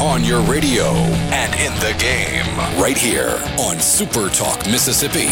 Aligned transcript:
On 0.00 0.24
your 0.24 0.40
radio 0.42 0.92
and 1.32 1.54
in 1.54 1.72
the 1.80 1.94
game, 1.98 2.56
right 2.80 2.96
here 2.96 3.40
on 3.58 3.80
Super 3.80 4.28
Talk 4.28 4.64
Mississippi. 4.66 5.26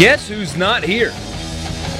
Guess 0.00 0.28
who's 0.28 0.56
not 0.56 0.82
here? 0.82 1.12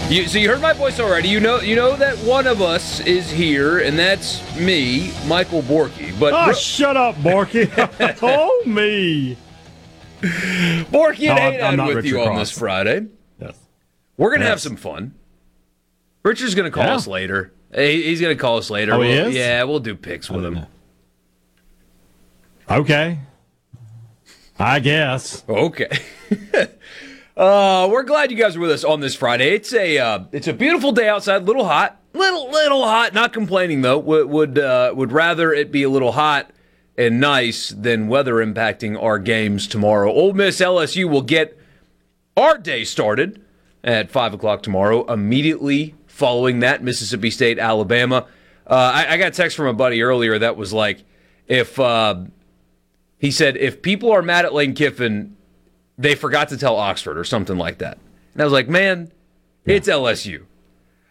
You, 0.09 0.27
so 0.27 0.39
you 0.39 0.49
heard 0.49 0.61
my 0.61 0.73
voice 0.73 0.99
already. 0.99 1.29
You 1.29 1.39
know, 1.39 1.61
you 1.61 1.77
know 1.77 1.95
that 1.97 2.17
one 2.19 2.47
of 2.47 2.61
us 2.61 2.99
is 3.01 3.31
here, 3.31 3.79
and 3.79 3.97
that's 3.99 4.41
me, 4.57 5.13
Michael 5.27 5.63
Borky. 5.63 6.19
But 6.19 6.33
oh, 6.33 6.53
shut 6.53 6.97
up, 6.97 7.15
Borky. 7.17 7.71
oh 8.23 8.63
me, 8.67 9.37
Borky 10.21 11.29
and 11.29 11.77
no, 11.77 11.87
with 11.87 11.97
Richard 11.97 12.09
you 12.09 12.15
Cross. 12.15 12.29
on 12.29 12.37
this 12.37 12.51
Friday. 12.51 13.07
Yes, 13.41 13.57
we're 14.17 14.31
gonna 14.31 14.45
yes. 14.45 14.51
have 14.51 14.61
some 14.61 14.77
fun. 14.77 15.15
Richard's 16.23 16.55
gonna 16.55 16.71
call 16.71 16.85
yeah. 16.85 16.95
us 16.95 17.07
later. 17.07 17.53
He's 17.75 18.21
gonna 18.21 18.37
call 18.37 18.59
us 18.59 18.71
later. 18.71 18.95
Oh, 18.95 18.99
we'll, 18.99 19.09
he 19.09 19.15
is? 19.15 19.35
Yeah, 19.35 19.63
we'll 19.65 19.81
do 19.81 19.95
picks 19.95 20.31
with 20.31 20.45
him. 20.45 20.55
Know. 20.55 20.67
Okay, 22.71 23.19
I 24.57 24.79
guess. 24.79 25.43
Okay. 25.49 25.89
Uh, 27.37 27.89
we're 27.91 28.03
glad 28.03 28.31
you 28.31 28.37
guys 28.37 28.55
are 28.55 28.61
with 28.61 28.71
us 28.71 28.85
on 28.85 29.01
this 29.01 29.15
Friday. 29.15 29.55
It's 29.55 29.73
a 29.73 29.97
uh, 29.97 30.25
it's 30.31 30.47
a 30.47 30.53
beautiful 30.53 30.93
day 30.93 31.09
outside, 31.09 31.41
a 31.41 31.45
little 31.47 31.65
hot, 31.65 31.99
little 32.13 32.51
little 32.51 32.85
hot. 32.85 33.15
Not 33.15 33.33
complaining 33.33 33.81
though. 33.81 33.99
Would 33.99 34.29
would 34.29 34.59
uh, 34.59 34.93
would 34.95 35.11
rather 35.11 35.51
it 35.51 35.73
be 35.73 35.83
a 35.83 35.89
little 35.89 36.13
hot 36.13 36.51
and 37.01 37.19
nice 37.19 37.71
than 37.71 38.09
weather 38.09 38.35
impacting 38.35 39.01
our 39.03 39.19
games 39.19 39.67
tomorrow. 39.67 40.13
Ole 40.13 40.35
Miss 40.35 40.61
LSU 40.61 41.09
will 41.09 41.23
get 41.23 41.59
our 42.37 42.59
day 42.59 42.85
started 42.85 43.43
at 43.83 44.11
five 44.11 44.35
o'clock 44.35 44.63
tomorrow. 44.63 45.11
Immediately 45.11 45.95
following 46.07 46.61
that, 46.61 46.83
Mississippi 46.83 47.31
State 47.31 47.59
Alabama. 47.59 48.27
Uh, 48.67 48.93
I, 48.95 49.15
I, 49.15 49.17
got 49.17 49.29
a 49.29 49.31
text 49.31 49.57
from 49.57 49.67
a 49.67 49.73
buddy 49.73 50.03
earlier 50.03 50.39
that 50.39 50.57
was 50.57 50.73
like, 50.75 51.03
if 51.49 51.81
uh, 51.81 52.17
he 53.19 53.31
said 53.31 53.57
if 53.57 53.81
people 53.81 54.13
are 54.13 54.23
mad 54.23 54.45
at 54.45 54.53
Lane 54.53 54.75
Kiffin 54.75 55.37
they 56.01 56.15
forgot 56.15 56.49
to 56.49 56.57
tell 56.57 56.77
Oxford 56.77 57.19
or 57.19 57.25
something 57.25 57.59
like 57.59 57.79
that. 57.79 57.99
And 58.33 58.41
I 58.41 58.45
was 58.45 58.55
like, 58.55 58.69
man, 58.69 59.13
yeah. 59.67 59.77
it's 59.77 59.89
LSU. 59.89 60.45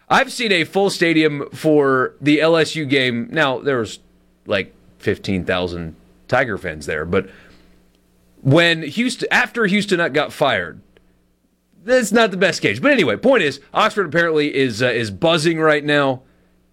I've 0.09 0.31
seen 0.31 0.51
a 0.51 0.63
full 0.63 0.89
stadium 0.89 1.47
for 1.51 2.15
the 2.19 2.39
LSU 2.39 2.89
game. 2.89 3.29
Now, 3.31 3.59
there 3.59 3.77
was 3.77 3.99
like 4.47 4.73
15,000 4.99 5.95
Tiger 6.27 6.57
fans 6.57 6.85
there, 6.85 7.05
but 7.05 7.29
when 8.41 8.83
Houston, 8.83 9.27
after 9.31 9.65
Houston 9.65 10.13
got 10.13 10.31
fired, 10.31 10.81
that's 11.83 12.11
not 12.11 12.31
the 12.31 12.37
best 12.37 12.61
case. 12.61 12.79
But 12.79 12.91
anyway, 12.91 13.17
point 13.17 13.43
is, 13.43 13.59
Oxford 13.73 14.05
apparently 14.05 14.55
is 14.55 14.81
uh, 14.81 14.87
is 14.87 15.11
buzzing 15.11 15.59
right 15.59 15.83
now. 15.83 16.21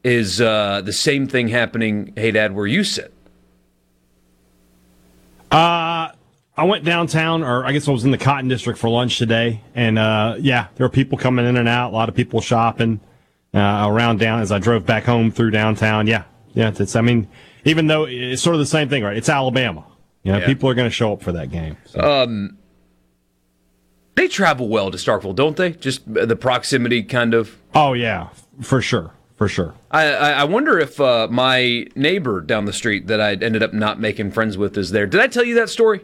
Is 0.05 0.41
uh, 0.41 0.83
the 0.85 0.93
same 0.93 1.27
thing 1.27 1.49
happening, 1.49 2.13
hey, 2.17 2.31
Dad, 2.31 2.55
where 2.55 2.67
you 2.67 2.85
sit? 2.85 3.13
Uh, 5.51 6.13
I 6.57 6.65
went 6.65 6.85
downtown, 6.85 7.43
or 7.43 7.67
I 7.67 7.73
guess 7.73 7.89
I 7.89 7.91
was 7.91 8.05
in 8.05 8.13
the 8.13 8.19
Cotton 8.19 8.49
District 8.49 8.79
for 8.79 8.89
lunch 8.89 9.19
today, 9.19 9.63
and 9.75 9.99
uh, 9.99 10.37
yeah, 10.39 10.69
there 10.77 10.85
were 10.85 10.91
people 10.93 11.19
coming 11.19 11.45
in 11.45 11.57
and 11.57 11.69
out. 11.69 11.93
A 11.93 11.95
lot 11.95 12.09
of 12.09 12.15
people 12.15 12.41
shopping 12.41 13.01
uh, 13.53 13.85
around 13.89 14.21
down 14.21 14.41
as 14.41 14.53
I 14.53 14.61
drove 14.61 14.87
back 14.87 15.05
home 15.05 15.33
through 15.33 15.51
downtown. 15.51 16.07
Yeah, 16.07 16.23
yeah. 16.55 16.73
It's 16.77 16.95
I 16.95 17.01
mean, 17.01 17.27
even 17.67 17.87
though 17.87 18.05
it's 18.05 18.41
sort 18.41 18.55
of 18.55 18.61
the 18.61 18.67
same 18.67 18.89
thing, 18.89 19.03
right? 19.05 19.17
It's 19.17 19.29
Alabama. 19.29 19.85
You 20.23 20.33
know, 20.33 20.39
yeah. 20.39 20.47
people 20.47 20.69
are 20.71 20.75
going 20.75 20.89
to 20.89 20.95
show 20.95 21.13
up 21.13 21.23
for 21.23 21.33
that 21.33 21.51
game. 21.51 21.77
So. 21.85 22.01
Um, 22.01 22.57
they 24.15 24.29
travel 24.29 24.69
well 24.69 24.91
to 24.91 24.97
Starkville, 24.97 25.37
don't 25.37 25.57
they? 25.57 25.73
Just 25.73 26.03
the 26.13 26.37
proximity, 26.37 27.03
kind 27.03 27.35
of. 27.35 27.57
Oh 27.75 27.93
yeah, 27.93 28.31
for 28.63 28.81
sure 28.81 29.13
for 29.37 29.49
sure. 29.49 29.75
I, 29.91 30.07
I 30.07 30.45
wonder 30.45 30.79
if 30.79 31.01
uh, 31.01 31.29
my 31.31 31.87
neighbor 31.95 32.41
down 32.41 32.65
the 32.65 32.73
street 32.73 33.07
that 33.07 33.21
I 33.21 33.33
ended 33.33 33.63
up 33.63 33.73
not 33.73 34.01
making 34.01 34.33
friends 34.33 34.57
with 34.57 34.77
is 34.77 34.91
there. 34.91 35.07
Did 35.07 35.21
I 35.21 35.27
tell 35.29 35.45
you 35.45 35.55
that 35.57 35.69
story? 35.69 36.01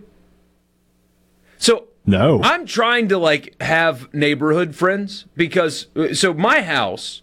So 1.58 1.88
no, 2.04 2.40
I'm 2.42 2.66
trying 2.66 3.08
to 3.08 3.18
like 3.18 3.60
have 3.60 4.12
neighborhood 4.12 4.74
friends 4.74 5.26
because 5.34 5.86
so 6.12 6.34
my 6.34 6.60
house 6.60 7.21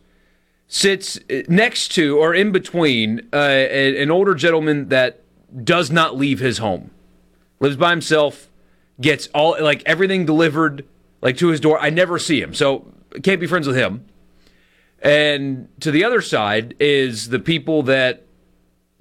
sits 0.69 1.19
next 1.49 1.89
to 1.89 2.17
or 2.17 2.33
in 2.33 2.51
between 2.51 3.27
uh, 3.33 3.37
an 3.37 4.09
older 4.11 4.35
gentleman 4.35 4.87
that 4.89 5.19
does 5.63 5.91
not 5.91 6.15
leave 6.15 6.39
his 6.39 6.59
home, 6.59 6.91
lives 7.59 7.75
by 7.75 7.89
himself, 7.89 8.47
gets 9.01 9.27
all 9.33 9.57
like 9.59 9.81
everything 9.85 10.25
delivered 10.25 10.85
like 11.21 11.35
to 11.37 11.47
his 11.49 11.59
door. 11.59 11.79
I 11.79 11.89
never 11.89 12.19
see 12.19 12.39
him, 12.39 12.53
so 12.53 12.85
can't 13.23 13.41
be 13.41 13.47
friends 13.47 13.67
with 13.67 13.75
him. 13.75 14.05
And 15.01 15.67
to 15.79 15.91
the 15.91 16.03
other 16.03 16.21
side 16.21 16.75
is 16.79 17.29
the 17.29 17.39
people 17.39 17.83
that 17.83 18.25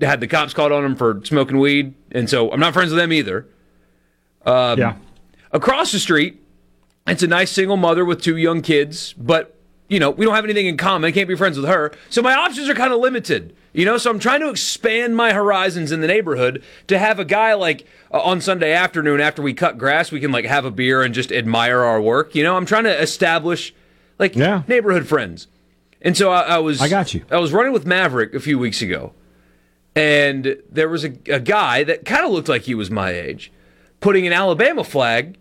had 0.01 0.21
the 0.21 0.27
cops 0.27 0.55
called 0.55 0.73
on 0.73 0.85
him 0.85 0.97
for 0.97 1.21
smoking 1.25 1.59
weed, 1.59 1.95
and 2.11 2.31
so 2.31 2.51
I'm 2.51 2.61
not 2.61 2.73
friends 2.73 2.91
with 2.91 2.99
them 2.99 3.13
either. 3.13 3.47
Um, 4.47 4.79
yeah. 4.79 4.97
Across 5.53 5.93
the 5.93 5.99
street, 5.99 6.43
it's 7.07 7.23
a 7.23 7.27
nice 7.27 7.51
single 7.51 7.77
mother 7.77 8.05
with 8.05 8.23
two 8.23 8.37
young 8.37 8.63
kids, 8.63 9.13
but 9.15 9.58
you 9.89 9.99
know, 9.99 10.11
we 10.11 10.25
don't 10.25 10.35
have 10.35 10.45
anything 10.45 10.67
in 10.67 10.77
common. 10.77 11.09
I 11.09 11.13
can't 11.13 11.29
be 11.29 11.35
friends 11.35 11.59
with 11.59 11.69
her. 11.69 11.93
So 12.11 12.21
my 12.21 12.35
options 12.35 12.69
are 12.69 12.75
kind 12.75 12.93
of 12.93 13.01
limited. 13.01 13.57
You 13.73 13.85
know, 13.85 13.97
so 13.97 14.11
I'm 14.11 14.19
trying 14.19 14.41
to 14.41 14.51
expand 14.51 15.17
my 15.17 15.33
horizons 15.33 15.93
in 15.93 16.01
the 16.01 16.07
neighborhood 16.07 16.63
to 16.89 16.99
have 16.99 17.19
a 17.19 17.25
guy 17.25 17.55
like 17.55 17.87
uh, 18.13 18.21
on 18.21 18.41
Sunday 18.41 18.73
afternoon 18.73 19.21
after 19.21 19.41
we 19.41 19.55
cut 19.55 19.79
grass, 19.79 20.13
we 20.13 20.21
can 20.21 20.31
like 20.31 20.45
have 20.45 20.65
a 20.65 20.71
beer 20.71 21.03
and 21.03 21.15
just 21.15 21.33
admire 21.33 21.81
our 21.81 22.01
work. 22.01 22.35
You 22.35 22.43
know, 22.43 22.57
I'm 22.57 22.67
trying 22.67 22.85
to 22.85 23.01
establish 23.01 23.75
like 24.19 24.37
yeah. 24.37 24.63
neighborhood 24.67 25.07
friends. 25.07 25.47
And 26.03 26.17
so 26.17 26.31
I, 26.31 26.43
I, 26.43 26.59
was 26.59 26.81
I 26.81 26.89
got 26.89 27.15
you. 27.15 27.25
I 27.31 27.39
was 27.39 27.53
running 27.53 27.73
with 27.73 27.87
Maverick 27.87 28.35
a 28.35 28.41
few 28.41 28.59
weeks 28.59 28.83
ago. 28.83 29.13
And 29.95 30.57
there 30.71 30.89
was 30.89 31.05
a, 31.05 31.13
a 31.27 31.41
guy 31.41 31.83
that 31.85 32.05
kind 32.05 32.25
of 32.25 32.31
looked 32.31 32.49
like 32.49 32.63
he 32.63 32.75
was 32.75 32.91
my 32.91 33.11
age 33.11 33.51
putting 34.01 34.27
an 34.27 34.33
Alabama 34.33 34.85
flag 34.85 35.37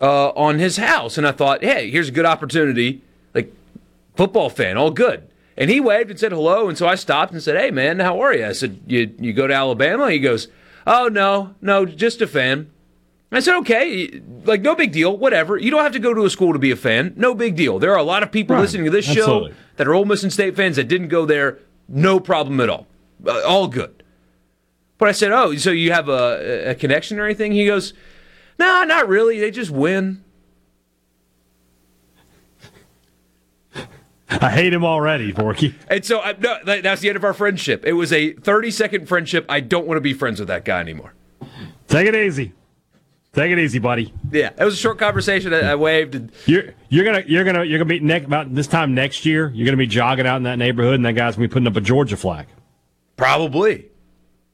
uh, 0.00 0.28
on 0.30 0.58
his 0.58 0.76
house. 0.76 1.18
And 1.18 1.26
I 1.26 1.32
thought, 1.32 1.64
hey, 1.64 1.90
here's 1.90 2.08
a 2.08 2.12
good 2.12 2.26
opportunity. 2.26 3.02
Football 4.18 4.50
fan, 4.50 4.76
all 4.76 4.90
good. 4.90 5.30
And 5.56 5.70
he 5.70 5.78
waved 5.78 6.10
and 6.10 6.18
said 6.18 6.32
hello. 6.32 6.68
And 6.68 6.76
so 6.76 6.88
I 6.88 6.96
stopped 6.96 7.32
and 7.32 7.40
said, 7.40 7.56
hey, 7.56 7.70
man, 7.70 8.00
how 8.00 8.20
are 8.20 8.34
you? 8.34 8.46
I 8.46 8.50
said, 8.50 8.80
you, 8.88 9.14
you 9.16 9.32
go 9.32 9.46
to 9.46 9.54
Alabama? 9.54 10.10
He 10.10 10.18
goes, 10.18 10.48
oh, 10.88 11.06
no, 11.06 11.54
no, 11.60 11.86
just 11.86 12.20
a 12.20 12.26
fan. 12.26 12.68
I 13.30 13.38
said, 13.38 13.56
okay, 13.58 14.20
like, 14.42 14.60
no 14.60 14.74
big 14.74 14.90
deal, 14.90 15.16
whatever. 15.16 15.56
You 15.56 15.70
don't 15.70 15.84
have 15.84 15.92
to 15.92 16.00
go 16.00 16.14
to 16.14 16.24
a 16.24 16.30
school 16.30 16.52
to 16.52 16.58
be 16.58 16.72
a 16.72 16.76
fan. 16.76 17.14
No 17.16 17.32
big 17.32 17.54
deal. 17.54 17.78
There 17.78 17.92
are 17.92 17.98
a 17.98 18.02
lot 18.02 18.24
of 18.24 18.32
people 18.32 18.56
right. 18.56 18.62
listening 18.62 18.86
to 18.86 18.90
this 18.90 19.08
Absolutely. 19.08 19.50
show 19.50 19.56
that 19.76 19.86
are 19.86 19.94
Ole 19.94 20.04
Miss 20.04 20.24
and 20.24 20.32
State 20.32 20.56
fans 20.56 20.74
that 20.74 20.88
didn't 20.88 21.08
go 21.08 21.24
there. 21.24 21.60
No 21.86 22.18
problem 22.18 22.60
at 22.60 22.68
all. 22.68 22.88
Uh, 23.24 23.40
all 23.46 23.68
good. 23.68 24.02
But 24.98 25.10
I 25.10 25.12
said, 25.12 25.30
oh, 25.30 25.54
so 25.54 25.70
you 25.70 25.92
have 25.92 26.08
a, 26.08 26.70
a 26.70 26.74
connection 26.74 27.20
or 27.20 27.24
anything? 27.24 27.52
He 27.52 27.66
goes, 27.66 27.92
no, 28.58 28.66
nah, 28.66 28.82
not 28.82 29.06
really. 29.06 29.38
They 29.38 29.52
just 29.52 29.70
win. 29.70 30.24
I 34.40 34.50
hate 34.50 34.72
him 34.72 34.84
already, 34.84 35.32
Borky. 35.32 35.74
And 35.88 36.04
so 36.04 36.20
I, 36.20 36.32
no, 36.38 36.58
that's 36.64 37.00
the 37.00 37.08
end 37.08 37.16
of 37.16 37.24
our 37.24 37.32
friendship. 37.34 37.84
It 37.86 37.94
was 37.94 38.12
a 38.12 38.32
30 38.34 38.70
second 38.70 39.06
friendship. 39.08 39.46
I 39.48 39.60
don't 39.60 39.86
want 39.86 39.96
to 39.96 40.02
be 40.02 40.12
friends 40.12 40.38
with 40.38 40.48
that 40.48 40.64
guy 40.64 40.80
anymore. 40.80 41.14
Take 41.86 42.06
it 42.06 42.14
easy. 42.14 42.52
Take 43.32 43.52
it 43.52 43.58
easy, 43.58 43.78
buddy. 43.78 44.12
Yeah, 44.30 44.50
it 44.58 44.64
was 44.64 44.74
a 44.74 44.76
short 44.78 44.98
conversation. 44.98 45.54
I, 45.54 45.60
I 45.72 45.74
waved. 45.76 46.14
And, 46.14 46.32
You're 46.46 46.74
you're 46.88 47.04
gonna 47.04 47.22
you're 47.26 47.44
gonna 47.44 47.64
you're 47.64 47.78
gonna 47.78 47.88
be 47.88 48.00
next 48.00 48.26
about 48.26 48.54
this 48.54 48.66
time 48.66 48.94
next 48.94 49.24
year. 49.24 49.50
You're 49.54 49.64
gonna 49.66 49.76
be 49.76 49.86
jogging 49.86 50.26
out 50.26 50.36
in 50.38 50.42
that 50.44 50.58
neighborhood, 50.58 50.94
and 50.96 51.04
that 51.04 51.12
guy's 51.12 51.36
gonna 51.36 51.46
be 51.48 51.52
putting 51.52 51.68
up 51.68 51.76
a 51.76 51.80
Georgia 51.80 52.16
flag. 52.16 52.46
probably. 53.16 53.86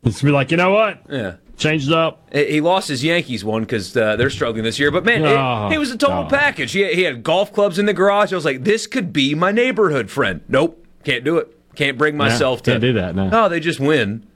It's 0.04 0.20
gonna 0.20 0.32
be 0.32 0.34
like, 0.34 0.50
you 0.50 0.56
know 0.58 0.70
what? 0.72 1.00
Yeah. 1.08 1.36
Change 1.56 1.86
it 1.86 1.92
up. 1.94 2.20
He 2.32 2.60
lost 2.60 2.88
his 2.88 3.04
Yankees 3.04 3.44
one 3.44 3.62
because 3.62 3.96
uh, 3.96 4.16
they're 4.16 4.30
struggling 4.30 4.64
this 4.64 4.78
year. 4.78 4.90
But 4.90 5.04
man, 5.04 5.22
Oh, 5.24 5.66
it, 5.68 5.72
he 5.72 5.78
was 5.78 5.90
a 5.90 5.96
total 5.96 6.24
package. 6.26 6.72
He 6.72 6.80
had, 6.80 6.94
he 6.94 7.02
had 7.02 7.22
golf 7.22 7.52
clubs 7.52 7.78
in 7.78 7.86
the 7.86 7.92
garage. 7.92 8.32
I 8.32 8.36
was 8.36 8.44
like, 8.44 8.64
this 8.64 8.86
could 8.86 9.12
be 9.12 9.34
my 9.34 9.52
neighborhood 9.52 10.10
friend. 10.10 10.40
Nope, 10.48 10.84
can't 11.04 11.22
do 11.24 11.38
it. 11.38 11.56
Can't 11.76 11.96
bring 11.98 12.16
myself 12.16 12.62
to 12.64 12.72
can't 12.72 12.80
do 12.80 12.92
that, 12.94 13.14
no. 13.14 13.30
Oh, 13.32 13.48
they 13.48 13.60
just 13.60 13.78
win. 13.80 14.26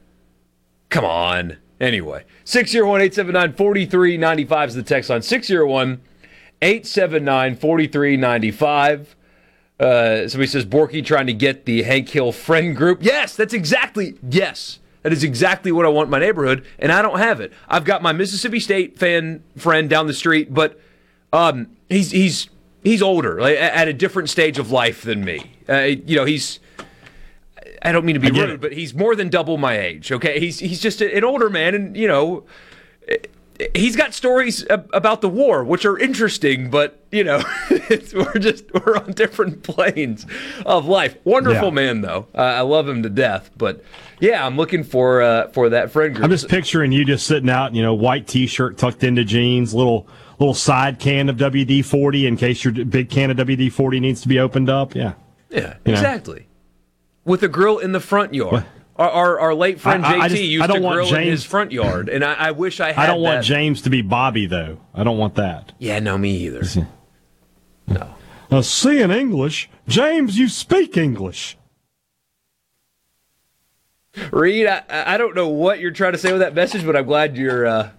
Come 0.90 1.04
on. 1.04 1.56
Anyway, 1.80 2.24
601 2.44 3.00
879 3.02 3.52
4395 3.54 4.68
is 4.68 4.74
the 4.74 4.82
text 4.82 5.10
line. 5.10 5.22
601 5.22 6.00
879 6.62 7.54
4395. 7.56 9.16
Uh, 9.78 10.26
somebody 10.28 10.48
says 10.48 10.66
Borky 10.66 11.04
trying 11.04 11.28
to 11.28 11.32
get 11.32 11.64
the 11.64 11.82
Hank 11.84 12.08
Hill 12.08 12.32
friend 12.32 12.74
group. 12.76 12.98
Yes, 13.02 13.36
that's 13.36 13.54
exactly 13.54 14.18
yes. 14.28 14.80
That 15.02 15.12
is 15.12 15.22
exactly 15.22 15.72
what 15.72 15.86
I 15.86 15.88
want 15.88 16.08
in 16.08 16.10
my 16.10 16.18
neighborhood, 16.18 16.64
and 16.78 16.90
I 16.90 17.02
don't 17.02 17.18
have 17.18 17.40
it. 17.40 17.52
I've 17.68 17.84
got 17.84 18.02
my 18.02 18.12
Mississippi 18.12 18.60
State 18.60 18.98
fan 18.98 19.42
friend 19.56 19.88
down 19.88 20.06
the 20.06 20.14
street, 20.14 20.52
but 20.52 20.80
um, 21.32 21.68
he's 21.88 22.10
he's 22.10 22.48
he's 22.82 23.00
older, 23.00 23.40
like, 23.40 23.56
at 23.56 23.88
a 23.88 23.92
different 23.92 24.28
stage 24.28 24.58
of 24.58 24.70
life 24.70 25.02
than 25.02 25.24
me. 25.24 25.52
Uh, 25.68 25.82
you 25.82 26.16
know, 26.16 26.24
he's 26.24 26.58
I 27.82 27.92
don't 27.92 28.04
mean 28.04 28.14
to 28.14 28.20
be 28.20 28.30
rude, 28.30 28.50
it. 28.50 28.60
but 28.60 28.72
he's 28.72 28.94
more 28.94 29.14
than 29.14 29.28
double 29.28 29.56
my 29.56 29.78
age. 29.78 30.10
Okay, 30.10 30.40
he's 30.40 30.58
he's 30.58 30.80
just 30.80 31.00
an 31.00 31.24
older 31.24 31.48
man, 31.48 31.74
and 31.74 31.96
you 31.96 32.08
know, 32.08 32.44
he's 33.74 33.96
got 33.96 34.14
stories 34.14 34.64
ab- 34.68 34.88
about 34.92 35.20
the 35.20 35.28
war, 35.28 35.64
which 35.64 35.84
are 35.84 35.98
interesting, 35.98 36.70
but 36.70 37.04
you 37.10 37.24
know, 37.24 37.42
it's, 37.70 38.12
we're 38.14 38.34
just 38.38 38.64
we're 38.72 38.96
on 38.96 39.12
different 39.12 39.62
planes 39.64 40.26
of 40.66 40.86
life. 40.86 41.16
Wonderful 41.24 41.68
Yeah. 41.68 41.74
man, 41.74 42.00
though. 42.02 42.26
Uh, 42.34 42.38
I 42.42 42.60
love 42.60 42.88
him 42.88 43.02
to 43.02 43.08
death. 43.10 43.50
But 43.56 43.82
yeah, 44.20 44.44
I'm 44.46 44.56
looking 44.56 44.84
for 44.84 45.22
uh, 45.22 45.48
for 45.48 45.70
that 45.70 45.90
friend 45.90 46.14
group. 46.14 46.24
I'm 46.24 46.30
just 46.30 46.48
picturing 46.48 46.92
you 46.92 47.04
just 47.04 47.26
sitting 47.26 47.50
out, 47.50 47.74
you 47.74 47.82
know, 47.82 47.94
white 47.94 48.26
T-shirt 48.26 48.78
tucked 48.78 49.02
into 49.04 49.24
jeans, 49.24 49.74
little 49.74 50.06
little 50.38 50.54
side 50.54 51.00
can 51.00 51.28
of 51.28 51.36
WD-40 51.36 52.28
in 52.28 52.36
case 52.36 52.62
your 52.64 52.72
big 52.72 53.10
can 53.10 53.30
of 53.30 53.36
WD-40 53.38 54.00
needs 54.00 54.20
to 54.20 54.28
be 54.28 54.38
opened 54.38 54.70
up. 54.70 54.94
Yeah. 54.94 55.14
yeah, 55.50 55.74
you 55.84 55.92
know. 55.92 55.98
exactly. 55.98 56.46
With 57.24 57.42
a 57.42 57.48
grill 57.48 57.78
in 57.78 57.90
the 57.92 57.98
front 58.00 58.34
yard. 58.34 58.64
Our, 58.98 59.08
our, 59.10 59.40
our 59.40 59.54
late 59.54 59.80
friend 59.80 60.04
I- 60.04 60.14
JT 60.14 60.20
I 60.20 60.28
just- 60.28 60.42
used 60.42 60.64
I 60.64 60.66
don't 60.66 60.76
to 60.78 60.82
want 60.82 60.94
grill 60.96 61.14
in 61.14 61.28
his 61.28 61.44
front 61.44 61.70
yard, 61.72 62.08
and 62.08 62.24
I, 62.24 62.34
I 62.34 62.50
wish 62.50 62.80
I 62.80 62.92
had. 62.92 63.04
I 63.04 63.06
don't 63.06 63.20
want 63.22 63.38
that. 63.38 63.44
James 63.44 63.82
to 63.82 63.90
be 63.90 64.02
Bobby 64.02 64.46
though. 64.46 64.78
I 64.94 65.04
don't 65.04 65.18
want 65.18 65.36
that. 65.36 65.72
Yeah, 65.78 66.00
no, 66.00 66.18
me 66.18 66.32
either. 66.38 66.62
No. 68.50 68.60
See 68.62 69.00
in 69.00 69.10
English, 69.10 69.68
James, 69.86 70.38
you 70.38 70.48
speak 70.48 70.96
English. 70.96 71.56
Reed, 74.32 74.66
I, 74.66 74.82
I 74.88 75.16
don't 75.16 75.34
know 75.36 75.48
what 75.48 75.78
you're 75.78 75.90
trying 75.92 76.12
to 76.12 76.18
say 76.18 76.32
with 76.32 76.40
that 76.40 76.54
message, 76.54 76.84
but 76.84 76.96
I'm 76.96 77.06
glad 77.06 77.36
you're 77.36 77.66
uh, 77.66 77.90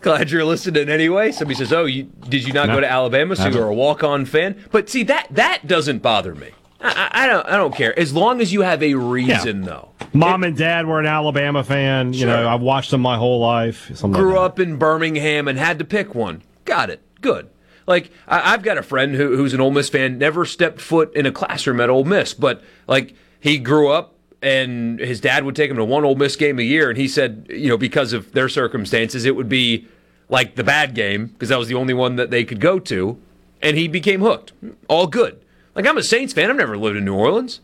glad 0.00 0.30
you're 0.30 0.44
listening 0.44 0.88
anyway. 0.88 1.32
Somebody 1.32 1.56
says, 1.58 1.72
"Oh, 1.72 1.84
you, 1.86 2.04
did 2.28 2.46
you 2.46 2.52
not 2.52 2.68
No. 2.68 2.74
go 2.74 2.80
to 2.82 2.90
Alabama? 2.90 3.34
So 3.34 3.48
you're 3.48 3.66
a 3.68 3.74
walk-on 3.74 4.24
fan?" 4.26 4.62
But 4.70 4.88
see 4.88 5.02
that 5.04 5.26
that 5.32 5.66
doesn't 5.66 5.98
bother 6.00 6.34
me. 6.34 6.50
I, 6.86 7.24
I, 7.24 7.26
don't 7.26 7.46
I 7.46 7.56
don't 7.56 7.74
care 7.74 7.98
as 7.98 8.14
long 8.14 8.40
as 8.40 8.52
you 8.52 8.62
have 8.62 8.82
a 8.82 8.94
reason, 8.94 9.62
though. 9.62 9.90
Mom 10.12 10.44
and 10.44 10.56
dad 10.56 10.86
were 10.86 10.98
an 11.00 11.06
Alabama 11.06 11.62
fan. 11.64 12.12
You 12.12 12.20
Sure. 12.20 12.28
know, 12.28 12.48
I've 12.48 12.60
watched 12.60 12.90
them 12.90 13.00
my 13.00 13.16
whole 13.16 13.40
life. 13.40 13.90
Grew 14.02 14.30
like 14.34 14.38
up 14.40 14.60
in 14.60 14.76
Birmingham 14.76 15.48
and 15.48 15.58
had 15.58 15.78
to 15.78 15.84
pick 15.84 16.14
one. 16.14 16.42
Got 16.64 16.90
it. 16.90 17.00
Good. 17.20 17.48
Like 17.86 18.10
I, 18.26 18.52
I've 18.54 18.62
got 18.62 18.78
a 18.78 18.82
friend 18.82 19.14
who, 19.14 19.36
who's 19.36 19.54
an 19.54 19.60
Ole 19.60 19.70
Miss 19.70 19.88
fan, 19.88 20.18
never 20.18 20.44
stepped 20.44 20.80
foot 20.80 21.14
in 21.14 21.26
a 21.26 21.32
classroom 21.32 21.80
at 21.80 21.90
Ole 21.90 22.04
Miss, 22.04 22.34
but 22.34 22.62
like 22.86 23.14
he 23.40 23.58
grew 23.58 23.90
up 23.90 24.14
and 24.42 24.98
his 25.00 25.20
dad 25.20 25.44
would 25.44 25.56
take 25.56 25.70
him 25.70 25.76
to 25.76 25.84
one 25.84 26.04
Ole 26.04 26.14
Miss 26.14 26.36
game 26.36 26.58
a 26.58 26.62
year, 26.62 26.88
and 26.90 26.98
he 26.98 27.08
said, 27.08 27.46
you 27.48 27.68
know, 27.68 27.78
because 27.78 28.12
of 28.12 28.32
their 28.32 28.48
circumstances, 28.48 29.24
it 29.24 29.34
would 29.36 29.48
be 29.48 29.86
like 30.28 30.56
the 30.56 30.64
bad 30.64 30.94
game 30.94 31.26
because 31.28 31.48
that 31.48 31.58
was 31.58 31.68
the 31.68 31.74
only 31.74 31.94
one 31.94 32.16
that 32.16 32.30
they 32.30 32.44
could 32.44 32.60
go 32.60 32.78
to, 32.80 33.18
and 33.62 33.76
he 33.76 33.88
became 33.88 34.20
hooked. 34.20 34.52
All 34.88 35.06
good. 35.06 35.40
Like 35.76 35.86
I'm 35.86 35.98
a 35.98 36.02
Saints 36.02 36.32
fan. 36.32 36.50
I've 36.50 36.56
never 36.56 36.76
lived 36.76 36.96
in 36.96 37.04
New 37.04 37.14
Orleans. 37.14 37.60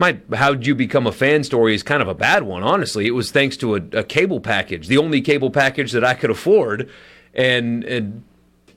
My 0.00 0.18
how'd 0.34 0.66
you 0.66 0.74
become 0.74 1.06
a 1.06 1.12
fan 1.12 1.44
story 1.44 1.74
is 1.74 1.82
kind 1.82 2.02
of 2.02 2.08
a 2.08 2.14
bad 2.14 2.42
one, 2.42 2.62
honestly. 2.62 3.06
It 3.06 3.12
was 3.12 3.30
thanks 3.30 3.56
to 3.58 3.76
a, 3.76 3.80
a 3.92 4.02
cable 4.02 4.40
package, 4.40 4.88
the 4.88 4.98
only 4.98 5.20
cable 5.20 5.50
package 5.50 5.92
that 5.92 6.04
I 6.04 6.14
could 6.14 6.30
afford, 6.30 6.90
and, 7.34 7.84
and 7.84 8.24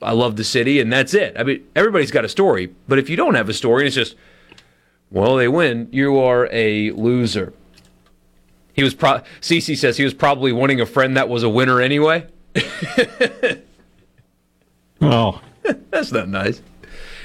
I 0.00 0.12
love 0.12 0.36
the 0.36 0.44
city, 0.44 0.80
and 0.80 0.92
that's 0.92 1.14
it. 1.14 1.34
I 1.38 1.42
mean, 1.42 1.66
everybody's 1.74 2.10
got 2.10 2.24
a 2.24 2.28
story, 2.28 2.74
but 2.86 2.98
if 2.98 3.08
you 3.08 3.16
don't 3.16 3.34
have 3.34 3.48
a 3.48 3.54
story, 3.54 3.82
and 3.82 3.86
it's 3.86 3.96
just, 3.96 4.16
well, 5.10 5.36
they 5.36 5.48
win, 5.48 5.88
you 5.90 6.18
are 6.18 6.48
a 6.52 6.90
loser. 6.92 7.54
He 8.74 8.84
was 8.84 8.94
pro. 8.94 9.22
Cece 9.40 9.78
says 9.78 9.96
he 9.96 10.04
was 10.04 10.14
probably 10.14 10.52
wanting 10.52 10.80
a 10.80 10.86
friend 10.86 11.16
that 11.16 11.28
was 11.28 11.42
a 11.42 11.48
winner 11.48 11.80
anyway. 11.80 12.26
Oh, 15.00 15.42
That's 15.90 16.12
not 16.12 16.28
nice. 16.28 16.62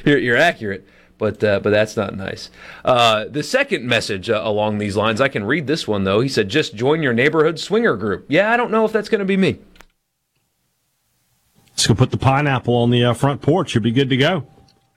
You're, 0.04 0.18
you're 0.18 0.36
accurate, 0.38 0.86
but 1.20 1.44
uh, 1.44 1.60
but 1.60 1.70
that's 1.70 1.96
not 1.96 2.16
nice. 2.16 2.50
Uh, 2.84 3.26
the 3.30 3.44
second 3.44 3.86
message 3.86 4.28
uh, 4.32 4.42
along 4.44 4.80
these 4.80 4.96
lines, 4.98 5.22
I 5.22 5.28
can 5.28 5.44
read 5.44 5.68
this 5.68 5.88
one 5.88 6.04
though. 6.06 6.22
He 6.22 6.30
said, 6.30 6.50
"Just 6.50 6.74
join 6.74 7.04
your 7.04 7.14
neighborhood 7.14 7.60
swinger 7.60 7.96
group." 7.96 8.26
Yeah, 8.30 8.52
I 8.52 8.58
don't 8.58 8.72
know 8.72 8.86
if 8.86 8.92
that's 8.92 9.10
going 9.10 9.20
to 9.20 9.26
be 9.26 9.38
me. 9.38 9.60
just 11.76 11.88
gonna 11.88 11.98
put 11.98 12.12
the 12.12 12.18
pineapple 12.18 12.74
on 12.76 12.90
the 12.90 13.06
uh, 13.06 13.14
front 13.14 13.42
porch. 13.42 13.76
You'll 13.76 13.84
be 13.84 13.92
good 13.92 14.10
to 14.10 14.18
go. 14.18 14.48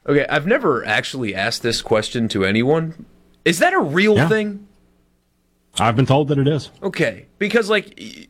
Okay, 0.07 0.27
I've 0.29 0.47
never 0.47 0.85
actually 0.85 1.35
asked 1.35 1.63
this 1.63 1.81
question 1.83 2.27
to 2.29 2.45
anyone. 2.45 3.05
Is 3.45 3.59
that 3.61 3.73
a 3.73 3.79
real 3.79 4.17
Yeah. 4.17 4.29
thing? 4.29 4.67
I've 5.79 5.95
been 5.97 6.07
told 6.07 6.29
that 6.29 6.39
it 6.39 6.49
is. 6.49 6.71
Okay, 6.83 7.27
because 7.39 7.71
like 7.71 8.29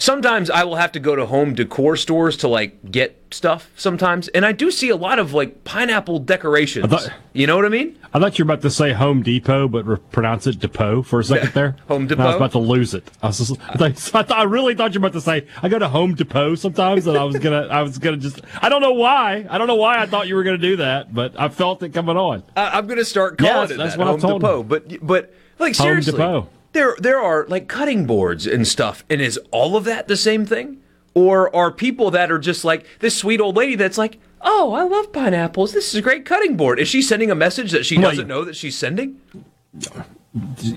sometimes 0.00 0.50
I 0.50 0.64
will 0.64 0.76
have 0.76 0.90
to 0.92 1.00
go 1.00 1.14
to 1.14 1.26
home 1.26 1.54
decor 1.54 1.96
stores 1.96 2.36
to 2.38 2.48
like 2.48 2.90
get 2.90 3.16
stuff 3.30 3.70
sometimes, 3.76 4.26
and 4.28 4.44
I 4.44 4.50
do 4.50 4.72
see 4.72 4.88
a 4.88 4.96
lot 4.96 5.20
of 5.20 5.32
like 5.32 5.62
pineapple 5.62 6.18
decorations. 6.18 6.88
thought- 6.88 7.12
you 7.32 7.46
know 7.46 7.54
what 7.54 7.64
I 7.64 7.68
mean? 7.68 7.96
I 8.12 8.18
thought 8.18 8.36
you 8.40 8.44
were 8.44 8.52
about 8.52 8.62
to 8.62 8.70
say 8.70 8.92
Home 8.92 9.22
Depot, 9.22 9.68
but 9.68 9.86
re- 9.86 9.96
pronounce 10.10 10.48
it 10.48 10.58
Depot 10.58 11.02
for 11.02 11.20
a 11.20 11.24
second 11.24 11.52
there. 11.54 11.76
Home 11.86 12.08
And 12.10 12.20
I 12.20 12.26
was 12.26 12.34
about 12.36 12.50
to 12.52 12.58
lose 12.58 12.92
it. 12.92 13.08
I, 13.22 13.28
was 13.28 13.38
just, 13.38 13.56
I, 13.60 13.94
I, 14.34 14.40
I 14.40 14.42
really 14.42 14.74
thought 14.74 14.94
you 14.94 15.00
were 15.00 15.06
about 15.06 15.12
to 15.16 15.20
say 15.20 15.46
I 15.62 15.68
go 15.68 15.78
to 15.78 15.88
Home 15.88 16.16
Depot 16.16 16.56
sometimes, 16.56 17.06
and 17.06 17.16
I 17.16 17.22
was 17.22 17.38
gonna, 17.38 17.68
I 17.68 17.82
was 17.82 17.98
gonna 17.98 18.16
just, 18.16 18.40
I 18.60 18.68
don't 18.68 18.80
know 18.80 18.94
why, 18.94 19.46
I 19.48 19.58
don't 19.58 19.68
know 19.68 19.76
why 19.76 19.98
I 19.98 20.06
thought 20.06 20.26
you 20.26 20.34
were 20.34 20.42
gonna 20.42 20.58
do 20.58 20.76
that, 20.78 21.14
but 21.14 21.38
I 21.38 21.48
felt 21.50 21.84
it 21.84 21.90
coming 21.90 22.16
on. 22.16 22.42
I, 22.56 22.78
I'm 22.78 22.86
going 22.86 22.98
to 22.98 23.04
start 23.04 23.38
calling 23.38 23.54
Yes, 23.54 23.70
it 23.70 23.76
that's 23.78 23.92
that, 23.92 23.98
what 23.98 24.08
Home 24.08 24.20
told 24.20 24.40
Depot. 24.40 24.62
But 24.64 25.06
but 25.06 25.32
like 25.60 25.76
Home 25.76 25.86
seriously, 25.86 26.12
Depot. 26.12 26.48
There 26.72 26.96
there 26.98 27.20
are 27.20 27.46
like 27.48 27.68
cutting 27.68 28.06
boards 28.06 28.46
and 28.46 28.66
stuff, 28.66 29.04
and 29.10 29.20
is 29.20 29.38
all 29.50 29.76
of 29.76 29.84
that 29.84 30.08
the 30.08 30.16
same 30.16 30.46
thing, 30.46 30.80
or 31.14 31.54
are 31.54 31.70
people 31.70 32.10
that 32.12 32.30
are 32.30 32.38
just 32.38 32.64
like 32.64 32.86
this 33.00 33.16
sweet 33.16 33.40
old 33.40 33.56
lady 33.56 33.74
that's 33.74 33.98
like, 33.98 34.18
oh, 34.40 34.72
I 34.72 34.84
love 34.84 35.12
pineapples. 35.12 35.72
This 35.72 35.88
is 35.88 35.94
a 35.96 36.02
great 36.02 36.24
cutting 36.24 36.56
board. 36.56 36.78
Is 36.78 36.88
she 36.88 37.02
sending 37.02 37.30
a 37.30 37.34
message 37.34 37.72
that 37.72 37.84
she 37.84 37.96
doesn't 37.96 38.28
know 38.28 38.44
that 38.44 38.56
she's 38.56 38.76
sending? 38.76 39.20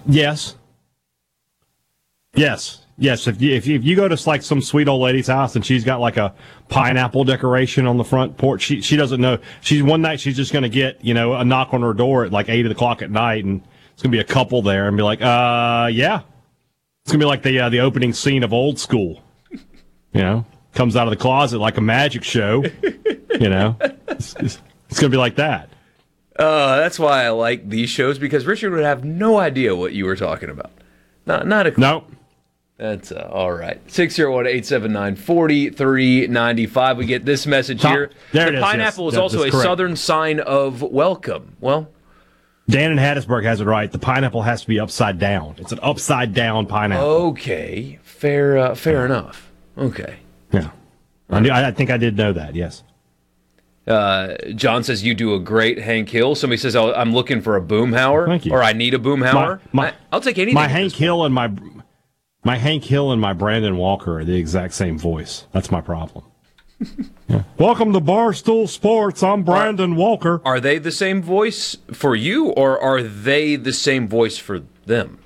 Yes. 0.07 0.55
Yes. 2.35 2.79
Yes. 2.97 3.27
If 3.27 3.41
you, 3.41 3.53
if 3.53 3.67
you 3.67 3.75
if 3.75 3.83
you 3.83 3.95
go 3.95 4.07
to 4.07 4.29
like 4.29 4.41
some 4.41 4.61
sweet 4.61 4.87
old 4.87 5.01
lady's 5.01 5.27
house 5.27 5.55
and 5.55 5.65
she's 5.65 5.83
got 5.83 5.99
like 5.99 6.17
a 6.17 6.33
pineapple 6.69 7.23
decoration 7.23 7.85
on 7.87 7.97
the 7.97 8.03
front 8.03 8.37
porch, 8.37 8.61
she 8.61 8.81
she 8.81 8.95
doesn't 8.95 9.21
know. 9.21 9.37
She's 9.61 9.83
one 9.83 10.01
night 10.01 10.19
she's 10.19 10.35
just 10.35 10.53
gonna 10.53 10.69
get 10.69 11.03
you 11.03 11.13
know 11.13 11.33
a 11.33 11.45
knock 11.45 11.73
on 11.73 11.81
her 11.81 11.93
door 11.93 12.25
at 12.25 12.31
like 12.31 12.49
eight 12.49 12.65
o'clock 12.65 13.01
at 13.01 13.11
night, 13.11 13.45
and 13.45 13.61
it's 13.93 14.01
gonna 14.03 14.11
be 14.11 14.19
a 14.19 14.23
couple 14.23 14.61
there, 14.61 14.87
and 14.87 14.97
be 14.97 15.03
like, 15.03 15.21
uh, 15.21 15.89
yeah, 15.91 16.21
it's 17.03 17.11
gonna 17.11 17.19
be 17.23 17.27
like 17.27 17.43
the 17.43 17.59
uh, 17.59 17.69
the 17.69 17.79
opening 17.79 18.13
scene 18.13 18.43
of 18.43 18.53
Old 18.53 18.79
School. 18.79 19.21
You 19.51 20.21
know, 20.21 20.45
comes 20.73 20.95
out 20.95 21.07
of 21.07 21.11
the 21.11 21.17
closet 21.17 21.59
like 21.59 21.77
a 21.77 21.81
magic 21.81 22.23
show. 22.23 22.63
You 23.39 23.49
know, 23.49 23.75
it's, 24.07 24.35
it's, 24.35 24.59
it's 24.89 24.99
gonna 24.99 25.09
be 25.09 25.17
like 25.17 25.35
that. 25.35 25.69
Uh, 26.37 26.77
that's 26.77 26.97
why 26.99 27.25
I 27.25 27.29
like 27.29 27.69
these 27.69 27.89
shows 27.89 28.17
because 28.19 28.45
Richard 28.45 28.71
would 28.73 28.83
have 28.83 29.03
no 29.03 29.37
idea 29.39 29.75
what 29.75 29.93
you 29.93 30.05
were 30.05 30.15
talking 30.15 30.49
about. 30.49 30.71
Not 31.25 31.47
not 31.47 31.65
a 31.67 31.71
clue. 31.71 31.81
No. 31.81 32.03
That's 32.77 33.11
uh, 33.11 33.29
all 33.31 33.51
right. 33.53 33.79
601 33.89 34.47
879 34.47 35.15
4395. 35.15 36.97
We 36.97 37.05
get 37.05 37.23
this 37.25 37.45
message 37.45 37.81
Top- 37.81 37.91
here. 37.93 38.09
there 38.31 38.45
the 38.47 38.53
it 38.53 38.55
is, 38.55 38.63
pineapple 38.63 39.07
is 39.07 39.13
That- 39.13 39.21
also 39.21 39.43
a 39.43 39.51
correct. 39.51 39.63
southern 39.63 39.95
sign 39.95 40.39
of 40.39 40.81
welcome. 40.81 41.55
Well, 41.59 41.87
Dan 42.69 42.91
in 42.91 42.97
Hattiesburg 42.97 43.43
has 43.43 43.59
it 43.61 43.65
right. 43.65 43.91
The 43.91 43.99
pineapple 43.99 44.41
has 44.43 44.61
to 44.61 44.67
be 44.67 44.79
upside 44.79 45.19
down. 45.19 45.55
It's 45.57 45.71
an 45.73 45.79
upside 45.81 46.33
down 46.33 46.65
pineapple. 46.65 47.05
okay. 47.05 47.99
Fair 48.03 48.57
uh, 48.57 48.75
fair 48.75 49.05
enough. 49.05 49.51
Okay. 49.77 50.17
Yeah. 50.51 50.69
I, 51.29 51.39
knew, 51.39 51.51
I 51.51 51.71
think 51.71 51.89
I 51.89 51.97
did 51.97 52.15
know 52.15 52.31
that, 52.33 52.55
yes. 52.55 52.83
Uh, 53.87 54.35
John 54.55 54.83
says 54.83 55.03
you 55.03 55.13
do 55.13 55.33
a 55.33 55.39
great 55.39 55.77
Hank 55.79 56.09
Hill. 56.09 56.35
Somebody 56.35 56.57
says 56.57 56.73
oh, 56.75 56.93
I'm 56.93 57.11
looking 57.13 57.41
for 57.41 57.57
a 57.57 57.61
boomhauer, 57.61 58.27
Thank 58.27 58.45
you. 58.45 58.53
or 58.53 58.63
I 58.63 58.71
need 58.71 58.93
a 58.93 58.99
boomhauer. 58.99 59.59
My- 59.73 59.87
my- 59.91 59.93
I'll 60.11 60.21
take 60.21 60.37
anything. 60.37 60.53
My 60.53 60.67
Hank 60.69 60.93
Hill 60.93 61.25
and 61.25 61.33
my 61.35 61.51
my 62.45 62.57
Hank 62.57 62.83
Hill 62.85 63.11
and 63.11 63.19
my 63.21 63.33
Brandon 63.33 63.75
Walker 63.77 64.19
are 64.19 64.23
the 64.25 64.35
exact 64.37 64.73
same 64.73 64.97
voice. 64.97 65.47
That's 65.51 65.69
my 65.71 65.81
problem. 65.81 66.23
Welcome 67.57 67.93
to 67.93 67.99
Barstool 68.01 68.67
Sports. 68.67 69.23
I'm 69.23 69.43
Brandon 69.43 69.95
Walker. 69.95 70.41
Are 70.45 70.59
they 70.59 70.77
the 70.77 70.91
same 70.91 71.21
voice 71.21 71.77
for 71.91 72.15
you, 72.15 72.49
or 72.49 72.79
are 72.81 73.01
they 73.01 73.55
the 73.55 73.73
same 73.73 74.07
voice 74.07 74.37
for 74.37 74.61
them? 74.85 75.19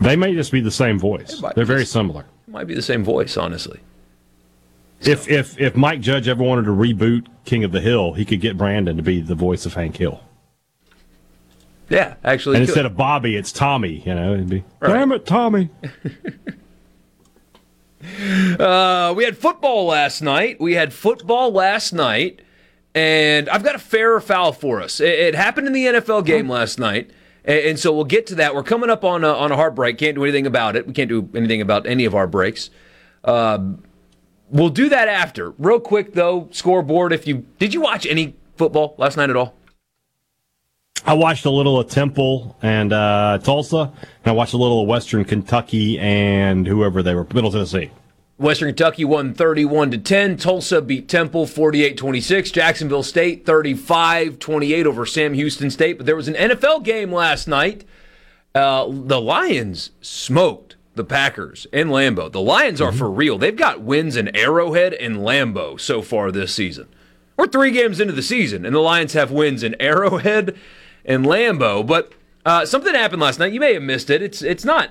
They 0.00 0.16
may 0.16 0.34
just 0.34 0.52
be 0.52 0.60
the 0.60 0.70
same 0.70 0.98
voice. 0.98 1.42
They're 1.54 1.64
very 1.64 1.84
similar. 1.84 2.24
Might 2.46 2.66
be 2.66 2.74
the 2.74 2.82
same 2.82 3.04
voice, 3.04 3.36
honestly. 3.36 3.80
If 5.00 5.28
if 5.28 5.58
if 5.60 5.76
Mike 5.76 6.00
Judge 6.00 6.26
ever 6.28 6.42
wanted 6.42 6.64
to 6.64 6.70
reboot 6.72 7.26
King 7.44 7.62
of 7.64 7.72
the 7.72 7.80
Hill, 7.80 8.14
he 8.14 8.24
could 8.24 8.40
get 8.40 8.56
Brandon 8.56 8.96
to 8.96 9.02
be 9.02 9.20
the 9.20 9.34
voice 9.34 9.64
of 9.66 9.74
Hank 9.74 9.96
Hill. 9.96 10.20
Yeah, 11.88 12.14
actually. 12.24 12.56
And 12.56 12.64
instead 12.64 12.84
of 12.84 12.96
Bobby, 12.96 13.36
it's 13.36 13.52
Tommy. 13.52 14.02
You 14.04 14.14
know, 14.14 14.34
it'd 14.34 14.48
be 14.48 14.64
Right. 14.80 14.92
damn 14.94 15.12
it, 15.12 15.24
Tommy. 15.24 15.70
Uh, 18.58 19.12
we 19.16 19.24
had 19.24 19.36
football 19.36 19.86
last 19.86 20.22
night. 20.22 20.60
We 20.60 20.74
had 20.74 20.92
football 20.92 21.50
last 21.52 21.92
night, 21.92 22.40
and 22.94 23.48
I've 23.48 23.64
got 23.64 23.74
a 23.74 23.78
fair 23.78 24.20
foul 24.20 24.52
for 24.52 24.80
us. 24.80 25.00
It, 25.00 25.08
it 25.08 25.34
happened 25.34 25.66
in 25.66 25.72
the 25.72 25.86
NFL 25.86 26.24
game 26.24 26.48
last 26.48 26.78
night, 26.78 27.10
and, 27.44 27.58
and 27.58 27.78
so 27.78 27.92
we'll 27.92 28.04
get 28.04 28.26
to 28.28 28.34
that. 28.36 28.54
We're 28.54 28.62
coming 28.62 28.90
up 28.90 29.04
on 29.04 29.24
a, 29.24 29.28
on 29.28 29.50
a 29.52 29.56
hard 29.56 29.74
break. 29.74 29.98
Can't 29.98 30.14
do 30.14 30.22
anything 30.22 30.46
about 30.46 30.76
it. 30.76 30.86
We 30.86 30.92
can't 30.92 31.08
do 31.08 31.28
anything 31.34 31.60
about 31.60 31.86
any 31.86 32.04
of 32.04 32.14
our 32.14 32.26
breaks. 32.26 32.70
Um, 33.24 33.82
we'll 34.48 34.70
do 34.70 34.88
that 34.88 35.08
after. 35.08 35.50
Real 35.58 35.80
quick 35.80 36.14
though, 36.14 36.48
scoreboard. 36.52 37.12
If 37.12 37.26
you 37.26 37.46
did 37.58 37.74
you 37.74 37.80
watch 37.80 38.06
any 38.06 38.36
football 38.56 38.94
last 38.98 39.16
night 39.16 39.30
at 39.30 39.36
all? 39.36 39.57
I 41.04 41.14
watched 41.14 41.44
a 41.44 41.50
little 41.50 41.78
of 41.78 41.88
Temple 41.88 42.56
and 42.60 42.92
uh, 42.92 43.38
Tulsa, 43.42 43.92
and 44.00 44.26
I 44.26 44.32
watched 44.32 44.54
a 44.54 44.58
little 44.58 44.82
of 44.82 44.88
Western 44.88 45.24
Kentucky 45.24 45.98
and 45.98 46.66
whoever 46.66 47.02
they 47.02 47.14
were, 47.14 47.26
Middle 47.32 47.50
Tennessee. 47.50 47.90
Western 48.38 48.68
Kentucky 48.68 49.04
won 49.04 49.34
31 49.34 49.90
to 49.90 49.98
10. 49.98 50.36
Tulsa 50.36 50.80
beat 50.80 51.08
Temple 51.08 51.44
48-26. 51.44 52.52
Jacksonville 52.52 53.02
State 53.02 53.44
35-28 53.44 54.84
over 54.84 55.04
Sam 55.04 55.34
Houston 55.34 55.70
State. 55.70 55.96
But 55.96 56.06
there 56.06 56.14
was 56.14 56.28
an 56.28 56.34
NFL 56.34 56.84
game 56.84 57.12
last 57.12 57.48
night. 57.48 57.84
Uh, 58.54 58.86
the 58.88 59.20
Lions 59.20 59.90
smoked 60.00 60.76
the 60.94 61.04
Packers 61.04 61.66
in 61.72 61.88
Lambeau. 61.88 62.30
The 62.30 62.40
Lions 62.40 62.80
are 62.80 62.92
for 62.92 63.10
real. 63.10 63.38
They've 63.38 63.56
got 63.56 63.80
wins 63.80 64.16
in 64.16 64.34
Arrowhead 64.36 64.94
and 64.94 65.16
Lambeau 65.18 65.80
so 65.80 66.02
far 66.02 66.30
this 66.30 66.54
season. 66.54 66.88
We're 67.36 67.46
three 67.46 67.70
games 67.70 68.00
into 68.00 68.12
the 68.12 68.22
season, 68.22 68.66
and 68.66 68.74
the 68.74 68.80
Lions 68.80 69.12
have 69.12 69.30
wins 69.30 69.62
in 69.62 69.76
Arrowhead 69.80 70.56
and 71.08 71.24
Lambeau. 71.26 71.84
But 71.84 72.12
uh, 72.46 72.64
something 72.64 72.94
happened 72.94 73.20
last 73.20 73.40
night. 73.40 73.52
You 73.52 73.58
may 73.58 73.74
have 73.74 73.82
missed 73.82 74.10
it. 74.10 74.22
It's 74.22 74.42
it's 74.42 74.64
not 74.64 74.90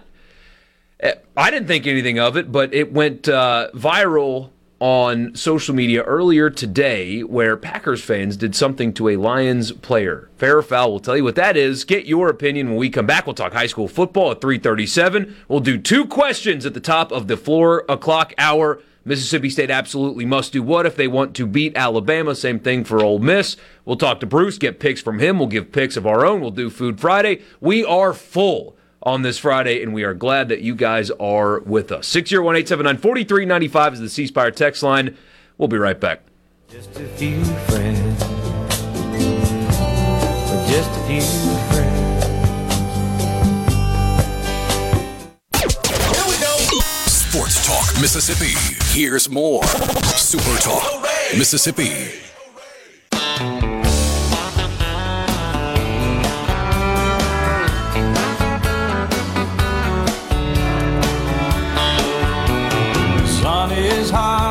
I 1.36 1.52
didn't 1.52 1.68
think 1.68 1.86
anything 1.86 2.20
of 2.20 2.36
it, 2.38 2.52
but 2.52 2.74
it 2.74 2.92
went 2.92 3.30
uh, 3.30 3.70
viral 3.74 4.50
on 4.80 5.34
social 5.36 5.74
media 5.74 6.04
earlier 6.04 6.50
today 6.50 7.22
where 7.24 7.58
Packers 7.58 8.04
fans 8.04 8.38
did 8.38 8.56
something 8.56 8.94
to 8.94 9.10
a 9.10 9.16
Lions 9.16 9.72
player. 9.72 10.30
Fair 10.38 10.58
or 10.58 10.64
foul, 10.64 10.92
we'll 10.92 11.00
tell 11.00 11.18
you 11.18 11.24
what 11.24 11.36
that 11.36 11.58
is. 11.58 11.84
Get 11.84 12.06
your 12.06 12.30
opinion 12.30 12.70
when 12.70 12.78
we 12.78 12.90
come 12.90 13.06
back. 13.06 13.26
We'll 13.26 13.36
talk 13.36 13.54
high 13.54 13.68
school 13.68 13.88
football 13.88 14.32
at 14.32 14.42
337. 14.42 15.36
We'll 15.48 15.60
do 15.60 15.78
two 15.78 16.06
questions 16.06 16.66
at 16.66 16.74
the 16.74 16.80
top 16.80 17.12
of 17.12 17.28
the 17.28 17.38
four 17.38 17.86
o'clock 17.90 18.34
hour. 18.38 18.80
Mississippi 19.08 19.50
State 19.50 19.72
absolutely 19.72 20.26
must 20.26 20.52
do 20.52 20.62
what 20.62 20.86
if 20.86 20.98
they 20.98 21.08
want 21.08 21.34
to 21.38 21.48
beat 21.48 21.78
Alabama? 21.78 22.36
Same 22.36 22.60
thing 22.60 22.84
for 22.84 23.02
Ole 23.02 23.20
Miss. 23.20 23.56
We'll 23.86 23.96
talk 23.96 24.20
to 24.20 24.26
Bruce, 24.26 24.58
get 24.58 24.82
picks 24.82 25.02
from 25.02 25.20
him. 25.20 25.40
We'll 25.40 25.48
give 25.48 25.72
picks 25.72 25.96
of 25.96 26.06
our 26.06 26.26
own. 26.26 26.42
We'll 26.42 26.52
do 26.52 26.70
Food 26.70 27.00
Friday. 27.00 27.42
We 27.62 27.86
are 27.86 28.14
full 28.14 28.76
on 29.02 29.22
this 29.22 29.38
Friday, 29.38 29.82
and 29.82 29.94
we 29.94 30.04
are 30.04 30.14
glad 30.14 30.50
that 30.50 30.60
you 30.60 30.76
guys 30.76 31.10
are 31.12 31.62
with 31.62 31.94
us. 31.94 32.06
601 32.08 32.58
879 32.58 32.98
4395 32.98 33.94
is 33.94 34.00
the 34.02 34.10
C 34.10 34.28
Spire 34.28 34.52
text 34.52 34.84
line. 34.84 35.18
We'll 35.58 35.70
be 35.70 35.78
right 35.78 36.00
back. 36.00 36.24
Just 36.68 36.94
a 36.98 37.08
few 37.08 37.42
friends. 37.46 38.20
Just 40.70 40.92
a 40.92 41.08
few 41.08 41.22
friends. 41.22 41.77
Sports 47.38 47.68
Talk 47.68 48.02
Mississippi. 48.02 48.56
Here's 49.00 49.30
more. 49.30 49.64
Super 49.64 50.58
Talk 50.58 51.04
Mississippi. 51.38 51.86
Sun 63.40 63.72
is 63.74 64.10
hot 64.10 64.47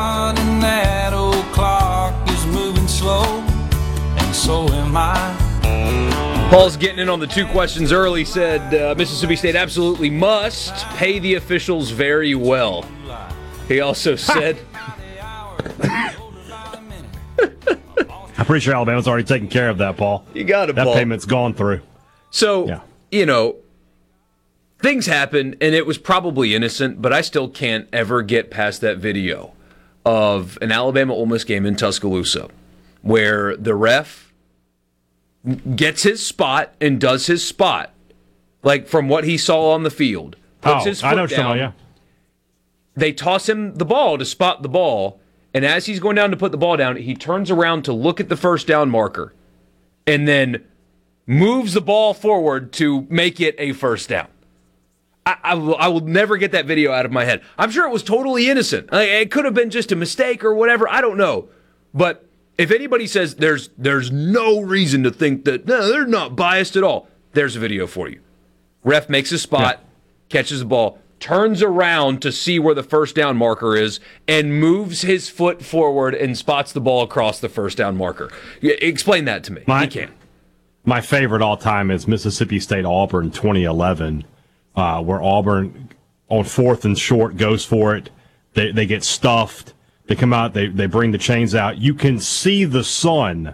Paul's 6.49 6.77
getting 6.77 6.99
in 6.99 7.09
on 7.09 7.19
the 7.19 7.27
two 7.27 7.45
questions 7.47 7.91
early. 7.91 8.23
Said 8.23 8.73
uh, 8.73 8.95
Mississippi 8.95 9.35
State 9.35 9.55
absolutely 9.55 10.09
must 10.09 10.73
pay 10.95 11.19
the 11.19 11.35
officials 11.35 11.91
very 11.91 12.35
well. 12.35 12.85
He 13.67 13.81
also 13.81 14.15
said, 14.15 14.57
I'm 18.37 18.45
pretty 18.45 18.61
sure 18.63 18.73
Alabama's 18.73 19.07
already 19.07 19.25
taken 19.25 19.49
care 19.49 19.69
of 19.69 19.77
that, 19.79 19.97
Paul. 19.97 20.25
"You 20.33 20.45
got 20.45 20.69
it, 20.69 20.75
That 20.75 20.85
Paul." 20.85 20.93
payment's 20.95 21.25
gone 21.25 21.53
through. 21.53 21.81
So, 22.31 22.67
Yeah. 22.67 22.79
you 23.11 23.25
know, 23.25 23.57
things 24.81 25.05
happen, 25.05 25.55
and 25.59 25.75
it 25.75 25.85
was 25.85 25.97
probably 25.97 26.55
innocent, 26.55 27.01
but 27.01 27.11
I 27.11 27.21
still 27.21 27.49
can't 27.49 27.87
ever 27.91 28.21
get 28.21 28.49
past 28.51 28.79
that 28.81 28.97
video 28.99 29.51
of 30.05 30.57
an 30.61 30.71
Alabama 30.71 31.13
Ole 31.13 31.25
Miss 31.25 31.43
game 31.43 31.65
in 31.65 31.75
Tuscaloosa 31.75 32.47
where 33.01 33.55
the 33.57 33.75
ref 33.75 34.26
gets 35.75 36.03
his 36.03 36.25
spot 36.25 36.73
and 36.81 36.99
does 36.99 37.27
his 37.27 37.45
spot, 37.45 37.93
like 38.63 38.87
from 38.87 39.07
what 39.09 39.23
he 39.23 39.37
saw 39.37 39.71
on 39.71 39.83
the 39.83 39.91
field. 39.91 40.35
Puts 40.61 40.85
oh, 40.85 40.89
his 40.89 41.03
I 41.03 41.13
know 41.15 41.27
down. 41.27 41.39
about, 41.39 41.57
They 42.95 43.11
toss 43.11 43.47
him 43.47 43.75
the 43.75 43.85
ball 43.85 44.17
to 44.17 44.25
spot 44.25 44.63
the 44.63 44.69
ball, 44.69 45.19
and 45.53 45.65
as 45.65 45.85
he's 45.85 45.99
going 45.99 46.15
down 46.15 46.31
to 46.31 46.37
put 46.37 46.51
the 46.51 46.57
ball 46.57 46.77
down, 46.77 46.97
he 46.97 47.15
turns 47.15 47.51
around 47.51 47.83
to 47.83 47.93
look 47.93 48.19
at 48.19 48.29
the 48.29 48.37
first 48.37 48.67
down 48.67 48.89
marker, 48.89 49.33
and 50.05 50.27
then 50.27 50.63
moves 51.25 51.73
the 51.73 51.81
ball 51.81 52.13
forward 52.13 52.71
to 52.73 53.05
make 53.09 53.39
it 53.39 53.55
a 53.57 53.73
first 53.73 54.09
down. 54.09 54.27
I, 55.25 55.37
I, 55.43 55.53
will, 55.55 55.75
I 55.75 55.87
will 55.89 56.01
never 56.01 56.37
get 56.37 56.53
that 56.53 56.65
video 56.65 56.93
out 56.93 57.05
of 57.05 57.11
my 57.11 57.25
head. 57.25 57.41
I'm 57.57 57.69
sure 57.69 57.85
it 57.85 57.91
was 57.91 58.01
totally 58.01 58.49
innocent. 58.49 58.91
Like, 58.91 59.09
it 59.09 59.29
could 59.29 59.43
have 59.43 59.53
been 59.53 59.69
just 59.69 59.91
a 59.91 59.95
mistake 59.95 60.43
or 60.43 60.53
whatever. 60.53 60.87
I 60.87 61.01
don't 61.01 61.17
know. 61.17 61.49
But 61.93 62.26
if 62.57 62.71
anybody 62.71 63.07
says 63.07 63.35
there's 63.35 63.69
there's 63.77 64.11
no 64.11 64.61
reason 64.61 65.03
to 65.03 65.11
think 65.11 65.45
that 65.45 65.67
no, 65.67 65.87
they're 65.87 66.07
not 66.07 66.35
biased 66.35 66.75
at 66.75 66.83
all, 66.83 67.07
there's 67.33 67.55
a 67.55 67.59
video 67.59 67.87
for 67.87 68.09
you. 68.09 68.19
Ref 68.83 69.09
makes 69.09 69.31
a 69.31 69.39
spot, 69.39 69.83
catches 70.29 70.59
the 70.59 70.65
ball, 70.65 70.99
turns 71.19 71.61
around 71.61 72.21
to 72.21 72.31
see 72.31 72.57
where 72.59 72.75
the 72.75 72.83
first 72.83 73.15
down 73.15 73.37
marker 73.37 73.75
is, 73.75 73.99
and 74.27 74.59
moves 74.59 75.01
his 75.01 75.29
foot 75.29 75.63
forward 75.63 76.15
and 76.15 76.37
spots 76.37 76.71
the 76.71 76.81
ball 76.81 77.03
across 77.03 77.39
the 77.39 77.49
first 77.49 77.77
down 77.77 77.97
marker. 77.97 78.31
Explain 78.61 79.25
that 79.25 79.43
to 79.45 79.53
me. 79.53 79.63
My- 79.67 79.83
you 79.83 79.89
can. 79.89 80.11
My 80.85 81.01
favorite 81.01 81.41
all 81.41 81.57
time 81.57 81.91
is 81.91 82.07
Mississippi 82.07 82.61
State 82.61 82.85
Auburn 82.85 83.29
2011, 83.29 84.23
uh, 84.73 85.03
where 85.03 85.21
Auburn 85.21 85.89
on 86.29 86.45
fourth 86.45 86.85
and 86.85 86.97
short 86.97 87.35
goes 87.35 87.65
for 87.65 87.93
it. 87.93 88.09
They 88.53 88.71
they 88.71 88.85
get 88.85 89.03
stuffed. 89.03 89.73
They 90.07 90.15
come 90.15 90.33
out. 90.33 90.53
They 90.53 90.67
they 90.67 90.85
bring 90.87 91.11
the 91.11 91.17
chains 91.17 91.53
out. 91.53 91.77
You 91.77 91.93
can 91.93 92.19
see 92.19 92.63
the 92.65 92.83
sun 92.83 93.53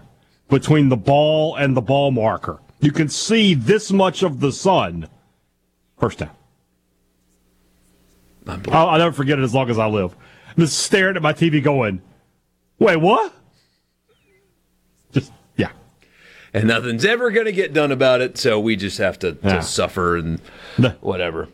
between 0.50 0.90
the 0.90 0.98
ball 0.98 1.56
and 1.56 1.76
the 1.76 1.82
ball 1.82 2.12
marker. 2.12 2.60
You 2.80 2.92
can 2.92 3.10
see 3.10 3.54
this 3.54 3.92
much 3.92 4.24
of 4.24 4.40
the 4.40 4.52
sun. 4.52 5.08
First 6.00 6.20
down. 6.20 6.30
I'll, 8.48 8.90
I'll 8.90 9.00
never 9.00 9.14
forget 9.14 9.40
it 9.40 9.44
as 9.44 9.54
long 9.54 9.70
as 9.70 9.80
I 9.80 9.88
live. 9.88 10.16
Just 10.58 10.78
staring 10.80 11.16
at 11.16 11.22
my 11.22 11.34
TV, 11.34 11.64
going, 11.64 12.02
"Wait, 12.78 12.98
what?" 12.98 13.34
Just 15.12 15.32
yeah. 15.56 15.70
and 16.54 16.68
nothing's 16.68 17.06
ever 17.06 17.32
going 17.32 17.46
to 17.46 17.52
get 17.52 17.74
done 17.74 17.92
about 17.92 18.22
it. 18.22 18.38
So 18.38 18.60
we 18.60 18.76
just 18.76 18.98
have 18.98 19.18
to, 19.20 19.38
Yeah. 19.44 19.56
to 19.56 19.62
suffer 19.64 20.18
and 20.18 20.40
whatever. 21.02 21.48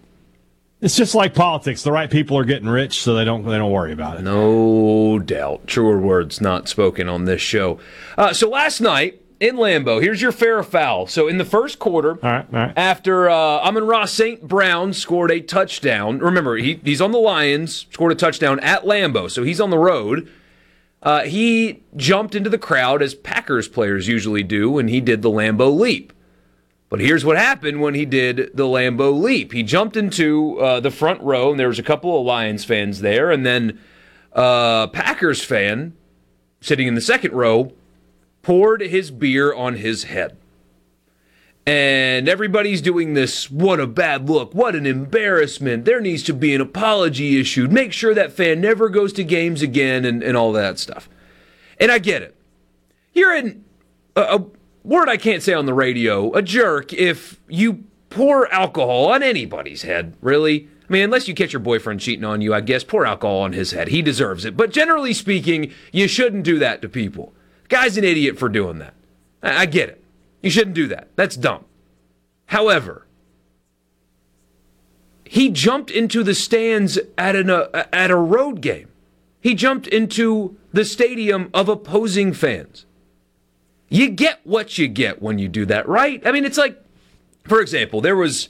It's 0.82 0.96
just 0.96 1.14
like 1.14 1.34
politics. 1.34 1.84
The 1.84 1.92
right 1.92 2.10
people 2.10 2.38
are 2.38 2.46
getting 2.46 2.70
rich, 2.70 3.02
so 3.02 3.14
they 3.16 3.26
don't 3.26 3.44
they 3.46 3.58
don't 3.58 3.72
worry 3.72 3.92
about 3.92 4.18
it. 4.18 4.22
No 4.22 5.20
doubt. 5.20 5.68
Truer 5.68 6.00
words 6.00 6.40
not 6.40 6.70
spoken 6.70 7.10
on 7.10 7.26
this 7.26 7.42
show. 7.42 7.80
Uh, 8.18 8.32
so 8.34 8.48
last 8.50 8.80
night 8.80 9.22
in 9.42 9.58
Lambeau, 9.58 10.02
here's 10.02 10.22
your 10.22 10.32
fair 10.32 10.60
or 10.60 10.64
foul. 10.64 11.06
So 11.08 11.28
in 11.28 11.38
the 11.38 11.44
first 11.46 11.80
quarter, 11.80 12.12
All 12.12 12.32
right, 12.32 12.46
all 12.54 12.60
right. 12.60 12.74
after 12.78 13.30
uh, 13.30 13.34
Amon-Ra 13.36 14.06
St. 14.06 14.42
Brown 14.48 14.94
scored 14.94 15.32
a 15.32 15.40
touchdown, 15.42 16.20
remember, 16.20 16.56
he, 16.58 16.80
he's 16.84 17.00
on 17.02 17.12
the 17.12 17.20
Lions, 17.20 17.88
scored 17.92 18.12
a 18.12 18.16
touchdown 18.16 18.60
at 18.62 18.84
Lambeau, 18.84 19.30
so 19.32 19.44
he's 19.44 19.62
on 19.62 19.70
the 19.70 19.78
road. 19.78 20.30
Uh, 21.02 21.22
he 21.24 21.82
jumped 21.96 22.36
into 22.36 22.50
the 22.50 22.58
crowd 22.58 23.02
as 23.02 23.16
Packers 23.16 23.70
players 23.70 24.10
usually 24.10 24.44
do, 24.44 24.78
and 24.78 24.90
he 24.90 25.00
did 25.00 25.22
the 25.22 25.30
Lambeau 25.32 25.74
leap. 25.78 26.12
But 26.90 27.00
here's 27.00 27.24
what 27.24 27.38
happened 27.38 27.82
when 27.82 27.94
he 27.94 28.06
did 28.06 28.52
the 28.56 28.66
Lambeau 28.66 29.12
leap. 29.22 29.54
He 29.54 29.62
jumped 29.62 29.96
into 29.96 30.60
uh, 30.60 30.80
the 30.80 30.92
front 30.92 31.22
row, 31.22 31.52
and 31.52 31.60
there 31.60 31.68
was 31.68 31.80
a 31.80 31.84
couple 31.84 32.20
of 32.20 32.26
Lions 32.26 32.66
fans 32.66 33.02
there, 33.02 33.32
and 33.32 33.46
then 33.46 33.80
a 34.34 34.90
Packers 34.92 35.44
fan 35.44 35.96
sitting 36.62 36.88
in 36.88 36.96
the 36.96 37.02
second 37.02 37.34
row 37.34 37.72
poured 38.42 38.82
his 38.82 39.12
beer 39.12 39.54
on 39.54 39.76
his 39.76 40.06
head. 40.06 40.36
And 41.66 42.28
everybody's 42.28 42.82
doing 42.82 43.14
this. 43.14 43.52
What 43.52 43.80
a 43.80 43.86
bad 43.86 44.28
look. 44.28 44.56
What 44.56 44.76
an 44.76 44.88
embarrassment. 44.88 45.86
There 45.86 46.02
needs 46.02 46.24
to 46.24 46.34
be 46.34 46.56
an 46.56 46.62
apology 46.62 47.40
issued. 47.40 47.72
Make 47.72 47.94
sure 47.94 48.16
that 48.16 48.32
fan 48.32 48.60
never 48.60 48.90
goes 48.90 49.14
to 49.14 49.24
games 49.24 49.62
again 49.62 50.04
and, 50.04 50.24
and 50.24 50.36
all 50.36 50.52
that 50.54 50.80
stuff. 50.80 51.08
And 51.80 51.92
I 51.92 52.00
get 52.00 52.24
it. 52.24 52.36
You're 53.14 53.36
in 53.36 53.64
a, 54.16 54.22
a 54.22 54.46
word 54.84 55.10
I 55.10 55.18
can't 55.18 55.44
say 55.44 55.54
on 55.54 55.66
the 55.66 55.74
radio, 55.74 56.32
a 56.34 56.42
jerk 56.42 56.94
if 56.94 57.40
you 57.48 57.84
pour 58.10 58.52
alcohol 58.54 59.06
on 59.08 59.24
anybody's 59.24 59.84
head, 59.84 60.16
really. 60.22 60.68
I 60.90 60.94
mean, 60.94 61.04
unless 61.04 61.28
you 61.28 61.36
catch 61.36 61.54
your 61.54 61.60
boyfriend 61.60 62.00
cheating 62.00 62.26
on 62.26 62.42
you, 62.42 62.54
I 62.54 62.62
guess 62.62 62.84
pour 62.84 63.06
alcohol 63.06 63.42
on 63.42 63.54
his 63.54 63.72
head. 63.72 63.90
He 63.90 64.02
deserves 64.02 64.46
it. 64.46 64.58
But 64.58 64.72
generally 64.72 65.14
speaking, 65.14 65.72
you 65.92 66.08
shouldn't 66.08 66.44
do 66.44 66.58
that 66.60 66.82
to 66.82 66.90
people. 66.90 67.34
Guy's 67.68 67.98
an 67.98 68.04
idiot 68.04 68.40
for 68.40 68.50
doing 68.50 68.80
that. 68.80 68.96
I, 69.44 69.62
I 69.62 69.66
get 69.68 69.90
it. 69.90 70.04
You 70.42 70.50
shouldn't 70.50 70.76
do 70.76 70.88
that. 70.88 71.10
That's 71.16 71.36
dumb. 71.36 71.66
However, 72.48 73.06
he 75.24 75.50
jumped 75.50 75.92
into 75.92 76.24
the 76.24 76.34
stands 76.34 76.98
at 77.16 77.36
an 77.36 77.52
uh, 77.52 77.86
at 77.94 78.10
a 78.10 78.16
road 78.16 78.62
game. 78.62 78.88
He 79.42 79.54
jumped 79.54 79.86
into 79.86 80.58
the 80.74 80.84
stadium 80.84 81.52
of 81.54 81.70
opposing 81.70 82.34
fans. 82.34 82.86
You 83.90 84.10
get 84.10 84.40
what 84.44 84.78
you 84.78 84.88
get 84.88 85.22
when 85.22 85.40
you 85.40 85.48
do 85.48 85.66
that, 85.66 85.88
right? 85.88 86.26
I 86.26 86.32
mean, 86.32 86.46
it's 86.46 86.58
like, 86.58 86.82
for 87.46 87.60
example, 87.60 88.02
there 88.02 88.16
was 88.16 88.50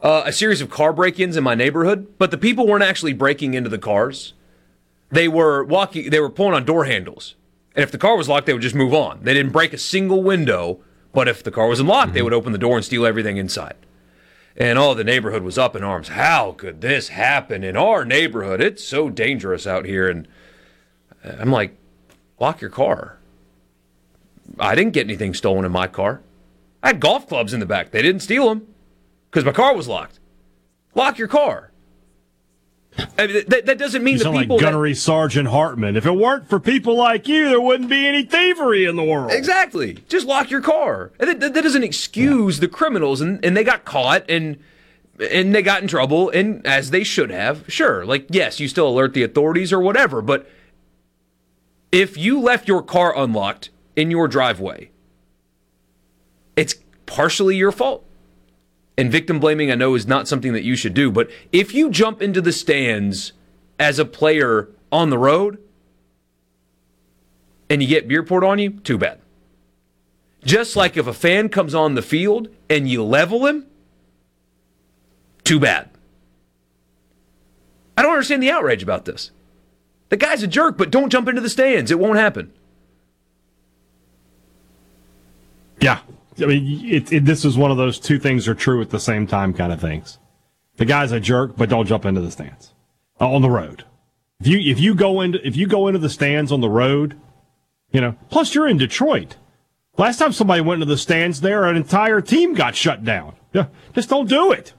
uh, 0.00 0.22
a 0.26 0.32
series 0.32 0.60
of 0.60 0.70
car 0.70 0.92
break-ins 0.92 1.36
in 1.36 1.44
my 1.44 1.54
neighborhood, 1.54 2.14
but 2.18 2.30
the 2.30 2.38
people 2.38 2.66
weren't 2.66 2.82
actually 2.82 3.12
breaking 3.12 3.54
into 3.54 3.70
the 3.70 3.78
cars. 3.78 4.34
They 5.10 5.28
were 5.28 5.62
walking. 5.62 6.10
They 6.10 6.20
were 6.20 6.30
pulling 6.30 6.54
on 6.54 6.64
door 6.64 6.86
handles, 6.86 7.34
and 7.76 7.82
if 7.82 7.90
the 7.90 7.98
car 7.98 8.16
was 8.16 8.28
locked, 8.28 8.46
they 8.46 8.52
would 8.52 8.62
just 8.62 8.74
move 8.74 8.94
on. 8.94 9.20
They 9.22 9.34
didn't 9.34 9.52
break 9.52 9.72
a 9.72 9.78
single 9.78 10.22
window 10.22 10.80
but 11.12 11.28
if 11.28 11.42
the 11.42 11.50
car 11.50 11.66
was 11.66 11.80
unlocked, 11.80 12.08
mm-hmm. 12.08 12.14
they 12.14 12.22
would 12.22 12.32
open 12.32 12.52
the 12.52 12.58
door 12.58 12.76
and 12.76 12.84
steal 12.84 13.06
everything 13.06 13.36
inside. 13.36 13.76
And 14.56 14.78
all 14.78 14.94
the 14.94 15.04
neighborhood 15.04 15.42
was 15.42 15.56
up 15.58 15.76
in 15.76 15.82
arms. 15.82 16.08
How 16.08 16.52
could 16.52 16.80
this 16.80 17.08
happen 17.08 17.64
in 17.64 17.76
our 17.76 18.04
neighborhood? 18.04 18.60
It's 18.60 18.84
so 18.84 19.08
dangerous 19.08 19.66
out 19.66 19.86
here. 19.86 20.08
And 20.08 20.28
I'm 21.24 21.50
like, 21.50 21.76
lock 22.38 22.60
your 22.60 22.70
car. 22.70 23.18
I 24.58 24.74
didn't 24.74 24.92
get 24.92 25.06
anything 25.06 25.34
stolen 25.34 25.64
in 25.64 25.72
my 25.72 25.86
car. 25.86 26.20
I 26.82 26.88
had 26.88 27.00
golf 27.00 27.28
clubs 27.28 27.54
in 27.54 27.60
the 27.60 27.66
back. 27.66 27.90
They 27.90 28.02
didn't 28.02 28.22
steal 28.22 28.48
them 28.48 28.66
because 29.30 29.44
my 29.44 29.52
car 29.52 29.74
was 29.74 29.88
locked. 29.88 30.18
Lock 30.94 31.18
your 31.18 31.28
car. 31.28 31.70
I 33.18 33.26
mean, 33.26 33.44
that, 33.48 33.66
that 33.66 33.78
doesn't 33.78 34.04
mean 34.04 34.18
you 34.18 34.24
the 34.24 34.32
people 34.32 34.56
like 34.56 34.62
Gunnery 34.62 34.92
that, 34.92 34.98
Sergeant 34.98 35.48
Hartman. 35.48 35.96
If 35.96 36.04
it 36.04 36.12
weren't 36.12 36.48
for 36.48 36.60
people 36.60 36.94
like 36.94 37.26
you, 37.26 37.48
there 37.48 37.60
wouldn't 37.60 37.88
be 37.88 38.06
any 38.06 38.22
thievery 38.22 38.84
in 38.84 38.96
the 38.96 39.02
world. 39.02 39.32
Exactly. 39.32 39.94
Just 40.08 40.26
lock 40.26 40.50
your 40.50 40.60
car. 40.60 41.10
That, 41.18 41.40
that, 41.40 41.54
that 41.54 41.62
doesn't 41.62 41.84
excuse 41.84 42.56
yeah. 42.56 42.62
the 42.62 42.68
criminals, 42.68 43.22
and, 43.22 43.42
and 43.44 43.56
they 43.56 43.64
got 43.64 43.84
caught 43.84 44.28
and 44.28 44.58
and 45.30 45.54
they 45.54 45.62
got 45.62 45.82
in 45.82 45.88
trouble, 45.88 46.30
and 46.30 46.66
as 46.66 46.90
they 46.90 47.04
should 47.04 47.30
have. 47.30 47.64
Sure, 47.68 48.04
like 48.04 48.26
yes, 48.28 48.60
you 48.60 48.68
still 48.68 48.88
alert 48.88 49.14
the 49.14 49.22
authorities 49.22 49.72
or 49.72 49.80
whatever, 49.80 50.20
but 50.20 50.48
if 51.90 52.16
you 52.16 52.40
left 52.40 52.66
your 52.66 52.82
car 52.82 53.16
unlocked 53.16 53.70
in 53.96 54.10
your 54.10 54.28
driveway, 54.28 54.90
it's 56.56 56.74
partially 57.06 57.56
your 57.56 57.72
fault. 57.72 58.04
And 58.98 59.10
victim 59.10 59.40
blaming, 59.40 59.70
I 59.70 59.74
know, 59.74 59.94
is 59.94 60.06
not 60.06 60.28
something 60.28 60.52
that 60.52 60.64
you 60.64 60.76
should 60.76 60.92
do. 60.92 61.10
But 61.10 61.30
if 61.50 61.74
you 61.74 61.90
jump 61.90 62.20
into 62.20 62.42
the 62.42 62.52
stands 62.52 63.32
as 63.78 63.98
a 63.98 64.04
player 64.04 64.68
on 64.90 65.08
the 65.08 65.16
road 65.16 65.58
and 67.70 67.82
you 67.82 67.88
get 67.88 68.06
beer 68.06 68.22
poured 68.22 68.44
on 68.44 68.58
you, 68.58 68.70
too 68.80 68.98
bad. 68.98 69.18
Just 70.44 70.76
like 70.76 70.96
if 70.96 71.06
a 71.06 71.14
fan 71.14 71.48
comes 71.48 71.74
on 71.74 71.94
the 71.94 72.02
field 72.02 72.48
and 72.68 72.88
you 72.88 73.02
level 73.02 73.46
him, 73.46 73.66
too 75.42 75.58
bad. 75.58 75.88
I 77.96 78.02
don't 78.02 78.12
understand 78.12 78.42
the 78.42 78.50
outrage 78.50 78.82
about 78.82 79.04
this. 79.04 79.30
The 80.10 80.16
guy's 80.16 80.42
a 80.42 80.46
jerk, 80.46 80.76
but 80.76 80.90
don't 80.90 81.10
jump 81.10 81.28
into 81.28 81.40
the 81.40 81.48
stands. 81.48 81.90
It 81.90 81.98
won't 81.98 82.18
happen. 82.18 82.52
Yeah, 85.82 86.00
I 86.40 86.46
mean, 86.46 86.84
it, 86.84 87.12
it, 87.12 87.24
this 87.24 87.44
is 87.44 87.58
one 87.58 87.70
of 87.70 87.76
those 87.76 87.98
two 87.98 88.18
things 88.18 88.48
are 88.48 88.54
true 88.54 88.80
at 88.80 88.90
the 88.90 89.00
same 89.00 89.26
time 89.26 89.52
kind 89.52 89.72
of 89.72 89.80
things. 89.80 90.18
The 90.76 90.84
guy's 90.84 91.12
a 91.12 91.20
jerk, 91.20 91.56
but 91.56 91.68
don't 91.68 91.86
jump 91.86 92.04
into 92.04 92.20
the 92.20 92.30
stands 92.30 92.72
uh, 93.20 93.30
on 93.30 93.42
the 93.42 93.50
road. 93.50 93.84
If 94.40 94.46
you 94.46 94.58
if 94.58 94.80
you 94.80 94.94
go 94.94 95.20
into 95.20 95.46
if 95.46 95.56
you 95.56 95.66
go 95.66 95.86
into 95.86 95.98
the 95.98 96.10
stands 96.10 96.50
on 96.50 96.60
the 96.60 96.70
road, 96.70 97.20
you 97.92 98.00
know. 98.00 98.16
Plus, 98.30 98.54
you're 98.54 98.66
in 98.66 98.78
Detroit. 98.78 99.36
Last 99.98 100.18
time 100.18 100.32
somebody 100.32 100.62
went 100.62 100.82
into 100.82 100.92
the 100.92 100.98
stands 100.98 101.42
there, 101.42 101.64
an 101.64 101.76
entire 101.76 102.20
team 102.20 102.54
got 102.54 102.74
shut 102.74 103.04
down. 103.04 103.34
Yeah, 103.52 103.66
just 103.94 104.08
don't 104.08 104.28
do 104.28 104.50
it. 104.50 104.72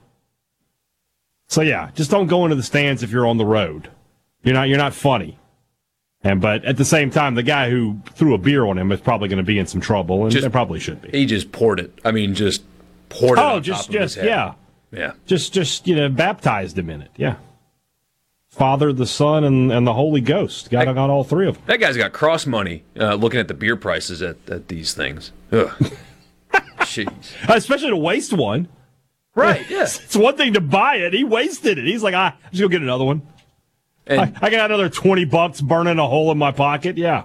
So 1.46 1.62
yeah, 1.62 1.90
just 1.94 2.10
don't 2.10 2.26
go 2.26 2.44
into 2.44 2.56
the 2.56 2.62
stands 2.62 3.02
if 3.02 3.10
you're 3.10 3.26
on 3.26 3.36
the 3.38 3.46
road. 3.46 3.90
You're 4.42 4.54
not 4.54 4.68
you're 4.68 4.78
not 4.78 4.94
funny. 4.94 5.38
And 6.24 6.40
but 6.40 6.64
at 6.64 6.78
the 6.78 6.86
same 6.86 7.10
time, 7.10 7.34
the 7.34 7.42
guy 7.42 7.68
who 7.68 8.00
threw 8.14 8.34
a 8.34 8.38
beer 8.38 8.64
on 8.64 8.78
him 8.78 8.90
is 8.90 9.00
probably 9.00 9.28
going 9.28 9.36
to 9.36 9.44
be 9.44 9.58
in 9.58 9.66
some 9.66 9.82
trouble, 9.82 10.22
and 10.22 10.32
just, 10.32 10.50
probably 10.50 10.80
should 10.80 11.02
be. 11.02 11.10
He 11.10 11.26
just 11.26 11.52
poured 11.52 11.78
it. 11.78 11.92
I 12.02 12.12
mean, 12.12 12.34
just 12.34 12.64
poured 13.10 13.38
it. 13.38 13.42
Oh, 13.42 13.60
just 13.60 13.90
just 13.90 14.16
yeah, 14.16 14.54
yeah. 14.90 15.12
Just 15.26 15.52
just 15.52 15.86
you 15.86 15.94
know, 15.94 16.08
baptized 16.08 16.78
him 16.78 16.88
in 16.88 17.02
it. 17.02 17.10
Yeah. 17.16 17.36
Father, 18.48 18.92
the 18.92 19.06
Son, 19.06 19.42
and, 19.42 19.72
and 19.72 19.84
the 19.84 19.92
Holy 19.92 20.20
Ghost. 20.20 20.70
Got, 20.70 20.84
got 20.94 21.10
all 21.10 21.24
three 21.24 21.48
of 21.48 21.56
them. 21.56 21.64
That 21.66 21.80
guy's 21.80 21.96
got 21.96 22.12
cross 22.12 22.46
money 22.46 22.84
uh, 22.98 23.16
looking 23.16 23.40
at 23.40 23.48
the 23.48 23.54
beer 23.54 23.74
prices 23.74 24.22
at, 24.22 24.36
at 24.48 24.68
these 24.68 24.94
things. 24.94 25.32
Jeez. 26.78 27.34
Especially 27.48 27.90
to 27.90 27.96
waste 27.96 28.32
one. 28.32 28.68
Right, 29.34 29.64
yeah. 29.68 29.82
it's 29.82 30.14
one 30.14 30.36
thing 30.36 30.52
to 30.52 30.60
buy 30.60 30.96
it. 30.96 31.12
He 31.12 31.24
wasted 31.24 31.78
it. 31.78 31.84
He's 31.84 32.04
like, 32.04 32.14
ah, 32.14 32.36
just 32.52 32.60
go 32.60 32.68
get 32.68 32.82
another 32.82 33.04
one. 33.04 33.22
And 34.06 34.20
I, 34.20 34.32
I 34.40 34.50
got 34.50 34.70
another 34.70 34.88
20 34.88 35.24
bucks 35.24 35.60
burning 35.60 35.98
a 35.98 36.06
hole 36.06 36.30
in 36.30 36.38
my 36.38 36.52
pocket. 36.52 36.98
Yeah. 36.98 37.24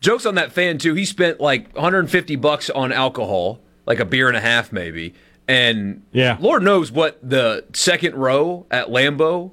Jokes 0.00 0.26
on 0.26 0.34
that 0.36 0.52
fan, 0.52 0.78
too. 0.78 0.94
He 0.94 1.04
spent 1.04 1.40
like 1.40 1.72
150 1.74 2.36
bucks 2.36 2.70
on 2.70 2.92
alcohol, 2.92 3.60
like 3.86 4.00
a 4.00 4.04
beer 4.04 4.28
and 4.28 4.36
a 4.36 4.40
half, 4.40 4.72
maybe. 4.72 5.14
And 5.46 6.02
yeah. 6.12 6.36
Lord 6.40 6.62
knows 6.62 6.90
what 6.90 7.18
the 7.22 7.64
second 7.72 8.14
row 8.14 8.66
at 8.70 8.88
Lambeau 8.88 9.52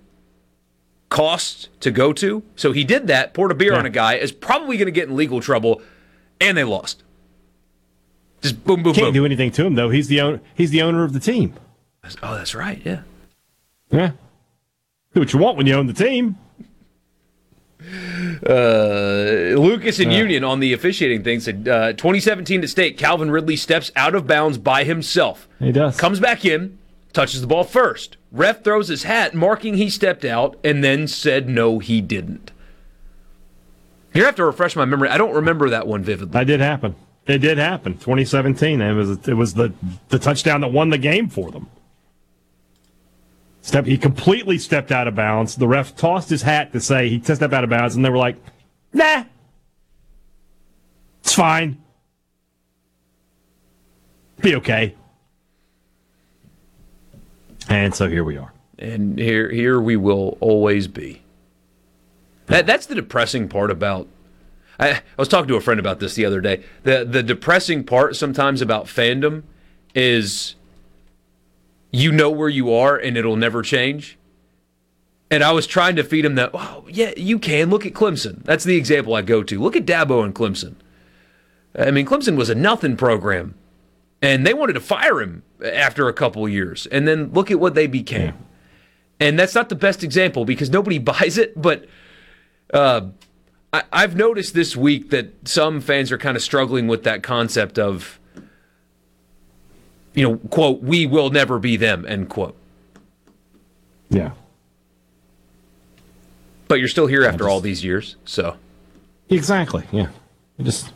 cost 1.09 1.69
to 1.81 1.91
go 1.91 2.13
to. 2.13 2.43
So 2.55 2.71
he 2.71 2.83
did 2.83 3.07
that, 3.07 3.33
poured 3.33 3.51
a 3.51 3.55
beer 3.55 3.73
yeah. 3.73 3.79
on 3.79 3.85
a 3.85 3.89
guy, 3.89 4.15
is 4.15 4.31
probably 4.31 4.77
going 4.77 4.87
to 4.87 4.91
get 4.91 5.09
in 5.09 5.15
legal 5.15 5.41
trouble, 5.41 5.81
and 6.39 6.57
they 6.57 6.63
lost. 6.63 7.03
Just 8.41 8.63
boom, 8.63 8.77
boom, 8.77 8.83
boom. 8.83 8.93
Can't 8.93 9.05
boom. 9.07 9.13
do 9.13 9.25
anything 9.25 9.51
to 9.51 9.65
him 9.65 9.75
though. 9.75 9.89
He's 9.89 10.07
the 10.07 10.19
owner. 10.21 10.41
He's 10.55 10.71
the 10.71 10.81
owner 10.81 11.03
of 11.03 11.13
the 11.13 11.19
team. 11.19 11.53
Oh, 12.23 12.35
that's 12.35 12.55
right. 12.55 12.81
Yeah. 12.83 13.01
Yeah. 13.91 14.11
Do 15.13 15.19
what 15.19 15.31
you 15.33 15.39
want 15.39 15.57
when 15.57 15.67
you 15.67 15.75
own 15.75 15.85
the 15.85 15.93
team. 15.93 16.37
Uh, 18.47 19.59
Lucas 19.59 19.99
and 19.99 20.11
uh, 20.11 20.15
Union 20.15 20.43
on 20.43 20.59
the 20.59 20.73
officiating 20.73 21.23
thing 21.23 21.39
said 21.39 21.67
uh, 21.67 21.93
2017 21.93 22.63
at 22.63 22.69
state, 22.69 22.97
Calvin 22.97 23.31
Ridley 23.31 23.55
steps 23.55 23.91
out 23.95 24.15
of 24.15 24.27
bounds 24.27 24.57
by 24.57 24.83
himself. 24.83 25.47
He 25.59 25.71
does. 25.71 25.97
Comes 25.97 26.19
back 26.19 26.45
in, 26.45 26.77
touches 27.13 27.41
the 27.41 27.47
ball 27.47 27.63
first. 27.63 28.17
Ref 28.31 28.63
throws 28.63 28.87
his 28.87 29.03
hat, 29.03 29.33
marking 29.33 29.75
he 29.75 29.89
stepped 29.89 30.23
out, 30.23 30.57
and 30.63 30.83
then 30.83 31.07
said 31.07 31.49
no, 31.49 31.79
he 31.79 32.01
didn't. 32.01 32.51
You 34.13 34.25
have 34.25 34.35
to 34.35 34.45
refresh 34.45 34.75
my 34.75 34.85
memory. 34.85 35.09
I 35.09 35.17
don't 35.17 35.33
remember 35.33 35.69
that 35.69 35.87
one 35.87 36.03
vividly. 36.03 36.33
That 36.33 36.47
did 36.47 36.59
happen. 36.59 36.95
It 37.27 37.39
did 37.39 37.57
happen. 37.57 37.93
2017. 37.93 38.81
It 38.81 38.93
was 38.93 39.27
it 39.27 39.35
was 39.35 39.53
the 39.53 39.73
the 40.09 40.19
touchdown 40.19 40.61
that 40.61 40.71
won 40.71 40.89
the 40.89 40.97
game 40.97 41.29
for 41.29 41.51
them. 41.51 41.69
Step, 43.61 43.85
he 43.85 43.97
completely 43.97 44.57
stepped 44.57 44.91
out 44.91 45.07
of 45.07 45.15
bounds. 45.15 45.55
The 45.55 45.67
ref 45.67 45.95
tossed 45.95 46.29
his 46.29 46.41
hat 46.41 46.73
to 46.73 46.79
say 46.79 47.09
he 47.09 47.21
stepped 47.21 47.53
out 47.53 47.63
of 47.63 47.69
bounds, 47.69 47.95
and 47.95 48.03
they 48.03 48.09
were 48.09 48.17
like, 48.17 48.37
"Nah, 48.91 49.25
it's 51.21 51.35
fine, 51.35 51.81
be 54.41 54.55
okay." 54.55 54.95
And 57.69 57.93
so 57.93 58.09
here 58.09 58.23
we 58.23 58.37
are. 58.37 58.51
And 58.79 59.19
here, 59.19 59.49
here 59.49 59.79
we 59.79 59.95
will 59.95 60.37
always 60.39 60.87
be. 60.87 61.21
That, 62.47 62.65
that's 62.65 62.87
the 62.87 62.95
depressing 62.95 63.47
part 63.47 63.69
about. 63.69 64.07
I, 64.79 64.89
I 64.89 65.01
was 65.17 65.27
talking 65.27 65.47
to 65.49 65.55
a 65.55 65.61
friend 65.61 65.79
about 65.79 65.99
this 65.99 66.15
the 66.15 66.25
other 66.25 66.41
day. 66.41 66.63
The 66.83 67.05
the 67.05 67.21
depressing 67.21 67.83
part 67.83 68.15
sometimes 68.15 68.61
about 68.61 68.85
fandom 68.85 69.43
is 69.93 70.55
you 71.91 72.11
know 72.11 72.29
where 72.29 72.49
you 72.49 72.73
are 72.73 72.97
and 72.97 73.17
it'll 73.17 73.35
never 73.35 73.61
change. 73.61 74.17
And 75.29 75.43
I 75.43 75.51
was 75.51 75.65
trying 75.67 75.95
to 75.95 76.03
feed 76.03 76.25
him 76.25 76.35
that, 76.35 76.51
oh, 76.53 76.85
yeah, 76.89 77.13
you 77.15 77.39
can. 77.39 77.69
Look 77.69 77.85
at 77.85 77.93
Clemson. 77.93 78.43
That's 78.43 78.63
the 78.63 78.75
example 78.75 79.15
I 79.15 79.21
go 79.21 79.43
to. 79.43 79.61
Look 79.61 79.75
at 79.75 79.85
Dabo 79.85 80.23
and 80.23 80.35
Clemson. 80.35 80.75
I 81.77 81.91
mean, 81.91 82.05
Clemson 82.05 82.35
was 82.35 82.49
a 82.49 82.55
nothing 82.55 82.97
program, 82.97 83.55
and 84.21 84.45
they 84.45 84.53
wanted 84.53 84.73
to 84.73 84.81
fire 84.81 85.21
him 85.21 85.43
after 85.63 86.09
a 86.09 86.13
couple 86.13 86.47
years. 86.49 86.85
And 86.87 87.07
then 87.07 87.31
look 87.31 87.49
at 87.49 87.61
what 87.61 87.75
they 87.75 87.87
became. 87.87 88.33
And 89.21 89.39
that's 89.39 89.55
not 89.55 89.69
the 89.69 89.75
best 89.75 90.03
example 90.03 90.43
because 90.43 90.69
nobody 90.69 90.97
buys 91.13 91.37
it, 91.37 91.59
but 91.61 91.85
Uh, 92.73 93.09
I, 93.73 93.83
I've 93.91 94.15
noticed 94.15 94.53
this 94.53 94.75
week 94.77 95.09
that 95.09 95.47
some 95.47 95.81
fans 95.81 96.11
are 96.11 96.17
kind 96.17 96.37
of 96.37 96.43
struggling 96.43 96.87
with 96.87 97.03
that 97.03 97.21
concept 97.21 97.77
of, 97.77 98.19
you 100.13 100.23
know, 100.27 100.37
quote, 100.49 100.81
we 100.81 101.05
will 101.05 101.29
never 101.29 101.59
be 101.59 101.77
them, 101.77 102.05
end 102.07 102.29
quote. 102.29 102.55
Yeah. 104.09 104.31
But 106.67 106.79
you're 106.79 106.87
still 106.87 107.07
here 107.07 107.23
after 107.23 107.39
just- 107.39 107.49
all 107.49 107.61
these 107.61 107.83
years, 107.83 108.15
so. 108.25 108.57
Exactly. 109.29 109.83
Yeah. 109.91 110.07
Just, 110.61 110.91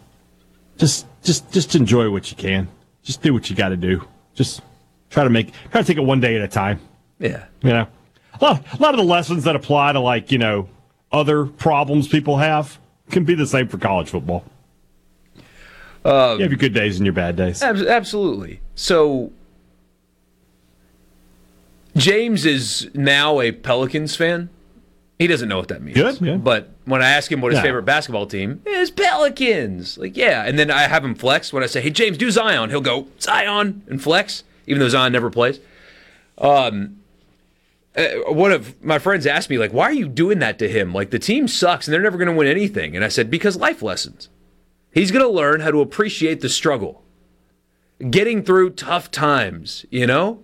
just, 0.78 1.06
just, 1.24 1.52
just 1.52 1.76
enjoy 1.76 2.10
what 2.12 2.30
you 2.30 2.38
can. 2.38 2.68
Just 3.04 3.22
do 3.22 3.34
what 3.34 3.50
you 3.50 3.56
got 3.56 3.70
to 3.70 3.78
do. 3.78 4.06
Just 4.34 4.62
try 5.10 5.24
to 5.24 5.30
make, 5.30 5.52
try 5.72 5.82
to 5.82 5.88
take 5.88 5.98
it 5.98 6.02
one 6.02 6.20
day 6.20 6.36
at 6.36 6.42
a 6.42 6.48
time. 6.48 6.80
Yeah. 7.20 7.46
You 7.62 7.70
know, 7.70 7.88
a 8.42 8.44
lot, 8.44 8.74
a 8.74 8.82
lot 8.82 8.94
of 8.94 8.98
the 8.98 9.06
lessons 9.06 9.46
that 9.46 9.56
apply 9.56 9.94
to 9.94 10.00
like 10.00 10.32
you 10.32 10.38
know 10.38 10.68
other 11.12 11.46
problems 11.46 12.08
people 12.08 12.38
have 12.38 12.78
can 13.10 13.24
be 13.24 13.36
the 13.36 13.48
same 13.48 13.68
for 13.68 13.78
college 13.78 14.10
football. 14.10 14.44
You 16.06 16.12
have 16.12 16.40
your 16.52 16.58
good 16.58 16.74
days 16.74 16.98
and 16.98 17.06
your 17.06 17.14
bad 17.14 17.36
days. 17.36 17.62
Abs- 17.64 17.82
absolutely. 17.84 18.60
So 18.76 19.32
James 21.96 22.46
is 22.46 22.90
now 22.94 23.40
a 23.40 23.52
Pelicans 23.52 24.16
fan. 24.16 24.50
He 25.18 25.28
doesn't 25.28 25.48
know 25.48 25.58
what 25.58 25.70
that 25.70 25.82
means. 25.82 25.96
Good, 25.98 26.20
yeah. 26.22 26.36
But 26.36 26.72
when 26.84 27.02
I 27.02 27.10
ask 27.10 27.32
him 27.32 27.40
what 27.40 27.54
his 27.54 27.60
Yeah. 27.60 27.64
favorite 27.64 27.84
basketball 27.84 28.26
team 28.26 28.62
is, 28.66 28.92
Pelicans. 28.92 29.98
Like, 29.98 30.18
yeah. 30.18 30.44
And 30.46 30.60
then 30.60 30.70
I 30.70 30.82
have 30.84 31.06
him 31.06 31.16
flex 31.16 31.54
when 31.54 31.64
I 31.64 31.68
say, 31.68 31.80
"Hey, 31.80 31.90
James, 31.90 32.18
do 32.18 32.30
Zion." 32.32 32.70
He'll 32.70 32.82
go 32.82 33.08
Zion 33.22 33.82
and 33.88 34.02
flex, 34.02 34.44
even 34.68 34.80
though 34.82 34.90
Zion 34.90 35.14
never 35.14 35.30
plays. 35.30 35.60
Um, 36.38 36.98
uh, 37.96 38.08
one 38.28 38.52
of 38.52 38.84
my 38.84 39.00
friends 39.00 39.26
asked 39.26 39.50
me, 39.50 39.58
like, 39.58 39.72
"Why 39.72 39.86
are 39.86 39.94
you 39.94 40.10
doing 40.10 40.40
that 40.40 40.60
to 40.60 40.68
him? 40.68 40.94
Like, 40.94 41.12
the 41.12 41.20
team 41.20 41.48
sucks 41.48 41.88
and 41.88 41.94
they're 41.94 42.02
never 42.02 42.18
going 42.18 42.28
to 42.28 42.34
win 42.36 42.50
anything." 42.50 42.94
And 42.94 43.06
I 43.06 43.08
said, 43.08 43.32
"Because 43.32 43.56
life 43.56 43.82
lessons. 43.82 44.28
He's 44.96 45.12
going 45.12 45.24
to 45.24 45.32
learn 45.32 45.60
how 45.60 45.70
to 45.70 45.82
appreciate 45.82 46.42
the 46.42 46.50
struggle." 46.50 47.04
getting 48.10 48.44
through 48.44 48.72
tough 48.72 49.12
times, 49.12 49.86
you 49.90 50.08
know? 50.08 50.44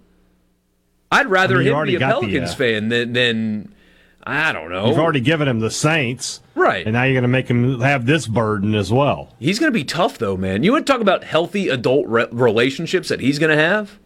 I'd 1.12 1.28
rather 1.28 1.56
I 1.56 1.64
mean, 1.64 1.74
him 1.74 1.86
be 1.86 1.96
a 1.96 2.00
got 2.00 2.22
the, 2.22 2.28
Pelicans 2.28 2.52
uh, 2.52 2.56
fan 2.56 2.90
than, 2.90 3.14
than, 3.14 3.76
I 4.24 4.54
don't 4.54 4.72
know. 4.72 4.88
You've 4.88 5.00
already 5.00 5.20
given 5.20 5.48
him 5.48 5.60
the 5.60 5.72
Saints, 5.72 6.42
Right. 6.54 6.86
And 6.86 6.94
now 6.94 7.04
you're 7.04 7.14
going 7.14 7.24
to 7.24 7.28
make 7.28 7.50
him 7.50 7.80
have 7.82 8.06
this 8.06 8.28
burden 8.28 8.76
as 8.76 8.92
well. 8.92 9.34
He's 9.40 9.58
going 9.58 9.72
to 9.72 9.78
be 9.78 9.84
tough, 9.84 10.18
though, 10.18 10.38
man. 10.38 10.64
You 10.64 10.74
want 10.74 10.86
to 10.86 10.92
talk 10.92 11.02
about 11.02 11.24
healthy 11.24 11.70
adult 11.70 12.08
re- 12.08 12.28
relationships 12.32 13.10
that 13.10 13.20
he's 13.20 13.40
going 13.40 13.56
to 13.56 13.62
have? 13.62 14.00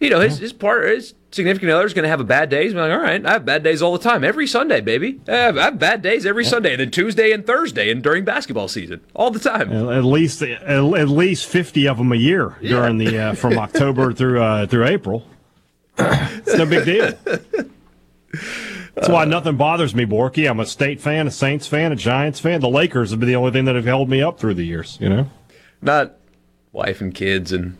You 0.00 0.08
know, 0.08 0.20
his, 0.20 0.38
his 0.38 0.52
part, 0.54 0.88
his 0.88 1.14
significant 1.30 1.70
other's 1.70 1.92
going 1.92 2.04
to 2.04 2.08
have 2.08 2.20
a 2.20 2.24
bad 2.24 2.48
day. 2.48 2.64
He's 2.64 2.72
like, 2.72 2.90
all 2.90 2.98
right, 2.98 3.24
I 3.24 3.32
have 3.32 3.44
bad 3.44 3.62
days 3.62 3.82
all 3.82 3.92
the 3.92 4.02
time. 4.02 4.24
Every 4.24 4.46
Sunday, 4.46 4.80
baby. 4.80 5.20
I 5.28 5.32
have, 5.32 5.58
I 5.58 5.64
have 5.64 5.78
bad 5.78 6.00
days 6.00 6.24
every 6.24 6.44
Sunday. 6.44 6.72
And 6.72 6.80
then 6.80 6.90
Tuesday 6.90 7.32
and 7.32 7.46
Thursday 7.46 7.90
and 7.90 8.02
during 8.02 8.24
basketball 8.24 8.68
season. 8.68 9.02
All 9.14 9.30
the 9.30 9.38
time. 9.38 9.70
At 9.70 10.04
least, 10.04 10.40
at 10.42 10.80
least 10.80 11.46
fifty 11.46 11.86
of 11.86 11.98
them 11.98 12.12
a 12.12 12.16
year 12.16 12.56
during 12.62 12.96
the 12.96 13.18
uh, 13.18 13.34
from 13.34 13.58
October 13.58 14.12
through 14.14 14.42
uh, 14.42 14.66
through 14.66 14.86
April. 14.86 15.26
it's 15.98 16.56
no 16.56 16.64
big 16.64 16.86
deal. 16.86 17.12
That's 18.94 19.08
why 19.08 19.24
nothing 19.26 19.56
bothers 19.56 19.94
me, 19.94 20.06
Borky. 20.06 20.48
I'm 20.48 20.60
a 20.60 20.66
State 20.66 21.00
fan, 21.00 21.26
a 21.26 21.30
Saints 21.30 21.66
fan, 21.66 21.92
a 21.92 21.96
Giants 21.96 22.40
fan. 22.40 22.60
The 22.60 22.68
Lakers 22.68 23.10
have 23.10 23.20
been 23.20 23.28
the 23.28 23.36
only 23.36 23.50
thing 23.50 23.66
that 23.66 23.74
have 23.74 23.84
held 23.84 24.08
me 24.08 24.22
up 24.22 24.40
through 24.40 24.54
the 24.54 24.64
years. 24.64 24.98
You 25.00 25.08
know. 25.10 25.30
Not 25.82 26.16
wife 26.72 27.00
and 27.00 27.14
kids 27.14 27.52
and 27.52 27.76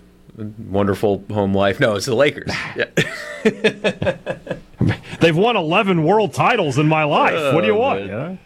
wonderful 0.69 1.25
home 1.31 1.55
life. 1.55 1.81
No, 1.81 1.95
it's 1.97 2.07
the 2.07 2.15
Lakers. 2.15 2.51
Yeah. 2.77 2.85
They've 5.21 5.37
won 5.37 5.57
11 5.57 6.05
world 6.05 6.33
titles 6.33 6.79
in 6.79 6.87
my 6.89 7.05
life. 7.05 7.55
what 7.55 7.61
do 7.63 7.67
you 7.67 7.75
Oh, 7.75 7.79
want? 7.81 8.01
man. 8.01 8.07
you 8.09 8.13
know? 8.15 8.39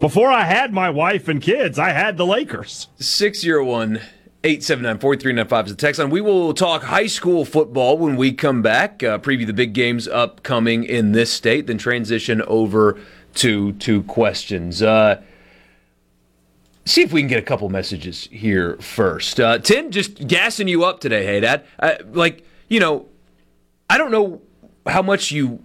Before 0.00 0.28
I 0.30 0.44
had 0.44 0.72
my 0.72 0.90
wife 0.90 1.28
and 1.28 1.40
kids, 1.40 1.78
I 1.78 1.90
had 1.90 2.16
the 2.16 2.26
Lakers. 2.26 2.88
601 2.98 4.00
879 4.44 4.98
4395 4.98 5.66
is 5.66 5.72
the 5.72 5.76
text 5.76 5.98
line. 5.98 6.10
We 6.10 6.20
will 6.20 6.52
talk 6.52 6.82
high 6.82 7.06
school 7.06 7.44
football 7.44 7.96
when 7.96 8.16
we 8.16 8.32
come 8.32 8.60
back, 8.60 9.02
uh, 9.02 9.18
preview 9.18 9.46
the 9.46 9.54
big 9.54 9.72
games 9.72 10.06
upcoming 10.06 10.84
in 10.84 11.12
this 11.12 11.32
state, 11.32 11.66
then 11.66 11.78
transition 11.78 12.42
over 12.42 12.98
to 13.36 13.72
two 13.74 14.02
questions. 14.02 14.82
Uh, 14.82 15.22
see 16.84 17.02
if 17.02 17.12
we 17.12 17.20
can 17.20 17.28
get 17.28 17.38
a 17.38 17.42
couple 17.42 17.68
messages 17.68 18.28
here 18.30 18.76
first. 18.76 19.40
Uh, 19.40 19.58
Tim, 19.58 19.90
just 19.90 20.26
gassing 20.26 20.68
you 20.68 20.84
up 20.84 21.00
today, 21.00 21.24
hey, 21.24 21.40
Dad. 21.40 21.64
Uh, 21.78 21.94
like, 22.12 22.44
you 22.68 22.80
know, 22.80 23.06
I 23.88 23.98
don't 23.98 24.10
know 24.10 24.42
how 24.86 25.02
much 25.02 25.30
you 25.30 25.62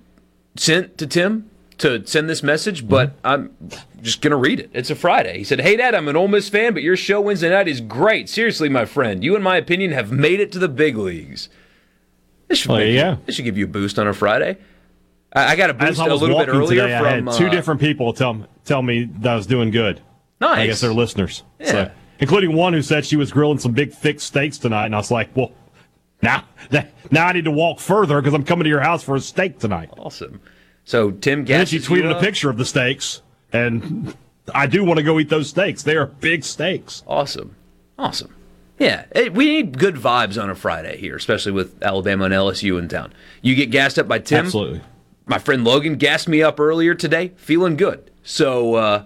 sent 0.56 0.98
to 0.98 1.08
Tim 1.08 1.50
to 1.80 2.06
send 2.06 2.30
this 2.30 2.44
message, 2.44 2.88
but 2.88 3.14
I'm 3.24 3.56
just 4.02 4.22
going 4.22 4.32
to 4.32 4.38
read 4.38 4.60
it. 4.60 4.70
It's 4.74 4.90
a 4.90 4.96
Friday. 4.96 5.38
He 5.38 5.44
said, 5.44 5.62
Hey, 5.62 5.78
Dad, 5.78 5.96
I'm 5.96 6.08
an 6.08 6.16
Ole 6.16 6.28
Miss 6.28 6.50
fan, 6.50 6.74
but 6.74 6.84
your 6.84 6.98
show 6.98 7.22
Wednesday 7.22 7.50
night 7.50 7.68
is 7.68 7.82
great. 7.82 8.30
Seriously, 8.30 8.70
my 8.70 8.86
friend, 8.86 9.24
you, 9.24 9.36
in 9.36 9.42
my 9.42 9.58
opinion, 9.58 9.92
have 9.92 10.12
made 10.12 10.40
it 10.40 10.52
to 10.54 10.60
the 10.60 10.68
big 10.68 10.98
leagues. 10.98 11.50
This 12.48 12.60
should, 12.60 12.70
Well, 12.70 12.80
make 12.80 12.94
yeah. 12.94 13.18
this 13.26 13.36
should 13.36 13.46
give 13.46 13.58
you 13.58 13.66
a 13.66 13.70
boost 13.70 13.98
on 13.98 14.08
a 14.08 14.14
Friday. 14.14 14.58
I, 15.34 15.54
I 15.54 15.56
got 15.56 15.70
a 15.70 15.74
boost 15.74 16.00
I 16.00 16.08
a 16.08 16.16
little 16.16 16.38
bit 16.38 16.50
earlier 16.50 16.82
today, 16.82 16.98
I 16.98 17.00
from 17.00 17.28
had 17.28 17.38
two 17.38 17.48
uh, 17.48 17.50
different 17.50 17.80
people 17.80 18.14
tell 18.14 18.48
tell 18.66 18.82
me 18.82 19.06
that 19.20 19.32
I 19.32 19.36
was 19.36 19.48
doing 19.48 19.72
good. 19.72 20.02
Nice. 20.42 20.60
I 20.60 20.66
guess 20.68 20.82
they're 20.82 20.94
listeners. 20.94 21.44
Yeah. 21.60 21.72
So, 21.72 21.92
including 22.20 22.54
one 22.56 22.74
who 22.74 22.82
said 22.82 23.06
she 23.06 23.16
was 23.16 23.32
grilling 23.32 23.60
some 23.60 23.74
big 23.74 23.92
thick 23.92 24.20
steaks 24.20 24.58
tonight, 24.58 24.86
and 24.86 24.96
I 24.96 24.98
was 24.98 25.12
like, 25.12 25.36
"Well, 25.36 25.52
now 26.22 26.46
that, 26.70 26.94
now 27.12 27.28
I 27.28 27.34
need 27.34 27.46
to 27.46 27.52
walk 27.52 27.80
further 27.80 28.22
because 28.22 28.34
I'm 28.34 28.44
coming 28.46 28.64
to 28.64 28.70
your 28.70 28.82
house 28.82 29.04
for 29.04 29.16
a 29.16 29.22
steak 29.22 29.60
tonight." 29.60 29.90
Awesome. 29.98 30.40
So 30.86 31.12
Tim 31.12 31.40
And 31.40 31.48
then 31.48 31.66
she 31.66 31.80
tweeted 31.80 32.16
a 32.16 32.20
picture 32.20 32.50
of 32.50 32.58
the 32.58 32.66
steaks, 32.66 33.22
and 33.54 34.16
I 34.54 34.66
do 34.68 34.84
want 34.84 34.98
to 34.98 35.04
go 35.04 35.20
eat 35.20 35.30
those 35.30 35.50
steaks. 35.50 35.84
They 35.84 35.96
are 35.96 36.08
big 36.08 36.44
steaks. 36.44 37.04
Awesome. 37.08 37.56
Awesome. 37.98 38.34
Yeah, 38.80 39.06
we 39.34 39.46
need 39.46 39.78
good 39.78 39.96
vibes 39.96 40.42
on 40.42 40.50
a 40.50 40.56
Friday 40.56 40.98
here, 40.98 41.18
especially 41.18 41.52
with 41.52 41.84
Alabama 41.84 42.26
and 42.26 42.34
LSU 42.34 42.80
in 42.80 42.88
town. 42.88 43.12
You 43.42 43.54
get 43.54 43.72
gassed 43.72 44.00
up 44.00 44.08
by 44.08 44.20
Tim. 44.20 44.46
Absolutely. 44.46 44.82
My 45.26 45.38
friend 45.38 45.66
Logan 45.66 45.98
gassed 45.98 46.30
me 46.30 46.42
up 46.42 46.62
earlier 46.62 46.96
today, 46.96 47.34
feeling 47.36 47.76
good. 47.76 48.10
So, 48.24 48.76
uh, 48.76 49.04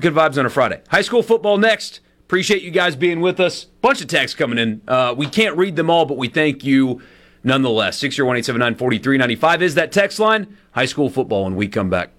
good 0.00 0.14
vibes 0.14 0.38
on 0.38 0.46
a 0.46 0.50
Friday. 0.50 0.82
High 0.88 1.02
school 1.02 1.22
football 1.22 1.58
next. 1.58 2.00
Appreciate 2.20 2.62
you 2.62 2.70
guys 2.70 2.96
being 2.96 3.20
with 3.20 3.40
us. 3.40 3.64
Bunch 3.64 4.00
of 4.00 4.08
texts 4.08 4.34
coming 4.36 4.58
in. 4.58 4.80
Uh, 4.88 5.14
we 5.16 5.26
can't 5.26 5.56
read 5.56 5.76
them 5.76 5.90
all, 5.90 6.06
but 6.06 6.16
we 6.16 6.28
thank 6.28 6.64
you 6.64 7.02
nonetheless. 7.44 7.98
601 7.98 8.38
879 8.38 8.78
4395 8.78 9.62
is 9.62 9.74
that 9.74 9.92
text 9.92 10.18
line. 10.18 10.56
High 10.72 10.86
school 10.86 11.10
football 11.10 11.44
when 11.44 11.56
we 11.56 11.68
come 11.68 11.90
back. 11.90 12.10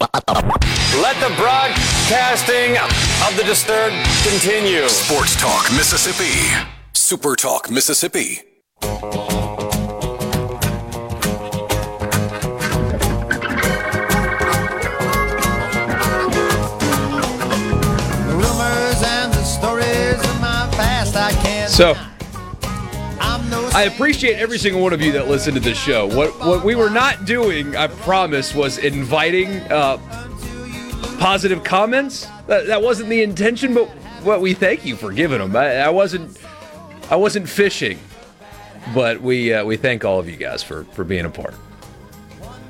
Let 0.00 1.16
the 1.20 1.34
broadcasting 1.36 2.78
of 2.78 3.36
the 3.36 3.44
disturbed 3.44 3.96
continue. 4.22 4.88
Sports 4.88 5.38
Talk 5.40 5.64
Mississippi. 5.72 6.66
Super 6.92 7.36
Talk 7.36 7.70
Mississippi. 7.70 8.40
So, 21.74 21.94
I 23.74 23.90
appreciate 23.92 24.36
every 24.36 24.58
single 24.58 24.80
one 24.80 24.92
of 24.92 25.02
you 25.02 25.10
that 25.10 25.26
listen 25.26 25.54
to 25.54 25.60
this 25.60 25.76
show. 25.76 26.06
What 26.06 26.30
what 26.38 26.64
we 26.64 26.76
were 26.76 26.88
not 26.88 27.24
doing, 27.24 27.74
I 27.74 27.88
promise, 27.88 28.54
was 28.54 28.78
inviting 28.78 29.56
uh, 29.72 29.96
positive 31.18 31.64
comments. 31.64 32.28
That, 32.46 32.68
that 32.68 32.80
wasn't 32.80 33.08
the 33.08 33.24
intention, 33.24 33.74
but 33.74 33.88
what 34.22 34.40
we 34.40 34.54
thank 34.54 34.84
you 34.84 34.94
for 34.94 35.10
giving 35.10 35.38
them. 35.40 35.56
I, 35.56 35.78
I 35.78 35.88
wasn't 35.88 36.38
I 37.10 37.16
wasn't 37.16 37.48
fishing, 37.48 37.98
but 38.94 39.20
we 39.20 39.52
uh, 39.52 39.64
we 39.64 39.76
thank 39.76 40.04
all 40.04 40.20
of 40.20 40.28
you 40.28 40.36
guys 40.36 40.62
for 40.62 40.84
for 40.92 41.02
being 41.02 41.24
a 41.24 41.30
part. 41.30 41.54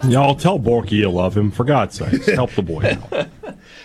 Y'all 0.08 0.34
tell 0.34 0.58
Borky 0.58 0.92
you 0.92 1.10
love 1.10 1.36
him. 1.36 1.50
For 1.50 1.64
God's 1.64 1.96
sake, 1.96 2.24
help 2.26 2.52
the 2.52 2.62
boy 2.62 2.96
out. 3.12 3.28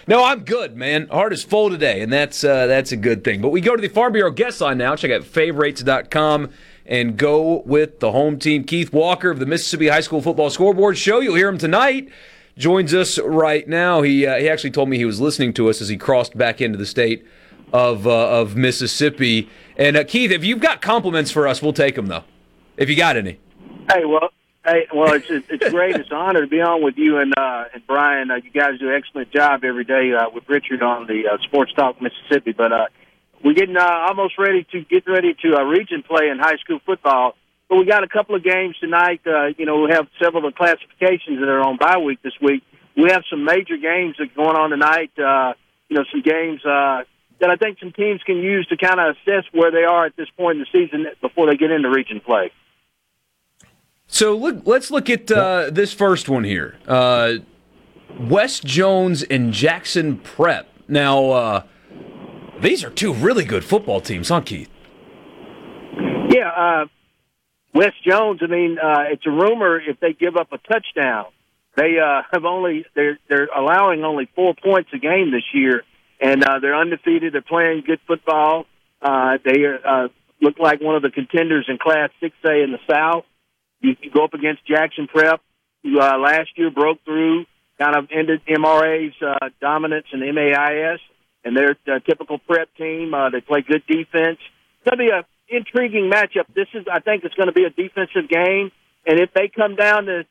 No, 0.08 0.24
I'm 0.24 0.44
good, 0.44 0.76
man. 0.76 1.08
Heart 1.10 1.34
is 1.34 1.44
full 1.44 1.70
today, 1.70 2.02
and 2.02 2.12
that's 2.12 2.44
uh, 2.44 2.66
that's 2.66 2.92
a 2.92 2.98
good 2.98 3.24
thing. 3.24 3.42
But 3.42 3.50
we 3.50 3.62
go 3.62 3.76
to 3.76 3.82
the 3.82 3.90
Farm 3.90 4.12
Bureau 4.12 4.32
guest 4.32 4.60
line 4.60 4.80
now. 4.80 4.96
Check 4.96 5.12
out 5.12 5.24
favorites.com 5.24 6.50
and 6.88 7.16
go 7.16 7.62
with 7.62 8.00
the 8.00 8.12
home 8.12 8.40
team. 8.40 8.64
Keith 8.64 8.92
Walker 8.92 9.30
of 9.30 9.38
the 9.38 9.46
Mississippi 9.46 9.88
High 9.88 10.00
School 10.00 10.20
Football 10.24 10.50
Scoreboard 10.50 10.98
Show. 10.98 11.20
You'll 11.20 11.36
hear 11.36 11.48
him 11.48 11.60
tonight. 11.60 12.10
Joins 12.58 12.92
us 12.92 13.20
right 13.20 13.68
now. 13.68 14.02
He 14.02 14.26
uh, 14.26 14.40
he 14.40 14.50
actually 14.50 14.72
told 14.72 14.90
me 14.90 14.98
he 14.98 15.06
was 15.06 15.22
listening 15.22 15.54
to 15.54 15.70
us 15.70 15.80
as 15.80 15.90
he 15.90 15.98
crossed 15.98 16.36
back 16.36 16.60
into 16.60 16.80
the 16.80 16.88
state 16.88 17.24
of 17.72 18.08
uh, 18.08 18.30
of 18.30 18.56
Mississippi. 18.56 19.48
And 19.78 19.96
uh, 19.96 20.04
Keith, 20.06 20.32
if 20.32 20.44
you've 20.44 20.60
got 20.60 20.82
compliments 20.82 21.30
for 21.30 21.48
us, 21.48 21.62
we'll 21.62 21.72
take 21.72 21.94
them 21.94 22.08
though. 22.08 22.24
If 22.78 22.90
you 22.90 22.96
got 22.96 23.16
any. 23.16 23.40
Hey, 23.94 24.06
well, 24.06 24.32
hey, 24.66 24.88
well, 24.94 25.14
it's 25.14 25.30
it's 25.30 25.70
great. 25.70 25.96
It's 25.96 26.10
an 26.10 26.18
honor 26.18 26.42
to 26.42 26.48
be 26.48 26.62
on 26.62 26.84
with 26.84 26.98
you 26.98 27.18
and 27.18 27.34
uh, 27.38 27.66
and 27.74 27.86
Brian. 27.88 28.32
Uh, 28.32 28.36
you 28.36 28.52
guys 28.52 28.80
do 28.80 28.90
an 28.90 28.96
excellent 28.96 29.32
job 29.32 29.64
every 29.64 29.84
day 29.84 30.14
uh, 30.14 30.30
with 30.34 30.48
Richard 30.48 30.84
on 30.84 31.08
the 31.08 31.24
uh, 31.28 31.38
Sports 31.44 31.74
Talk 31.74 32.02
Mississippi. 32.02 32.52
But 32.52 32.72
uh, 32.72 32.86
we're 33.44 33.54
getting 33.54 33.78
uh, 33.78 34.06
almost 34.08 34.38
ready 34.38 34.66
to 34.72 34.82
get 34.82 35.08
ready 35.08 35.36
to 35.42 35.56
uh, 35.56 35.64
region 35.64 36.04
play 36.04 36.30
in 36.30 36.40
high 36.40 36.58
school 36.58 36.80
football. 36.86 37.36
but 37.70 37.78
we 37.78 37.86
got 37.86 38.04
a 38.04 38.08
couple 38.10 38.36
of 38.36 38.44
games 38.44 38.76
tonight. 38.80 39.22
Uh, 39.26 39.48
you 39.58 39.66
know, 39.66 39.82
we 39.82 39.92
have 39.92 40.08
several 40.22 40.46
of 40.46 40.54
the 40.54 40.58
classifications 40.58 41.40
that 41.40 41.50
are 41.50 41.62
on 41.62 41.78
bye 41.78 41.98
week 41.98 42.22
this 42.22 42.40
week. 42.42 42.64
We 42.96 43.12
have 43.12 43.24
some 43.30 43.46
major 43.46 43.78
games 43.78 44.16
that 44.18 44.32
are 44.32 44.36
going 44.36 44.58
on 44.58 44.72
tonight. 44.72 45.12
Uh, 45.18 45.54
you 45.88 45.98
know, 45.98 46.04
some 46.12 46.22
games 46.22 46.64
uh, 46.66 47.04
that 47.40 47.50
I 47.50 47.56
think 47.56 47.80
some 47.80 47.92
teams 47.94 48.22
can 48.24 48.38
use 48.38 48.68
to 48.68 48.78
kind 48.78 49.00
of 49.00 49.16
assess 49.16 49.46
where 49.54 49.72
they 49.72 49.84
are 49.84 50.06
at 50.06 50.16
this 50.16 50.30
point 50.38 50.60
in 50.60 50.66
the 50.66 50.80
season 50.80 51.08
before 51.22 51.48
they 51.48 51.56
get 51.56 51.72
into 51.72 51.90
region 51.90 52.20
play. 52.20 52.52
So 54.10 54.36
look, 54.36 54.64
let's 54.66 54.92
look 54.92 55.10
at 55.10 55.32
uh, 55.32 55.70
this 55.72 55.94
first 55.94 56.28
one 56.28 56.44
here. 56.44 56.76
Uh, 56.88 57.36
West 58.20 58.66
Jones 58.66 59.24
and 59.24 59.54
Jackson 59.54 60.18
Prep. 60.18 60.68
Now, 60.88 61.30
uh, 61.30 61.64
these 62.60 62.84
are 62.84 62.90
two 62.90 63.14
really 63.14 63.46
good 63.46 63.64
football 63.64 64.02
teams, 64.02 64.30
huh, 64.30 64.42
Keith? 64.42 64.70
Yeah, 66.30 66.50
uh, 66.50 66.86
West 67.74 68.04
Jones. 68.04 68.40
I 68.42 68.48
mean, 68.48 68.78
uh, 68.80 69.04
it's 69.12 69.26
a 69.28 69.32
rumor 69.32 69.80
if 69.80 70.00
they 70.00 70.14
give 70.14 70.36
up 70.36 70.52
a 70.52 70.58
touchdown, 70.58 71.28
they 71.78 71.98
uh, 72.04 72.24
have 72.34 72.46
only 72.46 72.86
they're 72.96 73.20
they're 73.30 73.48
allowing 73.56 74.04
only 74.04 74.28
four 74.36 74.56
points 74.56 74.90
a 74.92 74.98
game 74.98 75.32
this 75.32 75.46
year, 75.54 75.84
and 76.20 76.44
uh, 76.44 76.60
they're 76.60 76.76
undefeated. 76.76 77.34
They're 77.34 77.42
playing 77.42 77.84
good 77.86 78.00
football. 78.08 78.66
They 79.02 79.66
look 80.42 80.58
like 80.58 80.82
one 80.82 80.96
of 80.96 81.04
the 81.04 81.12
contenders 81.12 81.68
in 81.70 81.78
Class 81.78 82.10
6A 82.24 82.64
in 82.64 82.72
the 82.72 82.80
South. 82.90 83.26
You, 83.82 83.96
go 84.14 84.26
up 84.26 84.34
against 84.34 84.66
Jackson 84.66 85.08
Prep, 85.08 85.42
who 85.84 86.00
uh, 86.00 86.18
last 86.18 86.50
year 86.56 86.70
broke 86.70 87.04
through, 87.06 87.46
kind 87.80 87.96
of 87.96 88.08
ended 88.12 88.42
MRA's 88.48 89.16
uh, 89.22 89.50
dominance 89.62 90.08
in 90.12 90.20
MAIS, 90.20 91.00
and 91.44 91.56
they're 91.56 91.78
a 91.96 92.00
typical 92.02 92.38
prep 92.40 92.70
team. 92.76 93.14
Uh, 93.14 93.30
they 93.30 93.42
play 93.42 93.62
good 93.62 93.84
defense. 93.88 94.40
It's 94.40 94.90
going 94.90 94.98
to 94.98 94.98
be 94.98 95.10
a 95.10 95.26
intriguing 95.48 96.12
matchup. 96.12 96.46
This 96.54 96.68
is, 96.74 96.86
I 96.92 97.00
think, 97.00 97.24
it's 97.24 97.36
going 97.36 97.48
to 97.48 97.54
be 97.54 97.64
a 97.64 97.70
defensive 97.70 98.30
game, 98.30 98.72
and 99.06 99.20
if 99.20 99.34
they 99.34 99.48
come 99.48 99.76
down 99.76 100.06
to 100.06 100.26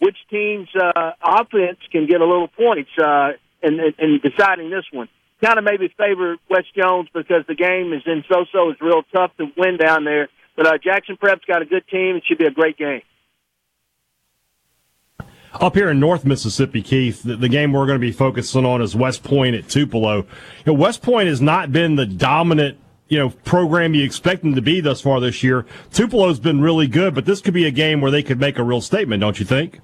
which 0.00 0.16
team's 0.30 0.68
uh, 0.74 1.12
offense 1.22 1.78
can 1.90 2.06
get 2.06 2.20
a 2.20 2.26
little 2.26 2.48
points 2.48 2.90
uh, 2.98 3.30
in, 3.62 3.80
in 3.98 4.20
deciding 4.22 4.70
this 4.70 4.84
one. 4.92 5.08
Kind 5.42 5.58
of 5.58 5.64
maybe 5.64 5.92
favor 5.96 6.36
West 6.48 6.68
Jones 6.76 7.08
because 7.12 7.44
the 7.48 7.54
game 7.54 7.92
is 7.92 8.02
in 8.06 8.22
Soso. 8.30 8.72
It's 8.72 8.80
real 8.80 9.02
tough 9.12 9.32
to 9.38 9.46
win 9.56 9.76
down 9.76 10.04
there. 10.04 10.28
But 10.56 10.66
uh, 10.66 10.78
Jackson 10.78 11.16
Prep's 11.16 11.44
got 11.46 11.62
a 11.62 11.66
good 11.66 11.86
team. 11.88 12.16
It 12.16 12.24
should 12.26 12.38
be 12.38 12.46
a 12.46 12.50
great 12.50 12.76
game. 12.78 13.02
Up 15.60 15.76
here 15.76 15.88
in 15.88 16.00
North 16.00 16.24
Mississippi, 16.24 16.82
Keith, 16.82 17.22
the, 17.22 17.36
the, 17.36 17.48
game 17.48 17.72
we're 17.72 17.86
going 17.86 17.98
to 17.98 18.04
be 18.04 18.10
focusing 18.10 18.66
on 18.66 18.82
is 18.82 18.96
West 18.96 19.22
Point 19.22 19.54
at 19.54 19.68
Tupelo. 19.68 20.16
You 20.18 20.26
know, 20.66 20.72
West 20.72 21.00
Point 21.00 21.28
has 21.28 21.40
not 21.40 21.70
been 21.70 21.94
the 21.94 22.06
dominant 22.06 22.78
you 23.08 23.18
know 23.18 23.30
program 23.30 23.94
you 23.94 24.02
expect 24.02 24.42
them 24.42 24.54
to 24.54 24.62
be 24.62 24.80
thus 24.80 25.00
far 25.00 25.20
this 25.20 25.42
year. 25.42 25.66
Tupelo's 25.92 26.40
been 26.40 26.60
really 26.60 26.86
good, 26.86 27.14
but 27.14 27.24
this 27.24 27.40
could 27.40 27.54
be 27.54 27.66
a 27.66 27.70
game 27.70 28.00
where 28.00 28.10
they 28.10 28.22
could 28.22 28.40
make 28.40 28.58
a 28.58 28.64
real 28.64 28.80
statement, 28.80 29.20
don't 29.20 29.38
you 29.38 29.46
think? 29.46 29.80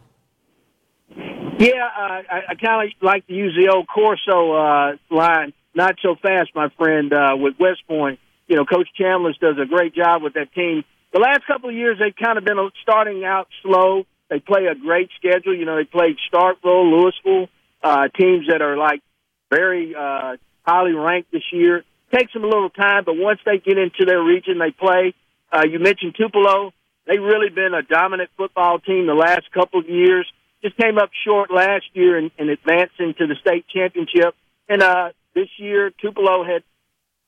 Yeah, 1.58 1.88
uh, 1.96 2.22
I, 2.30 2.42
I 2.48 2.54
kind 2.54 2.88
of 2.88 3.02
like 3.02 3.26
to 3.26 3.34
use 3.34 3.56
the 3.56 3.72
old 3.72 3.86
Corso 3.86 4.52
uh, 4.52 4.96
line. 5.10 5.52
Not 5.74 5.96
so 6.02 6.16
fast, 6.16 6.50
my 6.54 6.70
friend. 6.70 7.12
Uh, 7.12 7.36
with 7.36 7.54
West 7.60 7.86
Point, 7.86 8.18
you 8.50 8.56
know, 8.56 8.66
Coach 8.66 8.88
Chambless 9.00 9.38
does 9.40 9.56
a 9.62 9.66
great 9.66 9.94
job 9.94 10.22
with 10.22 10.34
that 10.34 10.52
team. 10.52 10.84
The 11.12 11.20
last 11.20 11.46
couple 11.46 11.70
of 11.70 11.74
years, 11.74 11.98
they've 11.98 12.14
kind 12.14 12.36
of 12.36 12.44
been 12.44 12.58
starting 12.82 13.24
out 13.24 13.48
slow. 13.62 14.04
They 14.28 14.40
play 14.40 14.66
a 14.66 14.74
great 14.74 15.08
schedule. 15.16 15.56
You 15.56 15.64
know, 15.64 15.76
they 15.76 15.84
played 15.84 16.16
Starkville, 16.32 16.90
Louisville, 16.90 17.48
uh, 17.82 18.08
teams 18.08 18.46
that 18.48 18.60
are 18.60 18.76
like 18.76 19.00
very 19.50 19.94
uh, 19.94 20.36
highly 20.66 20.92
ranked 20.92 21.32
this 21.32 21.42
year 21.52 21.84
takes 22.12 22.32
them 22.32 22.44
a 22.44 22.46
little 22.46 22.70
time, 22.70 23.04
but 23.04 23.14
once 23.16 23.40
they 23.44 23.58
get 23.58 23.78
into 23.78 24.04
their 24.04 24.22
region, 24.22 24.58
they 24.58 24.70
play. 24.70 25.14
Uh, 25.52 25.62
you 25.70 25.78
mentioned 25.78 26.14
Tupelo. 26.16 26.72
They've 27.06 27.22
really 27.22 27.48
been 27.48 27.74
a 27.74 27.82
dominant 27.82 28.30
football 28.36 28.78
team 28.78 29.06
the 29.06 29.14
last 29.14 29.50
couple 29.52 29.80
of 29.80 29.88
years. 29.88 30.26
Just 30.62 30.76
came 30.76 30.98
up 30.98 31.10
short 31.24 31.50
last 31.50 31.86
year 31.94 32.18
in, 32.18 32.30
in 32.38 32.50
advancing 32.50 33.14
to 33.18 33.26
the 33.26 33.36
state 33.40 33.64
championship. 33.72 34.34
And 34.68 34.82
uh, 34.82 35.10
this 35.34 35.48
year, 35.58 35.90
Tupelo 36.00 36.44
had 36.44 36.62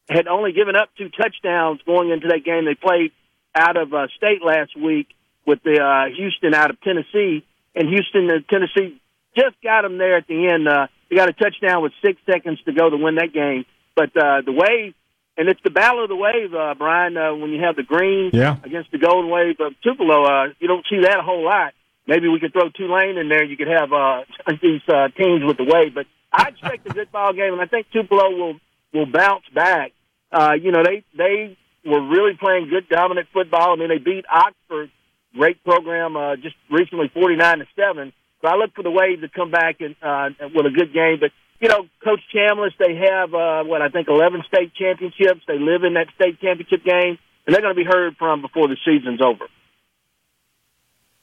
had 0.09 0.27
only 0.27 0.53
given 0.53 0.77
up 0.77 0.91
two 0.97 1.09
touchdowns 1.09 1.81
going 1.87 2.11
into 2.11 2.29
that 2.29 2.45
game. 2.45 2.65
They 2.65 2.75
played 2.75 3.13
out 3.55 3.77
of 3.77 3.93
uh, 3.93 4.09
state 4.17 4.43
last 4.43 4.77
week 4.77 5.09
with 5.47 5.63
the 5.63 5.81
uh, 5.81 6.15
Houston 6.15 6.55
out 6.55 6.71
of 6.71 6.81
Tennessee, 6.81 7.45
and 7.75 7.89
Houston, 7.89 8.31
uh, 8.31 8.39
Tennessee, 8.49 9.01
just 9.37 9.57
got 9.63 9.83
them 9.83 9.99
there 9.99 10.17
at 10.17 10.27
the 10.27 10.49
end. 10.49 10.69
Uh, 10.69 10.87
they 11.09 11.17
got 11.17 11.29
a 11.29 11.33
touchdown 11.33 11.83
with 11.83 11.93
six 12.05 12.21
seconds 12.31 12.59
to 12.65 12.73
go 12.73 12.89
to 12.91 12.97
win 12.97 13.17
that 13.17 13.33
game. 13.33 13.65
But 13.95 14.17
uh, 14.17 14.43
the 14.45 14.53
wave, 14.53 14.95
and 15.37 15.49
it's 15.49 15.61
the 15.65 15.71
battle 15.71 16.03
of 16.03 16.09
the 16.09 16.17
wave, 16.17 16.55
uh, 16.55 16.75
Brian. 16.77 17.17
Uh, 17.17 17.35
when 17.35 17.51
you 17.51 17.63
have 17.63 17.77
the 17.77 17.83
green 17.83 18.31
yeah. 18.33 18.57
against 18.63 18.91
the 18.93 18.99
golden 18.99 19.31
wave 19.31 19.57
of 19.61 19.75
Tupelo, 19.83 20.25
uh, 20.25 20.47
you 20.59 20.69
don't 20.69 20.85
see 20.89 21.01
that 21.03 21.19
a 21.19 21.23
whole 21.23 21.45
lot. 21.45 21.73
Maybe 22.07 22.29
we 22.29 22.41
could 22.41 22.53
throw 22.53 22.69
Tulane 22.71 23.17
in 23.17 23.29
there. 23.29 23.45
You 23.45 23.57
could 23.57 23.69
have 23.69 23.93
uh, 23.93 24.23
these 24.63 24.83
uh, 24.89 25.09
teams 25.17 25.45
with 25.45 25.57
the 25.57 25.65
wave. 25.65 25.95
But 25.95 26.07
I 26.33 26.49
expect 26.49 26.89
a 26.91 26.95
good 26.95 27.13
ball 27.13 27.33
game, 27.33 27.53
and 27.53 27.61
I 27.61 27.67
think 27.67 27.87
Tupelo 27.93 28.31
will 28.31 28.61
will 28.93 29.07
bounce 29.07 29.45
back. 29.55 29.93
Uh, 30.31 30.53
you 30.61 30.73
know, 30.73 30.83
they 30.83 31.05
they 31.17 31.57
were 31.85 32.01
really 32.09 32.37
playing 32.39 32.69
good, 32.69 32.89
dominant 32.89 33.29
football. 33.33 33.73
I 33.73 33.77
mean, 33.77 33.89
they 33.89 33.99
beat 33.99 34.25
Oxford, 34.31 34.91
great 35.35 35.63
program, 35.65 36.17
uh, 36.17 36.37
just 36.37 36.57
recently, 36.71 37.11
forty 37.13 37.37
nine 37.37 37.59
to 37.59 37.67
seven. 37.77 38.13
So 38.41 38.49
I 38.49 38.57
look 38.57 38.75
for 38.75 38.83
the 38.83 38.91
Wave 38.91 39.21
to 39.21 39.29
come 39.29 39.51
back 39.51 39.81
and 39.81 39.95
uh, 40.03 40.31
with 40.55 40.67
a 40.67 40.71
good 40.71 40.93
game. 40.93 41.19
But 41.21 41.31
you 41.61 41.69
know, 41.69 41.87
Coach 42.03 42.21
Chambless, 42.35 42.73
they 42.79 42.97
have 42.97 43.35
uh, 43.35 43.63
what 43.65 43.83
I 43.83 43.89
think 43.89 44.09
eleven 44.09 44.43
state 44.47 44.75
championships. 44.75 45.43
They 45.47 45.59
live 45.59 45.85
in 45.85 45.95
that 45.95 46.09
state 46.15 46.41
championship 46.41 46.85
game, 46.85 47.19
and 47.47 47.55
they're 47.55 47.63
going 47.63 47.75
to 47.75 47.81
be 47.81 47.89
heard 47.89 48.17
from 48.17 48.43
before 48.43 48.69
the 48.69 48.77
season's 48.85 49.21
over. 49.21 49.47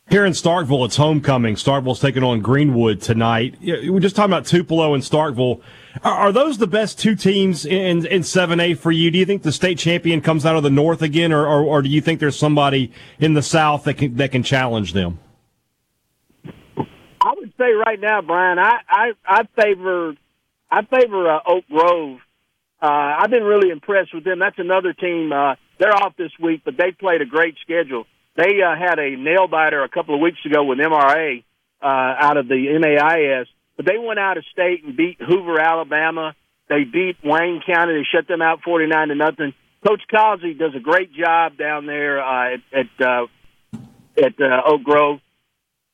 Here 0.10 0.26
in 0.26 0.34
Starkville, 0.34 0.86
it's 0.86 0.96
homecoming. 0.96 1.54
Starkville's 1.54 2.00
taking 2.00 2.24
on 2.24 2.42
Greenwood 2.42 3.00
tonight. 3.00 3.56
We're 3.62 4.00
just 4.00 4.16
talking 4.16 4.32
about 4.32 4.48
Tupelo 4.48 4.96
and 4.96 5.04
Starkville. 5.04 5.62
Are 6.04 6.32
those 6.32 6.58
the 6.58 6.66
best 6.66 6.98
two 6.98 7.16
teams 7.16 7.64
in 7.64 8.08
in 8.08 8.24
seven 8.24 8.60
A 8.60 8.74
for 8.74 8.92
you? 8.92 9.12
Do 9.12 9.20
you 9.20 9.26
think 9.28 9.44
the 9.44 9.52
state 9.52 9.78
champion 9.78 10.22
comes 10.22 10.48
out 10.48 10.56
of 10.56 10.64
the 10.64 10.72
north 10.72 11.04
again, 11.04 11.32
or, 11.32 11.46
or, 11.46 11.64
or 11.64 11.82
do 11.84 11.90
you 11.90 12.02
think 12.02 12.20
there's 12.20 12.40
somebody 12.40 12.92
in 13.20 13.36
the 13.36 13.44
south 13.44 13.84
that 13.84 13.96
can 13.96 14.16
that 14.16 14.32
can 14.32 14.42
challenge 14.42 14.94
them? 14.94 15.20
I 17.22 17.34
would 17.36 17.54
say 17.60 17.72
right 17.74 18.00
now, 18.00 18.22
Brian, 18.24 18.58
I 18.58 18.80
I, 18.90 19.12
I 19.28 19.44
favor 19.62 20.16
I 20.72 20.86
favor 20.86 21.30
uh, 21.30 21.40
Oak 21.46 21.66
Grove. 21.70 22.18
Uh, 22.82 22.88
I've 23.20 23.30
been 23.30 23.44
really 23.44 23.70
impressed 23.70 24.16
with 24.16 24.24
them. 24.24 24.40
That's 24.40 24.58
another 24.58 24.94
team. 24.94 25.32
Uh, 25.32 25.54
they're 25.78 25.94
off 25.94 26.16
this 26.18 26.32
week, 26.42 26.62
but 26.66 26.78
they 26.78 26.92
played 26.92 27.22
a 27.22 27.26
great 27.26 27.58
schedule. 27.62 28.06
They 28.40 28.62
uh, 28.64 28.74
had 28.74 29.00
a 29.00 29.18
nail 29.18 29.50
biter 29.50 29.84
a 29.84 29.90
couple 29.90 30.16
of 30.16 30.22
weeks 30.22 30.40
ago 30.46 30.64
with 30.64 30.80
MRA 30.80 31.44
uh, 31.82 31.86
out 31.86 32.38
of 32.38 32.48
the 32.48 32.80
MAIS, 32.80 33.48
but 33.76 33.86
they 33.86 33.98
went 33.98 34.18
out 34.18 34.38
of 34.38 34.46
state 34.54 34.82
and 34.86 34.96
beat 34.96 35.18
Hoover, 35.20 35.60
Alabama. 35.60 36.34
They 36.70 36.86
beat 36.86 37.18
Wayne 37.22 37.62
County. 37.68 37.96
They 37.96 38.08
shut 38.10 38.30
them 38.30 38.42
out 38.42 38.62
forty 38.64 38.88
nine 38.88 39.10
to 39.10 39.16
nothing. 39.16 39.54
Coach 39.86 40.02
Causey 40.10 40.54
does 40.54 40.74
a 40.74 40.80
great 40.80 41.12
job 41.14 41.58
down 41.58 41.86
there 41.86 42.24
uh, 42.24 42.54
at 42.54 42.62
at, 42.72 43.06
uh, 43.06 43.28
at 44.18 44.40
uh, 44.40 44.62
Oak 44.66 44.84
Grove. 44.84 45.20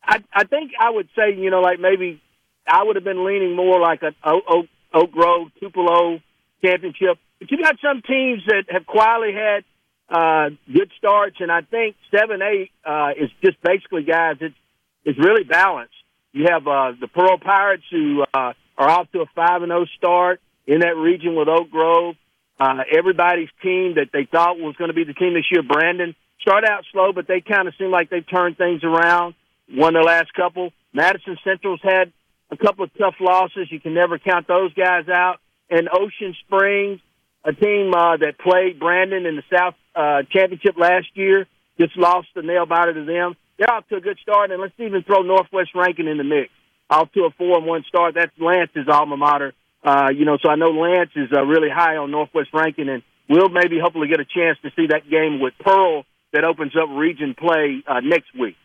I, 0.03 0.23
I 0.31 0.43
think 0.43 0.73
I 0.79 0.91
would 0.91 1.09
say, 1.15 1.35
you 1.35 1.49
know, 1.49 1.61
like 1.61 1.79
maybe 1.79 2.21
I 2.67 2.83
would 2.83 2.95
have 2.95 3.05
been 3.05 3.25
leaning 3.25 3.55
more 3.55 3.79
like 3.79 4.03
a 4.03 4.13
Oak, 4.23 4.67
Oak 4.93 5.11
Grove, 5.11 5.47
Tupelo 5.59 6.19
championship. 6.63 7.17
But 7.39 7.49
you 7.49 7.57
got 7.57 7.77
some 7.81 8.03
teams 8.03 8.43
that 8.45 8.65
have 8.69 8.85
quietly 8.85 9.33
had 9.33 9.63
uh, 10.09 10.49
good 10.71 10.91
starts, 10.97 11.37
and 11.39 11.51
I 11.51 11.61
think 11.61 11.95
seven 12.11 12.41
eight 12.41 12.71
uh, 12.85 13.11
is 13.17 13.29
just 13.43 13.61
basically 13.61 14.03
guys. 14.03 14.37
It's 14.41 14.55
it's 15.03 15.19
really 15.19 15.43
balanced. 15.43 15.93
You 16.31 16.47
have 16.49 16.67
uh, 16.67 16.91
the 16.99 17.07
Pearl 17.07 17.37
Pirates 17.39 17.83
who 17.89 18.21
uh, 18.21 18.53
are 18.77 18.89
off 18.89 19.11
to 19.13 19.21
a 19.21 19.25
five 19.35 19.61
and 19.61 19.69
zero 19.69 19.81
oh 19.81 19.85
start 19.97 20.41
in 20.67 20.79
that 20.79 20.95
region 20.95 21.35
with 21.35 21.47
Oak 21.47 21.69
Grove. 21.71 22.15
Uh, 22.59 22.83
everybody's 22.91 23.49
team 23.61 23.95
that 23.95 24.09
they 24.13 24.27
thought 24.31 24.57
was 24.57 24.75
going 24.77 24.89
to 24.89 24.93
be 24.93 25.03
the 25.03 25.13
team 25.13 25.33
this 25.33 25.45
year, 25.51 25.61
Brandon, 25.61 26.15
started 26.41 26.69
out 26.69 26.85
slow, 26.91 27.11
but 27.11 27.27
they 27.27 27.41
kind 27.41 27.67
of 27.67 27.73
seem 27.77 27.91
like 27.91 28.09
they've 28.09 28.27
turned 28.27 28.57
things 28.57 28.83
around. 28.83 29.35
Won 29.69 29.93
the 29.93 29.99
last 29.99 30.33
couple. 30.33 30.71
Madison 30.93 31.37
Central's 31.43 31.81
had 31.83 32.13
a 32.51 32.57
couple 32.57 32.85
of 32.85 32.91
tough 32.97 33.15
losses. 33.19 33.67
You 33.71 33.79
can 33.79 33.93
never 33.93 34.19
count 34.19 34.47
those 34.47 34.73
guys 34.73 35.09
out. 35.09 35.39
And 35.69 35.89
Ocean 35.91 36.35
Springs, 36.45 37.01
a 37.43 37.51
team 37.51 37.93
uh, 37.93 38.17
that 38.17 38.37
played 38.37 38.79
Brandon 38.79 39.25
in 39.25 39.35
the 39.35 39.43
South 39.51 39.73
uh, 39.95 40.23
Championship 40.31 40.77
last 40.77 41.07
year, 41.13 41.47
just 41.79 41.97
lost 41.97 42.27
the 42.35 42.41
nail 42.41 42.65
biter 42.65 42.93
to 42.93 43.05
them. 43.05 43.35
They're 43.57 43.71
off 43.71 43.87
to 43.89 43.95
a 43.95 44.01
good 44.01 44.17
start, 44.21 44.51
and 44.51 44.61
let's 44.61 44.73
even 44.77 45.03
throw 45.03 45.21
Northwest 45.21 45.69
Rankin 45.73 46.07
in 46.07 46.17
the 46.17 46.23
mix. 46.23 46.49
Off 46.89 47.11
to 47.13 47.21
a 47.21 47.29
four 47.31 47.57
and 47.57 47.65
one 47.65 47.83
start. 47.87 48.13
That's 48.15 48.31
Lance's 48.39 48.87
alma 48.91 49.17
mater. 49.17 49.53
Uh, 49.83 50.09
you 50.15 50.25
know, 50.25 50.37
so 50.41 50.49
I 50.49 50.55
know 50.55 50.71
Lance 50.71 51.11
is 51.15 51.29
uh, 51.31 51.43
really 51.43 51.69
high 51.69 51.97
on 51.97 52.11
Northwest 52.11 52.49
Rankin, 52.53 52.89
and 52.89 53.03
we'll 53.29 53.49
maybe 53.49 53.79
hopefully 53.79 54.07
get 54.07 54.19
a 54.19 54.25
chance 54.25 54.57
to 54.63 54.71
see 54.75 54.87
that 54.87 55.09
game 55.09 55.39
with 55.39 55.53
Pearl 55.59 56.05
that 56.33 56.43
opens 56.43 56.73
up 56.75 56.89
region 56.91 57.35
play 57.37 57.83
uh, 57.87 58.01
next 58.01 58.27
week. 58.37 58.55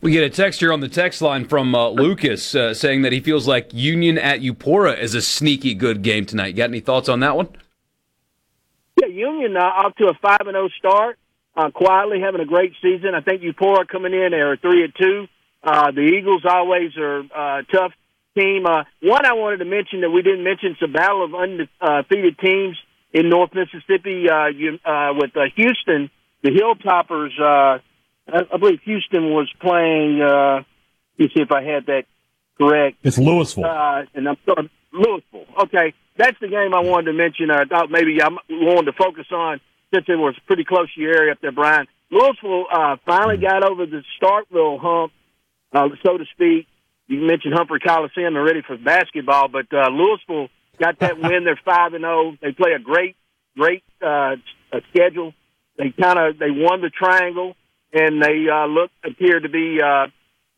We 0.00 0.10
get 0.10 0.24
a 0.24 0.30
text 0.30 0.58
here 0.58 0.72
on 0.72 0.80
the 0.80 0.88
text 0.88 1.22
line 1.22 1.46
from 1.46 1.76
uh, 1.76 1.88
Lucas 1.90 2.56
uh, 2.56 2.74
saying 2.74 3.02
that 3.02 3.12
he 3.12 3.20
feels 3.20 3.46
like 3.46 3.72
Union 3.72 4.18
at 4.18 4.40
Eupora 4.40 4.98
is 4.98 5.14
a 5.14 5.22
sneaky 5.22 5.74
good 5.74 6.02
game 6.02 6.26
tonight. 6.26 6.56
Got 6.56 6.70
any 6.70 6.80
thoughts 6.80 7.08
on 7.08 7.20
that 7.20 7.36
one? 7.36 7.48
Yeah, 9.00 9.08
Union 9.08 9.56
uh, 9.56 9.60
off 9.60 9.96
to 9.96 10.06
a 10.08 10.14
five 10.20 10.40
and 10.42 10.54
zero 10.54 10.64
oh 10.64 10.68
start. 10.78 11.18
uh, 11.56 11.70
quietly 11.70 12.20
having 12.20 12.40
a 12.40 12.44
great 12.46 12.72
season. 12.82 13.14
I 13.14 13.20
think 13.20 13.42
Eupora 13.42 13.86
coming 13.86 14.12
in 14.12 14.30
there 14.30 14.56
three 14.56 14.84
and 14.84 14.92
two. 14.98 15.26
Uh, 15.62 15.90
the 15.92 16.00
Eagles 16.00 16.44
always 16.48 16.96
are 16.96 17.20
uh, 17.20 17.62
tough 17.70 17.92
team. 18.36 18.66
Uh, 18.66 18.84
one 19.02 19.24
I 19.26 19.34
wanted 19.34 19.58
to 19.58 19.64
mention 19.64 20.00
that 20.00 20.10
we 20.10 20.22
didn't 20.22 20.44
mention 20.44 20.72
is 20.72 20.78
a 20.82 20.88
battle 20.88 21.24
of 21.24 21.34
undefeated 21.34 22.38
teams 22.38 22.76
in 23.12 23.28
North 23.28 23.50
Mississippi 23.54 24.28
uh, 24.28 24.46
you, 24.46 24.78
uh, 24.84 25.12
with 25.14 25.36
uh, 25.36 25.42
Houston. 25.56 26.10
The 26.42 26.50
Hilltoppers, 26.50 27.38
uh, 27.40 27.78
I, 28.32 28.40
I 28.52 28.56
believe 28.56 28.80
Houston 28.84 29.30
was 29.30 29.52
playing. 29.60 30.20
Uh, 30.20 30.64
let 31.18 31.18
me 31.18 31.30
see 31.36 31.42
if 31.42 31.52
I 31.52 31.62
had 31.62 31.86
that 31.86 32.04
correct. 32.58 32.96
It's 33.04 33.18
Louisville. 33.18 33.64
Uh, 33.64 34.04
and 34.14 34.28
I'm 34.28 34.36
sorry, 34.44 34.70
Louisville. 34.92 35.46
Okay, 35.64 35.92
that's 36.16 36.38
the 36.40 36.48
game 36.48 36.74
I 36.74 36.80
wanted 36.80 37.12
to 37.12 37.12
mention. 37.12 37.50
I 37.50 37.64
thought 37.64 37.90
maybe 37.90 38.20
I 38.22 38.28
wanted 38.50 38.92
to 38.92 38.96
focus 38.96 39.26
on 39.32 39.60
since 39.92 40.06
it 40.08 40.16
was 40.16 40.34
pretty 40.46 40.64
close 40.64 40.92
to 40.94 41.00
your 41.00 41.14
area 41.14 41.32
up 41.32 41.40
there, 41.40 41.52
Brian. 41.52 41.86
Louisville 42.10 42.66
uh, 42.72 42.96
finally 43.06 43.38
got 43.38 43.64
over 43.64 43.86
the 43.86 44.02
Starkville 44.20 44.78
hump, 44.80 45.12
uh, 45.72 45.88
so 46.04 46.18
to 46.18 46.24
speak. 46.32 46.66
You 47.06 47.20
mentioned 47.20 47.54
Humphrey 47.54 47.80
Coliseum 47.80 48.36
already 48.36 48.62
for 48.62 48.76
basketball, 48.76 49.48
but 49.48 49.66
uh, 49.72 49.88
Louisville 49.88 50.48
got 50.78 50.98
that 51.00 51.18
win. 51.22 51.44
They're 51.44 51.60
five 51.64 51.94
and 51.94 52.02
zero. 52.02 52.36
They 52.40 52.52
play 52.52 52.72
a 52.72 52.78
great, 52.78 53.16
great 53.56 53.82
uh, 54.04 54.36
schedule. 54.90 55.32
They 55.78 55.90
kind 55.90 56.18
of 56.18 56.38
they 56.38 56.50
won 56.50 56.82
the 56.82 56.90
triangle, 56.90 57.54
and 57.92 58.22
they 58.22 58.46
uh, 58.52 58.66
look 58.66 58.90
appear 59.04 59.40
to 59.40 59.48
be 59.48 59.80
uh, 59.82 60.06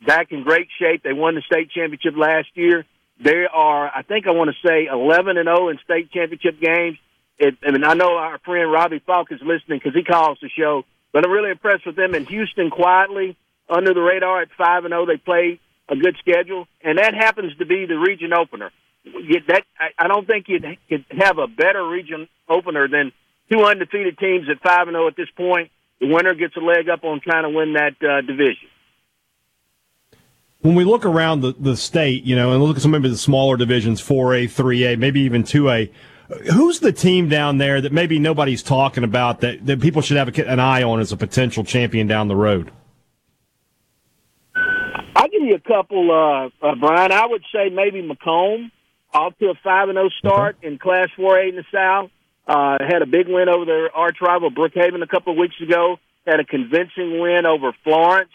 back 0.04 0.32
in 0.32 0.42
great 0.42 0.68
shape. 0.78 1.02
They 1.02 1.12
won 1.12 1.36
the 1.36 1.42
state 1.42 1.70
championship 1.70 2.14
last 2.16 2.48
year. 2.54 2.84
They 3.24 3.46
are, 3.50 3.87
I 3.88 4.02
think, 4.02 4.26
I 4.26 4.32
want 4.32 4.50
to 4.50 4.68
say 4.68 4.87
eleven 4.87 5.38
and 5.38 5.46
zero 5.46 5.70
in 5.70 5.78
state 5.82 6.12
championship 6.12 6.60
games. 6.60 6.98
It, 7.38 7.56
I 7.66 7.70
mean, 7.70 7.82
I 7.82 7.94
know 7.94 8.16
our 8.16 8.38
friend 8.44 8.70
Robbie 8.70 9.02
Falk 9.04 9.32
is 9.32 9.40
listening 9.40 9.80
because 9.82 9.94
he 9.94 10.04
calls 10.04 10.38
the 10.42 10.50
show. 10.50 10.84
But 11.12 11.24
I'm 11.24 11.32
really 11.32 11.50
impressed 11.50 11.87
with 11.87 11.96
them 11.96 12.14
in 12.14 12.26
Houston. 12.26 12.70
Quietly 12.70 13.37
under 13.68 13.94
the 13.94 14.00
radar 14.00 14.42
at 14.42 14.48
five 14.58 14.84
and 14.84 14.92
zero, 14.92 15.06
they 15.06 15.16
play 15.16 15.60
a 15.88 15.96
good 15.96 16.16
schedule, 16.18 16.66
and 16.82 16.98
that 16.98 17.14
happens 17.14 17.56
to 17.58 17.64
be 17.64 17.87
the 17.87 17.96
region 17.96 18.32
opener. 18.34 18.70
You, 19.04 19.40
that 19.48 19.62
I, 19.98 20.08
don't 20.08 20.26
think 20.26 20.46
you'd, 20.48 20.64
you'd 20.88 21.04
have 21.20 21.38
a 21.38 21.46
better 21.46 21.87
region 21.87 22.28
opener 22.48 22.88
than 22.88 23.12
two 23.50 23.62
undefeated 23.62 24.18
teams 24.18 24.48
at 24.50 24.62
five 24.62 24.88
and 24.88 24.94
zero 24.94 25.06
at 25.08 25.16
this 25.16 25.28
point. 25.37 25.70
The 26.00 26.08
winner 26.08 26.34
gets 26.34 26.56
a 26.56 26.60
leg 26.60 26.88
up 26.88 27.04
on 27.04 27.20
trying 27.20 27.44
to 27.44 27.50
win 27.50 27.74
that 27.74 27.96
uh, 28.02 28.20
division. 28.20 28.68
When 30.64 30.77
we 30.77 30.85
look 30.85 31.05
around 31.05 31.42
the, 31.42 31.55
the 31.61 31.77
state, 31.77 32.24
you 32.24 32.35
know, 32.35 32.53
and 32.53 32.64
look 32.64 32.77
at 32.77 32.83
some 32.83 32.92
maybe 32.92 33.11
the 33.11 33.18
smaller 33.18 33.59
divisions, 33.59 34.00
4A, 34.00 34.44
3A, 34.44 34.98
maybe 34.98 35.20
even 35.20 35.42
2A, 35.42 35.92
who's 36.55 36.81
the 36.81 36.90
team 36.90 37.29
down 37.29 37.59
there 37.59 37.83
that 37.83 37.92
maybe 37.92 38.18
nobody's 38.18 38.62
talking 38.62 39.05
about 39.05 39.42
that, 39.42 39.66
that 39.66 39.83
people 39.83 40.00
should 40.00 40.16
have 40.16 40.29
an 40.38 40.61
eye 40.61 40.83
on 40.83 41.00
as 41.00 41.12
a 41.12 41.18
potential 41.18 41.64
champion 41.64 42.07
down 42.07 42.29
the 42.29 42.35
road? 42.35 42.70
I'll 44.57 45.29
give 45.29 45.42
you 45.42 45.55
a 45.55 45.61
couple, 45.61 46.11
uh, 46.11 46.66
uh, 46.66 46.74
Brian. 46.77 47.12
I 47.12 47.27
would 47.27 47.42
say 47.53 47.68
maybe 47.68 48.00
McComb 48.00 48.70
off 49.12 49.37
to 49.40 49.50
a 49.50 49.55
5 49.62 49.88
and 49.90 49.96
0 49.96 50.09
start 50.18 50.57
in 50.62 50.79
Class 50.79 51.09
4A 51.18 51.50
in 51.50 51.57
the 51.57 51.64
South. 51.70 52.11
Uh, 52.48 52.79
had 52.81 53.03
a 53.03 53.07
big 53.07 53.29
win 53.29 53.50
over 53.50 53.66
their 53.66 53.94
arch 53.94 54.16
rival 54.22 54.50
Brookhaven 54.50 55.03
a 55.03 55.07
couple 55.07 55.35
of 55.35 55.38
weeks 55.38 55.61
ago. 55.61 55.98
Had 56.27 56.40
a 56.40 56.44
convincing 56.44 57.20
win 57.20 57.44
over 57.44 57.74
Florence. 57.85 58.31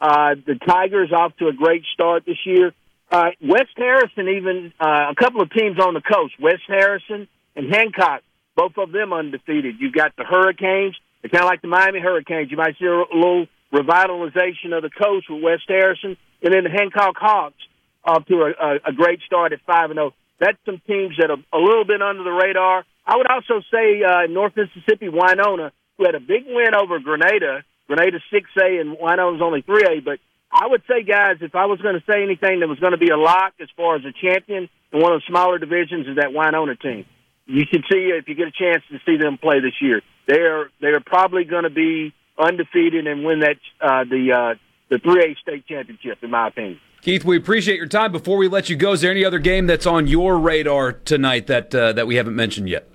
Uh, 0.00 0.34
the 0.46 0.56
Tigers 0.66 1.10
off 1.12 1.36
to 1.38 1.48
a 1.48 1.52
great 1.52 1.84
start 1.92 2.24
this 2.26 2.38
year. 2.44 2.72
Uh, 3.10 3.30
West 3.40 3.70
Harrison, 3.76 4.28
even 4.28 4.72
uh, 4.80 5.10
a 5.10 5.14
couple 5.14 5.40
of 5.40 5.50
teams 5.50 5.78
on 5.78 5.94
the 5.94 6.02
coast, 6.02 6.34
West 6.40 6.62
Harrison 6.66 7.28
and 7.54 7.72
Hancock, 7.72 8.22
both 8.56 8.72
of 8.78 8.92
them 8.92 9.12
undefeated. 9.12 9.76
You've 9.78 9.94
got 9.94 10.14
the 10.16 10.24
Hurricanes. 10.24 10.96
They're 11.22 11.30
kind 11.30 11.44
of 11.44 11.48
like 11.48 11.62
the 11.62 11.68
Miami 11.68 12.00
Hurricanes. 12.00 12.50
You 12.50 12.56
might 12.56 12.76
see 12.78 12.86
a 12.86 13.04
little 13.14 13.46
revitalization 13.72 14.76
of 14.76 14.82
the 14.82 14.90
coast 14.90 15.30
with 15.30 15.42
West 15.42 15.64
Harrison, 15.68 16.16
and 16.42 16.52
then 16.52 16.64
the 16.64 16.70
Hancock 16.70 17.16
Hawks 17.16 17.62
off 18.04 18.26
to 18.26 18.34
a, 18.42 18.50
a, 18.50 18.74
a 18.90 18.92
great 18.92 19.20
start 19.26 19.52
at 19.52 19.60
five 19.66 19.90
and 19.90 19.98
zero. 19.98 20.14
That's 20.38 20.58
some 20.66 20.80
teams 20.86 21.16
that 21.18 21.30
are 21.30 21.38
a 21.52 21.62
little 21.62 21.84
bit 21.84 22.02
under 22.02 22.22
the 22.22 22.30
radar. 22.30 22.84
I 23.06 23.16
would 23.16 23.26
also 23.26 23.62
say 23.72 24.02
uh, 24.02 24.26
North 24.28 24.52
Mississippi, 24.56 25.08
Winona, 25.08 25.72
who 25.96 26.04
had 26.04 26.14
a 26.14 26.20
big 26.20 26.44
win 26.46 26.74
over 26.74 26.98
Grenada. 26.98 27.64
Grenada 27.86 28.18
six 28.32 28.50
A 28.60 28.78
and 28.78 28.96
Winona's 28.98 29.42
only 29.42 29.62
three 29.62 29.84
A. 29.84 30.00
But 30.00 30.18
I 30.50 30.66
would 30.66 30.82
say, 30.88 31.02
guys, 31.02 31.36
if 31.40 31.54
I 31.54 31.66
was 31.66 31.80
going 31.80 31.94
to 31.94 32.04
say 32.10 32.22
anything 32.22 32.60
that 32.60 32.68
was 32.68 32.78
going 32.78 32.92
to 32.92 32.98
be 32.98 33.10
a 33.10 33.16
lock 33.16 33.54
as 33.60 33.68
far 33.76 33.96
as 33.96 34.02
a 34.04 34.12
champion 34.12 34.68
in 34.92 35.00
one 35.00 35.12
of 35.12 35.20
the 35.20 35.24
smaller 35.28 35.58
divisions, 35.58 36.06
is 36.06 36.16
that 36.16 36.32
Winona 36.32 36.76
team. 36.76 37.04
You 37.46 37.64
should 37.70 37.84
see 37.90 38.10
if 38.12 38.26
you 38.28 38.34
get 38.34 38.48
a 38.48 38.52
chance 38.52 38.82
to 38.90 38.98
see 39.06 39.16
them 39.16 39.38
play 39.38 39.60
this 39.60 39.80
year. 39.80 40.02
They 40.26 40.40
are 40.40 40.70
they 40.80 40.88
are 40.88 41.00
probably 41.00 41.44
going 41.44 41.64
to 41.64 41.70
be 41.70 42.12
undefeated 42.38 43.06
and 43.06 43.24
win 43.24 43.40
that 43.40 43.56
uh, 43.80 44.04
the 44.04 44.32
uh, 44.32 44.54
the 44.88 44.98
three 44.98 45.32
A 45.32 45.34
state 45.40 45.66
championship, 45.66 46.18
in 46.22 46.30
my 46.30 46.48
opinion. 46.48 46.80
Keith, 47.02 47.24
we 47.24 47.36
appreciate 47.36 47.76
your 47.76 47.86
time. 47.86 48.10
Before 48.10 48.36
we 48.36 48.48
let 48.48 48.68
you 48.68 48.74
go, 48.74 48.92
is 48.92 49.00
there 49.00 49.12
any 49.12 49.24
other 49.24 49.38
game 49.38 49.68
that's 49.68 49.86
on 49.86 50.08
your 50.08 50.36
radar 50.38 50.92
tonight 50.92 51.46
that 51.46 51.72
uh, 51.72 51.92
that 51.92 52.08
we 52.08 52.16
haven't 52.16 52.34
mentioned 52.34 52.68
yet? 52.68 52.88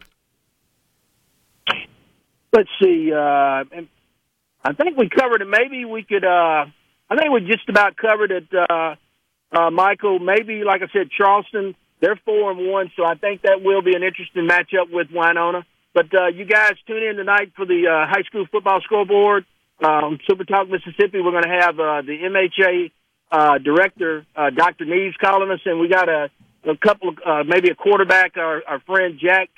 Let's 2.51 2.69
see. 2.83 3.13
Uh, 3.13 3.63
I 4.63 4.73
think 4.73 4.97
we 4.97 5.09
covered 5.09 5.41
it. 5.41 5.47
Maybe 5.47 5.85
we 5.85 6.03
could. 6.03 6.23
Uh, 6.23 6.65
I 7.09 7.15
think 7.15 7.31
we 7.33 7.41
just 7.41 7.67
about 7.67 7.97
covered 7.97 8.31
it, 8.31 8.47
uh, 8.53 8.95
uh, 9.51 9.69
Michael. 9.71 10.19
Maybe, 10.19 10.63
like 10.63 10.81
I 10.81 10.87
said, 10.93 11.09
Charleston. 11.11 11.75
They're 11.99 12.19
four 12.25 12.51
and 12.51 12.71
one, 12.71 12.91
so 12.95 13.05
I 13.05 13.15
think 13.15 13.43
that 13.43 13.61
will 13.61 13.83
be 13.83 13.95
an 13.95 14.01
interesting 14.01 14.47
matchup 14.47 14.91
with 14.91 15.09
Winona. 15.13 15.65
But 15.93 16.07
uh, 16.13 16.27
you 16.27 16.45
guys 16.45 16.73
tune 16.87 17.03
in 17.03 17.17
tonight 17.17 17.51
for 17.55 17.65
the 17.65 17.87
uh, 17.87 18.09
high 18.09 18.23
school 18.23 18.45
football 18.51 18.81
scoreboard. 18.81 19.45
Um, 19.83 20.19
Super 20.27 20.45
Talk 20.45 20.69
Mississippi. 20.69 21.21
We're 21.21 21.31
going 21.31 21.43
to 21.43 21.59
have 21.61 21.79
uh, 21.79 22.01
the 22.01 22.17
MHA 22.17 22.91
uh, 23.31 23.57
director, 23.57 24.25
uh, 24.35 24.49
Dr. 24.49 24.85
Neaves, 24.85 25.17
calling 25.17 25.51
us, 25.51 25.59
and 25.65 25.79
we 25.79 25.89
got 25.89 26.07
a, 26.09 26.29
a 26.65 26.77
couple 26.77 27.09
of 27.09 27.17
uh, 27.25 27.43
maybe 27.45 27.69
a 27.69 27.75
quarterback. 27.75 28.37
Our, 28.37 28.61
our 28.67 28.79
friend 28.81 29.19
Jack, 29.21 29.49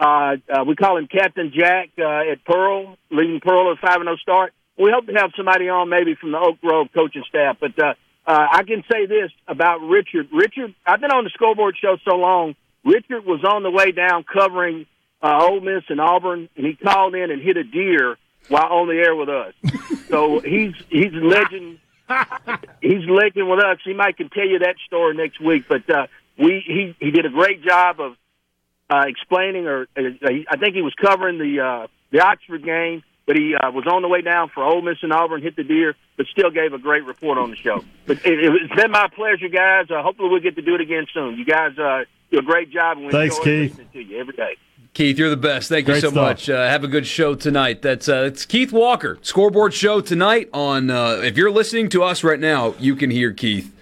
uh, 0.00 0.36
uh, 0.48 0.64
we 0.66 0.74
call 0.76 0.96
him 0.96 1.06
Captain 1.06 1.52
Jack 1.54 1.90
uh, 1.98 2.32
at 2.32 2.42
Pearl, 2.46 2.96
leading 3.10 3.40
Pearl 3.40 3.70
at 3.72 3.78
five 3.78 3.96
and 3.96 4.06
zero 4.06 4.16
start. 4.16 4.54
We 4.78 4.90
hope 4.90 5.06
to 5.06 5.12
have 5.12 5.32
somebody 5.36 5.68
on 5.68 5.90
maybe 5.90 6.14
from 6.14 6.32
the 6.32 6.38
Oak 6.38 6.58
Grove 6.62 6.88
coaching 6.94 7.22
staff. 7.28 7.58
But 7.60 7.78
uh, 7.78 7.94
uh, 8.26 8.46
I 8.50 8.62
can 8.62 8.82
say 8.90 9.04
this 9.04 9.30
about 9.46 9.82
Richard. 9.82 10.28
Richard, 10.32 10.74
I've 10.86 11.02
been 11.02 11.10
on 11.10 11.24
the 11.24 11.30
scoreboard 11.30 11.76
show 11.80 11.98
so 12.08 12.16
long. 12.16 12.54
Richard 12.82 13.26
was 13.26 13.44
on 13.44 13.62
the 13.62 13.70
way 13.70 13.92
down 13.92 14.24
covering 14.24 14.86
uh, 15.22 15.38
Ole 15.42 15.60
Miss 15.60 15.84
and 15.90 16.00
Auburn, 16.00 16.48
and 16.56 16.66
he 16.66 16.76
called 16.76 17.14
in 17.14 17.30
and 17.30 17.42
hit 17.42 17.58
a 17.58 17.64
deer 17.64 18.16
while 18.48 18.72
on 18.72 18.88
the 18.88 18.94
air 18.94 19.14
with 19.14 19.28
us. 19.28 19.52
so 20.08 20.40
he's 20.40 20.72
he's 20.88 21.12
a 21.12 21.16
legend. 21.16 21.78
he's 22.80 23.06
legend 23.06 23.50
with 23.50 23.62
us. 23.62 23.76
He 23.84 23.92
might 23.92 24.16
can 24.16 24.30
tell 24.30 24.48
you 24.48 24.60
that 24.60 24.76
story 24.86 25.14
next 25.14 25.40
week. 25.42 25.64
But 25.68 25.90
uh, 25.90 26.06
we 26.38 26.64
he 26.66 26.96
he 26.98 27.10
did 27.10 27.26
a 27.26 27.30
great 27.30 27.62
job 27.62 28.00
of 28.00 28.16
uh, 28.90 29.04
explaining, 29.06 29.66
or 29.66 29.86
uh, 29.96 30.02
I 30.50 30.56
think 30.56 30.74
he 30.74 30.82
was 30.82 30.94
covering 30.94 31.38
the 31.38 31.60
uh, 31.60 31.86
the 32.10 32.20
Oxford 32.20 32.64
game. 32.64 33.02
But 33.26 33.36
he 33.36 33.54
uh, 33.54 33.70
was 33.70 33.86
on 33.86 34.02
the 34.02 34.08
way 34.08 34.22
down 34.22 34.48
for 34.48 34.64
Ole 34.64 34.82
Miss 34.82 34.98
and 35.02 35.12
Auburn, 35.12 35.40
hit 35.40 35.54
the 35.54 35.62
deer, 35.62 35.94
but 36.16 36.26
still 36.26 36.50
gave 36.50 36.72
a 36.72 36.78
great 36.78 37.04
report 37.04 37.38
on 37.38 37.50
the 37.50 37.56
show. 37.56 37.84
But 38.06 38.16
it, 38.26 38.38
it's 38.40 38.74
been 38.74 38.90
my 38.90 39.06
pleasure, 39.14 39.48
guys. 39.48 39.88
Uh, 39.88 40.02
hopefully, 40.02 40.30
we'll 40.30 40.40
get 40.40 40.56
to 40.56 40.62
do 40.62 40.74
it 40.74 40.80
again 40.80 41.06
soon. 41.14 41.38
You 41.38 41.44
guys 41.44 41.78
uh, 41.78 42.04
do 42.32 42.38
a 42.38 42.42
great 42.42 42.70
job. 42.72 42.96
And 42.96 43.06
we 43.06 43.12
Thanks, 43.12 43.36
enjoy 43.38 43.44
Keith. 43.44 43.70
listening 43.78 43.88
To 43.92 44.02
you 44.02 44.18
every 44.18 44.34
day. 44.34 44.56
Keith, 44.94 45.16
you're 45.16 45.30
the 45.30 45.36
best. 45.36 45.68
Thank 45.68 45.86
you 45.86 45.94
so 45.94 46.10
stuff. 46.10 46.14
much. 46.14 46.50
Uh, 46.50 46.66
have 46.68 46.82
a 46.82 46.88
good 46.88 47.06
show 47.06 47.36
tonight. 47.36 47.82
That's 47.82 48.08
uh, 48.08 48.24
it's 48.26 48.44
Keith 48.44 48.72
Walker 48.72 49.16
scoreboard 49.22 49.74
show 49.74 50.00
tonight. 50.00 50.48
On 50.52 50.90
uh, 50.90 51.20
if 51.22 51.36
you're 51.36 51.52
listening 51.52 51.88
to 51.90 52.02
us 52.02 52.24
right 52.24 52.40
now, 52.40 52.74
you 52.80 52.96
can 52.96 53.10
hear 53.10 53.32
Keith 53.32 53.72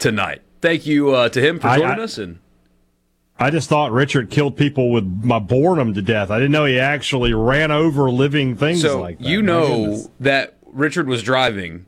tonight. 0.00 0.42
Thank 0.60 0.84
you 0.86 1.10
uh, 1.14 1.28
to 1.28 1.40
him 1.40 1.60
for 1.60 1.68
I- 1.68 1.78
joining 1.78 2.00
I- 2.00 2.04
us. 2.04 2.18
And 2.18 2.40
I 3.40 3.50
just 3.50 3.68
thought 3.70 3.90
Richard 3.90 4.30
killed 4.30 4.56
people 4.56 4.90
with 4.92 5.04
my 5.24 5.38
boredom 5.38 5.94
to 5.94 6.02
death. 6.02 6.30
I 6.30 6.38
didn't 6.38 6.52
know 6.52 6.66
he 6.66 6.78
actually 6.78 7.32
ran 7.32 7.70
over 7.70 8.10
living 8.10 8.54
things 8.54 8.82
so 8.82 9.00
like 9.00 9.18
that. 9.18 9.26
you 9.26 9.40
know 9.40 10.10
that 10.20 10.58
Richard 10.66 11.08
was 11.08 11.22
driving, 11.22 11.86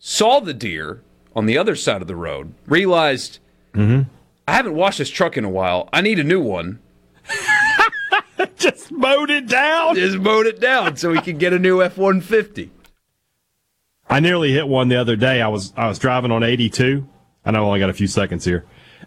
saw 0.00 0.40
the 0.40 0.52
deer 0.52 1.02
on 1.36 1.46
the 1.46 1.56
other 1.56 1.76
side 1.76 2.02
of 2.02 2.08
the 2.08 2.16
road, 2.16 2.52
realized 2.66 3.38
Mm-hmm. 3.74 4.08
I 4.48 4.52
haven't 4.52 4.74
washed 4.74 4.98
this 4.98 5.10
truck 5.10 5.36
in 5.36 5.44
a 5.44 5.50
while. 5.50 5.88
I 5.92 6.00
need 6.00 6.18
a 6.18 6.24
new 6.24 6.40
one. 6.40 6.80
just 8.56 8.90
mowed 8.90 9.30
it 9.30 9.46
down. 9.46 9.94
Just 9.94 10.16
mowed 10.18 10.46
it 10.46 10.58
down 10.58 10.96
so 10.96 11.12
he 11.12 11.20
could 11.20 11.38
get 11.38 11.52
a 11.52 11.58
new 11.58 11.82
F 11.82 11.96
one 11.98 12.20
fifty. 12.20 12.70
I 14.08 14.20
nearly 14.20 14.52
hit 14.52 14.66
one 14.66 14.88
the 14.88 14.96
other 14.96 15.16
day. 15.16 15.42
I 15.42 15.48
was 15.48 15.72
I 15.76 15.86
was 15.86 15.98
driving 15.98 16.32
on 16.32 16.42
82. 16.42 17.06
I 17.44 17.50
know 17.50 17.64
I 17.64 17.66
only 17.66 17.78
got 17.78 17.90
a 17.90 17.94
few 17.94 18.06
seconds 18.06 18.44
here, 18.44 18.64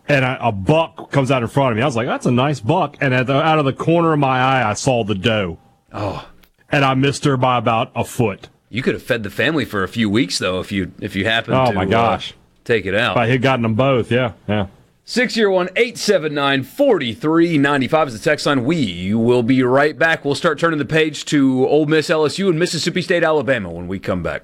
and 0.08 0.26
I, 0.26 0.38
a 0.42 0.52
buck 0.52 1.12
comes 1.12 1.32
out 1.32 1.42
in 1.42 1.48
front 1.48 1.72
of 1.72 1.78
me. 1.78 1.84
I 1.84 1.86
was 1.86 1.96
like, 1.96 2.08
"That's 2.08 2.26
a 2.26 2.32
nice 2.32 2.60
buck." 2.60 2.98
And 3.02 3.14
at 3.14 3.28
the, 3.28 3.34
out 3.42 3.60
of 3.60 3.66
the 3.66 3.74
corner 3.74 4.14
of 4.14 4.20
my 4.20 4.40
eye, 4.40 4.70
I 4.70 4.74
saw 4.74 5.04
the 5.04 5.16
doe, 5.16 5.58
Oh, 5.94 6.28
and 6.72 6.84
I 6.86 6.94
missed 6.94 7.26
her 7.26 7.38
by 7.38 7.58
about 7.58 7.92
a 7.96 8.04
foot. 8.04 8.50
you 8.70 8.82
could 8.82 8.94
have 8.94 9.04
fed 9.04 9.24
the 9.24 9.30
family 9.30 9.66
for 9.66 9.84
a 9.84 9.88
few 9.88 10.10
weeks 10.10 10.40
though 10.40 10.60
if 10.60 10.72
you 10.72 10.92
if 11.02 11.16
you 11.16 11.26
happened 11.26 11.56
Oh 11.56 11.68
to 11.68 11.74
my 11.74 11.84
uh, 11.84 11.86
gosh! 11.86 12.34
take 12.64 12.86
it 12.86 12.96
out. 12.96 13.12
If 13.12 13.18
I 13.18 13.28
had 13.28 13.42
gotten 13.42 13.64
them 13.64 13.76
both, 13.76 14.12
yeah, 14.12 14.34
yeah. 14.48 14.68
601 15.04 15.70
879 15.76 16.64
4395 16.64 18.08
is 18.08 18.14
the 18.14 18.24
text 18.30 18.46
line. 18.46 18.64
We 18.64 19.14
will 19.14 19.44
be 19.44 19.62
right 19.64 19.98
back. 19.98 20.24
We'll 20.24 20.36
start 20.36 20.58
turning 20.60 20.80
the 20.80 20.86
page 20.86 21.26
to 21.26 21.68
Ole 21.68 21.86
Miss 21.88 22.08
LSU 22.10 22.50
and 22.50 22.58
Mississippi 22.58 23.02
State, 23.02 23.24
Alabama 23.24 23.70
when 23.72 23.88
we 23.88 24.00
come 24.00 24.24
back. 24.24 24.44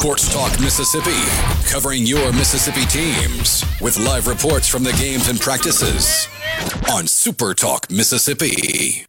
Sports 0.00 0.32
Talk 0.32 0.58
Mississippi, 0.60 1.28
covering 1.70 2.06
your 2.06 2.32
Mississippi 2.32 2.86
teams 2.86 3.62
with 3.82 3.98
live 3.98 4.28
reports 4.28 4.66
from 4.66 4.82
the 4.82 4.92
games 4.94 5.28
and 5.28 5.38
practices 5.38 6.26
on 6.90 7.06
Super 7.06 7.52
Talk 7.52 7.90
Mississippi. 7.90 9.04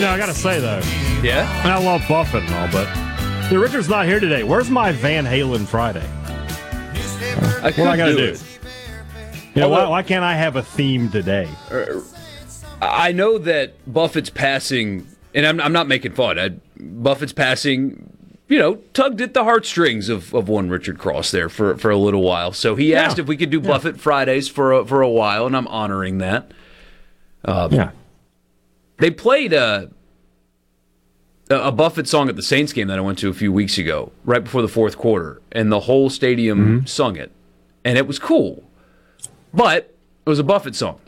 You 0.00 0.06
know, 0.06 0.12
I 0.12 0.16
got 0.16 0.28
to 0.28 0.34
say, 0.34 0.58
though, 0.60 0.80
Yeah? 1.22 1.62
and 1.62 1.70
I 1.70 1.76
love 1.76 2.02
Buffett 2.08 2.44
and 2.44 2.54
all, 2.54 2.68
but 2.72 2.88
the 3.50 3.58
Richard's 3.58 3.86
not 3.86 4.06
here 4.06 4.18
today. 4.18 4.44
Where's 4.44 4.70
my 4.70 4.92
Van 4.92 5.26
Halen 5.26 5.66
Friday? 5.66 6.06
I 7.62 7.64
What 7.64 7.78
am 7.78 7.86
I 7.88 7.96
to 7.96 8.16
do? 8.16 8.24
it. 8.24 8.42
You 9.54 9.56
oh, 9.56 9.60
know, 9.60 9.68
why, 9.68 9.88
why 9.88 10.02
can't 10.02 10.24
I 10.24 10.36
have 10.36 10.56
a 10.56 10.62
theme 10.62 11.10
today? 11.10 11.50
I 12.80 13.12
know 13.12 13.36
that 13.36 13.74
Buffett's 13.92 14.30
passing, 14.30 15.06
and 15.34 15.44
I'm, 15.46 15.60
I'm 15.60 15.74
not 15.74 15.86
making 15.86 16.12
fun. 16.12 16.38
I, 16.38 16.48
Buffett's 16.78 17.34
passing, 17.34 18.10
you 18.48 18.58
know, 18.58 18.76
tugged 18.94 19.20
at 19.20 19.34
the 19.34 19.44
heartstrings 19.44 20.08
of, 20.08 20.34
of 20.34 20.48
one 20.48 20.70
Richard 20.70 20.98
Cross 20.98 21.30
there 21.30 21.50
for, 21.50 21.76
for 21.76 21.90
a 21.90 21.98
little 21.98 22.22
while. 22.22 22.52
So 22.52 22.74
he 22.74 22.94
asked 22.94 23.18
if 23.18 23.26
we 23.26 23.36
could 23.36 23.50
do 23.50 23.60
Buffett 23.60 24.00
Fridays 24.00 24.48
for 24.48 24.72
a, 24.72 24.86
for 24.86 25.02
a 25.02 25.10
while, 25.10 25.46
and 25.46 25.54
I'm 25.54 25.68
honoring 25.68 26.16
that. 26.18 26.52
Um, 27.44 27.74
yeah. 27.74 27.90
They 29.00 29.10
played 29.10 29.52
uh, 29.52 29.86
a, 31.50 31.56
a 31.56 31.72
Buffett 31.72 32.06
song 32.06 32.28
at 32.28 32.36
the 32.36 32.42
Saints 32.42 32.72
game 32.72 32.88
that 32.88 32.98
I 32.98 33.00
went 33.02 33.18
to 33.18 33.28
a 33.28 33.34
few 33.34 33.52
weeks 33.52 33.78
ago, 33.78 34.12
right 34.24 34.44
before 34.44 34.62
the 34.62 34.68
fourth 34.68 34.96
quarter, 34.96 35.42
and 35.50 35.72
the 35.72 35.80
whole 35.80 36.08
stadium 36.10 36.58
mm-hmm. 36.58 36.86
sung 36.86 37.16
it, 37.16 37.32
and 37.84 37.98
it 37.98 38.06
was 38.06 38.18
cool. 38.18 38.62
But 39.52 39.94
it 40.24 40.28
was 40.28 40.38
a 40.38 40.44
Buffett 40.44 40.76
song. 40.76 41.00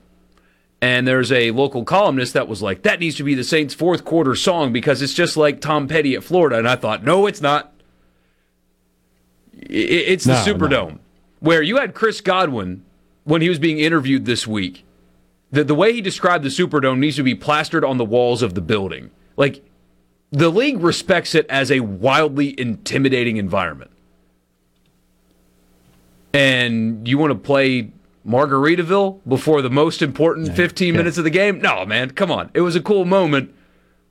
And 0.80 1.07
there's 1.07 1.30
a 1.30 1.53
local 1.53 1.84
columnist 1.84 2.32
that 2.34 2.49
was 2.49 2.61
like, 2.61 2.82
that 2.82 2.99
needs 2.99 3.14
to 3.16 3.22
be 3.22 3.36
the 3.36 3.45
Saints' 3.45 3.72
fourth 3.72 4.05
quarter 4.05 4.34
song 4.34 4.72
because 4.72 5.01
it's 5.01 5.14
just 5.14 5.36
like 5.36 5.61
Tom 5.61 5.86
Petty 5.86 6.16
at 6.16 6.24
Florida. 6.24 6.59
And 6.59 6.68
I 6.68 6.74
thought, 6.74 7.05
no, 7.05 7.26
it's 7.26 7.40
not. 7.40 7.72
It's 9.53 10.24
the 10.24 10.32
No, 10.32 10.45
no. 10.45 10.55
Superdome, 10.59 10.99
where 11.38 11.62
you 11.62 11.76
had 11.76 11.95
Chris 11.95 12.20
Godwin 12.20 12.84
when 13.22 13.43
he 13.43 13.49
was 13.49 13.61
being 13.61 13.78
interviewed 13.78 14.24
this 14.24 14.45
week. 14.45 14.84
The, 15.53 15.64
the 15.64 15.74
way 15.74 15.92
he 15.92 16.00
described 16.00 16.44
the 16.44 16.48
Superdome 16.48 16.98
needs 16.98 17.16
to 17.16 17.22
be 17.22 17.34
plastered 17.34 17.84
on 17.84 17.98
the 17.98 18.05
walls 18.05 18.42
of 18.42 18.55
the 18.55 18.61
building. 18.62 19.11
Like, 19.36 19.62
the 20.30 20.48
league 20.48 20.80
respects 20.80 21.34
it 21.34 21.46
as 21.50 21.70
a 21.70 21.80
wildly 21.80 22.59
intimidating 22.59 23.36
environment. 23.36 23.90
And 26.32 27.07
you 27.07 27.18
want 27.18 27.32
to 27.32 27.38
play 27.38 27.90
Margaritaville 28.26 29.20
before 29.28 29.61
the 29.61 29.68
most 29.70 30.00
important 30.00 30.55
15 30.57 30.96
minutes 30.96 31.18
of 31.18 31.24
the 31.24 31.30
game? 31.30 31.61
No, 31.61 31.84
man, 31.84 32.11
come 32.12 32.30
on. 32.30 32.50
It 32.55 32.62
was 32.62 32.74
a 32.74 32.80
cool 32.80 33.05
moment, 33.05 33.53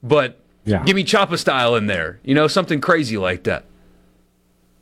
but 0.04 0.38
Yeah. 0.66 0.84
give 0.86 0.96
me 0.96 1.04
Choppa 1.04 1.40
style 1.40 1.76
in 1.76 1.88
there. 1.88 2.20
You 2.24 2.36
know, 2.36 2.48
something 2.48 2.80
crazy 2.82 3.18
like 3.18 3.44
that. 3.44 3.66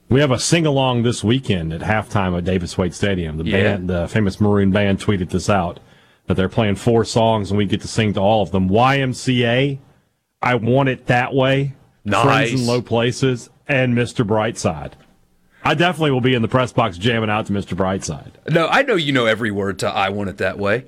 We 0.10 0.20
have 0.20 0.32
a 0.32 0.40
sing 0.40 0.66
along 0.66 1.04
this 1.04 1.24
weekend 1.24 1.72
at 1.72 1.82
halftime 1.82 2.36
at 2.38 2.44
Davis 2.44 2.78
Wade 2.78 2.94
Stadium. 2.94 3.38
The 3.38 3.46
Yeah. 3.46 3.64
band, 3.64 3.90
the 3.90 4.08
famous 4.10 4.42
Maroon 4.42 4.72
band, 4.72 5.00
tweeted 5.00 5.30
this 5.30 5.50
out 5.50 5.80
that 6.30 6.36
they're 6.36 6.48
playing 6.48 6.76
four 6.76 7.04
songs 7.04 7.50
and 7.50 7.58
we 7.58 7.66
get 7.66 7.82
to 7.82 7.88
sing 7.88 8.14
to 8.14 8.20
all 8.22 8.44
of 8.44 8.52
them. 8.52 8.70
YMCA, 8.70 9.80
I 10.44 10.56
Want 10.56 10.88
It 10.88 11.08
That 11.08 11.34
Way, 11.34 11.74
Nice. 12.06 12.24
Friends 12.24 12.62
in 12.62 12.68
Low 12.68 12.84
Places, 12.84 13.50
and 13.68 13.96
Mr. 13.96 14.26
Brightside. 14.26 14.92
I 15.64 15.74
definitely 15.74 16.12
will 16.12 16.22
be 16.22 16.36
in 16.36 16.44
the 16.44 16.48
press 16.48 16.72
box 16.72 17.00
jamming 17.00 17.32
out 17.32 17.48
to 17.48 17.54
Mr. 17.54 17.76
Brightside. 17.76 18.32
No, 18.54 18.68
I 18.68 18.84
know 18.84 18.94
you 18.96 19.12
know 19.12 19.26
every 19.26 19.50
word 19.50 19.80
to 19.80 19.90
I 19.90 20.10
Want 20.10 20.30
It 20.30 20.38
That 20.38 20.60
Way. 20.60 20.86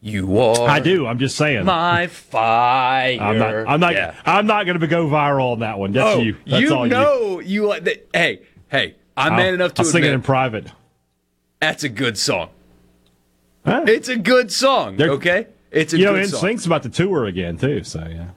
You 0.00 0.36
are 0.38 0.68
I 0.68 0.80
do. 0.80 1.06
I'm 1.06 1.18
just 1.20 1.36
saying. 1.36 1.64
my 1.64 2.08
fire. 2.08 3.18
I'm 3.20 3.38
not. 3.38 3.54
I'm 3.68 3.80
not. 3.80 3.94
Yeah. 3.94 4.14
I'm 4.26 4.46
not 4.46 4.66
going 4.66 4.78
to 4.80 4.86
go 4.88 5.06
viral 5.06 5.52
on 5.52 5.60
that 5.60 5.78
one. 5.78 5.92
That's 5.92 6.16
Oh, 6.16 6.20
you. 6.20 6.36
That's 6.44 6.60
you 6.60 6.74
all 6.74 6.86
know 6.86 7.38
you 7.40 7.66
like 7.66 7.84
that. 7.84 8.08
Hey, 8.12 8.42
hey, 8.68 8.96
I'm 9.16 9.32
I'll, 9.32 9.38
man 9.38 9.54
enough 9.54 9.74
to 9.74 9.82
I'll 9.82 9.86
sing 9.86 10.02
it 10.04 10.12
in 10.12 10.22
private. 10.22 10.66
that's 11.60 11.84
a 11.84 11.88
good 11.88 12.18
song. 12.18 12.50
Huh? 13.66 13.84
It's 13.86 14.08
a 14.08 14.16
good 14.16 14.50
song. 14.50 14.96
They're- 14.96 15.10
okay, 15.10 15.48
it's 15.70 15.92
a 15.92 15.98
you 15.98 16.04
know, 16.06 16.14
good 16.14 16.30
song. 16.30 16.40
NSYNC's 16.42 16.66
about 16.66 16.82
to 16.84 16.88
tour 16.88 17.26
again 17.26 17.58
too. 17.58 17.82
So 17.84 18.06
yeah. 18.08 18.28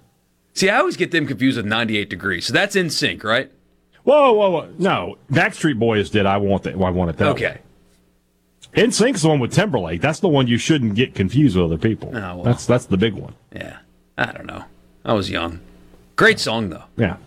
See, 0.53 0.69
I 0.69 0.77
always 0.79 0.97
get 0.97 1.11
them 1.11 1.25
confused 1.25 1.55
with 1.55 1.65
98 1.65 2.09
Degrees. 2.09 2.45
So 2.47 2.53
that's 2.53 2.75
in 2.75 2.89
sync, 2.89 3.23
right? 3.23 3.49
Whoa, 4.03 4.33
whoa, 4.33 4.49
whoa! 4.49 4.69
No, 4.77 5.17
Backstreet 5.31 5.77
Boys 5.77 6.09
did. 6.09 6.25
I 6.25 6.37
want 6.37 6.63
that. 6.63 6.73
I 6.73 6.77
want 6.89 7.11
it 7.11 7.17
that. 7.17 7.27
Okay. 7.29 7.45
way. 7.45 7.59
NSYNC's 8.73 9.21
the 9.21 9.29
one 9.29 9.39
with 9.39 9.53
Timberlake. 9.53 10.01
That's 10.01 10.19
the 10.19 10.27
one 10.29 10.47
you 10.47 10.57
shouldn't 10.57 10.95
get 10.95 11.15
confused 11.15 11.55
with 11.55 11.65
other 11.65 11.77
people. 11.77 12.09
Oh, 12.13 12.19
well. 12.35 12.43
That's 12.43 12.65
that's 12.65 12.85
the 12.85 12.97
big 12.97 13.13
one. 13.13 13.35
Yeah. 13.55 13.77
I 14.17 14.31
don't 14.31 14.45
know. 14.45 14.65
I 15.05 15.13
was 15.13 15.29
young. 15.29 15.59
Great 16.15 16.39
song 16.39 16.69
though. 16.69 16.83
Yeah. 16.97 17.17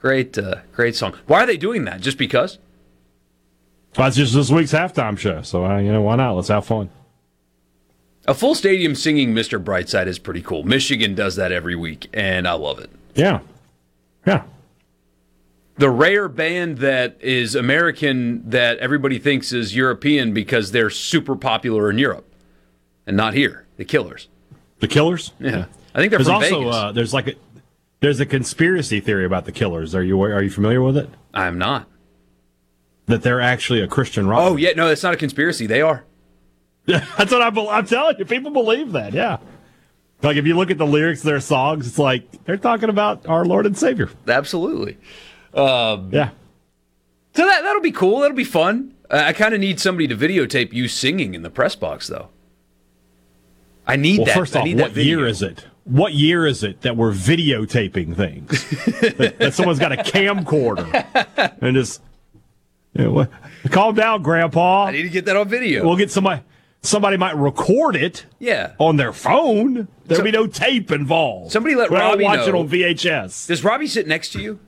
Great, 0.00 0.36
uh, 0.38 0.56
great 0.72 0.94
song. 0.94 1.14
Why 1.26 1.42
are 1.42 1.46
they 1.46 1.56
doing 1.56 1.84
that? 1.86 2.00
Just 2.00 2.18
because? 2.18 2.58
Well, 3.96 4.06
it's 4.06 4.16
just 4.16 4.34
this 4.34 4.50
week's 4.50 4.72
halftime 4.72 5.18
show. 5.18 5.42
So 5.42 5.64
uh, 5.64 5.78
you 5.78 5.92
know 5.92 6.02
why 6.02 6.16
not? 6.16 6.34
Let's 6.34 6.48
have 6.48 6.66
fun. 6.66 6.90
A 8.28 8.34
full 8.34 8.54
stadium 8.54 8.94
singing 8.94 9.32
Mr. 9.34 9.62
Brightside 9.62 10.06
is 10.06 10.18
pretty 10.18 10.42
cool. 10.42 10.62
Michigan 10.62 11.14
does 11.14 11.36
that 11.36 11.50
every 11.50 11.74
week, 11.74 12.10
and 12.12 12.46
I 12.46 12.52
love 12.52 12.78
it. 12.78 12.90
Yeah. 13.14 13.40
Yeah. 14.26 14.42
the 15.78 15.88
rare 15.88 16.28
band 16.28 16.78
that 16.78 17.16
is 17.22 17.54
American 17.54 18.50
that 18.50 18.76
everybody 18.78 19.18
thinks 19.18 19.52
is 19.54 19.74
European 19.74 20.34
because 20.34 20.72
they're 20.72 20.90
super 20.90 21.36
popular 21.36 21.88
in 21.88 21.96
Europe 21.96 22.30
and 23.06 23.16
not 23.16 23.32
here. 23.32 23.64
The 23.78 23.86
Killers. 23.86 24.28
The 24.80 24.88
Killers. 24.88 25.32
Yeah, 25.40 25.64
I 25.94 25.98
think 25.98 26.10
they're 26.10 26.18
There's 26.18 26.26
from 26.26 26.34
also 26.34 26.68
uh, 26.68 26.92
there's 26.92 27.14
like 27.14 27.28
a 27.28 27.34
there's 28.00 28.20
a 28.20 28.26
conspiracy 28.26 29.00
theory 29.00 29.24
about 29.24 29.46
the 29.46 29.52
Killers. 29.52 29.94
Are 29.94 30.02
you 30.02 30.20
are 30.20 30.42
you 30.42 30.50
familiar 30.50 30.82
with 30.82 30.98
it? 30.98 31.08
I'm 31.32 31.56
not. 31.56 31.88
That 33.06 33.22
they're 33.22 33.40
actually 33.40 33.80
a 33.80 33.88
Christian 33.88 34.28
rock. 34.28 34.40
Oh 34.42 34.56
yeah, 34.56 34.72
no, 34.76 34.88
it's 34.88 35.02
not 35.02 35.14
a 35.14 35.16
conspiracy. 35.16 35.66
They 35.66 35.80
are. 35.80 36.04
That's 37.18 37.30
what 37.32 37.42
I 37.42 37.50
bel 37.50 37.68
I'm 37.68 37.86
telling 37.86 38.16
you. 38.18 38.24
People 38.24 38.50
believe 38.50 38.92
that. 38.92 39.12
Yeah. 39.12 39.38
Like 40.22 40.36
if 40.36 40.46
you 40.46 40.56
look 40.56 40.70
at 40.70 40.78
the 40.78 40.86
lyrics 40.86 41.20
of 41.20 41.26
their 41.26 41.40
songs, 41.40 41.86
it's 41.86 41.98
like 41.98 42.44
they're 42.44 42.56
talking 42.56 42.88
about 42.88 43.26
our 43.26 43.44
Lord 43.44 43.66
and 43.66 43.76
Savior. 43.76 44.10
Absolutely. 44.26 44.96
Yeah. 45.54 46.30
So 47.34 47.46
that 47.46 47.62
that'll 47.62 47.82
be 47.82 47.92
cool. 47.92 48.20
That'll 48.20 48.36
be 48.36 48.44
fun. 48.44 48.94
Uh, 49.10 49.22
I 49.26 49.32
kind 49.32 49.54
of 49.54 49.60
need 49.60 49.78
somebody 49.80 50.08
to 50.08 50.16
videotape 50.16 50.72
you 50.72 50.88
singing 50.88 51.34
in 51.34 51.42
the 51.42 51.50
press 51.50 51.76
box, 51.76 52.08
though. 52.08 52.28
I 53.86 53.96
need 53.96 54.18
Well, 54.18 54.26
that. 54.26 54.34
first 54.36 54.56
I 54.56 54.60
off, 54.60 54.64
need 54.66 54.78
that 54.78 54.92
what 54.92 54.96
year 54.96 55.26
is 55.26 55.40
it? 55.40 55.66
What 55.84 56.12
year 56.14 56.46
is 56.46 56.62
it 56.62 56.82
that 56.82 56.96
we're 56.96 57.12
videotaping 57.12 58.14
things? 58.16 58.68
that, 59.16 59.38
that 59.38 59.54
someone's 59.54 59.78
got 59.78 59.92
a 59.92 59.96
camcorder 60.02 61.54
and 61.62 61.74
just 61.76 62.02
you 62.94 63.04
know, 63.04 63.12
what- 63.12 63.30
calm 63.70 63.94
down, 63.94 64.22
Grandpa. 64.22 64.84
I 64.86 64.90
need 64.92 65.02
to 65.04 65.08
get 65.08 65.24
that 65.26 65.36
on 65.36 65.48
video. 65.48 65.86
We'll 65.86 65.96
get 65.96 66.10
somebody. 66.10 66.42
Somebody 66.80 67.16
might 67.16 67.36
record 67.36 67.96
it 67.96 68.24
yeah. 68.38 68.72
on 68.78 68.96
their 68.96 69.12
phone. 69.12 69.88
There'll 70.06 70.20
So- 70.20 70.24
be 70.24 70.30
no 70.30 70.46
tape 70.46 70.90
involved. 70.92 71.52
Somebody 71.52 71.74
let 71.74 71.90
We'll 71.90 72.00
Robbie 72.00 72.24
watch 72.24 72.46
it 72.46 72.54
on 72.54 72.68
VHS. 72.68 73.48
Does 73.48 73.64
Robbie 73.64 73.88
sit 73.88 74.06
next 74.06 74.30
to 74.30 74.40
you? 74.40 74.60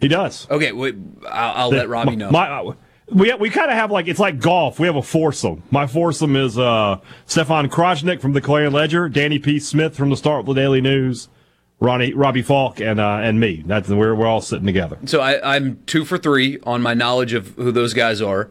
He 0.00 0.08
does. 0.08 0.48
Okay, 0.50 0.72
wait, 0.72 0.96
I'll, 1.28 1.64
I'll 1.64 1.68
let 1.70 1.88
Robbie 1.88 2.16
know. 2.16 2.30
My, 2.30 2.48
uh, 2.48 2.72
we 3.12 3.32
we 3.34 3.50
kind 3.50 3.70
of 3.70 3.76
have 3.76 3.90
like 3.90 4.08
it's 4.08 4.20
like 4.20 4.38
golf. 4.40 4.78
We 4.80 4.86
have 4.86 4.96
a 4.96 5.02
foursome. 5.02 5.62
My 5.70 5.86
foursome 5.86 6.36
is 6.36 6.58
uh, 6.58 6.98
Stefan 7.26 7.68
Krajisnik 7.68 8.20
from 8.20 8.32
the 8.32 8.40
Clarion 8.40 8.72
Ledger, 8.72 9.08
Danny 9.08 9.38
P. 9.38 9.58
Smith 9.58 9.96
from 9.96 10.08
the 10.10 10.16
Starkville 10.16 10.54
Daily 10.54 10.80
News, 10.80 11.28
Ronnie 11.80 12.14
Robbie 12.14 12.40
Falk, 12.42 12.80
and 12.80 12.98
uh, 12.98 13.18
and 13.22 13.38
me. 13.40 13.62
That's 13.66 13.88
we're 13.88 14.14
we're 14.14 14.26
all 14.26 14.40
sitting 14.40 14.66
together. 14.66 14.96
So 15.06 15.20
I, 15.20 15.56
I'm 15.56 15.82
two 15.86 16.04
for 16.04 16.16
three 16.18 16.58
on 16.62 16.80
my 16.82 16.94
knowledge 16.94 17.32
of 17.34 17.48
who 17.56 17.70
those 17.72 17.92
guys 17.94 18.22
are, 18.22 18.48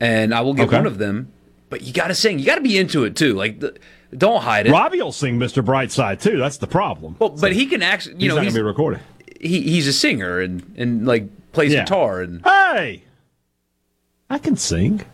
and 0.00 0.34
I 0.34 0.40
will 0.40 0.54
get 0.54 0.66
Okay. 0.68 0.76
one 0.78 0.86
of 0.86 0.98
them. 0.98 1.32
But 1.70 1.82
you 1.82 1.92
got 1.92 2.08
to 2.08 2.14
sing. 2.14 2.38
You 2.38 2.46
got 2.46 2.54
to 2.56 2.60
be 2.62 2.78
into 2.78 3.04
it 3.04 3.14
too. 3.16 3.34
Like, 3.34 3.60
the, 3.60 3.76
don't 4.16 4.42
hide 4.42 4.66
it. 4.66 4.72
Robbie 4.72 5.02
will 5.02 5.12
sing 5.12 5.38
Mr. 5.38 5.62
Brightside 5.64 6.20
too. 6.20 6.38
That's 6.38 6.56
the 6.56 6.66
problem. 6.66 7.16
well, 7.18 7.30
but 7.30 7.52
he 7.52 7.66
can 7.66 7.82
actually. 7.82 8.14
You 8.14 8.20
he's 8.20 8.28
know, 8.30 8.34
not 8.36 8.44
he's, 8.44 8.52
gonna 8.54 8.62
be 8.64 8.66
recorded. 8.66 9.00
he, 9.40 9.60
he's 9.62 9.86
a 9.86 9.92
singer 9.92 10.40
and 10.40 10.74
and 10.78 11.06
like 11.06 11.28
plays 11.52 11.72
Yeah. 11.72 11.80
guitar 11.84 12.22
and 12.22 12.42
Hey, 12.44 13.02
I 14.30 14.38
can 14.38 14.56
sing. 14.56 15.04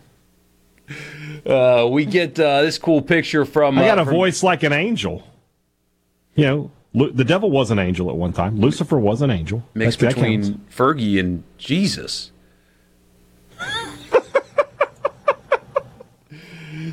Uh, 1.45 1.87
we 1.91 2.05
get 2.05 2.39
uh, 2.39 2.61
this 2.61 2.77
cool 2.77 3.01
picture 3.01 3.43
from. 3.45 3.77
I 3.77 3.85
got 3.87 3.99
uh, 3.99 4.03
a 4.03 4.05
voice 4.05 4.43
like 4.43 4.63
an 4.63 4.71
angel. 4.73 5.23
You 6.35 6.45
know, 6.45 6.71
Lu- 6.93 7.11
the 7.11 7.23
devil 7.23 7.51
was 7.51 7.71
an 7.71 7.79
angel 7.79 8.09
at 8.09 8.15
one 8.15 8.33
time. 8.33 8.59
Lucifer 8.59 8.97
was 8.97 9.21
an 9.21 9.29
angel. 9.31 9.63
mixed 9.73 9.99
between. 9.99 10.61
Fergie 10.75 11.19
and 11.19 11.43
Jesus. 11.57 12.31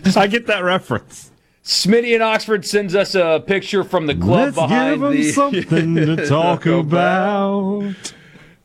I 0.16 0.26
get 0.26 0.46
that 0.46 0.64
reference. 0.64 1.30
Smitty 1.64 2.14
in 2.14 2.22
Oxford 2.22 2.64
sends 2.66 2.94
us 2.94 3.14
a 3.14 3.42
picture 3.46 3.84
from 3.84 4.06
the 4.06 4.14
club 4.16 4.46
Let's 4.46 4.56
behind 4.56 5.00
give 5.00 5.04
'em 5.04 5.12
the 5.12 5.30
something 5.32 5.94
to 6.16 6.26
talk 6.26 6.66
about. 6.66 7.94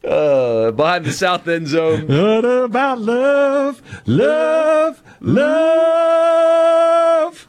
uh, 0.03 0.71
behind 0.71 1.05
the 1.05 1.11
south 1.11 1.47
end 1.47 1.67
zone. 1.67 2.07
What 2.33 2.43
about 2.45 2.99
love, 2.99 3.81
love, 4.07 5.03
love? 5.21 7.47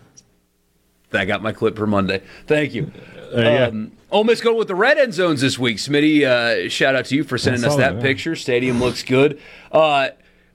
I 1.12 1.24
got 1.24 1.42
my 1.42 1.52
clip 1.52 1.76
for 1.76 1.86
Monday. 1.86 2.22
Thank 2.46 2.74
you. 2.74 2.92
There 3.32 3.70
you 3.70 3.78
Um, 3.78 3.92
Ole 4.10 4.24
Miss 4.24 4.40
going 4.42 4.58
with 4.58 4.68
the 4.68 4.74
red 4.74 4.98
end 4.98 5.14
zones 5.14 5.40
this 5.40 5.58
week. 5.58 5.78
Smitty, 5.78 6.24
uh, 6.24 6.68
shout 6.68 6.94
out 6.94 7.06
to 7.06 7.16
you 7.16 7.24
for 7.24 7.38
sending 7.38 7.64
us 7.64 7.76
that 7.76 7.94
that, 7.94 8.02
picture. 8.02 8.36
Stadium 8.36 8.80
looks 8.80 9.02
good. 9.02 9.40
Uh, 9.72 10.08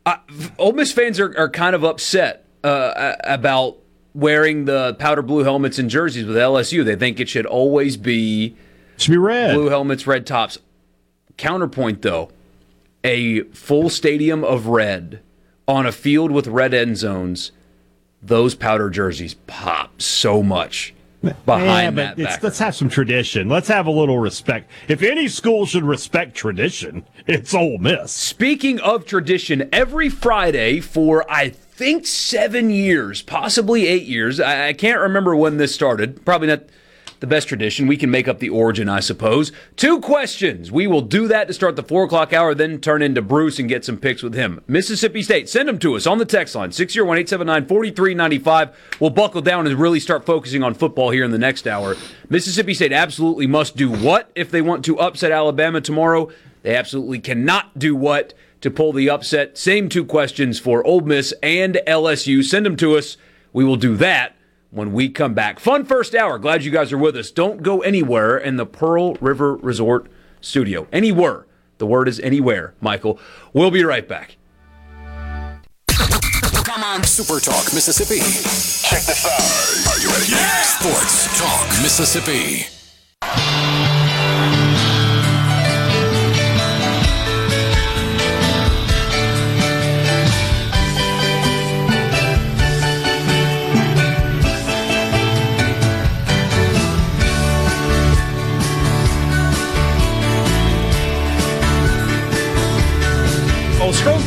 I, 0.05 0.19
Ole 0.59 0.73
Miss 0.73 0.91
fans 0.91 1.19
are, 1.19 1.35
are 1.37 1.49
kind 1.49 1.75
of 1.75 1.83
upset 1.83 2.42
uh, 2.63 3.15
about 3.23 3.77
wearing 4.13 4.65
the 4.65 4.93
powder 4.95 5.21
blue 5.21 5.43
helmets 5.43 5.79
and 5.79 5.89
jerseys 5.89 6.25
with 6.25 6.35
LSU. 6.35 6.85
They 6.85 6.95
think 6.95 7.19
it 7.19 7.29
should 7.29 7.45
always 7.45 7.97
be. 7.97 8.55
Should 8.97 9.11
be 9.11 9.17
red. 9.17 9.55
blue 9.55 9.67
helmets, 9.67 10.05
red 10.05 10.25
tops. 10.25 10.59
Counterpoint 11.35 12.01
though, 12.03 12.29
a 13.03 13.41
full 13.43 13.89
stadium 13.89 14.43
of 14.43 14.67
red 14.67 15.21
on 15.67 15.85
a 15.85 15.91
field 15.91 16.31
with 16.31 16.47
red 16.47 16.73
end 16.73 16.97
zones, 16.97 17.51
those 18.21 18.55
powder 18.55 18.89
jerseys 18.89 19.33
pop 19.47 20.01
so 20.01 20.43
much 20.43 20.93
behind 21.45 21.97
yeah, 21.97 22.13
that 22.15 22.43
let's 22.43 22.59
have 22.59 22.75
some 22.75 22.89
tradition. 22.89 23.47
Let's 23.47 23.67
have 23.67 23.87
a 23.87 23.91
little 23.91 24.19
respect. 24.19 24.69
If 24.87 25.01
any 25.01 25.27
school 25.27 25.65
should 25.65 25.83
respect 25.83 26.35
tradition, 26.35 27.05
it's 27.27 27.53
Ole 27.53 27.77
Miss. 27.77 28.11
Speaking 28.11 28.79
of 28.79 29.05
tradition, 29.05 29.69
every 29.71 30.09
Friday 30.09 30.79
for 30.81 31.29
I 31.31 31.53
think 31.83 32.07
seven 32.07 32.69
years, 32.69 33.21
possibly 33.21 33.87
eight 33.87 34.05
years, 34.05 34.39
I, 34.39 34.69
I 34.69 34.73
can't 34.73 35.01
remember 35.01 35.35
when 35.35 35.57
this 35.57 35.75
started. 35.75 36.23
Probably 36.23 36.47
not 36.47 36.61
the 37.19 37.27
best 37.27 37.49
tradition. 37.49 37.87
We 37.87 37.97
can 37.97 38.09
make 38.09 38.25
up 38.25 38.39
the 38.39 38.47
origin, 38.47 38.87
I 38.87 39.01
suppose. 39.01 39.51
Two 39.75 39.99
questions. 39.99 40.71
We 40.71 40.87
will 40.87 41.01
do 41.01 41.27
that 41.27 41.47
to 41.47 41.53
start 41.53 41.75
the 41.75 41.83
four 41.83 42.05
o'clock 42.05 42.31
hour, 42.31 42.55
then 42.55 42.79
turn 42.79 43.01
into 43.01 43.21
Bruce 43.21 43.59
and 43.59 43.67
get 43.67 43.83
some 43.83 43.97
picks 43.97 44.23
with 44.23 44.33
him. 44.33 44.63
Mississippi 44.65 45.21
State, 45.21 45.49
send 45.49 45.67
them 45.67 45.77
to 45.79 45.97
us 45.97 46.07
on 46.07 46.19
the 46.19 46.25
text 46.25 46.55
line 46.55 46.71
601 46.71 47.17
879 47.17 47.67
4395. 47.67 48.97
We'll 49.01 49.09
buckle 49.09 49.41
down 49.41 49.67
and 49.67 49.77
really 49.77 49.99
start 49.99 50.25
focusing 50.25 50.63
on 50.63 50.75
football 50.75 51.09
here 51.09 51.25
in 51.25 51.31
the 51.31 51.37
next 51.37 51.67
hour. 51.67 51.97
Mississippi 52.29 52.73
State 52.73 52.93
absolutely 52.93 53.47
must 53.47 53.75
do 53.75 53.91
what 53.91 54.31
if 54.35 54.51
they 54.51 54.61
want 54.61 54.85
to 54.85 55.01
upset 55.01 55.33
Alabama 55.33 55.81
tomorrow? 55.81 56.29
They 56.61 56.77
absolutely 56.77 57.19
cannot 57.19 57.77
do 57.77 57.93
what 57.93 58.33
to 58.63 58.71
pull 58.71 58.93
the 58.93 59.09
upset. 59.09 59.57
Same 59.57 59.89
two 59.89 60.05
questions 60.05 60.57
for 60.57 60.85
Ole 60.87 61.01
Miss 61.01 61.33
and 61.43 61.79
LSU. 61.85 62.43
Send 62.43 62.65
them 62.65 62.77
to 62.77 62.97
us. 62.97 63.17
We 63.51 63.65
will 63.65 63.75
do 63.75 63.95
that 63.97 64.35
when 64.71 64.93
we 64.93 65.09
come 65.09 65.33
back. 65.33 65.59
Fun 65.59 65.83
first 65.85 66.15
hour. 66.15 66.39
Glad 66.39 66.63
you 66.63 66.71
guys 66.71 66.91
are 66.93 66.97
with 66.97 67.15
us. 67.17 67.29
Don't 67.29 67.61
go 67.61 67.81
anywhere 67.81 68.37
in 68.37 68.55
the 68.55 68.65
Pearl 68.65 69.15
River 69.15 69.55
Resort 69.57 70.09
studio. 70.39 70.87
Anywhere. 70.91 71.45
The 71.77 71.85
word 71.85 72.07
is 72.07 72.21
anywhere, 72.21 72.73
Michael. 72.79 73.19
We'll 73.51 73.71
be 73.71 73.83
right 73.83 74.07
back. 74.07 74.37
Come 75.89 76.83
on, 76.83 77.03
Super 77.03 77.41
Talk 77.41 77.73
Mississippi. 77.73 78.19
Check 78.19 79.03
this 79.03 79.25
out. 79.25 79.93
Are 79.93 79.99
you 79.99 80.09
ready? 80.09 80.31
Sports 80.63 81.37
Talk 81.37 81.67
Mississippi. 81.83 82.67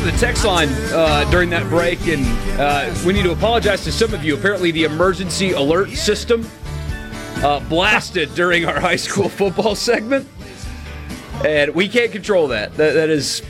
The 0.07 0.13
text 0.19 0.45
line 0.45 0.69
uh, 0.93 1.29
during 1.33 1.51
that 1.51 1.69
break, 1.69 2.07
and 2.07 2.25
uh, 2.61 2.95
we 3.05 3.13
need 3.13 3.25
to 3.25 3.33
apologize 3.33 3.83
to 3.83 3.91
some 3.91 4.15
of 4.15 4.23
you. 4.23 4.37
Apparently, 4.37 4.71
the 4.71 4.85
emergency 4.85 5.51
alert 5.51 5.91
system 5.91 6.49
uh, 7.39 7.59
blasted 7.69 8.33
during 8.37 8.65
our 8.67 8.79
high 8.79 8.95
school 8.97 9.29
football 9.29 9.75
segment, 9.75 10.29
and 11.45 11.75
we 11.75 11.89
can't 11.89 12.13
control 12.13 12.47
that. 12.49 12.73
That, 12.77 12.93
that 12.93 13.11
is, 13.11 13.43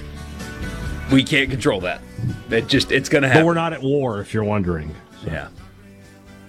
we 1.12 1.22
can't 1.22 1.50
control 1.50 1.82
that. 1.82 2.00
It 2.48 2.68
just 2.68 2.90
it's 2.90 3.10
going 3.10 3.22
to 3.22 3.28
happen. 3.28 3.42
But 3.44 3.44
happen. 3.44 3.46
we're 3.46 3.54
not 3.54 3.72
at 3.74 3.82
war, 3.82 4.20
if 4.20 4.32
you're 4.32 4.42
wondering. 4.42 4.94
Yeah. 5.26 5.48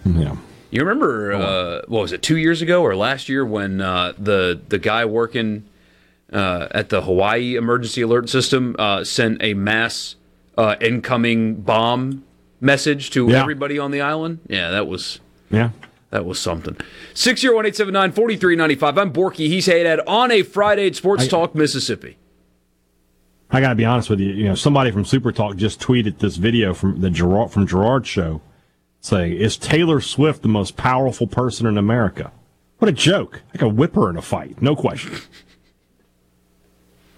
Yeah. 0.05 0.37
You 0.71 0.81
remember 0.81 1.33
uh, 1.33 1.81
what 1.89 2.01
was 2.01 2.13
it 2.13 2.21
two 2.21 2.37
years 2.37 2.61
ago 2.61 2.81
or 2.81 2.95
last 2.95 3.27
year 3.27 3.45
when 3.45 3.81
uh, 3.81 4.13
the 4.17 4.61
the 4.69 4.79
guy 4.79 5.03
working 5.03 5.65
uh, 6.33 6.67
at 6.71 6.89
the 6.89 7.01
Hawaii 7.01 7.55
emergency 7.55 8.01
alert 8.01 8.29
system 8.29 8.75
uh, 8.77 9.03
sent 9.03 9.41
a 9.41 9.53
mass 9.53 10.15
uh, 10.57 10.75
incoming 10.81 11.55
bomb 11.55 12.23
message 12.59 13.09
to 13.11 13.27
Yeah. 13.29 13.41
everybody 13.41 13.77
on 13.79 13.91
the 13.91 14.01
island? 14.01 14.39
Yeah, 14.47 14.71
that 14.71 14.87
was 14.87 15.19
Yeah. 15.49 15.69
that 16.11 16.25
was 16.25 16.39
something. 16.39 16.75
Six 17.13 17.41
zero 17.41 17.55
one 17.55 17.65
eight 17.65 17.75
seven 17.75 17.93
nine 17.93 18.11
forty 18.11 18.35
three 18.35 18.55
ninety 18.55 18.75
five. 18.75 18.97
I'm 18.97 19.13
Borky. 19.13 19.47
He's 19.47 19.67
Haydad 19.67 19.99
on 20.07 20.31
a 20.31 20.41
Friday 20.43 20.87
at 20.87 20.95
Sports 20.95 21.25
I- 21.25 21.27
Talk 21.27 21.55
Mississippi. 21.55 22.17
I 23.49 23.61
got 23.61 23.69
to 23.69 23.75
be 23.75 23.85
honest 23.85 24.09
with 24.09 24.19
you. 24.19 24.29
You 24.33 24.43
know, 24.45 24.55
somebody 24.55 24.91
from 24.91 25.05
Super 25.05 25.31
Talk 25.31 25.55
just 25.55 25.79
tweeted 25.79 26.19
this 26.19 26.35
video 26.35 26.73
from 26.73 26.99
the 26.99 27.09
Gerard 27.09 27.51
from 27.51 27.65
Gerard's 27.65 28.09
show, 28.09 28.41
saying, 28.99 29.33
"Is 29.37 29.55
Taylor 29.55 30.01
Swift 30.01 30.41
the 30.41 30.49
most 30.49 30.75
powerful 30.75 31.27
person 31.27 31.65
in 31.65 31.77
America?" 31.77 32.31
What 32.79 32.89
a 32.89 32.91
joke! 32.91 33.41
I 33.53 33.57
could 33.57 33.77
whip 33.77 33.95
her 33.95 34.09
in 34.09 34.17
a 34.17 34.21
fight, 34.21 34.61
no 34.61 34.75
question. 34.75 35.13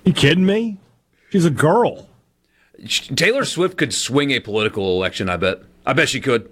You 0.03 0.13
kidding 0.13 0.45
me? 0.45 0.77
She's 1.31 1.45
a 1.45 1.51
girl. 1.51 2.09
Taylor 2.87 3.45
Swift 3.45 3.77
could 3.77 3.93
swing 3.93 4.31
a 4.31 4.39
political 4.39 4.95
election. 4.95 5.29
I 5.29 5.37
bet. 5.37 5.59
I 5.85 5.93
bet 5.93 6.09
she 6.09 6.21
could. 6.21 6.49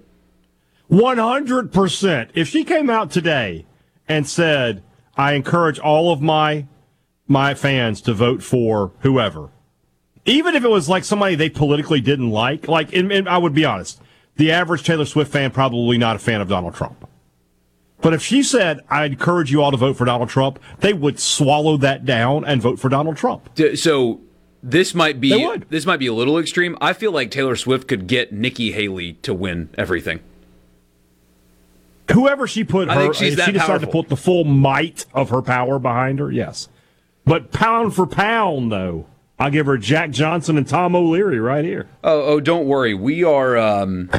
One 0.88 1.18
hundred 1.18 1.72
percent. 1.72 2.30
If 2.34 2.48
she 2.48 2.64
came 2.64 2.90
out 2.90 3.10
today 3.10 3.66
and 4.08 4.26
said, 4.26 4.82
"I 5.16 5.32
encourage 5.32 5.78
all 5.78 6.12
of 6.12 6.20
my 6.20 6.66
my 7.26 7.54
fans 7.54 8.00
to 8.02 8.14
vote 8.14 8.42
for 8.42 8.92
whoever," 9.00 9.50
even 10.24 10.54
if 10.54 10.64
it 10.64 10.70
was 10.70 10.88
like 10.88 11.04
somebody 11.04 11.34
they 11.34 11.50
politically 11.50 12.00
didn't 12.00 12.30
like, 12.30 12.68
like, 12.68 12.92
and, 12.94 13.10
and 13.10 13.28
I 13.28 13.38
would 13.38 13.54
be 13.54 13.64
honest, 13.64 14.00
the 14.36 14.52
average 14.52 14.84
Taylor 14.84 15.04
Swift 15.04 15.32
fan 15.32 15.50
probably 15.50 15.98
not 15.98 16.16
a 16.16 16.18
fan 16.18 16.40
of 16.40 16.48
Donald 16.48 16.74
Trump. 16.74 17.08
But 18.00 18.14
if 18.14 18.22
she 18.22 18.42
said, 18.42 18.80
"I 18.88 19.04
encourage 19.06 19.50
you 19.50 19.62
all 19.62 19.70
to 19.70 19.76
vote 19.76 19.96
for 19.96 20.04
Donald 20.04 20.28
Trump," 20.28 20.58
they 20.80 20.92
would 20.92 21.18
swallow 21.18 21.76
that 21.78 22.04
down 22.04 22.44
and 22.44 22.62
vote 22.62 22.78
for 22.78 22.88
Donald 22.88 23.16
Trump. 23.16 23.50
So 23.74 24.20
this 24.62 24.94
might 24.94 25.20
be 25.20 25.58
this 25.68 25.84
might 25.86 25.98
be 25.98 26.06
a 26.06 26.14
little 26.14 26.38
extreme. 26.38 26.76
I 26.80 26.92
feel 26.92 27.12
like 27.12 27.30
Taylor 27.30 27.56
Swift 27.56 27.88
could 27.88 28.06
get 28.06 28.32
Nikki 28.32 28.72
Haley 28.72 29.14
to 29.22 29.34
win 29.34 29.70
everything. 29.76 30.20
Whoever 32.12 32.46
she 32.46 32.64
put 32.64 32.88
I 32.88 32.94
her, 32.94 33.00
think 33.02 33.14
she's 33.14 33.32
if 33.32 33.38
that 33.38 33.46
she 33.46 33.52
decided 33.52 33.80
to 33.80 33.92
put 33.92 34.08
the 34.08 34.16
full 34.16 34.44
might 34.44 35.04
of 35.12 35.30
her 35.30 35.42
power 35.42 35.78
behind 35.78 36.20
her, 36.20 36.30
yes. 36.30 36.68
But 37.26 37.52
pound 37.52 37.94
for 37.94 38.06
pound, 38.06 38.72
though, 38.72 39.04
I'll 39.38 39.50
give 39.50 39.66
her 39.66 39.76
Jack 39.76 40.10
Johnson 40.10 40.56
and 40.56 40.66
Tom 40.66 40.96
O'Leary 40.96 41.38
right 41.38 41.64
here. 41.64 41.86
Oh, 42.02 42.22
oh, 42.22 42.40
don't 42.40 42.66
worry. 42.66 42.94
We 42.94 43.24
are 43.24 43.58
um, 43.58 44.10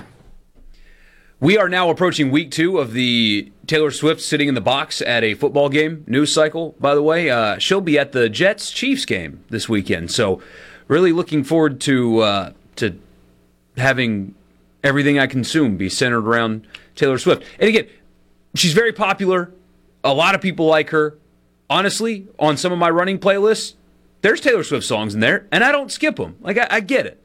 we 1.39 1.57
are 1.57 1.67
now 1.67 1.89
approaching 1.89 2.29
week 2.29 2.51
two 2.51 2.77
of 2.77 2.93
the 2.93 3.51
Taylor 3.69 3.91
Swift 3.91 4.19
sitting 4.19 4.47
in 4.47 4.55
the 4.55 4.61
box 4.61 4.99
at 4.99 5.23
a 5.23 5.35
football 5.35 5.69
game 5.69 6.03
news 6.07 6.33
cycle. 6.33 6.73
By 6.79 6.95
the 6.95 7.03
way, 7.03 7.29
uh, 7.29 7.59
she'll 7.59 7.81
be 7.81 7.99
at 7.99 8.13
the 8.13 8.27
Jets 8.27 8.71
Chiefs 8.71 9.05
game 9.05 9.43
this 9.51 9.69
weekend. 9.69 10.09
So, 10.09 10.41
really 10.87 11.11
looking 11.11 11.43
forward 11.43 11.79
to 11.81 12.19
uh, 12.21 12.53
to 12.77 12.97
having 13.77 14.33
everything 14.83 15.19
I 15.19 15.27
consume 15.27 15.77
be 15.77 15.87
centered 15.87 16.25
around 16.27 16.65
Taylor 16.95 17.19
Swift. 17.19 17.43
And 17.59 17.69
again, 17.69 17.87
she's 18.55 18.73
very 18.73 18.91
popular. 18.91 19.53
A 20.03 20.15
lot 20.15 20.33
of 20.33 20.41
people 20.41 20.65
like 20.65 20.89
her. 20.89 21.19
Honestly, 21.69 22.27
on 22.39 22.57
some 22.57 22.71
of 22.71 22.79
my 22.79 22.89
running 22.89 23.19
playlists, 23.19 23.75
there's 24.21 24.41
Taylor 24.41 24.63
Swift 24.63 24.87
songs 24.87 25.13
in 25.13 25.19
there, 25.19 25.45
and 25.51 25.63
I 25.63 25.71
don't 25.71 25.91
skip 25.91 26.15
them. 26.15 26.37
Like 26.41 26.57
I, 26.57 26.67
I 26.71 26.79
get 26.79 27.05
it. 27.05 27.21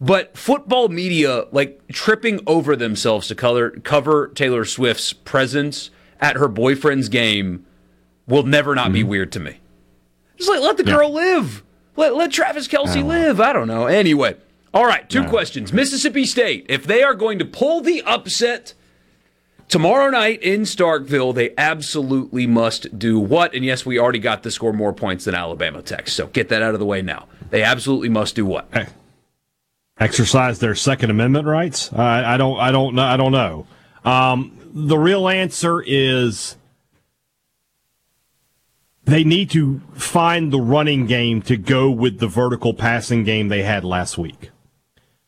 But 0.00 0.36
football 0.36 0.88
media, 0.88 1.44
like 1.52 1.80
tripping 1.88 2.40
over 2.46 2.74
themselves 2.74 3.28
to 3.28 3.34
color, 3.34 3.70
cover 3.70 4.28
Taylor 4.28 4.64
Swift's 4.64 5.12
presence 5.12 5.90
at 6.20 6.36
her 6.36 6.48
boyfriend's 6.48 7.08
game, 7.10 7.66
will 8.26 8.44
never 8.44 8.74
not 8.74 8.92
be 8.92 9.00
mm-hmm. 9.00 9.10
weird 9.10 9.32
to 9.32 9.40
me. 9.40 9.58
Just 10.38 10.48
like 10.48 10.60
let 10.60 10.78
the 10.78 10.84
girl 10.84 11.12
live. 11.12 11.62
Let, 11.96 12.14
let 12.14 12.32
Travis 12.32 12.66
Kelce 12.66 13.04
live. 13.04 13.40
I 13.40 13.52
don't 13.52 13.68
know. 13.68 13.86
Anyway, 13.86 14.36
All 14.72 14.86
right, 14.86 15.08
two 15.10 15.24
questions. 15.24 15.72
Mississippi 15.72 16.24
State, 16.24 16.64
if 16.68 16.86
they 16.86 17.02
are 17.02 17.14
going 17.14 17.40
to 17.40 17.44
pull 17.44 17.80
the 17.80 18.02
upset 18.02 18.72
tomorrow 19.68 20.10
night 20.10 20.40
in 20.42 20.62
Starkville, 20.62 21.34
they 21.34 21.52
absolutely 21.58 22.46
must 22.46 22.96
do 22.96 23.18
what? 23.18 23.52
And 23.52 23.64
yes, 23.64 23.84
we 23.84 23.98
already 23.98 24.20
got 24.20 24.44
the 24.44 24.50
score 24.50 24.72
more 24.72 24.92
points 24.92 25.24
than 25.24 25.34
Alabama 25.34 25.82
Tech, 25.82 26.08
so 26.08 26.28
get 26.28 26.48
that 26.50 26.62
out 26.62 26.74
of 26.74 26.80
the 26.80 26.86
way 26.86 27.02
now. 27.02 27.26
They 27.50 27.64
absolutely 27.64 28.08
must 28.10 28.36
do 28.36 28.46
what? 28.46 28.68
Hey. 28.72 28.86
Exercise 30.00 30.58
their 30.58 30.74
Second 30.74 31.10
Amendment 31.10 31.46
rights? 31.46 31.92
I, 31.92 32.34
I 32.34 32.36
don't. 32.36 32.58
I 32.58 32.72
don't 32.72 32.94
know. 32.94 33.02
I 33.02 33.16
don't 33.16 33.32
know. 33.32 33.66
Um, 34.04 34.56
the 34.72 34.98
real 34.98 35.28
answer 35.28 35.82
is 35.86 36.56
they 39.04 39.24
need 39.24 39.50
to 39.50 39.80
find 39.92 40.52
the 40.52 40.60
running 40.60 41.06
game 41.06 41.42
to 41.42 41.56
go 41.56 41.90
with 41.90 42.18
the 42.18 42.28
vertical 42.28 42.72
passing 42.72 43.24
game 43.24 43.48
they 43.48 43.62
had 43.62 43.84
last 43.84 44.16
week. 44.16 44.50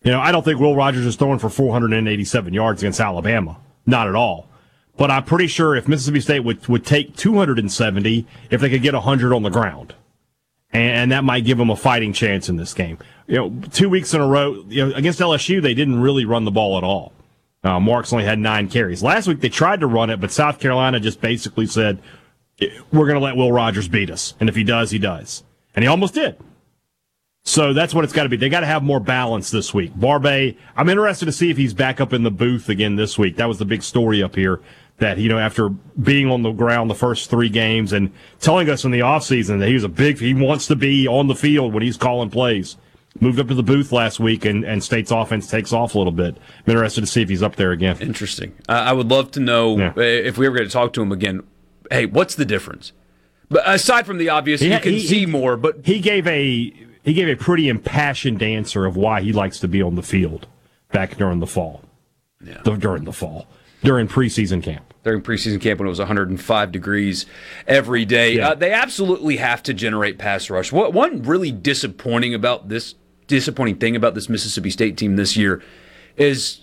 You 0.04 0.10
know, 0.10 0.20
I 0.20 0.32
don't 0.32 0.44
think 0.44 0.58
Will 0.58 0.74
Rogers 0.74 1.04
is 1.04 1.16
throwing 1.16 1.38
for 1.38 1.50
487 1.50 2.54
yards 2.54 2.82
against 2.82 3.00
Alabama. 3.00 3.58
Not 3.86 4.08
at 4.08 4.14
all. 4.14 4.48
But 4.96 5.10
I'm 5.10 5.24
pretty 5.24 5.46
sure 5.46 5.74
if 5.74 5.88
Mississippi 5.88 6.20
State 6.20 6.40
would, 6.40 6.66
would 6.68 6.84
take 6.84 7.16
270 7.16 8.26
if 8.50 8.60
they 8.60 8.70
could 8.70 8.82
get 8.82 8.94
100 8.94 9.32
on 9.32 9.42
the 9.42 9.50
ground. 9.50 9.94
And, 10.72 11.12
that 11.12 11.24
might 11.24 11.44
give 11.44 11.58
them 11.58 11.68
a 11.68 11.76
fighting 11.76 12.12
chance 12.12 12.48
in 12.48 12.56
this 12.56 12.72
game. 12.72 12.98
You 13.26 13.36
know, 13.36 13.62
two 13.72 13.88
weeks 13.88 14.14
in 14.14 14.20
a 14.20 14.26
row, 14.26 14.64
you 14.68 14.88
know, 14.88 14.94
against 14.94 15.20
LSU, 15.20 15.60
they 15.60 15.74
didn't 15.74 16.00
really 16.00 16.24
run 16.24 16.44
the 16.44 16.50
ball 16.50 16.78
at 16.78 16.84
all. 16.84 17.12
Uh, 17.62 17.78
Marks 17.78 18.12
only 18.12 18.24
had 18.24 18.38
nine 18.38 18.68
carries. 18.68 19.02
Last 19.02 19.28
week 19.28 19.40
they 19.40 19.48
tried 19.48 19.80
to 19.80 19.86
run 19.86 20.10
it, 20.10 20.20
but 20.20 20.32
South 20.32 20.58
Carolina 20.58 20.98
just 20.98 21.20
basically 21.20 21.66
said, 21.66 22.00
we're 22.92 23.06
going 23.06 23.14
to 23.14 23.20
let 23.20 23.36
Will 23.36 23.52
Rogers 23.52 23.88
beat 23.88 24.10
us. 24.10 24.34
And 24.40 24.48
if 24.48 24.56
he 24.56 24.64
does, 24.64 24.90
he 24.90 24.98
does. 24.98 25.44
And 25.74 25.82
he 25.82 25.88
almost 25.88 26.14
did. 26.14 26.36
So 27.44 27.72
that's 27.72 27.92
what 27.92 28.04
it's 28.04 28.12
got 28.12 28.22
to 28.22 28.28
be. 28.28 28.36
They 28.36 28.48
got 28.48 28.60
to 28.60 28.66
have 28.66 28.84
more 28.84 29.00
balance 29.00 29.50
this 29.50 29.74
week. 29.74 29.92
Barbay, 29.96 30.56
I'm 30.76 30.88
interested 30.88 31.26
to 31.26 31.32
see 31.32 31.50
if 31.50 31.56
he's 31.56 31.74
back 31.74 32.00
up 32.00 32.12
in 32.12 32.22
the 32.22 32.30
booth 32.30 32.68
again 32.68 32.96
this 32.96 33.18
week. 33.18 33.36
That 33.36 33.48
was 33.48 33.58
the 33.58 33.64
big 33.64 33.82
story 33.82 34.22
up 34.22 34.36
here 34.36 34.60
that, 34.98 35.18
you 35.18 35.28
know, 35.28 35.38
after 35.38 35.68
being 35.68 36.30
on 36.30 36.42
the 36.42 36.52
ground 36.52 36.88
the 36.88 36.94
first 36.94 37.30
three 37.30 37.48
games 37.48 37.92
and 37.92 38.12
telling 38.40 38.68
us 38.70 38.84
in 38.84 38.90
the 38.90 39.00
offseason 39.00 39.58
that 39.58 39.68
he 39.68 39.74
was 39.74 39.84
a 39.84 39.88
big, 39.88 40.18
he 40.18 40.34
wants 40.34 40.66
to 40.68 40.76
be 40.76 41.08
on 41.08 41.26
the 41.26 41.34
field 41.34 41.72
when 41.72 41.82
he's 41.82 41.96
calling 41.96 42.30
plays. 42.30 42.76
Moved 43.20 43.38
up 43.40 43.48
to 43.48 43.54
the 43.54 43.62
booth 43.62 43.92
last 43.92 44.20
week 44.20 44.44
and, 44.44 44.64
and 44.64 44.82
State's 44.82 45.10
offense 45.10 45.50
takes 45.50 45.72
off 45.72 45.94
a 45.94 45.98
little 45.98 46.12
bit. 46.12 46.36
I'm 46.36 46.70
interested 46.70 47.02
to 47.02 47.06
see 47.06 47.20
if 47.20 47.28
he's 47.28 47.42
up 47.42 47.56
there 47.56 47.72
again. 47.72 47.98
Interesting. 48.00 48.54
Uh, 48.68 48.72
I 48.72 48.92
would 48.92 49.10
love 49.10 49.32
to 49.32 49.40
know 49.40 49.76
yeah. 49.76 49.92
if 49.96 50.38
we 50.38 50.46
ever 50.46 50.56
get 50.56 50.64
to 50.64 50.70
talk 50.70 50.92
to 50.94 51.02
him 51.02 51.12
again. 51.12 51.42
Hey, 51.90 52.06
what's 52.06 52.36
the 52.36 52.46
difference? 52.46 52.92
But 53.50 53.68
aside 53.68 54.06
from 54.06 54.16
the 54.16 54.30
obvious, 54.30 54.62
he, 54.62 54.72
you 54.72 54.80
can 54.80 54.92
he, 54.92 55.00
see 55.00 55.20
he, 55.20 55.26
more. 55.26 55.58
But 55.58 55.84
he 55.84 56.00
gave 56.00 56.26
a 56.26 56.72
he 57.02 57.12
gave 57.12 57.28
a 57.28 57.36
pretty 57.36 57.68
impassioned 57.68 58.42
answer 58.42 58.86
of 58.86 58.96
why 58.96 59.20
he 59.20 59.32
likes 59.32 59.58
to 59.60 59.68
be 59.68 59.82
on 59.82 59.94
the 59.94 60.02
field 60.02 60.46
back 60.90 61.16
during 61.16 61.40
the 61.40 61.46
fall. 61.46 61.82
Yeah. 62.42 62.62
During 62.62 63.04
the 63.04 63.12
fall. 63.12 63.46
During 63.82 64.08
preseason 64.08 64.62
camp. 64.62 64.94
During 65.02 65.22
preseason 65.22 65.60
camp 65.60 65.80
when 65.80 65.86
it 65.86 65.90
was 65.90 65.98
105 65.98 66.72
degrees 66.72 67.26
every 67.66 68.04
day. 68.04 68.36
Yeah. 68.36 68.50
Uh, 68.50 68.54
they 68.54 68.72
absolutely 68.72 69.38
have 69.38 69.62
to 69.64 69.74
generate 69.74 70.18
pass 70.18 70.48
rush. 70.48 70.70
What, 70.70 70.92
one 70.92 71.22
really 71.22 71.50
disappointing 71.50 72.34
about 72.34 72.68
this 72.68 72.94
disappointing 73.26 73.76
thing 73.76 73.96
about 73.96 74.14
this 74.14 74.28
Mississippi 74.28 74.70
State 74.70 74.96
team 74.96 75.16
this 75.16 75.36
year 75.36 75.62
is 76.16 76.60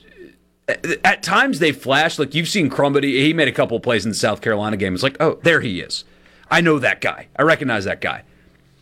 uh, 0.69 0.75
at 1.03 1.23
times 1.23 1.59
they 1.59 1.71
flash 1.71 2.19
like 2.19 2.33
you've 2.35 2.47
seen 2.47 2.69
Crumedy. 2.69 3.21
He 3.21 3.33
made 3.33 3.47
a 3.47 3.51
couple 3.51 3.79
plays 3.79 4.05
in 4.05 4.11
the 4.11 4.17
South 4.17 4.41
Carolina 4.41 4.77
game. 4.77 4.93
It's 4.93 5.03
like, 5.03 5.17
oh, 5.19 5.39
there 5.43 5.61
he 5.61 5.81
is. 5.81 6.05
I 6.49 6.61
know 6.61 6.79
that 6.79 7.01
guy. 7.01 7.27
I 7.35 7.43
recognize 7.43 7.85
that 7.85 8.01
guy. 8.01 8.23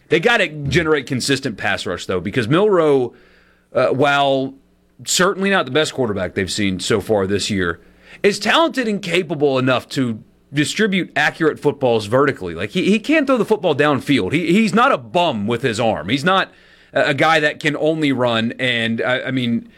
They 0.09 0.19
got 0.19 0.37
to 0.37 0.47
generate 0.47 1.05
consistent 1.07 1.57
pass 1.57 1.85
rush, 1.85 2.05
though, 2.05 2.21
because 2.21 2.47
Milroe, 2.47 3.13
uh, 3.73 3.87
while 3.89 4.53
certainly 5.05 5.49
not 5.49 5.65
the 5.65 5.71
best 5.71 5.93
quarterback 5.93 6.33
they've 6.33 6.51
seen 6.51 6.79
so 6.79 7.01
far 7.01 7.27
this 7.27 7.49
year, 7.49 7.81
is 8.23 8.39
talented 8.39 8.87
and 8.87 9.01
capable 9.01 9.57
enough 9.57 9.87
to 9.89 10.23
distribute 10.53 11.11
accurate 11.15 11.59
footballs 11.59 12.05
vertically. 12.05 12.55
Like 12.55 12.71
he, 12.71 12.89
he 12.89 12.99
can't 12.99 13.27
throw 13.27 13.37
the 13.37 13.45
football 13.45 13.75
downfield. 13.75 14.33
He, 14.33 14.53
he's 14.53 14.73
not 14.73 14.91
a 14.91 14.97
bum 14.97 15.47
with 15.47 15.61
his 15.61 15.79
arm. 15.79 16.09
He's 16.09 16.23
not 16.23 16.51
a 16.93 17.13
guy 17.13 17.39
that 17.39 17.59
can 17.59 17.75
only 17.77 18.11
run. 18.11 18.53
And 18.59 19.01
I, 19.01 19.23
I 19.23 19.31
mean, 19.31 19.69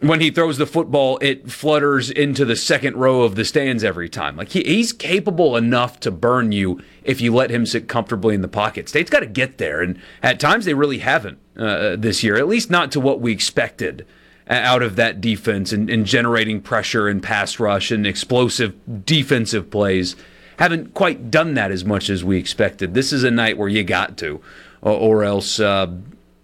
when 0.00 0.20
he 0.20 0.30
throws 0.30 0.58
the 0.58 0.66
football, 0.66 1.18
it 1.22 1.50
flutters 1.50 2.10
into 2.10 2.44
the 2.44 2.56
second 2.56 2.96
row 2.96 3.22
of 3.22 3.36
the 3.36 3.44
stands 3.44 3.84
every 3.84 4.08
time. 4.08 4.36
Like 4.36 4.50
he, 4.50 4.62
he's 4.64 4.92
capable 4.92 5.56
enough 5.56 6.00
to 6.00 6.10
burn 6.10 6.52
you 6.52 6.82
if 7.04 7.20
you 7.20 7.34
let 7.34 7.50
him 7.50 7.64
sit 7.64 7.88
comfortably 7.88 8.34
in 8.34 8.42
the 8.42 8.48
pocket. 8.48 8.88
State's 8.88 9.10
got 9.10 9.20
to 9.20 9.26
get 9.26 9.58
there, 9.58 9.80
and 9.80 9.98
at 10.22 10.40
times 10.40 10.64
they 10.64 10.74
really 10.74 10.98
haven't 10.98 11.38
uh, 11.56 11.96
this 11.96 12.22
year. 12.22 12.36
At 12.36 12.48
least 12.48 12.70
not 12.70 12.92
to 12.92 13.00
what 13.00 13.20
we 13.20 13.32
expected 13.32 14.06
out 14.48 14.82
of 14.82 14.96
that 14.96 15.20
defense 15.20 15.72
and, 15.72 15.88
and 15.88 16.04
generating 16.04 16.60
pressure 16.60 17.08
and 17.08 17.22
pass 17.22 17.58
rush 17.58 17.90
and 17.90 18.06
explosive 18.06 18.74
defensive 19.06 19.70
plays. 19.70 20.16
Haven't 20.58 20.94
quite 20.94 21.30
done 21.30 21.54
that 21.54 21.70
as 21.70 21.84
much 21.84 22.10
as 22.10 22.22
we 22.22 22.38
expected. 22.38 22.94
This 22.94 23.12
is 23.12 23.24
a 23.24 23.30
night 23.30 23.58
where 23.58 23.68
you 23.68 23.82
got 23.82 24.16
to, 24.18 24.40
or, 24.82 24.92
or 24.92 25.24
else. 25.24 25.58
Uh, 25.58 25.92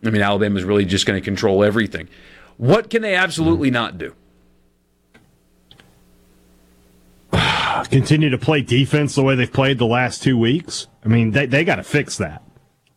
I 0.04 0.10
mean, 0.10 0.22
Alabama's 0.22 0.64
really 0.64 0.84
just 0.84 1.06
going 1.06 1.20
to 1.20 1.24
control 1.24 1.62
everything. 1.62 2.08
What 2.56 2.90
can 2.90 3.02
they 3.02 3.14
absolutely 3.14 3.70
not 3.70 3.98
do? 3.98 4.14
Continue 7.90 8.30
to 8.30 8.38
play 8.38 8.62
defense 8.62 9.14
the 9.14 9.22
way 9.22 9.34
they've 9.34 9.52
played 9.52 9.78
the 9.78 9.86
last 9.86 10.22
two 10.22 10.38
weeks. 10.38 10.86
I 11.04 11.08
mean, 11.08 11.32
they, 11.32 11.46
they 11.46 11.64
got 11.64 11.76
to 11.76 11.82
fix 11.82 12.16
that. 12.16 12.42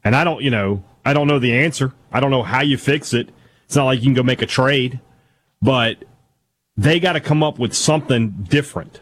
And 0.03 0.15
I 0.15 0.23
don't, 0.23 0.41
you 0.41 0.49
know, 0.49 0.83
I 1.05 1.13
don't 1.13 1.27
know 1.27 1.39
the 1.39 1.53
answer. 1.53 1.93
I 2.11 2.19
don't 2.19 2.31
know 2.31 2.43
how 2.43 2.61
you 2.61 2.77
fix 2.77 3.13
it. 3.13 3.29
It's 3.73 3.77
not 3.77 3.85
like 3.85 4.01
you 4.01 4.05
can 4.05 4.13
go 4.13 4.21
make 4.21 4.43
a 4.43 4.45
trade, 4.45 4.99
but 5.59 5.97
they 6.77 6.99
got 6.99 7.13
to 7.13 7.19
come 7.19 7.41
up 7.41 7.57
with 7.57 7.73
something 7.73 8.29
different. 8.47 9.01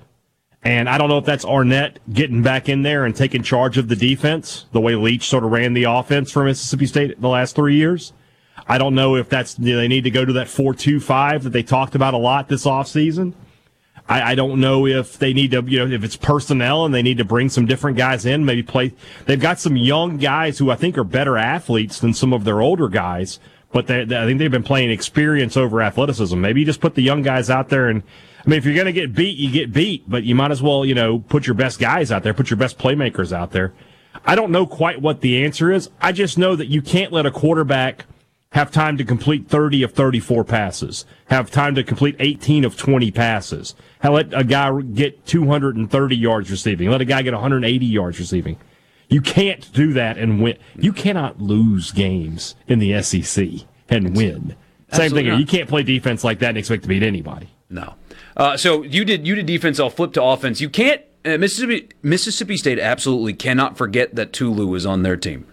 And 0.63 0.87
I 0.87 0.97
don't 0.97 1.09
know 1.09 1.17
if 1.17 1.25
that's 1.25 1.43
Arnett 1.43 1.99
getting 2.13 2.41
back 2.41 2.69
in 2.69 2.81
there 2.81 3.03
and 3.03 3.13
taking 3.13 3.43
charge 3.43 3.77
of 3.77 3.89
the 3.89 3.97
defense, 3.97 4.67
the 4.71 4.79
way 4.79 4.95
Leach 4.95 5.27
sort 5.27 5.43
of 5.43 5.51
ran 5.51 5.73
the 5.73 5.83
offense 5.83 6.31
for 6.31 6.45
Mississippi 6.45 6.85
State 6.85 7.19
the 7.19 7.27
last 7.27 7.53
three 7.53 7.75
years. 7.75 8.13
I 8.65 8.77
don't 8.77 8.95
know 8.95 9.17
if 9.17 9.27
that's 9.27 9.55
they 9.55 9.89
need 9.89 10.05
to 10.05 10.09
go 10.09 10.23
to 10.23 10.31
that 10.31 10.47
four 10.47 10.73
two 10.73 11.01
five 11.01 11.43
that 11.43 11.49
they 11.49 11.63
talked 11.63 11.93
about 11.93 12.13
a 12.13 12.17
lot 12.17 12.47
this 12.47 12.63
offseason. 12.63 13.33
I, 14.07 14.31
I 14.31 14.35
don't 14.35 14.61
know 14.61 14.87
if 14.87 15.19
they 15.19 15.33
need 15.33 15.51
to, 15.51 15.63
you 15.67 15.85
know, 15.85 15.93
if 15.93 16.05
it's 16.05 16.15
personnel 16.15 16.85
and 16.85 16.95
they 16.95 17.01
need 17.01 17.17
to 17.17 17.25
bring 17.25 17.49
some 17.49 17.65
different 17.65 17.97
guys 17.97 18.25
in, 18.25 18.45
maybe 18.45 18.63
play. 18.63 18.93
They've 19.25 19.37
got 19.37 19.59
some 19.59 19.75
young 19.75 20.15
guys 20.15 20.59
who 20.59 20.71
I 20.71 20.77
think 20.77 20.97
are 20.97 21.03
better 21.03 21.37
athletes 21.37 21.99
than 21.99 22.13
some 22.13 22.31
of 22.31 22.45
their 22.45 22.61
older 22.61 22.87
guys, 22.87 23.37
but 23.71 23.87
they, 23.87 24.05
they, 24.05 24.17
I 24.17 24.25
think 24.25 24.39
they've 24.39 24.51
been 24.51 24.63
playing 24.63 24.91
experience 24.91 25.57
over 25.57 25.81
athleticism. 25.81 26.39
Maybe 26.39 26.61
you 26.61 26.65
just 26.65 26.81
put 26.81 26.95
the 26.95 27.01
young 27.01 27.21
guys 27.21 27.49
out 27.49 27.69
there 27.69 27.89
and, 27.89 28.03
I 28.45 28.49
mean, 28.49 28.57
if 28.57 28.65
you're 28.65 28.75
going 28.75 28.87
to 28.87 28.93
get 28.93 29.13
beat, 29.13 29.37
you 29.37 29.51
get 29.51 29.71
beat, 29.71 30.09
but 30.09 30.23
you 30.23 30.33
might 30.35 30.51
as 30.51 30.61
well, 30.61 30.85
you 30.85 30.95
know, 30.95 31.19
put 31.19 31.45
your 31.45 31.53
best 31.53 31.79
guys 31.79 32.11
out 32.11 32.23
there, 32.23 32.33
put 32.33 32.49
your 32.49 32.57
best 32.57 32.77
playmakers 32.77 33.31
out 33.31 33.51
there. 33.51 33.73
I 34.25 34.35
don't 34.35 34.51
know 34.51 34.65
quite 34.65 35.01
what 35.01 35.21
the 35.21 35.43
answer 35.43 35.71
is. 35.71 35.89
I 36.01 36.11
just 36.11 36.37
know 36.37 36.55
that 36.55 36.67
you 36.67 36.81
can't 36.81 37.11
let 37.11 37.25
a 37.25 37.31
quarterback– 37.31 38.05
have 38.51 38.69
time 38.69 38.97
to 38.97 39.05
complete 39.05 39.47
30 39.47 39.83
of 39.83 39.93
34 39.93 40.43
passes, 40.43 41.05
have 41.27 41.49
time 41.49 41.73
to 41.75 41.83
complete 41.83 42.15
18 42.19 42.65
of 42.65 42.77
20 42.77 43.09
passes, 43.11 43.75
have 43.99 44.13
let 44.13 44.33
a 44.33 44.43
guy 44.43 44.81
get 44.81 45.25
230 45.25 46.17
yards 46.17 46.51
receiving, 46.51 46.89
let 46.89 47.01
a 47.01 47.05
guy 47.05 47.21
get 47.21 47.33
180 47.33 47.85
yards 47.85 48.19
receiving. 48.19 48.57
You 49.11 49.21
can't 49.21 49.71
do 49.73 49.91
that 49.93 50.17
and 50.17 50.41
win. 50.41 50.57
You 50.77 50.93
cannot 50.93 51.41
lose 51.41 51.91
games 51.91 52.55
in 52.65 52.79
the 52.79 53.01
SEC 53.01 53.45
and 53.89 54.15
win. 54.15 54.55
Same 54.93 55.11
thing. 55.11 55.27
Not. 55.27 55.39
You 55.39 55.45
can't 55.45 55.67
play 55.67 55.83
defense 55.83 56.23
like 56.23 56.39
that 56.39 56.49
and 56.49 56.57
expect 56.57 56.83
to 56.83 56.89
beat 56.89 57.03
anybody. 57.03 57.49
No. 57.69 57.95
Uh, 58.37 58.55
so 58.55 58.83
you 58.83 59.03
did 59.03 59.27
you 59.27 59.35
did 59.35 59.45
defense. 59.45 59.79
I'll 59.79 59.89
flip 59.89 60.13
to 60.13 60.23
offense. 60.23 60.61
You 60.61 60.69
can't. 60.69 61.01
Uh, 61.25 61.37
Mississippi 61.37 61.89
Mississippi 62.01 62.55
State 62.55 62.79
absolutely 62.79 63.33
cannot 63.33 63.77
forget 63.77 64.15
that 64.15 64.31
Tulu 64.31 64.73
is 64.75 64.85
on 64.85 65.03
their 65.03 65.17
team. 65.17 65.45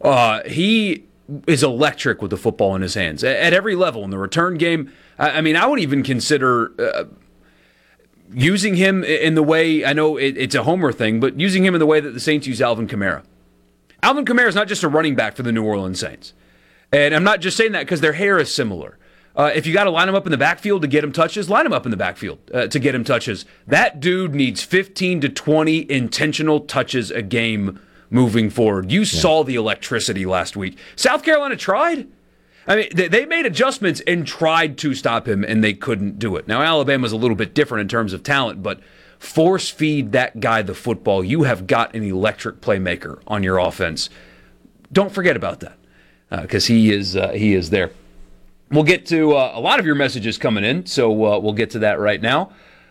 Uh, 0.00 0.42
he 0.44 1.04
is 1.46 1.62
electric 1.62 2.20
with 2.20 2.30
the 2.30 2.36
football 2.36 2.74
in 2.74 2.82
his 2.82 2.94
hands 2.94 3.22
at 3.24 3.52
every 3.52 3.76
level 3.76 4.04
in 4.04 4.10
the 4.10 4.18
return 4.18 4.58
game. 4.58 4.92
I 5.18 5.40
mean, 5.40 5.56
I 5.56 5.66
would 5.66 5.80
even 5.80 6.02
consider 6.02 6.72
uh, 6.78 7.04
using 8.32 8.74
him 8.74 9.04
in 9.04 9.34
the 9.34 9.42
way 9.42 9.84
I 9.84 9.92
know 9.92 10.16
it, 10.16 10.36
it's 10.36 10.54
a 10.54 10.62
homer 10.62 10.92
thing, 10.92 11.20
but 11.20 11.38
using 11.38 11.64
him 11.64 11.74
in 11.74 11.78
the 11.78 11.86
way 11.86 12.00
that 12.00 12.10
the 12.10 12.20
Saints 12.20 12.46
use 12.46 12.60
Alvin 12.60 12.86
Kamara. 12.86 13.22
Alvin 14.02 14.24
Kamara 14.24 14.48
is 14.48 14.54
not 14.54 14.68
just 14.68 14.82
a 14.82 14.88
running 14.88 15.14
back 15.14 15.36
for 15.36 15.42
the 15.42 15.52
New 15.52 15.64
Orleans 15.64 16.00
Saints, 16.00 16.32
and 16.92 17.14
I'm 17.14 17.24
not 17.24 17.40
just 17.40 17.56
saying 17.56 17.72
that 17.72 17.80
because 17.80 18.00
their 18.00 18.12
hair 18.12 18.38
is 18.38 18.54
similar. 18.54 18.98
Uh, 19.34 19.50
if 19.54 19.66
you 19.66 19.74
got 19.74 19.84
to 19.84 19.90
line 19.90 20.08
him 20.08 20.14
up 20.14 20.24
in 20.26 20.32
the 20.32 20.38
backfield 20.38 20.80
to 20.80 20.88
get 20.88 21.04
him 21.04 21.12
touches, 21.12 21.50
line 21.50 21.66
him 21.66 21.72
up 21.72 21.84
in 21.84 21.90
the 21.90 21.96
backfield 21.96 22.38
uh, 22.54 22.66
to 22.68 22.78
get 22.78 22.94
him 22.94 23.04
touches. 23.04 23.44
That 23.66 24.00
dude 24.00 24.34
needs 24.34 24.62
15 24.62 25.20
to 25.20 25.28
20 25.28 25.90
intentional 25.90 26.60
touches 26.60 27.10
a 27.10 27.20
game 27.20 27.78
moving 28.08 28.48
forward. 28.48 28.90
You 28.90 29.00
yeah. 29.00 29.20
saw 29.20 29.44
the 29.44 29.56
electricity 29.56 30.24
last 30.24 30.56
week. 30.56 30.78
South 30.96 31.22
Carolina 31.22 31.56
tried. 31.56 32.08
I 32.68 32.76
mean, 32.76 32.88
they 32.94 33.24
made 33.26 33.46
adjustments 33.46 34.00
and 34.08 34.26
tried 34.26 34.76
to 34.78 34.92
stop 34.94 35.28
him, 35.28 35.44
and 35.44 35.62
they 35.62 35.72
couldn't 35.72 36.18
do 36.18 36.34
it. 36.34 36.48
Now, 36.48 36.62
Alabama's 36.62 37.12
a 37.12 37.16
little 37.16 37.36
bit 37.36 37.54
different 37.54 37.82
in 37.82 37.88
terms 37.88 38.12
of 38.12 38.24
talent, 38.24 38.62
but 38.62 38.80
force 39.18 39.70
feed 39.70 40.12
that 40.12 40.40
guy 40.40 40.62
the 40.62 40.74
football. 40.74 41.22
You 41.22 41.44
have 41.44 41.66
got 41.66 41.94
an 41.94 42.02
electric 42.02 42.60
playmaker 42.60 43.20
on 43.26 43.42
your 43.44 43.58
offense. 43.58 44.10
Don't 44.92 45.12
forget 45.12 45.36
about 45.36 45.60
that 45.60 45.78
because 46.42 46.68
uh, 46.68 46.72
he 46.72 46.92
is 46.92 47.16
uh, 47.16 47.30
he 47.30 47.54
is 47.54 47.70
there. 47.70 47.90
We'll 48.70 48.84
get 48.84 49.06
to 49.06 49.34
uh, 49.36 49.52
a 49.54 49.60
lot 49.60 49.78
of 49.78 49.86
your 49.86 49.94
messages 49.94 50.38
coming 50.38 50.64
in, 50.64 50.86
so 50.86 51.10
uh, 51.24 51.38
we'll 51.38 51.52
get 51.52 51.70
to 51.70 51.78
that 51.80 52.00
right 52.00 52.20
now. 52.20 52.50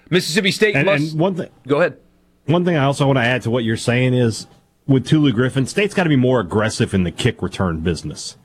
Mississippi 0.09 0.51
State 0.51 0.75
And, 0.75 0.85
must 0.85 1.11
and 1.11 1.19
one 1.19 1.35
thing, 1.35 1.49
go 1.67 1.79
ahead. 1.79 1.97
one 2.45 2.63
thing 2.63 2.77
I 2.77 2.85
also 2.85 3.07
want 3.07 3.17
to 3.17 3.23
add 3.23 3.41
to 3.41 3.49
what 3.49 3.65
you're 3.65 3.75
saying 3.75 4.13
is 4.13 4.47
with 4.87 5.05
Tulu 5.05 5.33
Griffin, 5.33 5.65
State's 5.65 5.93
got 5.93 6.03
to 6.03 6.09
be 6.09 6.15
more 6.15 6.39
aggressive 6.39 6.93
in 6.93 7.03
the 7.03 7.11
kick 7.11 7.41
return 7.41 7.81
business. 7.81 8.37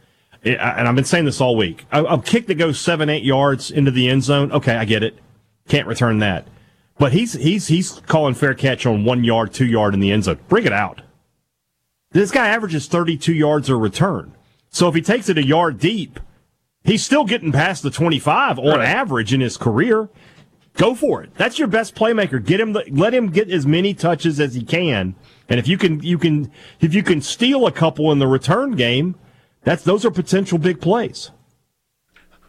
And 0.43 0.89
I've 0.89 0.95
been 0.95 1.05
saying 1.05 1.27
this 1.27 1.41
all 1.41 1.55
week. 1.57 1.85
A, 1.93 2.03
a 2.05 2.23
kick 2.23 2.47
that 2.47 2.55
goes 2.55 2.81
seven, 2.81 3.09
eight 3.11 3.23
yards 3.25 3.71
into 3.71 3.91
the 3.91 4.09
end 4.09 4.25
zone, 4.25 4.51
okay, 4.53 4.75
I 4.77 4.85
get 4.87 5.03
it. 5.03 5.19
Can't 5.69 5.87
return 5.87 6.19
that. 6.21 6.47
But 6.99 7.13
he's 7.13 7.35
he's 7.35 7.69
he's 7.69 8.01
calling 8.07 8.35
fair 8.35 8.55
catch 8.55 8.87
on 8.87 9.05
one 9.05 9.23
yard, 9.25 9.53
two 9.53 9.67
yard 9.67 9.95
in 9.95 10.01
the 10.01 10.11
end 10.13 10.25
zone. 10.25 10.39
Bring 10.49 10.65
it 10.67 10.73
out. 10.73 11.03
This 12.13 12.31
guy 12.31 12.49
averages 12.49 12.87
32 12.89 13.33
yards 13.33 13.69
a 13.69 13.77
return. 13.77 14.35
So 14.71 14.89
if 14.89 14.95
he 14.95 15.03
takes 15.03 15.29
it 15.29 15.39
a 15.39 15.45
yard 15.45 15.79
deep, 15.79 16.19
he's 16.85 17.05
still 17.05 17.25
getting 17.25 17.53
past 17.53 17.83
the 17.83 17.91
25 17.91 18.59
on 18.59 18.67
Right. 18.67 18.89
average 18.89 19.33
in 19.33 19.41
his 19.41 19.57
career. 19.57 20.09
Go 20.75 20.95
for 20.95 21.23
it. 21.23 21.31
That's 21.37 21.59
your 21.59 21.69
best 21.69 21.95
playmaker. 21.95 22.45
Get 22.45 22.61
him 22.61 22.73
the, 22.73 22.85
let 22.91 23.13
him 23.13 23.29
get 23.31 23.51
as 23.51 23.67
many 23.67 23.93
touches 23.95 24.39
as 24.41 24.55
he 24.55 24.63
can. 24.63 25.15
And 25.49 25.59
if 25.59 25.67
you 25.69 25.77
can 25.79 26.01
you 26.03 26.17
can 26.19 26.51
if 26.81 26.95
you 26.95 27.03
can 27.03 27.21
steal 27.21 27.67
a 27.67 27.73
couple 27.73 28.11
in 28.13 28.19
the 28.19 28.27
return 28.29 28.73
game, 28.73 29.15
that's 29.63 29.85
those 29.85 30.05
are 30.05 30.11
potential 30.11 30.59
big 30.59 30.81
plays. 30.81 31.31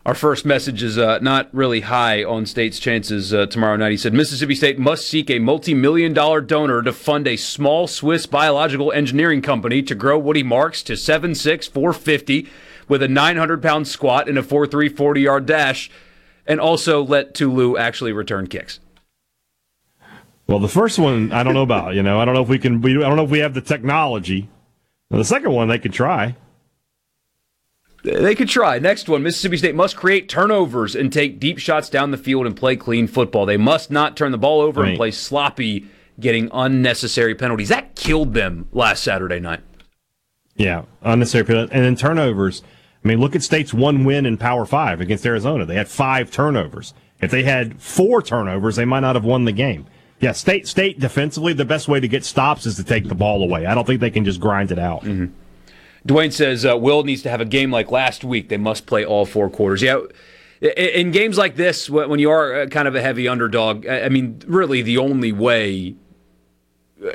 Our 0.03 0.15
first 0.15 0.45
message 0.45 0.81
is 0.81 0.97
uh, 0.97 1.19
not 1.21 1.53
really 1.53 1.81
high 1.81 2.23
on 2.23 2.47
State's 2.47 2.79
chances 2.79 3.35
uh, 3.35 3.45
tomorrow 3.45 3.75
night. 3.75 3.91
He 3.91 3.97
said 3.97 4.13
Mississippi 4.15 4.55
State 4.55 4.79
must 4.79 5.07
seek 5.07 5.29
a 5.29 5.37
multi 5.37 5.75
million 5.75 6.11
dollar 6.11 6.41
donor 6.41 6.81
to 6.81 6.91
fund 6.91 7.27
a 7.27 7.35
small 7.35 7.85
Swiss 7.85 8.25
biological 8.25 8.91
engineering 8.91 9.43
company 9.43 9.83
to 9.83 9.93
grow 9.93 10.17
Woody 10.17 10.41
Marks 10.41 10.81
to 10.83 10.93
7'6, 10.93 11.69
450 11.69 12.49
with 12.87 13.03
a 13.03 13.07
900 13.07 13.61
pound 13.61 13.87
squat 13.87 14.27
and 14.27 14.39
a 14.39 14.41
4'3, 14.41 14.95
40 14.95 15.21
yard 15.21 15.45
dash, 15.45 15.91
and 16.47 16.59
also 16.59 17.03
let 17.03 17.35
Tulu 17.35 17.77
actually 17.77 18.11
return 18.11 18.47
kicks. 18.47 18.79
Well, 20.47 20.57
the 20.57 20.67
first 20.67 20.97
one 20.97 21.31
I 21.31 21.43
don't 21.43 21.53
know 21.53 21.61
about. 21.61 21.93
You 21.93 22.01
know, 22.01 22.19
I 22.19 22.25
don't 22.25 22.33
know 22.33 22.41
if 22.41 22.49
we 22.49 22.57
can. 22.57 22.83
I 22.83 23.07
don't 23.07 23.17
know 23.17 23.23
if 23.23 23.29
we 23.29 23.39
have 23.39 23.53
the 23.53 23.61
technology. 23.61 24.49
Now, 25.11 25.19
the 25.19 25.25
second 25.25 25.51
one 25.51 25.67
they 25.67 25.77
could 25.77 25.93
try. 25.93 26.35
They 28.03 28.33
could 28.35 28.49
try. 28.49 28.79
Next 28.79 29.07
one 29.07 29.21
Mississippi 29.21 29.57
State 29.57 29.75
must 29.75 29.95
create 29.95 30.27
turnovers 30.27 30.95
and 30.95 31.13
take 31.13 31.39
deep 31.39 31.59
shots 31.59 31.89
down 31.89 32.11
the 32.11 32.17
field 32.17 32.47
and 32.47 32.55
play 32.57 32.75
clean 32.75 33.07
football. 33.07 33.45
They 33.45 33.57
must 33.57 33.91
not 33.91 34.17
turn 34.17 34.31
the 34.31 34.37
ball 34.37 34.61
over 34.61 34.83
and 34.83 34.97
play 34.97 35.11
sloppy, 35.11 35.85
getting 36.19 36.49
unnecessary 36.51 37.35
penalties. 37.35 37.69
That 37.69 37.95
killed 37.95 38.33
them 38.33 38.67
last 38.71 39.03
Saturday 39.03 39.39
night. 39.39 39.61
Yeah, 40.55 40.83
unnecessary 41.01 41.45
penalty. 41.45 41.73
And 41.73 41.83
then 41.83 41.95
turnovers. 41.95 42.63
I 43.03 43.07
mean, 43.07 43.19
look 43.19 43.35
at 43.35 43.43
State's 43.43 43.73
one 43.73 44.03
win 44.03 44.25
in 44.25 44.37
Power 44.37 44.65
Five 44.65 45.01
against 45.01 45.25
Arizona. 45.25 45.65
They 45.65 45.75
had 45.75 45.87
five 45.87 46.31
turnovers. 46.31 46.93
If 47.19 47.29
they 47.31 47.43
had 47.43 47.79
four 47.79 48.21
turnovers, 48.21 48.75
they 48.75 48.85
might 48.85 48.99
not 49.01 49.15
have 49.15 49.25
won 49.25 49.45
the 49.45 49.51
game. 49.51 49.85
Yeah, 50.19 50.33
State 50.33 50.67
State 50.67 50.99
defensively, 50.99 51.53
the 51.53 51.65
best 51.65 51.87
way 51.87 51.99
to 51.99 52.07
get 52.07 52.23
stops 52.23 52.65
is 52.65 52.75
to 52.75 52.83
take 52.83 53.07
the 53.07 53.15
ball 53.15 53.43
away. 53.43 53.65
I 53.65 53.73
don't 53.73 53.85
think 53.85 54.01
they 54.01 54.11
can 54.11 54.25
just 54.25 54.39
grind 54.39 54.71
it 54.71 54.79
out. 54.79 55.01
Mm-hmm. 55.03 55.33
Dwayne 56.07 56.33
says 56.33 56.65
uh, 56.65 56.77
Will 56.77 57.03
needs 57.03 57.21
to 57.23 57.29
have 57.29 57.41
a 57.41 57.45
game 57.45 57.71
like 57.71 57.91
last 57.91 58.23
week. 58.23 58.49
They 58.49 58.57
must 58.57 58.85
play 58.85 59.05
all 59.05 59.25
four 59.25 59.49
quarters. 59.49 59.81
Yeah, 59.81 59.99
in 60.61 61.11
games 61.11 61.37
like 61.37 61.55
this, 61.55 61.89
when 61.89 62.19
you 62.19 62.29
are 62.29 62.61
uh, 62.61 62.65
kind 62.67 62.87
of 62.87 62.95
a 62.95 63.01
heavy 63.01 63.27
underdog, 63.27 63.87
I 63.87 64.09
mean, 64.09 64.41
really 64.45 64.81
the 64.81 64.97
only 64.97 65.31
way 65.31 65.95
uh, 67.03 67.09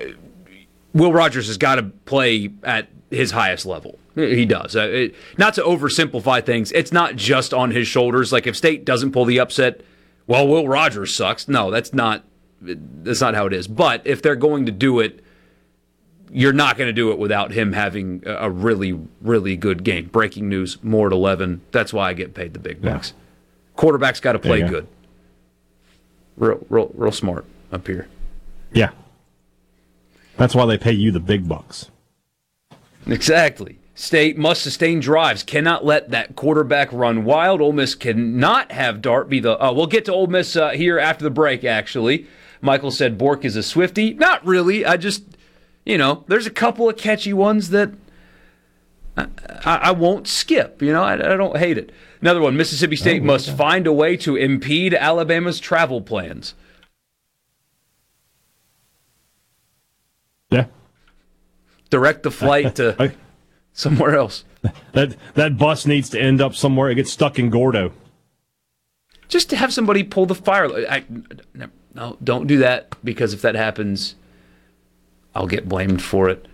Will 0.93 1.12
Rogers 1.12 1.47
has 1.47 1.57
got 1.57 1.76
to 1.76 1.84
play 1.84 2.51
at 2.62 2.89
his 3.11 3.30
highest 3.30 3.66
level. 3.66 3.99
He 4.14 4.47
does. 4.47 4.74
Uh, 4.74 4.89
it, 4.89 5.14
not 5.37 5.55
to 5.55 5.62
oversimplify 5.62 6.45
things, 6.45 6.72
it's 6.72 6.93
not 6.93 7.16
just 7.16 7.53
on 7.53 7.70
his 7.70 7.87
shoulders. 7.87 8.32
Like 8.32 8.47
if 8.47 8.57
State 8.57 8.84
doesn't 8.84 9.12
pull 9.12 9.26
the 9.26 9.39
upset, 9.39 9.82
well, 10.26 10.49
Will 10.49 10.66
Rogers 10.66 11.14
sucks. 11.14 11.49
No, 11.49 11.70
that's 11.70 11.93
not. 11.93 12.24
That's 12.61 13.20
not 13.20 13.34
how 13.34 13.47
it 13.47 13.53
is. 13.53 13.68
But 13.68 14.01
if 14.07 14.22
they're 14.22 14.34
going 14.34 14.64
to 14.66 14.72
do 14.72 14.99
it 15.01 15.22
you're 16.31 16.53
not 16.53 16.77
going 16.77 16.89
to 16.89 16.93
do 16.93 17.11
it 17.12 17.18
without 17.18 17.53
him 17.53 17.72
having 17.72 18.22
a 18.27 18.51
really, 18.51 18.99
really 19.20 19.57
good 19.57 19.85
game. 19.85 20.07
Breaking 20.07 20.49
news: 20.49 20.83
more 20.83 21.07
at 21.07 21.12
eleven. 21.12 21.61
That's 21.72 21.93
why 21.93 22.11
I 22.11 22.12
get 22.12 22.35
paid 22.35 22.53
the 22.53 22.59
big 22.59 22.83
bucks. 22.83 23.12
Quarterback's 23.77 24.20
got 24.20 24.33
to 24.33 24.39
play 24.39 24.61
go. 24.61 24.68
good. 24.68 24.89
Real, 26.37 26.66
real, 26.68 26.91
real 26.95 27.12
smart 27.12 27.45
up 27.72 27.87
here. 27.87 28.09
Yeah, 28.72 28.91
that's 30.37 30.55
why 30.55 30.66
they 30.66 30.79
pay 30.79 30.93
you 30.93 31.12
the 31.12 31.20
big 31.20 31.49
bucks. 31.49 31.91
Exactly. 33.07 33.79
State 33.95 34.37
must 34.37 34.61
sustain 34.61 35.01
drives. 35.01 35.43
Cannot 35.43 35.83
let 35.83 36.11
that 36.11 36.37
quarterback 36.37 36.93
run 36.93 37.24
wild. 37.24 37.62
Ole 37.62 37.72
Miss 37.72 37.95
cannot 37.95 38.70
have 38.70 39.01
Dart 39.01 39.31
be 39.31 39.41
the. 39.41 39.59
Uh, 39.59 39.72
we'll 39.72 39.87
get 39.87 40.05
to 40.05 40.12
Ole 40.12 40.27
Miss 40.27 40.55
uh, 40.55 40.70
here 40.70 40.99
after 40.99 41.24
the 41.24 41.31
break. 41.31 41.64
Actually, 41.64 42.27
Michael 42.61 42.91
said 42.91 43.16
Bork 43.16 43.45
is 43.47 43.57
a 43.57 43.62
Swifty. 43.62 44.12
Not 44.12 44.45
really. 44.45 44.85
I 44.85 44.99
just, 44.99 45.24
you 45.87 45.97
know, 45.97 46.24
there's 46.26 46.47
a 46.47 46.51
couple 46.51 46.89
of 46.89 46.99
catchy 46.99 47.32
ones 47.32 47.70
that 47.70 47.93
I, 49.16 49.26
I, 49.64 49.91
won't 49.93 50.28
skip. 50.28 50.82
You 50.82 50.93
know, 50.93 51.03
I, 51.03 51.14
I 51.14 51.37
don't 51.37 51.57
hate 51.57 51.78
it. 51.78 51.93
Another 52.20 52.43
one. 52.43 52.57
Mississippi 52.57 52.97
State 52.97 53.22
must 53.22 53.57
find 53.57 53.87
a 53.87 53.93
way 53.93 54.16
to 54.18 54.37
impede 54.37 54.93
Alabama's 54.93 55.61
travel 55.61 56.03
plans. 56.03 56.55
Yeah, 60.51 60.66
Direct 61.89 62.22
the 62.24 62.30
flight 62.30 62.74
to 62.76 63.14
somewhere 63.72 64.16
else. 64.16 64.45
that 64.93 65.16
that 65.34 65.57
bus 65.57 65.87
needs 65.87 66.11
to 66.11 66.20
end 66.20 66.41
up 66.41 66.55
somewhere. 66.55 66.91
It 66.91 66.97
gets 66.97 67.12
stuck 67.12 67.39
in 67.39 67.49
Gordo. 67.49 67.93
just 69.28 69.51
to 69.51 69.57
have 69.57 69.72
somebody 69.72 70.03
pull 70.03 70.26
the 70.26 70.34
fire. 70.34 70.68
No, 71.95 72.16
don't 72.22 72.47
do 72.47 72.59
that 72.59 72.95
because 73.03 73.32
if 73.32 73.43
that 73.43 73.55
happens, 73.55 74.14
I'll 75.37 75.47
get 75.47 75.68
blamed 75.68 76.03
for 76.03 76.30
it. 76.30 76.47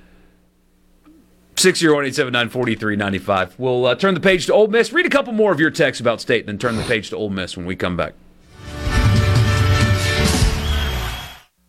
Six 1.56 1.78
zero 1.78 1.94
one 1.94 2.04
eight 2.04 2.16
seven 2.16 2.32
nine 2.32 2.48
forty 2.48 2.74
three 2.74 2.96
ninety 2.96 3.18
five. 3.18 3.54
We'll 3.58 3.86
uh, 3.86 3.94
turn 3.94 4.14
the 4.14 4.20
page 4.20 4.46
to 4.46 4.52
Ole 4.52 4.66
Miss. 4.66 4.92
Read 4.92 5.06
a 5.06 5.10
couple 5.10 5.32
more 5.32 5.52
of 5.52 5.60
your 5.60 5.70
texts 5.70 6.00
about 6.00 6.20
state, 6.20 6.40
and 6.40 6.48
then 6.48 6.58
turn 6.58 6.76
the 6.76 6.82
page 6.82 7.10
to 7.10 7.16
Ole 7.16 7.30
Miss 7.30 7.56
when 7.56 7.64
we 7.64 7.76
come 7.76 7.96
back. 7.96 8.14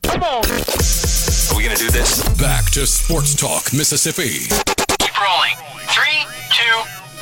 Come 0.01 0.23
on. 0.23 0.43
Are 0.43 1.55
we 1.55 1.63
going 1.63 1.75
to 1.75 1.83
do 1.83 1.91
this? 1.91 2.23
Back 2.41 2.71
to 2.71 2.87
Sports 2.87 3.35
Talk, 3.35 3.71
Mississippi. 3.73 4.47
Keep 4.97 5.21
rolling. 5.21 5.55
Three, 5.89 6.25
two, 6.49 6.77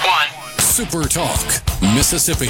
one. 0.07 0.29
Super 0.59 1.03
Talk, 1.09 1.45
Mississippi. 1.81 2.47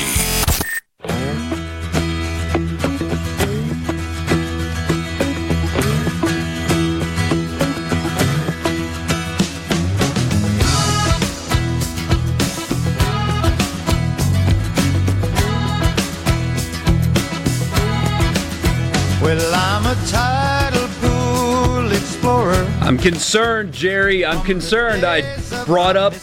Well, 19.31 19.55
I'm 19.55 19.85
a 19.85 20.07
tidal 20.07 20.89
pool 20.99 21.89
explorer. 21.93 22.67
I'm 22.81 22.97
concerned, 22.97 23.71
Jerry. 23.71 24.25
I'm 24.25 24.43
concerned. 24.43 25.05
I 25.05 25.21
brought 25.63 25.95
up 25.95 26.13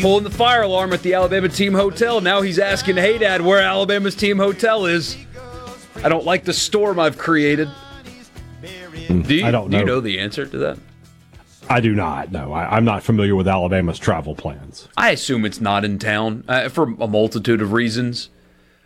pulling 0.00 0.24
the 0.24 0.30
fire 0.30 0.62
alarm 0.62 0.94
at 0.94 1.02
the 1.02 1.12
Alabama 1.12 1.50
team 1.50 1.74
hotel. 1.74 2.22
Now 2.22 2.40
he's 2.40 2.58
asking, 2.58 2.96
"Hey, 2.96 3.18
Dad, 3.18 3.42
where 3.42 3.60
Alabama's 3.60 4.14
team 4.14 4.38
hotel 4.38 4.86
is?" 4.86 5.18
I 6.02 6.08
don't 6.08 6.24
like 6.24 6.44
the 6.44 6.54
storm 6.54 6.98
I've 6.98 7.18
created. 7.18 7.68
Do 8.62 9.34
you, 9.34 9.44
I 9.44 9.50
don't 9.50 9.70
Do 9.70 9.76
you 9.76 9.84
know. 9.84 9.96
know 9.96 10.00
the 10.00 10.18
answer 10.18 10.46
to 10.46 10.56
that? 10.56 10.78
I 11.68 11.80
do 11.80 11.94
not. 11.94 12.32
No, 12.32 12.54
I, 12.54 12.76
I'm 12.78 12.86
not 12.86 13.02
familiar 13.02 13.36
with 13.36 13.46
Alabama's 13.46 13.98
travel 13.98 14.34
plans. 14.34 14.88
I 14.96 15.10
assume 15.10 15.44
it's 15.44 15.60
not 15.60 15.84
in 15.84 15.98
town 15.98 16.44
uh, 16.48 16.70
for 16.70 16.84
a 16.98 17.06
multitude 17.06 17.60
of 17.60 17.74
reasons. 17.74 18.30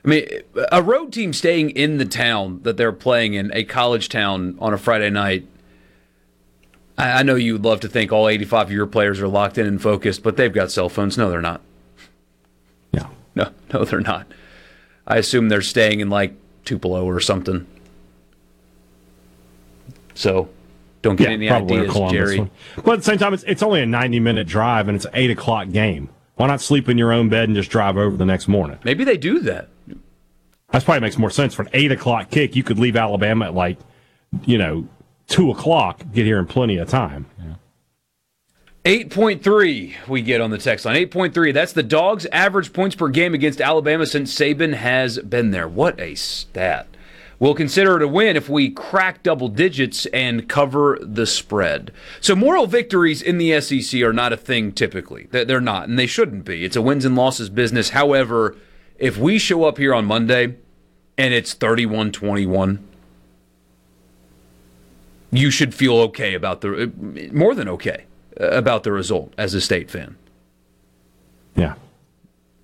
I 0.06 0.08
mean, 0.08 0.28
a 0.70 0.82
road 0.82 1.12
team 1.12 1.32
staying 1.32 1.70
in 1.70 1.98
the 1.98 2.04
town 2.04 2.60
that 2.62 2.76
they're 2.76 2.92
playing 2.92 3.34
in, 3.34 3.50
a 3.52 3.64
college 3.64 4.08
town 4.08 4.56
on 4.60 4.72
a 4.72 4.78
Friday 4.78 5.10
night. 5.10 5.48
I, 6.96 7.20
I 7.20 7.22
know 7.24 7.34
you'd 7.34 7.64
love 7.64 7.80
to 7.80 7.88
think 7.88 8.12
all 8.12 8.28
85 8.28 8.68
of 8.68 8.72
your 8.72 8.86
players 8.86 9.20
are 9.20 9.26
locked 9.26 9.58
in 9.58 9.66
and 9.66 9.82
focused, 9.82 10.22
but 10.22 10.36
they've 10.36 10.52
got 10.52 10.70
cell 10.70 10.88
phones. 10.88 11.18
No, 11.18 11.28
they're 11.28 11.42
not. 11.42 11.60
Yeah. 12.92 13.08
No, 13.34 13.50
no, 13.74 13.84
they're 13.84 14.00
not. 14.00 14.28
I 15.08 15.16
assume 15.16 15.48
they're 15.48 15.60
staying 15.60 15.98
in 15.98 16.08
like 16.08 16.34
Tupelo 16.64 17.04
or 17.04 17.18
something. 17.18 17.66
So, 20.14 20.48
don't 21.02 21.16
get 21.16 21.30
any 21.30 21.48
probably 21.48 21.78
a 21.78 21.90
ideas, 21.90 22.12
Jerry. 22.12 22.38
one. 22.38 22.50
But 22.76 22.92
at 22.92 22.98
the 22.98 23.04
same 23.04 23.18
time, 23.18 23.34
it's, 23.34 23.42
it's 23.42 23.62
only 23.62 23.82
a 23.82 23.86
90 23.86 24.20
minute 24.20 24.46
drive 24.46 24.86
and 24.86 24.94
it's 24.94 25.04
an 25.04 25.10
8 25.14 25.32
o'clock 25.32 25.70
game. 25.70 26.10
Why 26.36 26.46
not 26.46 26.60
sleep 26.60 26.88
in 26.88 26.96
your 26.96 27.12
own 27.12 27.28
bed 27.28 27.48
and 27.48 27.56
just 27.56 27.70
drive 27.70 27.96
over 27.96 28.16
the 28.16 28.24
next 28.24 28.46
morning? 28.46 28.78
Maybe 28.84 29.02
they 29.02 29.16
do 29.16 29.40
that. 29.40 29.68
That 30.70 30.84
probably 30.84 31.00
makes 31.00 31.18
more 31.18 31.30
sense. 31.30 31.54
For 31.54 31.62
an 31.62 31.70
8 31.72 31.92
o'clock 31.92 32.30
kick, 32.30 32.56
you 32.56 32.62
could 32.62 32.78
leave 32.78 32.96
Alabama 32.96 33.46
at 33.46 33.54
like, 33.54 33.78
you 34.44 34.58
know, 34.58 34.86
2 35.28 35.50
o'clock, 35.50 36.02
get 36.12 36.26
here 36.26 36.38
in 36.38 36.46
plenty 36.46 36.76
of 36.76 36.88
time. 36.88 37.26
8.3 38.84 40.06
we 40.06 40.22
get 40.22 40.40
on 40.40 40.50
the 40.50 40.58
text 40.58 40.84
line. 40.84 40.94
8.3. 40.94 41.52
That's 41.52 41.72
the 41.72 41.82
Dogs' 41.82 42.26
average 42.30 42.72
points 42.72 42.94
per 42.94 43.08
game 43.08 43.34
against 43.34 43.60
Alabama 43.60 44.06
since 44.06 44.32
Saban 44.32 44.74
has 44.74 45.18
been 45.18 45.50
there. 45.50 45.66
What 45.66 45.98
a 45.98 46.14
stat. 46.14 46.86
We'll 47.40 47.54
consider 47.54 47.96
it 47.96 48.02
a 48.02 48.08
win 48.08 48.36
if 48.36 48.48
we 48.48 48.70
crack 48.70 49.22
double 49.22 49.48
digits 49.48 50.06
and 50.06 50.48
cover 50.48 50.98
the 51.02 51.26
spread. 51.26 51.90
So, 52.20 52.36
moral 52.36 52.66
victories 52.66 53.20
in 53.20 53.38
the 53.38 53.60
SEC 53.60 54.00
are 54.02 54.12
not 54.12 54.32
a 54.32 54.36
thing 54.38 54.70
typically. 54.70 55.26
They're 55.30 55.60
not, 55.60 55.88
and 55.88 55.98
they 55.98 56.06
shouldn't 56.06 56.44
be. 56.44 56.64
It's 56.64 56.76
a 56.76 56.82
wins 56.82 57.04
and 57.04 57.16
losses 57.16 57.50
business. 57.50 57.90
However, 57.90 58.56
if 58.98 59.18
we 59.18 59.38
show 59.38 59.64
up 59.64 59.78
here 59.78 59.94
on 59.94 60.04
Monday 60.04 60.56
and 61.18 61.34
it's 61.34 61.52
31 61.54 62.12
21, 62.12 62.86
you 65.30 65.50
should 65.50 65.74
feel 65.74 65.96
okay 65.98 66.34
about 66.34 66.60
the, 66.60 66.92
more 67.32 67.54
than 67.54 67.68
okay 67.68 68.04
uh, 68.40 68.48
about 68.48 68.82
the 68.82 68.92
result 68.92 69.32
as 69.36 69.54
a 69.54 69.60
state 69.60 69.90
fan. 69.90 70.16
Yeah. 71.54 71.74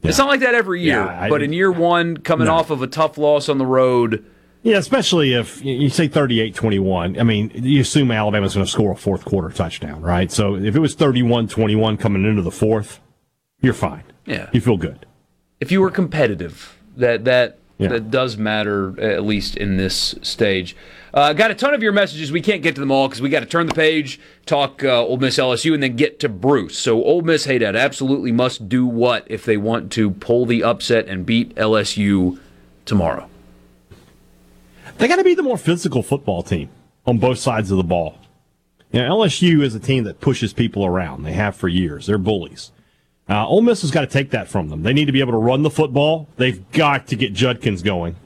yeah. 0.01 0.09
It's 0.09 0.19
not 0.19 0.29
like 0.29 0.41
that 0.41 0.55
every 0.55 0.83
year, 0.83 1.05
yeah, 1.05 1.23
I, 1.23 1.29
but 1.29 1.43
in 1.43 1.53
year 1.53 1.73
one, 1.73 2.19
coming 2.19 2.47
no. 2.47 2.55
off 2.55 2.71
of 2.71 2.83
a 2.83 2.87
tough 2.87 3.19
loss 3.19 3.49
on 3.49 3.59
the 3.59 3.67
road, 3.67 4.25
yeah, 4.63 4.77
especially 4.77 5.35
if 5.35 5.65
you 5.65 5.89
say 5.89 6.09
38-21. 6.09 7.19
I 7.19 7.23
mean, 7.25 7.51
you 7.55 7.81
assume 7.81 8.13
Alabama's 8.13 8.55
going 8.55 8.65
to 8.65 8.71
score 8.71 8.93
a 8.93 8.97
fourth 8.97 9.25
quarter 9.25 9.51
touchdown, 9.51 10.01
right? 10.03 10.31
So 10.31 10.55
if 10.55 10.77
it 10.77 10.79
was 10.79 10.95
31-21 10.95 11.99
coming 11.99 12.25
into 12.25 12.43
the 12.43 12.53
fourth, 12.53 13.01
you're 13.61 13.75
fine. 13.75 14.05
Yeah. 14.25 14.49
You 14.53 14.61
feel 14.61 14.77
good. 14.77 15.05
If 15.63 15.71
you 15.71 15.81
were 15.81 15.93
competitive, 15.93 16.77
that 16.97 17.25
that 17.25 17.59
yeah. 17.79 17.87
that 17.87 18.11
does 18.11 18.37
matter 18.37 19.01
at 19.01 19.23
least 19.23 19.57
in 19.57 19.77
this 19.77 20.17
stage. 20.21 20.75
Uh, 21.15 21.33
got 21.35 21.53
a 21.53 21.55
ton 21.55 21.73
of 21.73 21.85
your 21.85 21.93
messages. 21.93 22.33
We 22.33 22.41
can't 22.41 22.65
get 22.65 22.75
to 22.75 22.81
them 22.81 22.91
all 22.91 23.07
because 23.07 23.23
we 23.23 23.29
got 23.29 23.41
to 23.41 23.47
turn 23.47 23.69
the 23.69 23.75
page, 23.75 24.19
talk 24.45 24.83
uh, 24.83 25.07
Ole 25.07 25.19
Miss 25.19 25.39
LSU, 25.39 25.73
and 25.73 25.81
then 25.81 25.95
get 25.95 26.19
to 26.19 26.29
Bruce. 26.29 26.77
So 26.77 27.05
Ole 27.05 27.23
Miss, 27.23 27.45
hey, 27.45 27.59
Dad, 27.59 27.77
absolutely 27.77 28.33
must 28.33 28.69
do 28.69 28.85
what 28.85 29.25
if 29.31 29.45
they 29.45 29.57
want 29.57 29.93
to 29.93 30.11
pull 30.11 30.47
the 30.47 30.65
upset 30.65 31.07
and 31.07 31.25
beat 31.25 31.55
LSU 31.55 32.41
tomorrow? 32.85 33.29
They 34.99 35.07
got 35.07 35.17
to 35.17 35.25
be 35.25 35.37
the 35.37 35.45
more 35.45 35.59
physical 35.59 36.03
football 36.03 36.43
team 36.43 36.71
on 37.07 37.19
both 37.19 37.39
sides 37.39 37.71
of 37.71 37.77
the 37.77 37.85
ball. 37.85 38.19
Know, 38.93 39.09
LSU 39.09 39.63
is 39.63 39.77
a 39.77 39.81
team 39.81 40.03
that 40.05 40.21
pushes 40.21 40.53
people 40.53 40.85
around. 40.85 41.23
They 41.23 41.35
have 41.35 41.55
for 41.55 41.69
years. 41.69 42.07
They're 42.07 42.19
bullies. 42.19 42.73
Uh, 43.29 43.47
Ole 43.47 43.63
Miss 43.63 43.83
has 43.83 43.91
got 43.91 44.01
to 44.03 44.07
take 44.07 44.31
that 44.31 44.49
from 44.49 44.69
them. 44.69 44.83
They 44.83 44.93
need 44.93 45.07
to 45.07 45.13
be 45.13 45.21
able 45.21 45.33
to 45.33 45.39
run 45.39 45.63
the 45.63 45.71
football. 45.71 46.29
They've 46.37 46.71
got 46.73 47.07
to 47.09 47.17
get 47.17 47.33
Judkins 47.33 47.83
going. 47.83 48.17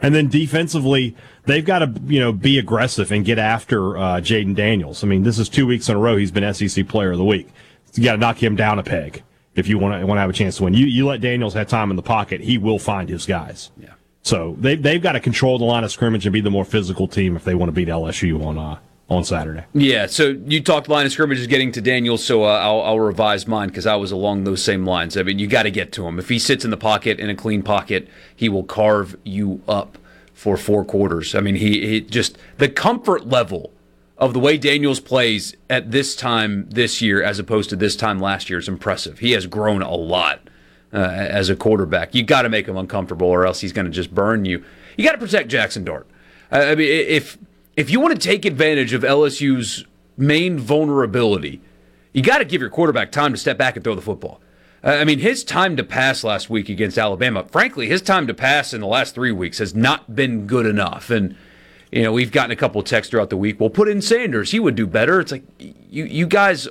And 0.00 0.14
then 0.14 0.28
defensively, 0.28 1.16
they've 1.44 1.64
got 1.64 1.80
to 1.80 2.00
you 2.06 2.20
know 2.20 2.32
be 2.32 2.58
aggressive 2.58 3.10
and 3.10 3.24
get 3.24 3.38
after 3.38 3.96
uh, 3.96 4.20
Jayden 4.20 4.54
Daniels. 4.54 5.02
I 5.02 5.06
mean, 5.06 5.22
this 5.22 5.38
is 5.38 5.48
two 5.48 5.66
weeks 5.66 5.88
in 5.88 5.96
a 5.96 5.98
row 5.98 6.16
he's 6.16 6.30
been 6.30 6.54
SEC 6.54 6.86
Player 6.88 7.12
of 7.12 7.18
the 7.18 7.24
Week. 7.24 7.48
You 7.94 8.04
got 8.04 8.12
to 8.12 8.18
knock 8.18 8.42
him 8.42 8.54
down 8.54 8.78
a 8.78 8.82
peg 8.82 9.22
if 9.54 9.66
you 9.66 9.76
want 9.76 10.00
to 10.00 10.06
want 10.06 10.18
to 10.18 10.20
have 10.20 10.30
a 10.30 10.34
chance 10.34 10.58
to 10.58 10.64
win. 10.64 10.74
You 10.74 10.86
you 10.86 11.06
let 11.06 11.20
Daniels 11.20 11.54
have 11.54 11.68
time 11.68 11.90
in 11.90 11.96
the 11.96 12.02
pocket, 12.02 12.40
he 12.40 12.58
will 12.58 12.78
find 12.78 13.08
his 13.08 13.26
guys. 13.26 13.70
Yeah. 13.76 13.94
So 14.22 14.56
they 14.58 14.76
they've 14.76 15.02
got 15.02 15.12
to 15.12 15.20
control 15.20 15.58
the 15.58 15.64
line 15.64 15.84
of 15.84 15.90
scrimmage 15.90 16.26
and 16.26 16.32
be 16.32 16.40
the 16.40 16.50
more 16.50 16.64
physical 16.64 17.08
team 17.08 17.34
if 17.34 17.44
they 17.44 17.54
want 17.54 17.68
to 17.68 17.72
beat 17.72 17.88
LSU 17.88 18.44
on 18.44 18.56
uh, 18.56 18.78
on 19.08 19.24
Saturday. 19.24 19.64
Yeah. 19.72 20.06
So 20.06 20.36
you 20.46 20.62
talked 20.62 20.88
line 20.88 21.06
of 21.06 21.12
scrimmage 21.12 21.38
is 21.38 21.46
getting 21.46 21.72
to 21.72 21.80
Daniel, 21.80 22.18
so 22.18 22.44
uh, 22.44 22.58
I'll, 22.58 22.82
I'll 22.82 23.00
revise 23.00 23.46
mine 23.46 23.68
because 23.68 23.86
I 23.86 23.96
was 23.96 24.12
along 24.12 24.44
those 24.44 24.62
same 24.62 24.84
lines. 24.84 25.16
I 25.16 25.22
mean, 25.22 25.38
you 25.38 25.46
got 25.46 25.62
to 25.62 25.70
get 25.70 25.92
to 25.92 26.06
him. 26.06 26.18
If 26.18 26.28
he 26.28 26.38
sits 26.38 26.64
in 26.64 26.70
the 26.70 26.76
pocket 26.76 27.18
in 27.18 27.30
a 27.30 27.34
clean 27.34 27.62
pocket, 27.62 28.08
he 28.34 28.48
will 28.48 28.64
carve 28.64 29.16
you 29.24 29.62
up 29.66 29.96
for 30.34 30.56
four 30.56 30.84
quarters. 30.84 31.34
I 31.34 31.40
mean, 31.40 31.56
he, 31.56 31.86
he 31.86 32.00
just 32.00 32.36
the 32.58 32.68
comfort 32.68 33.26
level 33.26 33.72
of 34.18 34.34
the 34.34 34.40
way 34.40 34.58
Daniels 34.58 35.00
plays 35.00 35.54
at 35.70 35.90
this 35.90 36.14
time 36.14 36.68
this 36.70 37.00
year 37.00 37.22
as 37.22 37.38
opposed 37.38 37.70
to 37.70 37.76
this 37.76 37.96
time 37.96 38.20
last 38.20 38.50
year 38.50 38.58
is 38.58 38.68
impressive. 38.68 39.20
He 39.20 39.32
has 39.32 39.46
grown 39.46 39.80
a 39.80 39.94
lot 39.94 40.40
uh, 40.92 40.96
as 40.96 41.48
a 41.48 41.56
quarterback. 41.56 42.14
You 42.14 42.24
got 42.24 42.42
to 42.42 42.48
make 42.48 42.66
him 42.66 42.76
uncomfortable, 42.76 43.28
or 43.28 43.46
else 43.46 43.60
he's 43.60 43.72
going 43.72 43.86
to 43.86 43.92
just 43.92 44.14
burn 44.14 44.44
you. 44.44 44.64
You 44.96 45.04
got 45.04 45.12
to 45.12 45.18
protect 45.18 45.48
Jackson 45.48 45.84
Dart. 45.84 46.06
I 46.50 46.74
mean, 46.74 46.88
if 46.88 47.38
if 47.78 47.90
you 47.90 48.00
want 48.00 48.20
to 48.20 48.28
take 48.28 48.44
advantage 48.44 48.92
of 48.92 49.02
LSU's 49.02 49.84
main 50.16 50.58
vulnerability, 50.58 51.60
you 52.12 52.24
got 52.24 52.38
to 52.38 52.44
give 52.44 52.60
your 52.60 52.70
quarterback 52.70 53.12
time 53.12 53.32
to 53.32 53.38
step 53.38 53.56
back 53.56 53.76
and 53.76 53.84
throw 53.84 53.94
the 53.94 54.02
football. 54.02 54.40
I 54.82 55.04
mean, 55.04 55.20
his 55.20 55.44
time 55.44 55.76
to 55.76 55.84
pass 55.84 56.24
last 56.24 56.50
week 56.50 56.68
against 56.68 56.98
Alabama, 56.98 57.44
frankly, 57.44 57.86
his 57.86 58.02
time 58.02 58.26
to 58.26 58.34
pass 58.34 58.74
in 58.74 58.80
the 58.80 58.88
last 58.88 59.14
three 59.14 59.30
weeks 59.30 59.58
has 59.58 59.76
not 59.76 60.16
been 60.16 60.48
good 60.48 60.66
enough. 60.66 61.08
And 61.08 61.36
you 61.92 62.02
know, 62.02 62.10
we've 62.10 62.32
gotten 62.32 62.50
a 62.50 62.56
couple 62.56 62.82
texts 62.82 63.12
throughout 63.12 63.30
the 63.30 63.36
week. 63.36 63.60
Well, 63.60 63.70
put 63.70 63.88
in 63.88 64.02
Sanders; 64.02 64.50
he 64.50 64.58
would 64.58 64.74
do 64.74 64.86
better. 64.86 65.20
It's 65.20 65.30
like 65.30 65.44
you 65.58 66.04
you 66.04 66.26
guys, 66.26 66.66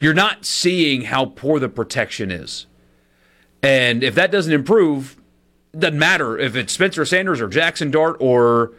you're 0.00 0.14
not 0.14 0.44
seeing 0.44 1.02
how 1.02 1.26
poor 1.26 1.60
the 1.60 1.68
protection 1.68 2.32
is. 2.32 2.66
And 3.62 4.02
if 4.02 4.16
that 4.16 4.32
doesn't 4.32 4.52
improve, 4.52 5.16
doesn't 5.78 5.98
matter 5.98 6.36
if 6.36 6.56
it's 6.56 6.72
Spencer 6.72 7.04
Sanders 7.04 7.40
or 7.40 7.46
Jackson 7.46 7.92
Dart 7.92 8.16
or 8.18 8.72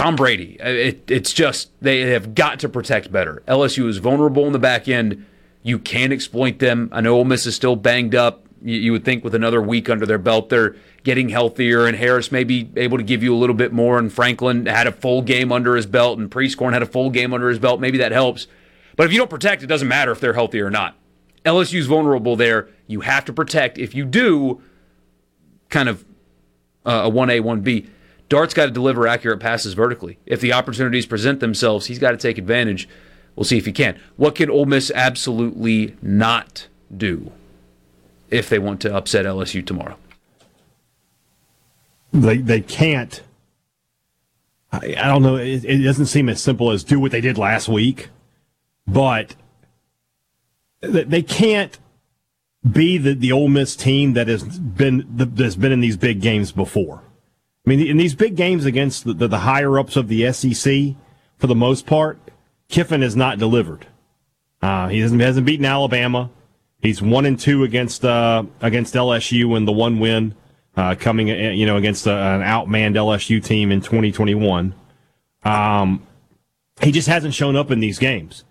Tom 0.00 0.16
Brady. 0.16 0.56
It, 0.60 1.10
it's 1.10 1.30
just 1.30 1.70
they 1.82 2.00
have 2.12 2.34
got 2.34 2.60
to 2.60 2.70
protect 2.70 3.12
better. 3.12 3.42
LSU 3.46 3.86
is 3.86 3.98
vulnerable 3.98 4.46
in 4.46 4.54
the 4.54 4.58
back 4.58 4.88
end. 4.88 5.26
You 5.62 5.78
can 5.78 6.10
exploit 6.10 6.58
them. 6.58 6.88
I 6.90 7.02
know 7.02 7.16
Ole 7.16 7.26
Miss 7.26 7.44
is 7.44 7.54
still 7.54 7.76
banged 7.76 8.14
up. 8.14 8.46
You, 8.62 8.78
you 8.78 8.92
would 8.92 9.04
think 9.04 9.22
with 9.22 9.34
another 9.34 9.60
week 9.60 9.90
under 9.90 10.06
their 10.06 10.16
belt, 10.16 10.48
they're 10.48 10.74
getting 11.04 11.28
healthier, 11.28 11.84
and 11.84 11.94
Harris 11.94 12.32
may 12.32 12.44
be 12.44 12.70
able 12.76 12.96
to 12.96 13.04
give 13.04 13.22
you 13.22 13.34
a 13.34 13.36
little 13.36 13.54
bit 13.54 13.74
more. 13.74 13.98
And 13.98 14.10
Franklin 14.10 14.64
had 14.64 14.86
a 14.86 14.92
full 14.92 15.20
game 15.20 15.52
under 15.52 15.76
his 15.76 15.84
belt, 15.84 16.18
and 16.18 16.30
Prieskorn 16.30 16.72
had 16.72 16.82
a 16.82 16.86
full 16.86 17.10
game 17.10 17.34
under 17.34 17.50
his 17.50 17.58
belt. 17.58 17.78
Maybe 17.78 17.98
that 17.98 18.12
helps. 18.12 18.46
But 18.96 19.04
if 19.04 19.12
you 19.12 19.18
don't 19.18 19.28
protect, 19.28 19.62
it 19.62 19.66
doesn't 19.66 19.88
matter 19.88 20.12
if 20.12 20.20
they're 20.20 20.32
healthy 20.32 20.62
or 20.62 20.70
not. 20.70 20.96
LSU's 21.44 21.86
vulnerable 21.86 22.36
there. 22.36 22.70
You 22.86 23.00
have 23.00 23.26
to 23.26 23.34
protect. 23.34 23.76
If 23.76 23.94
you 23.94 24.06
do, 24.06 24.62
kind 25.68 25.90
of 25.90 26.06
uh, 26.86 27.02
a 27.04 27.10
1A, 27.10 27.42
1B, 27.42 27.86
Dart's 28.30 28.54
got 28.54 28.66
to 28.66 28.70
deliver 28.70 29.08
accurate 29.08 29.40
passes 29.40 29.74
vertically. 29.74 30.16
If 30.24 30.40
the 30.40 30.52
opportunities 30.52 31.04
present 31.04 31.40
themselves, 31.40 31.86
he's 31.86 31.98
got 31.98 32.12
to 32.12 32.16
take 32.16 32.38
advantage. 32.38 32.88
We'll 33.34 33.44
see 33.44 33.58
if 33.58 33.66
he 33.66 33.72
can. 33.72 33.98
What 34.16 34.36
can 34.36 34.48
Ole 34.48 34.66
Miss 34.66 34.92
absolutely 34.94 35.96
not 36.00 36.68
do 36.96 37.32
if 38.30 38.48
they 38.48 38.60
want 38.60 38.80
to 38.82 38.94
upset 38.94 39.26
LSU 39.26 39.66
tomorrow? 39.66 39.96
They 42.12 42.38
they 42.38 42.60
can't. 42.60 43.20
I, 44.72 44.94
I 44.96 45.08
don't 45.08 45.22
know. 45.22 45.36
It, 45.36 45.64
it 45.64 45.82
doesn't 45.82 46.06
seem 46.06 46.28
as 46.28 46.40
simple 46.40 46.70
as 46.70 46.84
do 46.84 47.00
what 47.00 47.10
they 47.10 47.20
did 47.20 47.36
last 47.36 47.68
week, 47.68 48.10
but 48.86 49.34
they 50.80 51.22
can't 51.22 51.76
be 52.70 52.96
the, 52.96 53.14
the 53.14 53.32
Ole 53.32 53.48
Miss 53.48 53.74
team 53.74 54.12
that 54.12 54.28
has 54.28 54.44
been 54.44 55.04
that's 55.10 55.56
been 55.56 55.72
in 55.72 55.80
these 55.80 55.96
big 55.96 56.20
games 56.20 56.52
before. 56.52 57.02
I 57.70 57.76
mean, 57.76 57.86
in 57.86 57.98
these 57.98 58.16
big 58.16 58.34
games 58.34 58.64
against 58.64 59.04
the, 59.04 59.12
the, 59.12 59.28
the 59.28 59.38
higher 59.38 59.78
ups 59.78 59.94
of 59.94 60.08
the 60.08 60.32
SEC, 60.32 60.96
for 61.38 61.46
the 61.46 61.54
most 61.54 61.86
part, 61.86 62.18
Kiffin 62.68 63.00
has 63.00 63.14
not 63.14 63.38
delivered. 63.38 63.86
Uh, 64.60 64.88
he 64.88 64.98
hasn't, 64.98 65.20
hasn't 65.20 65.46
beaten 65.46 65.64
Alabama. 65.64 66.30
He's 66.82 67.00
one 67.00 67.26
and 67.26 67.38
two 67.38 67.62
against 67.62 68.04
uh, 68.04 68.42
against 68.60 68.94
LSU 68.94 69.56
in 69.56 69.66
the 69.66 69.72
one 69.72 70.00
win 70.00 70.34
uh, 70.76 70.96
coming 70.98 71.30
uh, 71.30 71.50
you 71.50 71.64
know 71.64 71.76
against 71.76 72.08
a, 72.08 72.12
an 72.12 72.40
outmanned 72.40 72.96
LSU 72.96 73.42
team 73.42 73.70
in 73.70 73.80
2021. 73.82 74.74
Um, 75.44 76.04
he 76.82 76.90
just 76.90 77.06
hasn't 77.06 77.34
shown 77.34 77.54
up 77.54 77.70
in 77.70 77.78
these 77.78 78.00
games. 78.00 78.42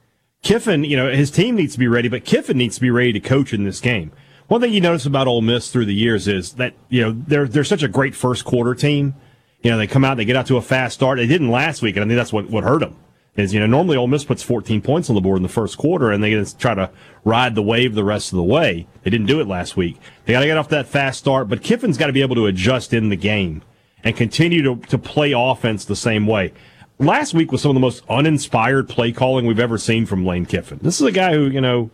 Kiffin, 0.44 0.86
you 0.86 0.96
know, 0.96 1.12
his 1.12 1.30
team 1.30 1.56
needs 1.56 1.74
to 1.74 1.80
be 1.80 1.90
ready, 1.90 2.08
but 2.08 2.24
Kiffin 2.24 2.58
needs 2.58 2.76
to 2.76 2.82
be 2.82 2.90
ready 2.90 3.12
to 3.12 3.20
coach 3.20 3.52
in 3.52 3.66
this 3.66 3.82
game. 3.82 4.14
One 4.50 4.62
thing 4.62 4.74
you 4.74 4.82
notice 4.82 5.06
about 5.06 5.28
Ole 5.28 5.42
Miss 5.42 5.70
through 5.70 5.86
the 5.86 5.94
years 5.94 6.28
is 6.28 6.54
that, 6.54 6.74
you 6.90 7.04
know, 7.04 7.12
they're, 7.12 7.48
they're 7.48 7.64
such 7.64 7.84
a 7.84 7.88
great 7.88 8.16
first 8.16 8.46
quarter 8.46 8.74
team. 8.74 9.14
You 9.62 9.70
know, 9.70 9.78
they 9.78 9.86
come 9.86 10.04
out, 10.04 10.18
they 10.18 10.26
get 10.26 10.36
out 10.36 10.48
to 10.48 10.58
a 10.58 10.62
fast 10.62 10.96
start. 10.96 11.20
They 11.20 11.28
didn't 11.28 11.52
last 11.52 11.84
week, 11.84 11.96
and 11.96 12.04
I 12.04 12.08
think 12.08 12.18
that's 12.18 12.34
what, 12.34 12.50
what 12.50 12.64
hurt 12.64 12.80
them. 12.80 12.96
Is, 13.36 13.54
you 13.54 13.60
know, 13.60 13.68
normally 13.68 13.96
Ole 13.96 14.08
Miss 14.08 14.26
puts 14.26 14.42
14 14.42 14.82
points 14.82 15.08
on 15.08 15.14
the 15.14 15.22
board 15.22 15.38
in 15.38 15.44
the 15.44 15.50
first 15.50 15.78
quarter, 15.78 16.10
and 16.10 16.24
they 16.24 16.32
just 16.32 16.60
try 16.60 16.74
to 16.74 16.90
ride 17.24 17.54
the 17.54 17.62
wave 17.62 17.94
the 17.94 18.04
rest 18.04 18.34
of 18.34 18.38
the 18.38 18.44
way. 18.44 18.88
They 19.04 19.12
didn't 19.12 19.28
do 19.28 19.40
it 19.40 19.48
last 19.48 19.78
week. 19.78 20.00
They 20.26 20.34
got 20.34 20.40
to 20.40 20.48
get 20.48 20.58
off 20.58 20.70
that 20.70 20.88
fast 20.88 21.20
start, 21.20 21.48
but 21.48 21.62
Kiffin's 21.62 22.00
got 22.00 22.08
to 22.08 22.14
be 22.14 22.24
able 22.24 22.36
to 22.36 22.48
adjust 22.48 22.92
in 22.92 23.10
the 23.10 23.16
game 23.16 23.62
and 24.04 24.18
continue 24.18 24.64
to, 24.64 24.88
to 24.88 24.98
play 24.98 25.32
offense 25.32 25.86
the 25.86 25.96
same 25.96 26.26
way 26.26 26.54
last 26.98 27.34
week 27.34 27.52
was 27.52 27.62
some 27.62 27.70
of 27.70 27.76
the 27.76 27.80
most 27.80 28.04
uninspired 28.10 28.90
play 28.90 29.12
calling 29.12 29.46
we've 29.46 29.60
ever 29.60 29.78
seen 29.78 30.06
from 30.06 30.26
Lane 30.26 30.46
Kiffin. 30.46 30.80
This 30.82 31.00
is 31.00 31.08
a 31.08 31.12
guy 31.12 31.34
who, 31.34 31.48
you 31.48 31.62
know, 31.62 31.90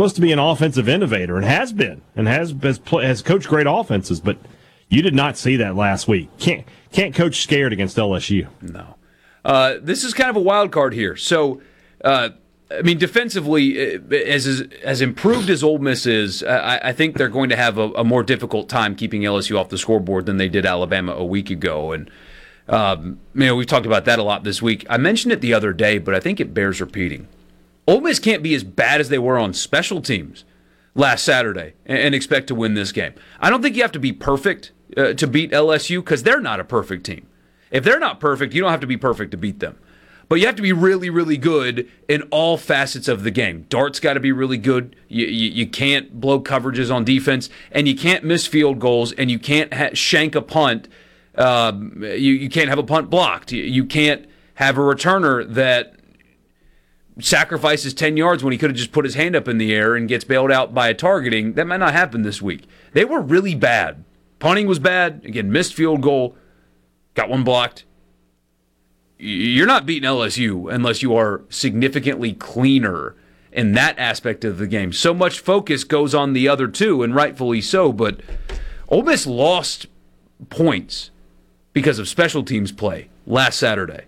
supposed 0.00 0.16
to 0.16 0.22
be 0.22 0.32
an 0.32 0.38
offensive 0.38 0.88
innovator 0.88 1.36
and 1.36 1.44
has 1.44 1.74
been 1.74 2.00
and 2.16 2.26
has 2.26 2.54
has, 2.62 2.80
has 2.90 3.20
coached 3.20 3.48
great 3.48 3.66
offenses, 3.68 4.18
but 4.18 4.38
you 4.88 5.02
did 5.02 5.14
not 5.14 5.36
see 5.36 5.56
that 5.56 5.76
last 5.76 6.08
week. 6.08 6.30
Can't 6.38 6.66
can't 6.90 7.14
coach 7.14 7.42
scared 7.42 7.74
against 7.74 7.98
LSU. 7.98 8.48
No. 8.62 8.94
Uh, 9.44 9.74
this 9.82 10.02
is 10.02 10.14
kind 10.14 10.30
of 10.30 10.36
a 10.36 10.40
wild 10.40 10.72
card 10.72 10.94
here. 10.94 11.16
So, 11.16 11.60
uh, 12.02 12.30
I 12.70 12.80
mean, 12.80 12.96
defensively, 12.96 13.96
uh, 13.96 14.14
as 14.14 14.66
as 14.82 15.02
improved 15.02 15.50
as 15.50 15.62
Ole 15.62 15.76
Miss 15.76 16.06
is, 16.06 16.42
I, 16.44 16.78
I 16.82 16.92
think 16.94 17.18
they're 17.18 17.28
going 17.28 17.50
to 17.50 17.56
have 17.56 17.76
a, 17.76 17.90
a, 17.90 18.02
more 18.02 18.22
difficult 18.22 18.70
time 18.70 18.96
keeping 18.96 19.20
LSU 19.20 19.58
off 19.58 19.68
the 19.68 19.76
scoreboard 19.76 20.24
than 20.24 20.38
they 20.38 20.48
did 20.48 20.64
Alabama 20.64 21.12
a 21.12 21.26
week 21.26 21.50
ago. 21.50 21.92
And 21.92 22.10
Um, 22.68 23.18
you 23.34 23.44
know, 23.44 23.54
we've 23.54 23.66
talked 23.66 23.84
about 23.84 24.06
that 24.06 24.18
a 24.18 24.22
lot 24.22 24.44
this 24.44 24.62
week. 24.62 24.86
I 24.88 24.96
mentioned 24.96 25.32
it 25.32 25.42
the 25.42 25.52
other 25.52 25.74
day, 25.74 25.98
but 25.98 26.14
I 26.14 26.20
think 26.20 26.40
it 26.40 26.54
bears 26.54 26.80
repeating. 26.80 27.28
Ole 27.90 28.00
Miss 28.00 28.20
can't 28.20 28.44
be 28.44 28.54
as 28.54 28.62
bad 28.62 29.00
as 29.00 29.08
they 29.08 29.18
were 29.18 29.36
on 29.36 29.52
special 29.52 30.00
teams 30.00 30.44
last 30.94 31.24
Saturday 31.24 31.74
and, 31.84 32.14
expect 32.14 32.46
to 32.46 32.54
win 32.54 32.74
this 32.74 32.92
game. 32.92 33.14
I 33.40 33.50
don't 33.50 33.62
think 33.62 33.74
you 33.74 33.82
have 33.82 33.90
to 33.90 33.98
be 33.98 34.12
perfect 34.12 34.70
uh, 34.96 35.14
to 35.14 35.26
beat 35.26 35.50
LSU 35.50 35.98
because 35.98 36.22
they're 36.22 36.40
not 36.40 36.60
a 36.60 36.64
perfect 36.64 37.04
team. 37.04 37.26
If 37.72 37.82
they're 37.82 37.98
not 37.98 38.20
perfect, 38.20 38.54
you 38.54 38.60
don't 38.60 38.70
have 38.70 38.80
to 38.80 38.86
be 38.86 38.96
perfect 38.96 39.32
to 39.32 39.36
beat 39.36 39.58
them. 39.58 39.76
But 40.28 40.38
you 40.38 40.46
have 40.46 40.54
to 40.54 40.62
be 40.62 40.72
really, 40.72 41.10
really 41.10 41.36
good 41.36 41.90
in 42.08 42.22
all 42.30 42.56
facets 42.56 43.08
of 43.08 43.24
the 43.24 43.32
game. 43.32 43.66
Dart's 43.68 43.98
got 43.98 44.14
to 44.14 44.20
be 44.20 44.30
really 44.30 44.58
good. 44.58 44.94
You, 45.08 45.26
you, 45.26 45.50
you, 45.50 45.66
can't 45.66 46.20
blow 46.20 46.40
coverages 46.40 46.94
on 46.94 47.04
defense, 47.04 47.50
and 47.72 47.88
you 47.88 47.96
can't 47.96 48.22
miss 48.22 48.46
field 48.46 48.78
goals, 48.78 49.10
and 49.10 49.32
you 49.32 49.40
can't 49.40 49.74
ha- 49.74 49.90
shank 49.94 50.36
a 50.36 50.42
punt. 50.42 50.86
Um, 51.34 52.04
you, 52.04 52.34
you 52.34 52.48
can't 52.48 52.68
have 52.68 52.78
a 52.78 52.84
punt 52.84 53.10
blocked. 53.10 53.50
You, 53.50 53.64
you 53.64 53.84
can't 53.84 54.26
have 54.54 54.78
a 54.78 54.80
returner 54.80 55.52
that 55.52 55.99
sacrifices 57.18 57.94
10 57.94 58.16
yards 58.16 58.44
when 58.44 58.52
he 58.52 58.58
could 58.58 58.70
have 58.70 58.76
just 58.76 58.92
put 58.92 59.04
his 59.04 59.14
hand 59.14 59.34
up 59.34 59.48
in 59.48 59.58
the 59.58 59.74
air 59.74 59.94
and 59.94 60.08
gets 60.08 60.24
bailed 60.24 60.52
out 60.52 60.74
by 60.74 60.88
a 60.88 60.94
targeting. 60.94 61.54
That 61.54 61.66
might 61.66 61.78
not 61.78 61.92
happen 61.92 62.22
this 62.22 62.40
week. 62.40 62.66
They 62.92 63.04
were 63.04 63.20
really 63.20 63.54
bad. 63.54 64.04
Punting 64.38 64.66
was 64.66 64.78
bad. 64.78 65.22
Again, 65.24 65.52
missed 65.52 65.74
field 65.74 66.00
goal, 66.00 66.36
got 67.14 67.28
one 67.28 67.44
blocked 67.44 67.84
you're 69.20 69.66
not 69.66 69.86
beating 69.86 70.08
LSU 70.08 70.72
unless 70.72 71.02
you 71.02 71.14
are 71.14 71.42
significantly 71.50 72.32
cleaner 72.32 73.14
in 73.52 73.72
that 73.72 73.98
aspect 73.98 74.44
of 74.44 74.58
the 74.58 74.66
game. 74.66 74.92
So 74.92 75.12
much 75.12 75.40
focus 75.40 75.84
goes 75.84 76.14
on 76.14 76.32
the 76.32 76.48
other 76.48 76.68
two, 76.68 77.02
and 77.02 77.14
rightfully 77.14 77.60
so. 77.60 77.92
But 77.92 78.20
Ole 78.88 79.02
Miss 79.02 79.26
lost 79.26 79.86
points 80.48 81.10
because 81.72 81.98
of 81.98 82.08
special 82.08 82.42
teams 82.42 82.72
play 82.72 83.10
last 83.26 83.58
Saturday. 83.58 84.04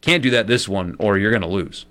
Can't 0.00 0.22
do 0.22 0.30
that 0.30 0.46
this 0.46 0.68
one, 0.68 0.94
or 0.98 1.18
you're 1.18 1.30
going 1.30 1.42
to 1.42 1.48
lose. 1.48 1.86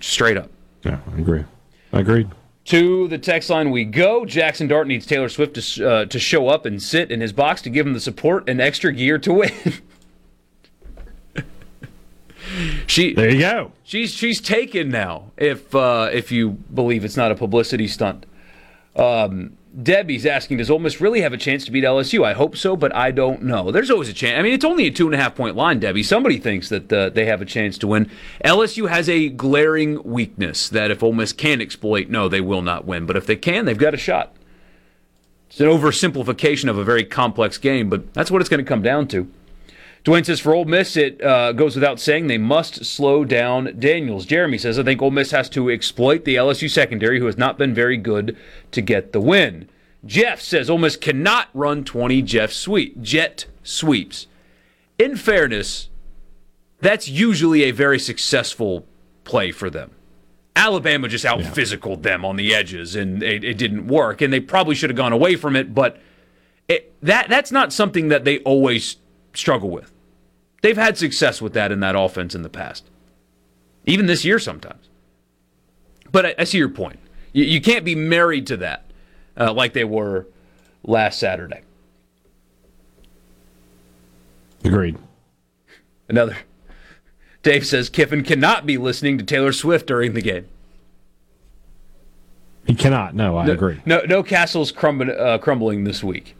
Straight 0.00 0.36
up. 0.36 0.50
Yeah, 0.84 0.98
I 1.12 1.18
agree. 1.18 1.44
I 1.92 2.00
agree. 2.00 2.26
To 2.66 3.08
the 3.08 3.18
text 3.18 3.50
line 3.50 3.70
we 3.70 3.84
go. 3.84 4.24
Jackson 4.24 4.68
Dart 4.68 4.86
needs 4.86 5.06
Taylor 5.06 5.28
Swift 5.28 5.54
to, 5.54 5.88
uh, 5.88 6.04
to 6.06 6.18
show 6.18 6.48
up 6.48 6.66
and 6.66 6.82
sit 6.82 7.10
in 7.10 7.20
his 7.20 7.32
box 7.32 7.62
to 7.62 7.70
give 7.70 7.86
him 7.86 7.94
the 7.94 8.00
support 8.00 8.48
and 8.48 8.60
extra 8.60 8.92
gear 8.92 9.18
to 9.18 9.32
win. 9.32 9.52
she 12.86 13.14
there 13.14 13.30
you 13.30 13.40
go. 13.40 13.72
She's 13.82 14.12
she's 14.12 14.40
taken 14.40 14.88
now. 14.90 15.32
If 15.36 15.74
uh, 15.74 16.10
if 16.12 16.30
you 16.30 16.50
believe 16.50 17.04
it's 17.04 17.16
not 17.16 17.32
a 17.32 17.34
publicity 17.34 17.88
stunt. 17.88 18.26
Um, 18.94 19.56
Debbie's 19.82 20.26
asking, 20.26 20.56
does 20.56 20.68
Ole 20.68 20.80
Miss 20.80 21.00
really 21.00 21.20
have 21.20 21.32
a 21.32 21.36
chance 21.36 21.64
to 21.64 21.70
beat 21.70 21.84
LSU? 21.84 22.24
I 22.24 22.32
hope 22.32 22.56
so, 22.56 22.76
but 22.76 22.94
I 22.94 23.12
don't 23.12 23.42
know. 23.42 23.70
There's 23.70 23.90
always 23.90 24.08
a 24.08 24.12
chance. 24.12 24.38
I 24.38 24.42
mean, 24.42 24.52
it's 24.52 24.64
only 24.64 24.86
a 24.86 24.90
two 24.90 25.06
and 25.06 25.14
a 25.14 25.18
half 25.18 25.36
point 25.36 25.54
line, 25.54 25.78
Debbie. 25.78 26.02
Somebody 26.02 26.38
thinks 26.38 26.68
that 26.70 26.92
uh, 26.92 27.10
they 27.10 27.26
have 27.26 27.40
a 27.40 27.44
chance 27.44 27.78
to 27.78 27.86
win. 27.86 28.10
LSU 28.44 28.88
has 28.88 29.08
a 29.08 29.28
glaring 29.28 30.02
weakness 30.02 30.68
that 30.70 30.90
if 30.90 31.02
Ole 31.02 31.12
Miss 31.12 31.32
can 31.32 31.60
exploit, 31.60 32.08
no, 32.08 32.28
they 32.28 32.40
will 32.40 32.62
not 32.62 32.84
win. 32.84 33.06
But 33.06 33.16
if 33.16 33.26
they 33.26 33.36
can, 33.36 33.64
they've 33.64 33.78
got 33.78 33.94
a 33.94 33.98
shot. 33.98 34.34
It's 35.48 35.60
an 35.60 35.66
oversimplification 35.66 36.68
of 36.68 36.78
a 36.78 36.84
very 36.84 37.04
complex 37.04 37.56
game, 37.58 37.88
but 37.88 38.12
that's 38.12 38.30
what 38.30 38.40
it's 38.40 38.50
going 38.50 38.64
to 38.64 38.68
come 38.68 38.82
down 38.82 39.06
to. 39.08 39.30
Dwayne 40.04 40.24
says 40.24 40.40
for 40.40 40.54
Ole 40.54 40.64
Miss, 40.64 40.96
it 40.96 41.22
uh, 41.22 41.52
goes 41.52 41.74
without 41.74 42.00
saying 42.00 42.26
they 42.26 42.38
must 42.38 42.84
slow 42.84 43.24
down 43.24 43.78
Daniels. 43.78 44.24
Jeremy 44.24 44.56
says 44.56 44.78
I 44.78 44.82
think 44.82 45.02
Ole 45.02 45.10
Miss 45.10 45.30
has 45.30 45.50
to 45.50 45.70
exploit 45.70 46.24
the 46.24 46.36
LSU 46.36 46.70
secondary, 46.70 47.18
who 47.18 47.26
has 47.26 47.36
not 47.36 47.58
been 47.58 47.74
very 47.74 47.96
good, 47.96 48.36
to 48.70 48.80
get 48.80 49.12
the 49.12 49.20
win. 49.20 49.68
Jeff 50.06 50.40
says 50.40 50.70
Ole 50.70 50.78
Miss 50.78 50.96
cannot 50.96 51.48
run 51.52 51.84
20 51.84 52.22
Jeff 52.22 52.50
sweep, 52.52 53.00
jet 53.02 53.44
sweeps. 53.62 54.26
In 54.98 55.16
fairness, 55.16 55.90
that's 56.80 57.08
usually 57.08 57.64
a 57.64 57.70
very 57.70 57.98
successful 57.98 58.86
play 59.24 59.50
for 59.50 59.68
them. 59.68 59.90
Alabama 60.56 61.08
just 61.08 61.24
out 61.24 61.40
physicaled 61.40 61.98
yeah. 61.98 62.12
them 62.12 62.24
on 62.24 62.36
the 62.36 62.54
edges, 62.54 62.94
and 62.96 63.22
it, 63.22 63.44
it, 63.44 63.56
didn't 63.56 63.86
work. 63.86 64.20
And 64.20 64.32
they 64.32 64.40
probably 64.40 64.74
should 64.74 64.90
have 64.90 64.96
gone 64.96 65.12
away 65.12 65.36
from 65.36 65.56
it, 65.56 65.74
but 65.74 65.98
it, 66.68 66.94
that 67.02 67.28
that's 67.28 67.52
not 67.52 67.72
something 67.72 68.08
that 68.08 68.24
they 68.24 68.38
always 68.40 68.96
struggle 69.34 69.70
with. 69.70 69.92
They've 70.62 70.76
had 70.76 70.98
success 70.98 71.40
with 71.40 71.52
that 71.54 71.72
in 71.72 71.80
that 71.80 71.96
offense 71.96 72.34
in 72.34 72.42
the 72.42 72.48
past, 72.48 72.84
even 73.86 74.06
this 74.06 74.24
year 74.24 74.38
sometimes. 74.38 74.88
But 76.12 76.26
I, 76.26 76.34
I 76.38 76.44
see 76.44 76.58
your 76.58 76.68
point. 76.68 76.98
You, 77.32 77.44
you, 77.44 77.60
can't 77.60 77.84
be 77.84 77.94
married 77.94 78.46
to 78.48 78.56
that 78.58 78.84
uh, 79.36 79.52
like 79.52 79.72
they 79.72 79.84
were 79.84 80.26
last 80.82 81.18
Saturday. 81.18 81.62
Agreed. 84.64 84.98
Another. 86.08 86.36
Dave 87.42 87.66
says 87.66 87.88
Kiffin 87.88 88.22
cannot 88.22 88.66
be 88.66 88.76
listening 88.76 89.16
to 89.18 89.24
Taylor 89.24 89.52
Swift 89.52 89.86
during 89.86 90.12
the 90.12 90.20
game. 90.20 90.46
He 92.66 92.74
cannot. 92.74 93.14
No, 93.14 93.38
I 93.38 93.46
no, 93.46 93.52
agree. 93.52 93.80
No, 93.86 94.02
no 94.06 94.22
castles 94.22 94.70
crumbling, 94.70 95.10
uh, 95.10 95.38
crumbling 95.38 95.84
this 95.84 96.04
week. 96.04 96.36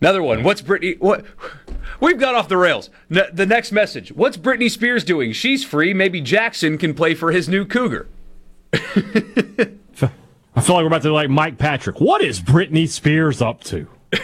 Another 0.00 0.22
one. 0.22 0.42
What's 0.42 0.62
Britney? 0.62 0.98
What? 0.98 1.24
We've 2.00 2.18
got 2.18 2.34
off 2.34 2.48
the 2.48 2.56
rails. 2.56 2.90
N- 3.14 3.28
the 3.32 3.46
next 3.46 3.72
message. 3.72 4.12
What's 4.12 4.36
Britney 4.36 4.70
Spears 4.70 5.04
doing? 5.04 5.32
She's 5.32 5.64
free. 5.64 5.94
Maybe 5.94 6.20
Jackson 6.20 6.78
can 6.78 6.94
play 6.94 7.14
for 7.14 7.30
his 7.30 7.48
new 7.48 7.64
Cougar. 7.64 8.08
I 8.72 10.62
feel 10.62 10.76
like 10.76 10.82
we're 10.82 10.86
about 10.88 11.02
to 11.02 11.12
like 11.12 11.30
Mike 11.30 11.58
Patrick. 11.58 12.00
What 12.00 12.22
is 12.22 12.40
Britney 12.40 12.88
Spears 12.88 13.40
up 13.40 13.62
to? 13.64 13.86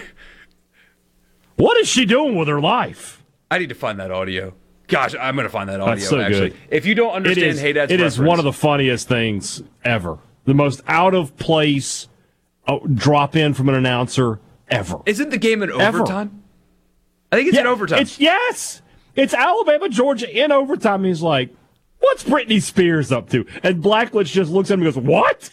what 1.56 1.78
is 1.78 1.88
she 1.88 2.04
doing 2.04 2.34
with 2.34 2.48
her 2.48 2.60
life? 2.60 3.22
I 3.50 3.58
need 3.58 3.68
to 3.68 3.74
find 3.74 4.00
that 4.00 4.10
audio. 4.10 4.54
Gosh, 4.88 5.14
I'm 5.18 5.34
going 5.34 5.46
to 5.46 5.50
find 5.50 5.68
that 5.68 5.80
audio. 5.80 6.04
So 6.04 6.20
actually, 6.20 6.50
good. 6.50 6.58
if 6.70 6.86
you 6.86 6.94
don't 6.94 7.12
understand, 7.12 7.46
it 7.46 7.50
is, 7.50 7.60
hey, 7.60 7.72
that's 7.72 7.92
it 7.92 8.00
is 8.00 8.18
one 8.18 8.38
of 8.38 8.44
the 8.44 8.52
funniest 8.52 9.08
things 9.08 9.62
ever. 9.84 10.18
The 10.44 10.54
most 10.54 10.80
out 10.86 11.14
of 11.14 11.36
place 11.36 12.08
uh, 12.66 12.78
drop 12.94 13.34
in 13.34 13.52
from 13.54 13.68
an 13.68 13.74
announcer 13.74 14.38
ever. 14.68 15.00
Isn't 15.06 15.30
the 15.30 15.38
game 15.38 15.62
in 15.62 15.72
overtime? 15.72 16.42
I 17.32 17.36
think 17.36 17.48
it's 17.48 17.56
yeah, 17.56 17.62
in 17.62 17.66
overtime. 17.66 18.00
It's 18.00 18.18
yes. 18.20 18.82
It's 19.14 19.34
Alabama, 19.34 19.88
Georgia 19.88 20.30
in 20.30 20.52
overtime. 20.52 21.04
He's 21.04 21.22
like, 21.22 21.54
"What's 21.98 22.22
Britney 22.22 22.62
Spears 22.62 23.10
up 23.10 23.30
to?" 23.30 23.46
And 23.62 23.82
Blackledge 23.82 24.26
just 24.26 24.50
looks 24.50 24.70
at 24.70 24.74
him 24.74 24.86
and 24.86 24.94
goes, 24.94 25.02
"What?" 25.02 25.50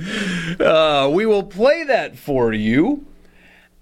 uh, 0.60 1.10
we 1.12 1.26
will 1.26 1.44
play 1.44 1.84
that 1.84 2.18
for 2.18 2.52
you 2.52 3.06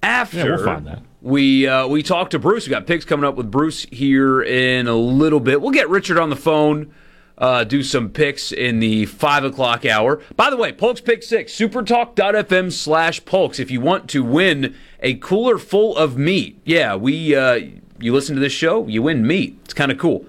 after 0.02 0.38
yeah, 0.38 0.44
we'll 0.44 0.64
find 0.64 0.86
that. 0.86 1.02
we 1.22 1.66
uh, 1.66 1.86
we 1.86 2.02
talk 2.02 2.30
to 2.30 2.38
Bruce. 2.38 2.66
We 2.66 2.70
got 2.70 2.86
picks 2.86 3.04
coming 3.04 3.24
up 3.24 3.36
with 3.36 3.50
Bruce 3.50 3.84
here 3.90 4.42
in 4.42 4.86
a 4.86 4.94
little 4.94 5.40
bit. 5.40 5.60
We'll 5.60 5.72
get 5.72 5.88
Richard 5.88 6.18
on 6.18 6.30
the 6.30 6.36
phone 6.36 6.92
uh, 7.40 7.64
do 7.64 7.82
some 7.82 8.10
picks 8.10 8.52
in 8.52 8.80
the 8.80 9.06
5 9.06 9.44
o'clock 9.44 9.86
hour. 9.86 10.20
By 10.36 10.50
the 10.50 10.56
way, 10.58 10.72
Polk's 10.72 11.00
Pick 11.00 11.22
6, 11.22 11.52
supertalk.fm 11.52 12.70
slash 12.70 13.24
Polks. 13.24 13.58
If 13.58 13.70
you 13.70 13.80
want 13.80 14.10
to 14.10 14.22
win 14.22 14.76
a 15.00 15.14
cooler 15.14 15.56
full 15.56 15.96
of 15.96 16.18
meat, 16.18 16.60
yeah, 16.64 16.94
we 16.94 17.34
uh, 17.34 17.60
you 17.98 18.12
listen 18.12 18.34
to 18.34 18.40
this 18.40 18.52
show, 18.52 18.86
you 18.86 19.02
win 19.02 19.26
meat. 19.26 19.58
It's 19.64 19.74
kind 19.74 19.90
of 19.90 19.98
cool. 19.98 20.26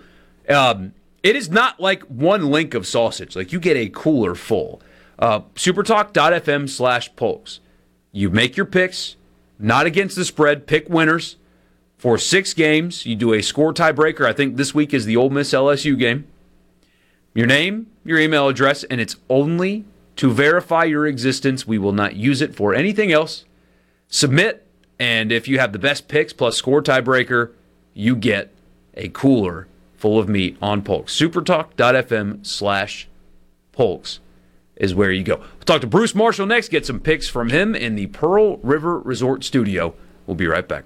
Um, 0.48 0.94
it 1.22 1.36
is 1.36 1.50
not 1.50 1.80
like 1.80 2.04
one 2.04 2.50
link 2.50 2.74
of 2.74 2.88
sausage. 2.88 3.36
Like 3.36 3.52
you 3.52 3.60
get 3.60 3.76
a 3.76 3.90
cooler 3.90 4.34
full. 4.34 4.82
Uh, 5.20 5.42
supertalk.fm 5.56 6.70
slash 6.70 7.14
Polks. 7.16 7.60
You 8.14 8.30
make 8.30 8.58
your 8.58 8.66
picks, 8.66 9.18
not 9.60 9.86
against 9.86 10.16
the 10.16 10.26
spread, 10.26 10.66
pick 10.66 10.90
winners 10.90 11.36
for 11.98 12.18
six 12.18 12.54
games. 12.54 13.06
You 13.06 13.16
do 13.16 13.34
a 13.34 13.42
score 13.42 13.74
tiebreaker. 13.74 14.26
I 14.26 14.34
think 14.34 14.56
this 14.56 14.74
week 14.74 14.94
is 14.94 15.06
the 15.06 15.18
Ole 15.18 15.30
Miss 15.30 15.52
LSU 15.52 15.98
game 15.98 16.26
your 17.34 17.48
name, 17.48 17.88
your 18.04 18.20
email 18.20 18.48
address, 18.48 18.84
and 18.86 19.00
it's 19.00 19.16
only 19.30 19.86
to 20.18 20.32
verify 20.32 20.84
your 20.84 21.08
existence. 21.08 21.66
We 21.66 21.78
will 21.78 21.94
not 21.94 22.16
use 22.16 22.42
it 22.42 22.56
for 22.56 22.74
anything 22.74 23.12
else. 23.12 23.46
Submit, 24.08 24.68
and 25.00 25.32
if 25.32 25.48
you 25.48 25.60
have 25.60 25.74
the 25.74 25.80
best 25.80 26.08
picks 26.08 26.34
plus 26.34 26.58
score 26.58 26.82
tiebreaker, 26.82 27.52
you 27.94 28.16
get 28.16 28.54
a 28.96 29.10
cooler 29.10 29.68
full 29.96 30.20
of 30.20 30.28
meat 30.28 30.58
on 30.62 30.82
Polks. 30.82 31.18
Supertalk.fm 31.18 32.46
slash 32.46 33.08
Polks 33.72 34.20
is 34.76 34.94
where 34.96 35.12
you 35.12 35.24
go. 35.24 35.38
We'll 35.38 35.66
talk 35.66 35.82
to 35.82 35.88
Bruce 35.88 36.16
Marshall 36.16 36.48
next, 36.48 36.70
get 36.70 36.86
some 36.86 37.00
picks 37.00 37.28
from 37.28 37.50
him 37.50 37.76
in 37.76 37.96
the 37.96 38.08
Pearl 38.08 38.58
River 38.58 39.00
Resort 39.00 39.44
studio. 39.44 39.94
We'll 40.26 40.36
be 40.36 40.48
right 40.48 40.68
back. 40.68 40.86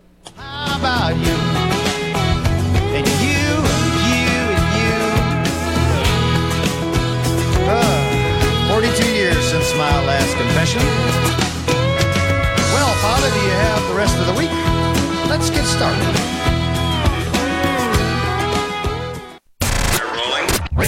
Last 10.65 10.73
confession. 10.73 10.87
Well, 12.73 12.93
Father, 13.01 13.29
do 13.29 13.35
you 13.35 13.51
have 13.51 13.87
the 13.89 13.95
rest 13.95 14.17
of 14.17 14.27
the 14.27 14.33
week? 14.33 14.49
Let's 15.29 15.49
get 15.49 15.65
started. 15.65 16.21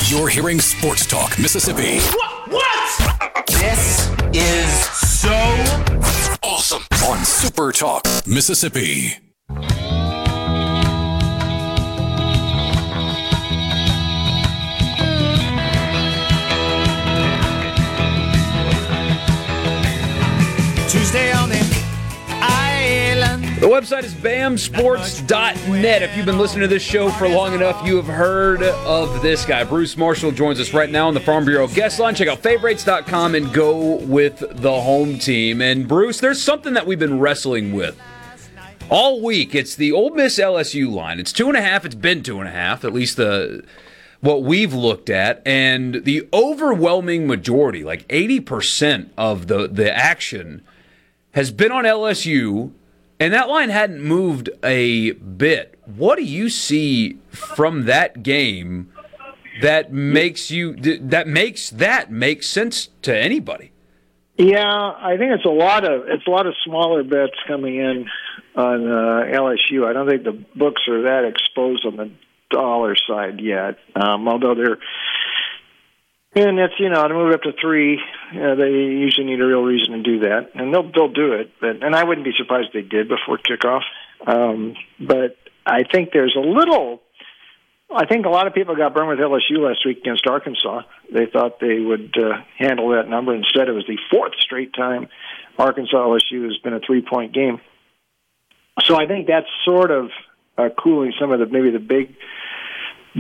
You're 0.09 0.29
hearing 0.29 0.61
Sports 0.61 1.05
Talk 1.05 1.37
Mississippi. 1.37 1.99
What? 1.99 2.51
What? 2.51 3.45
This 3.47 4.09
is 4.33 4.69
so 4.89 5.33
awesome. 6.41 6.83
on 7.05 7.25
Super 7.25 7.73
Talk, 7.73 8.05
Mississippi. 8.25 9.17
The 23.59 23.65
website 23.65 24.03
is 24.03 24.13
bamsports.net. 24.13 26.03
If 26.03 26.15
you've 26.15 26.27
been 26.27 26.37
listening 26.37 26.61
to 26.61 26.67
this 26.67 26.83
show 26.83 27.09
for 27.09 27.27
long 27.27 27.55
enough, 27.55 27.83
you 27.87 27.95
have 27.95 28.05
heard 28.05 28.61
of 28.61 29.23
this 29.23 29.45
guy. 29.45 29.63
Bruce 29.63 29.97
Marshall 29.97 30.31
joins 30.31 30.59
us 30.59 30.75
right 30.75 30.91
now 30.91 31.07
on 31.07 31.15
the 31.15 31.19
Farm 31.19 31.43
Bureau 31.43 31.67
guest 31.67 31.97
line. 31.97 32.13
Check 32.13 32.27
out 32.27 32.37
favorites.com 32.37 33.33
and 33.33 33.51
go 33.51 33.95
with 33.95 34.43
the 34.61 34.81
home 34.81 35.17
team. 35.17 35.59
And 35.59 35.87
Bruce, 35.87 36.19
there's 36.19 36.39
something 36.39 36.75
that 36.75 36.85
we've 36.85 36.99
been 36.99 37.19
wrestling 37.19 37.73
with 37.73 37.99
all 38.91 39.23
week. 39.23 39.55
It's 39.55 39.73
the 39.75 39.91
Ole 39.91 40.11
Miss 40.11 40.37
LSU 40.37 40.91
line. 40.91 41.19
It's 41.19 41.33
two 41.33 41.47
and 41.47 41.57
a 41.57 41.61
half. 41.61 41.83
It's 41.83 41.95
been 41.95 42.21
two 42.21 42.37
and 42.39 42.47
a 42.47 42.51
half, 42.51 42.85
at 42.85 42.93
least 42.93 43.17
the 43.17 43.63
what 44.19 44.43
we've 44.43 44.73
looked 44.75 45.09
at, 45.09 45.41
and 45.47 46.03
the 46.05 46.27
overwhelming 46.31 47.25
majority, 47.25 47.83
like 47.83 48.07
80% 48.07 49.09
of 49.17 49.47
the 49.47 49.67
the 49.67 49.91
action, 49.91 50.61
has 51.31 51.49
been 51.49 51.71
on 51.71 51.85
LSU, 51.85 52.71
and 53.19 53.33
that 53.33 53.49
line 53.49 53.69
hadn't 53.69 54.01
moved 54.01 54.49
a 54.63 55.11
bit. 55.11 55.79
What 55.85 56.17
do 56.17 56.23
you 56.23 56.49
see 56.49 57.17
from 57.29 57.85
that 57.85 58.23
game 58.23 58.91
that 59.61 59.91
makes 59.91 60.51
you 60.51 60.75
that 60.75 61.27
makes 61.27 61.69
that 61.71 62.11
make 62.11 62.43
sense 62.43 62.89
to 63.01 63.17
anybody? 63.17 63.71
Yeah, 64.37 64.67
I 64.67 65.15
think 65.17 65.31
it's 65.31 65.45
a 65.45 65.49
lot 65.49 65.83
of 65.83 66.07
it's 66.07 66.27
a 66.27 66.29
lot 66.29 66.45
of 66.45 66.53
smaller 66.63 67.03
bets 67.03 67.33
coming 67.47 67.77
in 67.77 68.07
on 68.55 68.87
uh, 68.87 69.25
LSU. 69.33 69.85
I 69.87 69.93
don't 69.93 70.07
think 70.07 70.23
the 70.23 70.43
books 70.55 70.83
are 70.87 71.03
that 71.03 71.25
exposed 71.25 71.85
on 71.85 71.95
the 71.97 72.11
dollar 72.51 72.95
side 72.95 73.41
yet. 73.41 73.77
Um, 73.95 74.27
although 74.27 74.53
they're 74.53 74.77
and 76.35 76.59
it's 76.59 76.73
you 76.79 76.89
know 76.89 77.07
to 77.07 77.13
move 77.13 77.33
up 77.33 77.41
to 77.43 77.51
three, 77.59 77.99
uh, 78.31 78.55
they 78.55 78.69
usually 78.69 79.25
need 79.25 79.41
a 79.41 79.45
real 79.45 79.63
reason 79.63 79.93
to 79.93 80.03
do 80.03 80.19
that, 80.19 80.51
and 80.55 80.73
they'll 80.73 80.91
they'll 80.91 81.11
do 81.11 81.33
it. 81.33 81.51
But 81.59 81.83
and 81.83 81.95
I 81.95 82.03
wouldn't 82.03 82.25
be 82.25 82.33
surprised 82.37 82.69
if 82.69 82.73
they 82.73 82.81
did 82.81 83.07
before 83.07 83.37
kickoff. 83.37 83.83
Um, 84.25 84.75
but 84.99 85.37
I 85.65 85.83
think 85.83 86.11
there's 86.11 86.35
a 86.35 86.45
little. 86.45 87.01
I 87.89 88.05
think 88.05 88.25
a 88.25 88.29
lot 88.29 88.47
of 88.47 88.53
people 88.53 88.75
got 88.75 88.93
burned 88.93 89.07
with 89.07 89.19
LSU 89.19 89.59
last 89.59 89.85
week 89.85 89.99
against 89.99 90.27
Arkansas. 90.27 90.81
They 91.11 91.25
thought 91.25 91.61
they 91.61 91.79
would 91.79 92.13
uh, 92.17 92.41
handle 92.57 92.89
that 92.89 93.07
number. 93.07 93.33
Instead, 93.33 93.69
it 93.69 93.71
was 93.71 93.85
the 93.87 93.97
fourth 94.11 94.33
straight 94.41 94.73
time 94.73 95.07
Arkansas 95.57 95.95
LSU 95.95 96.43
has 96.43 96.57
been 96.57 96.73
a 96.73 96.79
three 96.79 97.01
point 97.01 97.33
game. 97.33 97.59
So 98.83 98.95
I 98.95 99.07
think 99.07 99.27
that's 99.27 99.47
sort 99.65 99.91
of 99.91 100.09
uh, 100.57 100.69
cooling 100.77 101.13
some 101.19 101.31
of 101.31 101.39
the 101.39 101.45
maybe 101.45 101.71
the 101.71 101.79
big 101.79 102.15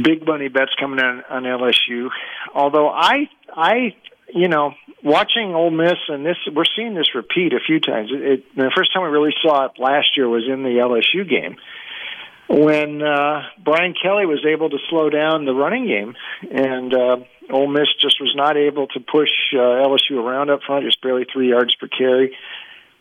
big 0.01 0.25
money 0.25 0.47
bets 0.47 0.71
coming 0.79 0.99
on 0.99 1.23
on 1.29 1.43
LSU. 1.43 2.09
Although 2.53 2.89
I 2.89 3.29
I 3.53 3.95
you 4.33 4.47
know 4.47 4.73
watching 5.03 5.53
Ole 5.53 5.71
Miss 5.71 5.97
and 6.07 6.25
this 6.25 6.37
we're 6.53 6.63
seeing 6.75 6.93
this 6.93 7.15
repeat 7.15 7.53
a 7.53 7.59
few 7.65 7.79
times. 7.79 8.09
It, 8.11 8.21
it, 8.21 8.55
the 8.55 8.71
first 8.75 8.93
time 8.93 9.03
we 9.03 9.09
really 9.09 9.33
saw 9.41 9.65
it 9.65 9.71
last 9.77 10.15
year 10.15 10.27
was 10.27 10.43
in 10.47 10.63
the 10.63 10.69
LSU 10.69 11.27
game 11.27 11.57
when 12.49 13.01
uh, 13.01 13.43
Brian 13.63 13.93
Kelly 13.93 14.25
was 14.25 14.45
able 14.47 14.69
to 14.69 14.77
slow 14.89 15.09
down 15.09 15.45
the 15.45 15.53
running 15.53 15.85
game, 15.85 16.15
and 16.49 16.93
uh, 16.93 17.17
Ole 17.51 17.67
Miss 17.67 17.87
just 18.01 18.21
was 18.21 18.33
not 18.35 18.55
able 18.55 18.87
to 18.87 18.99
push 18.99 19.29
uh, 19.53 19.57
LSU 19.57 20.23
around 20.23 20.49
up 20.49 20.61
front, 20.65 20.85
just 20.85 21.01
barely 21.01 21.25
three 21.31 21.49
yards 21.49 21.75
per 21.75 21.87
carry. 21.87 22.35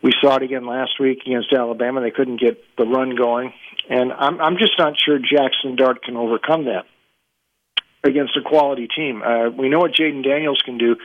We 0.03 0.11
saw 0.21 0.35
it 0.35 0.43
again 0.43 0.65
last 0.65 0.99
week 0.99 1.19
against 1.25 1.51
Alabama. 1.51 2.01
They 2.01 2.11
couldn't 2.11 2.39
get 2.39 2.63
the 2.77 2.85
run 2.85 3.15
going, 3.15 3.53
and 3.89 4.13
I'm 4.13 4.39
I'm 4.39 4.57
just 4.57 4.73
not 4.77 4.93
sure 5.03 5.17
Jackson 5.17 5.75
Dart 5.75 6.03
can 6.03 6.15
overcome 6.15 6.65
that 6.65 6.85
against 8.03 8.37
a 8.37 8.47
quality 8.47 8.87
team. 8.95 9.21
Uh, 9.23 9.49
we 9.49 9.69
know 9.69 9.79
what 9.79 9.93
Jayden 9.93 10.23
Daniels 10.23 10.61
can 10.63 10.77
do. 10.77 10.95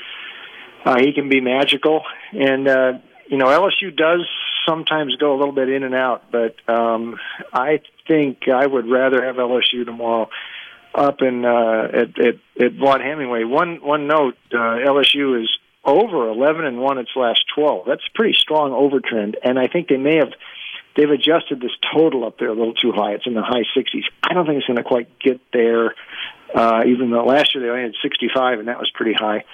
Uh, 0.84 0.99
he 0.99 1.12
can 1.12 1.28
be 1.28 1.40
magical, 1.40 2.03
and 2.32 2.68
uh, 2.68 2.93
you 3.28 3.38
know 3.38 3.47
LSU 3.47 3.97
does 3.97 4.26
sometimes 4.68 5.16
go 5.16 5.34
a 5.34 5.38
little 5.38 5.55
bit 5.55 5.68
in 5.68 5.84
and 5.84 5.95
out, 5.95 6.30
but 6.30 6.57
um, 6.68 7.16
I 7.53 7.80
think 8.09 8.49
I 8.53 8.66
would 8.66 8.90
rather 8.90 9.24
have 9.24 9.36
LSU 9.36 9.84
tomorrow 9.84 10.28
up 10.95 11.22
in 11.22 11.45
uh, 11.45 11.88
at 11.93 12.18
at, 12.18 12.34
at 12.61 12.72
Vaught 12.76 13.03
Hemingway. 13.03 13.45
One 13.45 13.76
one 13.76 14.07
note: 14.07 14.36
uh, 14.53 14.78
LSU 14.84 15.43
is 15.43 15.49
over 15.84 16.28
11 16.28 16.64
and 16.64 16.78
one 16.78 16.98
its 16.98 17.10
last 17.16 17.44
12. 17.54 17.86
That's 17.86 18.02
a 18.06 18.16
pretty 18.16 18.34
strong 18.38 18.70
overtrend, 18.70 19.34
and 19.44 19.58
I 19.58 19.66
think 19.68 19.88
they 19.88 19.96
may 19.96 20.16
have 20.16 20.32
they've 20.96 21.10
adjusted 21.10 21.60
this 21.60 21.72
total 21.94 22.24
up 22.26 22.38
there 22.38 22.48
a 22.48 22.54
little 22.54 22.74
too 22.74 22.92
high. 22.92 23.12
It's 23.12 23.26
in 23.26 23.34
the 23.34 23.42
high 23.42 23.64
60s. 23.76 24.04
I 24.22 24.34
don't 24.34 24.46
think 24.46 24.58
it's 24.58 24.66
going 24.66 24.76
to 24.76 24.82
quite 24.82 25.18
get 25.18 25.40
there. 25.52 25.94
Uh, 26.54 26.82
even 26.86 27.10
though 27.10 27.24
last 27.24 27.54
year 27.54 27.64
they 27.64 27.70
only 27.70 27.82
had 27.82 27.92
65, 28.02 28.58
and 28.58 28.68
that 28.68 28.78
was 28.78 28.90
pretty 28.94 29.14
high. 29.14 29.44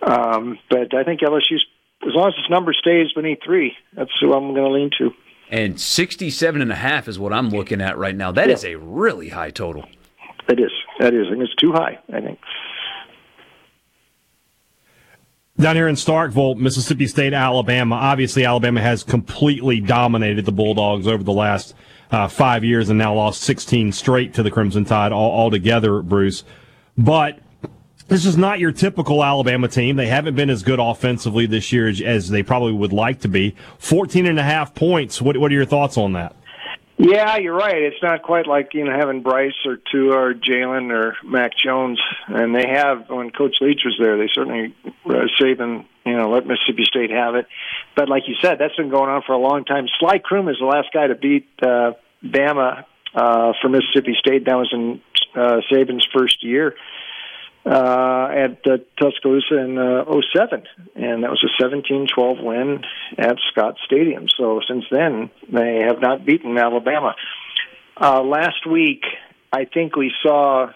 Um, 0.00 0.58
but 0.70 0.94
I 0.94 1.04
think 1.04 1.20
LSU's 1.20 1.66
as 2.06 2.14
long 2.14 2.28
as 2.28 2.34
this 2.34 2.48
number 2.50 2.72
stays 2.72 3.12
beneath 3.12 3.38
three, 3.44 3.74
that's 3.94 4.10
who 4.20 4.32
I'm 4.32 4.54
going 4.54 4.64
to 4.64 4.70
lean 4.70 4.90
to. 4.98 5.10
And 5.50 5.78
67 5.80 6.60
and 6.62 6.72
a 6.72 6.76
half 6.76 7.08
is 7.08 7.18
what 7.18 7.32
I'm 7.32 7.50
looking 7.50 7.80
at 7.80 7.96
right 7.98 8.14
now. 8.16 8.32
That 8.32 8.48
Yeah. 8.48 8.54
is 8.54 8.64
a 8.64 8.74
really 8.76 9.28
high 9.28 9.50
total. 9.50 9.84
It 10.48 10.60
is. 10.60 10.72
That 10.98 11.12
is. 11.14 11.26
I 11.26 11.30
think 11.30 11.42
it's 11.42 11.54
too 11.56 11.72
high. 11.72 11.98
I 12.12 12.20
think. 12.20 12.38
Down 15.58 15.74
here 15.74 15.88
in 15.88 15.94
Starkville, 15.94 16.58
Mississippi 16.58 17.06
State, 17.06 17.32
Alabama. 17.32 17.94
Obviously, 17.94 18.44
Alabama 18.44 18.82
has 18.82 19.02
completely 19.02 19.80
dominated 19.80 20.44
the 20.44 20.52
Bulldogs 20.52 21.06
over 21.06 21.22
the 21.24 21.32
last 21.32 21.74
uh, 22.10 22.28
five 22.28 22.62
years 22.62 22.90
and 22.90 22.98
now 22.98 23.14
lost 23.14 23.40
16 23.40 23.92
straight 23.92 24.34
to 24.34 24.42
the 24.42 24.50
Crimson 24.50 24.84
Tide 24.84 25.12
all, 25.12 25.30
altogether, 25.30 26.02
Bruce. 26.02 26.44
But 26.98 27.38
this 28.08 28.26
is 28.26 28.36
not 28.36 28.58
your 28.58 28.70
typical 28.70 29.24
Alabama 29.24 29.66
team. 29.66 29.96
They 29.96 30.08
haven't 30.08 30.34
been 30.34 30.50
as 30.50 30.62
good 30.62 30.78
offensively 30.78 31.46
this 31.46 31.72
year 31.72 31.88
as, 31.88 32.02
as 32.02 32.28
they 32.28 32.42
probably 32.42 32.72
would 32.72 32.92
like 32.92 33.20
to 33.20 33.28
be. 33.28 33.56
14 33.78 34.26
and 34.26 34.38
a 34.38 34.42
half 34.42 34.74
points. 34.74 35.22
What, 35.22 35.38
what 35.38 35.50
are 35.50 35.54
your 35.54 35.64
thoughts 35.64 35.96
on 35.96 36.12
that? 36.12 36.36
Yeah, 36.98 37.36
you're 37.36 37.54
right. 37.56 37.82
It's 37.82 38.02
not 38.02 38.22
quite 38.22 38.46
like 38.46 38.72
you 38.72 38.84
know 38.84 38.92
having 38.92 39.22
Bryce 39.22 39.66
or 39.66 39.76
Tua 39.76 40.16
or 40.16 40.34
Jalen 40.34 40.90
or 40.90 41.16
Mac 41.22 41.52
Jones, 41.56 42.00
and 42.26 42.54
they 42.54 42.66
have 42.66 43.10
when 43.10 43.30
Coach 43.30 43.56
Leach 43.60 43.82
was 43.84 43.96
there. 44.00 44.16
They 44.16 44.28
certainly 44.32 44.74
uh, 45.04 45.26
Saban, 45.38 45.84
you 46.06 46.16
know, 46.16 46.30
let 46.30 46.46
Mississippi 46.46 46.84
State 46.84 47.10
have 47.10 47.34
it. 47.34 47.46
But 47.94 48.08
like 48.08 48.22
you 48.28 48.34
said, 48.40 48.56
that's 48.58 48.76
been 48.76 48.88
going 48.88 49.10
on 49.10 49.22
for 49.26 49.34
a 49.34 49.38
long 49.38 49.64
time. 49.64 49.86
Sly 50.00 50.18
Croom 50.18 50.48
is 50.48 50.56
the 50.58 50.64
last 50.64 50.88
guy 50.92 51.06
to 51.06 51.14
beat 51.14 51.48
uh, 51.60 51.92
Bama 52.24 52.84
uh, 53.14 53.52
for 53.60 53.68
Mississippi 53.68 54.16
State. 54.18 54.46
That 54.46 54.56
was 54.56 54.70
in 54.72 55.02
uh, 55.34 55.60
Saban's 55.70 56.08
first 56.16 56.42
year 56.42 56.76
uh, 57.66 58.28
at 58.30 58.64
uh, 58.64 58.76
Tuscaloosa 59.00 59.58
in 59.58 59.76
uh, 59.76 60.04
07, 60.34 60.62
and 60.94 61.24
that 61.24 61.30
was 61.30 61.44
a 61.44 61.62
17-12 61.62 62.42
win 62.42 62.84
at 63.18 63.36
Scott 63.50 63.76
Stadium. 63.84 64.26
So 64.38 64.60
since 64.68 64.84
then, 64.90 65.30
they 65.52 65.82
have 65.86 66.00
not 66.00 66.24
beaten 66.24 66.56
Alabama. 66.56 67.16
Uh, 68.00 68.22
last 68.22 68.66
week, 68.70 69.02
I 69.52 69.64
think 69.64 69.96
we 69.96 70.12
saw, 70.22 70.68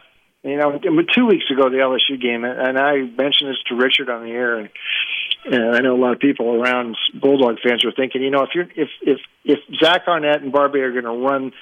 you 0.43 0.57
know, 0.57 0.81
two 1.15 1.27
weeks 1.27 1.45
ago 1.51 1.71
the 1.71 1.77
LSU 1.77 2.21
game, 2.21 2.45
and 2.45 2.77
I 2.77 3.03
mentioned 3.03 3.51
this 3.51 3.63
to 3.69 3.77
Richard 3.77 4.11
on 4.11 4.25
the 4.25 4.31
air, 4.31 4.59
and, 4.59 4.69
and 5.45 5.77
I 5.77 5.81
know 5.81 5.95
a 5.95 6.01
lot 6.01 6.13
of 6.15 6.19
people 6.19 6.61
around 6.61 6.97
Bulldog 7.15 7.59
fans 7.63 7.85
are 7.85 7.93
thinking, 7.93 8.23
you 8.23 8.31
know, 8.31 8.43
if 8.43 8.51
you're 8.55 8.69
if 8.75 8.89
if 9.03 9.19
if 9.45 9.59
Zach 9.79 10.03
Arnett 10.09 10.43
and 10.43 10.51
Barbie 10.51 10.81
are 10.81 10.93
going 10.93 11.05
to 11.05 11.29
run 11.29 11.53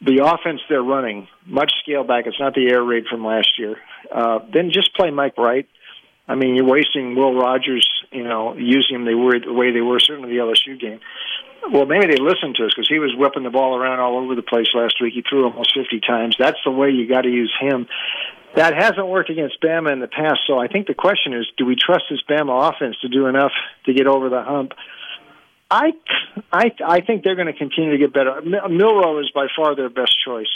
the 0.00 0.24
offense 0.24 0.60
they're 0.68 0.82
running, 0.82 1.28
much 1.44 1.72
scale 1.82 2.04
back. 2.04 2.26
It's 2.26 2.38
not 2.38 2.54
the 2.54 2.68
air 2.70 2.82
raid 2.82 3.04
from 3.10 3.24
last 3.24 3.58
year. 3.58 3.76
Uh, 4.12 4.40
then 4.52 4.70
just 4.72 4.94
play 4.94 5.10
Mike 5.10 5.36
Wright. 5.36 5.68
I 6.28 6.34
mean, 6.34 6.54
you're 6.54 6.66
wasting 6.66 7.16
Will 7.16 7.34
Rogers, 7.34 7.88
you 8.12 8.22
know, 8.22 8.54
using 8.54 8.96
him 8.96 9.04
they 9.06 9.14
were 9.14 9.40
the 9.40 9.52
way 9.52 9.72
they 9.72 9.80
were 9.80 9.98
certainly 9.98 10.28
the 10.28 10.42
LSU 10.42 10.78
game. 10.78 11.00
Well, 11.72 11.86
maybe 11.86 12.06
they 12.06 12.20
listened 12.20 12.56
to 12.56 12.66
us 12.66 12.72
because 12.74 12.88
he 12.88 12.98
was 12.98 13.14
whipping 13.16 13.42
the 13.42 13.50
ball 13.50 13.76
around 13.76 13.98
all 13.98 14.18
over 14.18 14.34
the 14.34 14.42
place 14.42 14.68
last 14.74 15.00
week. 15.00 15.14
He 15.14 15.22
threw 15.22 15.44
almost 15.44 15.74
50 15.74 16.00
times. 16.00 16.36
That's 16.38 16.58
the 16.64 16.70
way 16.70 16.90
you 16.90 17.08
got 17.08 17.22
to 17.22 17.30
use 17.30 17.52
him. 17.60 17.88
That 18.54 18.74
hasn't 18.74 19.06
worked 19.06 19.30
against 19.30 19.60
Bama 19.60 19.92
in 19.92 20.00
the 20.00 20.08
past. 20.08 20.40
So 20.46 20.58
I 20.58 20.68
think 20.68 20.86
the 20.86 20.94
question 20.94 21.32
is, 21.34 21.46
do 21.56 21.66
we 21.66 21.76
trust 21.76 22.04
this 22.10 22.20
Bama 22.28 22.72
offense 22.72 22.96
to 23.02 23.08
do 23.08 23.26
enough 23.26 23.52
to 23.86 23.92
get 23.92 24.06
over 24.06 24.28
the 24.28 24.42
hump? 24.42 24.72
I, 25.70 25.92
I, 26.50 26.70
I 26.86 27.00
think 27.00 27.24
they're 27.24 27.36
going 27.36 27.52
to 27.52 27.58
continue 27.58 27.92
to 27.92 27.98
get 27.98 28.12
better. 28.12 28.40
Mil- 28.42 28.68
Milroe 28.68 29.20
is 29.20 29.30
by 29.34 29.46
far 29.54 29.76
their 29.76 29.90
best 29.90 30.14
choice, 30.24 30.48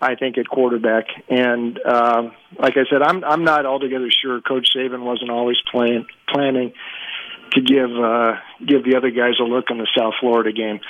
I 0.00 0.14
think, 0.14 0.36
at 0.36 0.46
quarterback. 0.46 1.06
And 1.28 1.78
um, 1.86 2.32
like 2.58 2.76
I 2.76 2.84
said, 2.90 3.02
I'm 3.02 3.24
I'm 3.24 3.44
not 3.44 3.64
altogether 3.64 4.08
sure 4.10 4.40
Coach 4.40 4.68
Saban 4.76 5.02
wasn't 5.02 5.30
always 5.30 5.56
playing 5.70 6.06
planning 6.28 6.72
to 7.52 7.60
give 7.60 7.90
uh, 7.90 8.34
give 8.66 8.84
the 8.84 8.96
other 8.96 9.10
guys 9.10 9.40
a 9.40 9.44
look 9.44 9.66
in 9.70 9.78
the 9.78 9.88
South 9.96 10.14
Florida 10.20 10.52
game. 10.52 10.80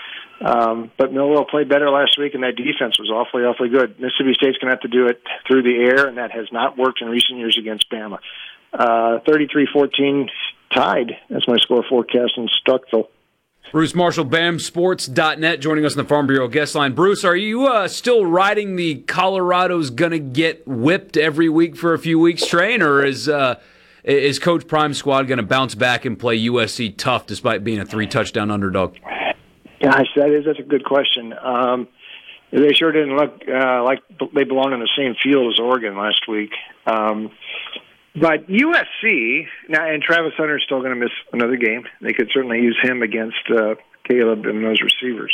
Um, 0.45 0.91
but 0.99 1.13
Milroe 1.13 1.45
played 1.45 1.69
better 1.69 1.89
last 1.89 2.19
week, 2.19 2.35
and 2.35 2.43
that 2.43 2.57
defense 2.57 2.99
was 2.99 3.11
awfully, 3.11 3.45
awfully 3.45 3.69
good. 3.69 4.01
Mississippi 4.01 4.35
State's 4.35 4.59
going 4.59 4.73
to 4.73 4.77
have 4.77 4.81
to 4.81 4.89
do 4.89 5.07
it 5.07 5.23
through 5.47 5.63
the 5.63 5.77
air, 5.87 6.09
and 6.09 6.19
that 6.19 6.33
has 6.33 6.49
not 6.51 6.77
worked 6.77 7.01
in 7.01 7.09
recent 7.09 7.39
years 7.39 7.57
against 7.57 7.89
Bama. 7.89 8.19
Uh, 8.73 9.21
33-14 9.29 10.31
tied. 10.75 11.13
That's 11.31 11.47
my 11.47 11.59
score 11.59 11.85
forecast 11.89 12.33
in 12.37 12.49
Starkville. 12.67 13.07
Bruce 13.73 13.95
Marshall, 13.95 14.27
BAMSports.net, 14.27 15.61
joining 15.61 15.87
us 15.87 15.95
in 15.95 15.97
the 15.97 16.05
Farm 16.05 16.27
Bureau 16.27 16.47
guest 16.47 16.75
line. 16.75 16.93
Bruce, 16.93 17.25
are 17.25 17.35
you 17.35 17.67
uh, 17.67 17.89
still 17.89 18.27
riding 18.27 18.77
the 18.77 18.97
Colorado's 18.97 19.89
gonna 19.89 20.19
get 20.19 20.69
whipped 20.69 21.17
every 21.17 21.49
week 21.49 21.75
for 21.75 21.95
a 21.95 21.99
few 21.99 22.19
weeks 22.19 22.45
train, 22.45 22.83
or 22.83 23.03
is 23.03 23.31
uh, 23.31 23.59
is 24.05 24.39
Coach 24.39 24.69
Prime 24.69 24.93
squad 24.93 25.23
gonna 25.23 25.43
bounce 25.43 25.75
back 25.75 26.05
and 26.05 26.19
play 26.19 26.39
USC 26.39 26.95
tough 26.99 27.25
despite 27.25 27.65
being 27.65 27.81
a 27.81 27.87
three 27.87 28.07
touchdown 28.07 28.51
underdog? 28.51 28.95
Gosh, 29.83 30.09
that 30.17 30.29
is 30.29 30.45
that's 30.45 30.59
a 30.59 30.65
good 30.65 30.85
question. 30.85 31.33
Um, 31.33 31.89
they 32.51 32.75
sure 32.75 32.93
didn't 32.93 33.17
look 33.17 33.41
uh, 33.49 33.83
like 33.85 34.03
they 34.35 34.45
belong 34.45 34.75
in 34.75 34.81
the 34.81 34.91
same 34.99 35.15
field 35.23 35.51
as 35.51 35.59
Oregon 35.59 35.97
last 35.97 36.29
week. 36.29 36.53
Um, 36.87 37.31
but 38.15 38.49
USC 38.49 39.47
now, 39.69 39.89
and 39.89 40.03
Travis 40.03 40.33
Hunter 40.37 40.57
is 40.57 40.63
still 40.65 40.81
going 40.81 40.91
to 40.91 41.01
miss 41.01 41.13
another 41.33 41.57
game. 41.57 41.85
They 42.01 42.13
could 42.13 42.31
certainly 42.33 42.59
use 42.59 42.79
him 42.83 43.03
against 43.03 43.39
uh, 43.51 43.75
Caleb 44.09 44.45
and 44.45 44.65
those 44.65 44.81
receivers. 44.83 45.33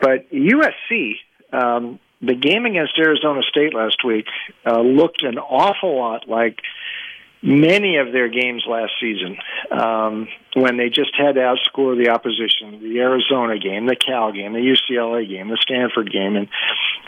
But 0.00 0.30
USC, 0.32 1.14
um, 1.52 2.00
the 2.20 2.34
game 2.34 2.64
against 2.64 2.98
Arizona 2.98 3.42
State 3.48 3.74
last 3.74 3.98
week 4.04 4.26
uh, 4.66 4.80
looked 4.80 5.22
an 5.22 5.38
awful 5.38 5.98
lot 5.98 6.28
like 6.28 6.58
many 7.44 7.98
of 7.98 8.10
their 8.10 8.28
games 8.28 8.64
last 8.66 8.92
season 8.98 9.36
um, 9.70 10.26
when 10.54 10.78
they 10.78 10.88
just 10.88 11.14
had 11.16 11.34
to 11.34 11.40
outscore 11.40 12.02
the 12.02 12.10
opposition. 12.10 12.80
The 12.82 13.00
Arizona 13.00 13.58
game, 13.58 13.86
the 13.86 13.96
Cal 13.96 14.32
game, 14.32 14.54
the 14.54 14.60
UCLA 14.60 15.28
game, 15.28 15.48
the 15.48 15.58
Stanford 15.60 16.10
game, 16.10 16.36
and 16.36 16.48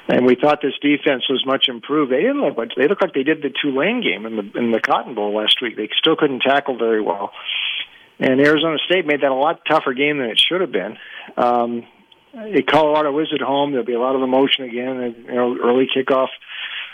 and 0.08 0.24
we 0.24 0.36
thought 0.36 0.60
this 0.62 0.78
defense 0.80 1.28
was 1.28 1.44
much 1.46 1.66
improved. 1.68 2.12
They 2.12 2.20
didn't 2.20 2.42
look 2.42 2.56
like 2.56 2.70
they 2.76 2.86
looked 2.86 3.02
like 3.02 3.14
they 3.14 3.22
did 3.22 3.42
the 3.42 3.50
Tulane 3.50 4.02
game 4.02 4.26
in 4.26 4.36
the 4.36 4.58
in 4.58 4.72
the 4.72 4.80
Cotton 4.80 5.14
Bowl 5.14 5.34
last 5.34 5.60
week. 5.62 5.76
They 5.76 5.88
still 5.98 6.16
couldn't 6.16 6.40
tackle 6.40 6.76
very 6.76 7.00
well, 7.00 7.32
and 8.18 8.38
Arizona 8.40 8.76
State 8.84 9.06
made 9.06 9.22
that 9.22 9.30
a 9.30 9.34
lot 9.34 9.62
tougher 9.66 9.94
game 9.94 10.18
than 10.18 10.28
it 10.28 10.38
should 10.38 10.60
have 10.60 10.72
been. 10.72 10.98
Um, 11.36 11.86
Colorado 12.68 13.18
is 13.20 13.28
at 13.32 13.40
home. 13.40 13.70
There'll 13.70 13.86
be 13.86 13.94
a 13.94 14.00
lot 14.00 14.14
of 14.14 14.22
emotion 14.22 14.64
again. 14.64 15.24
You 15.26 15.34
know, 15.34 15.56
early 15.56 15.86
kickoff 15.96 16.28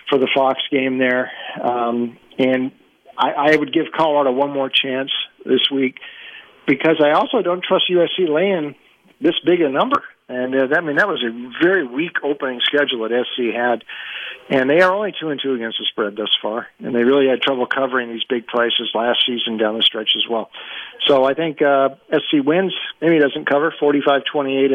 for 0.08 0.18
the 0.18 0.28
Fox 0.32 0.60
game 0.70 0.98
there, 0.98 1.32
um, 1.60 2.16
and 2.38 2.70
I, 3.16 3.52
I 3.52 3.56
would 3.56 3.72
give 3.72 3.86
Colorado 3.96 4.32
one 4.32 4.50
more 4.50 4.70
chance 4.70 5.10
this 5.44 5.70
week 5.70 5.98
because 6.66 7.02
I 7.02 7.12
also 7.12 7.42
don't 7.42 7.62
trust 7.62 7.84
USC 7.90 8.28
laying 8.28 8.74
this 9.20 9.34
big 9.44 9.60
a 9.60 9.68
number. 9.68 10.02
And 10.28 10.54
uh, 10.54 10.66
that, 10.68 10.78
I 10.78 10.80
mean, 10.80 10.96
that 10.96 11.08
was 11.08 11.22
a 11.22 11.62
very 11.62 11.86
weak 11.86 12.22
opening 12.22 12.60
schedule 12.64 13.06
that 13.06 13.12
SC 13.12 13.54
had, 13.54 13.84
and 14.48 14.70
they 14.70 14.80
are 14.80 14.94
only 14.94 15.12
two 15.20 15.28
and 15.28 15.38
two 15.42 15.52
against 15.52 15.78
the 15.78 15.84
spread 15.84 16.16
thus 16.16 16.34
far. 16.40 16.68
And 16.78 16.94
they 16.94 17.04
really 17.04 17.28
had 17.28 17.42
trouble 17.42 17.66
covering 17.66 18.10
these 18.10 18.24
big 18.24 18.46
prices 18.46 18.90
last 18.94 19.24
season 19.26 19.58
down 19.58 19.76
the 19.76 19.82
stretch 19.82 20.12
as 20.16 20.24
well. 20.30 20.50
So 21.06 21.24
I 21.24 21.34
think 21.34 21.60
uh, 21.60 21.90
SC 22.10 22.44
wins. 22.44 22.72
Maybe 23.02 23.18
doesn't 23.18 23.46
cover 23.46 23.74
45-28 23.78 24.22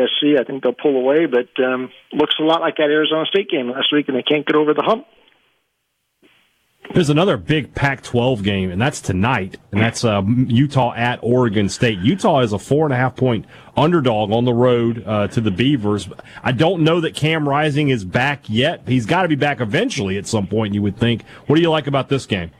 SC. 0.05 0.39
I 0.39 0.43
think 0.43 0.61
they'll 0.61 0.73
pull 0.73 0.95
away, 0.95 1.25
but 1.25 1.49
um, 1.63 1.91
looks 2.13 2.35
a 2.39 2.43
lot 2.43 2.61
like 2.61 2.77
that 2.77 2.91
Arizona 2.91 3.25
State 3.25 3.49
game 3.49 3.71
last 3.71 3.91
week, 3.91 4.07
and 4.09 4.17
they 4.17 4.23
can't 4.23 4.45
get 4.45 4.55
over 4.55 4.73
the 4.75 4.83
hump. 4.83 5.07
There's 6.93 7.09
another 7.09 7.37
big 7.37 7.75
Pac-12 7.75 8.43
game, 8.43 8.71
and 8.71 8.81
that's 8.81 9.01
tonight, 9.01 9.57
and 9.71 9.81
that's 9.81 10.03
uh, 10.03 10.23
Utah 10.25 10.93
at 10.95 11.19
Oregon 11.21 11.69
State. 11.69 11.99
Utah 11.99 12.39
is 12.39 12.53
a 12.53 12.59
four 12.59 12.85
and 12.85 12.93
a 12.93 12.97
half 12.97 13.15
point 13.15 13.45
underdog 13.75 14.31
on 14.31 14.45
the 14.45 14.53
road 14.53 15.03
uh, 15.05 15.27
to 15.27 15.41
the 15.41 15.51
Beavers. 15.51 16.09
I 16.43 16.53
don't 16.53 16.83
know 16.83 17.01
that 17.01 17.13
Cam 17.13 17.47
Rising 17.47 17.89
is 17.89 18.03
back 18.03 18.45
yet. 18.47 18.81
He's 18.87 19.05
got 19.05 19.23
to 19.23 19.27
be 19.27 19.35
back 19.35 19.59
eventually 19.59 20.17
at 20.17 20.25
some 20.27 20.47
point. 20.47 20.73
You 20.73 20.81
would 20.81 20.97
think. 20.97 21.23
What 21.45 21.57
do 21.57 21.61
you 21.61 21.69
like 21.69 21.87
about 21.87 22.09
this 22.09 22.25
game? 22.25 22.51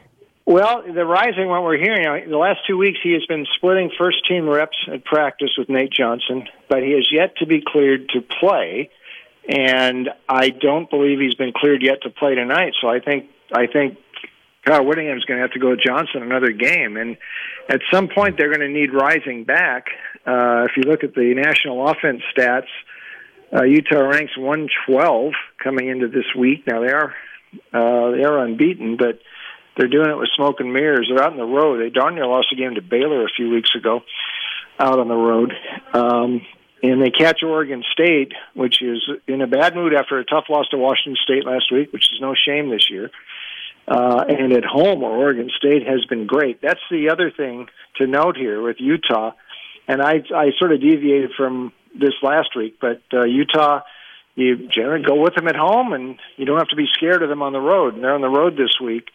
Well, 0.46 0.84
the 0.84 1.06
Rising, 1.06 1.50
what 1.50 1.64
we're 1.64 1.78
hearing, 1.78 2.30
the 2.30 2.38
last 2.38 2.60
two 2.66 2.78
weeks 2.78 3.00
he 3.04 3.12
has 3.14 3.26
been 3.26 3.46
splitting 3.58 3.92
first 3.98 4.26
team 4.30 4.48
reps 4.48 4.78
at 4.92 5.04
practice 5.04 5.52
with 5.58 5.68
Nate 5.68 5.92
Johnson, 5.92 6.48
but 6.70 6.84
he 6.84 6.92
has 6.92 7.08
yet 7.12 7.36
to 7.38 7.46
be 7.46 7.62
cleared 7.66 8.08
to 8.10 8.22
play. 8.22 8.90
And 9.50 10.10
I 10.30 10.50
don't 10.50 10.90
believe 10.90 11.20
he's 11.20 11.36
been 11.36 11.52
cleared 11.54 11.84
yet 11.84 12.04
to 12.04 12.10
play 12.10 12.36
tonight. 12.36 12.74
So 12.80 12.88
I 12.88 13.00
think 13.00 13.30
I 13.52 13.68
think 13.68 13.98
Kyle 14.68 14.86
Whittingham's 14.86 15.24
going 15.26 15.38
to 15.38 15.42
have 15.42 15.52
to 15.52 15.60
go 15.60 15.70
with 15.72 15.80
Johnson 15.86 16.22
another 16.22 16.52
game, 16.52 16.98
and 16.98 17.18
at 17.70 17.80
some 17.92 18.10
point 18.14 18.38
they're 18.38 18.54
going 18.54 18.68
to 18.68 18.70
need 18.70 18.94
Rising 18.94 19.46
back. 19.46 19.86
Uh, 20.26 20.66
if 20.66 20.72
you 20.76 20.84
look 20.84 21.04
at 21.04 21.14
the 21.14 21.34
national 21.36 21.88
offense 21.88 22.22
stats, 22.36 22.68
uh, 23.56 23.64
Utah 23.64 24.02
ranks 24.02 24.38
112 24.38 25.34
coming 25.64 25.88
into 25.88 26.10
this 26.10 26.26
week. 26.38 26.68
Now 26.68 26.82
they 26.82 26.92
are 26.92 27.16
uh, 27.74 28.12
they 28.12 28.24
are 28.24 28.40
unbeaten, 28.40 28.98
but 28.98 29.20
they're 29.78 29.88
doing 29.88 30.10
it 30.10 30.18
with 30.18 30.30
smoke 30.36 30.60
and 30.60 30.74
mirrors. 30.74 31.10
They're 31.10 31.24
out 31.24 31.32
on 31.32 31.38
the 31.38 31.46
road. 31.46 31.80
They 31.80 31.90
darn 31.90 32.16
near 32.16 32.26
lost 32.26 32.52
a 32.52 32.56
game 32.56 32.76
to 32.76 32.82
Baylor 32.82 33.24
a 33.24 33.30
few 33.36 33.50
weeks 33.50 33.70
ago, 33.74 34.02
out 34.80 35.00
on 35.00 35.08
the 35.08 35.16
road. 35.16 35.54
Um, 35.94 36.42
and 36.84 37.02
they 37.02 37.10
catch 37.10 37.42
Oregon 37.42 37.84
State, 37.92 38.34
which 38.54 38.82
is 38.82 39.10
in 39.28 39.42
a 39.42 39.48
bad 39.48 39.76
mood 39.76 39.94
after 39.94 40.20
a 40.20 40.26
tough 40.26 40.46
loss 40.50 40.68
to 40.70 40.78
Washington 40.78 41.16
State 41.24 41.46
last 41.46 41.72
week, 41.72 41.94
which 41.94 42.12
is 42.12 42.20
no 42.20 42.36
shame 42.36 42.70
this 42.70 42.90
year. 42.90 43.10
And 43.88 44.54
at 44.54 44.66
home, 44.66 45.04
or 45.04 45.12
Oregon 45.12 45.50
State 45.56 45.88
has 45.88 46.04
been 46.06 46.28
great. 46.28 46.62
That's 46.62 46.80
the 46.92 47.10
other 47.10 47.32
thing 47.32 47.68
to 47.98 48.08
note 48.08 48.38
here 48.38 48.62
with 48.62 48.78
Utah. 48.80 49.32
And 49.88 50.02
I, 50.02 50.24
I 50.36 50.52
sort 50.60 50.74
of 50.74 50.82
deviated 50.82 51.32
from 51.38 51.72
this 51.98 52.14
last 52.22 52.50
week, 52.56 52.78
but 52.80 53.02
uh, 53.14 53.24
Utah, 53.24 53.82
you 54.36 54.68
generally 54.68 55.04
go 55.04 55.16
with 55.16 55.36
them 55.36 55.48
at 55.48 55.56
home, 55.56 55.94
and 55.94 56.20
you 56.36 56.46
don't 56.46 56.58
have 56.58 56.68
to 56.70 56.76
be 56.76 56.88
scared 56.94 57.24
of 57.24 57.30
them 57.30 57.42
on 57.42 57.54
the 57.54 57.60
road. 57.60 57.96
And 57.96 58.04
they're 58.04 58.14
on 58.14 58.22
the 58.22 58.30
road 58.30 58.58
this 58.58 58.80
week. 58.84 59.10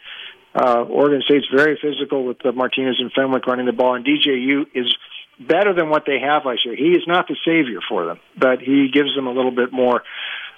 Uh, 0.55 0.83
Oregon 0.83 1.23
State's 1.25 1.47
very 1.55 1.79
physical 1.81 2.25
with 2.25 2.45
uh, 2.45 2.53
Martinez 2.53 2.97
and 2.99 3.13
Fenwick 3.13 3.47
running 3.47 3.67
the 3.67 3.73
ball, 3.73 3.95
and 3.95 4.05
DJU 4.05 4.67
is 4.75 4.95
better 5.41 5.75
than 5.75 5.89
what 5.89 6.05
they 6.07 6.21
have 6.21 6.45
last 6.45 6.65
year. 6.65 6.77
He 6.77 6.93
is 6.93 7.05
not 7.07 7.27
the 7.29 7.37
savior 7.45 7.81
for 7.89 8.05
them, 8.05 8.21
but 8.39 8.61
he 8.61 8.91
gives 8.93 9.15
them 9.15 9.27
a 9.27 9.33
little 9.33 9.51
bit 9.51 9.73
more 9.73 10.03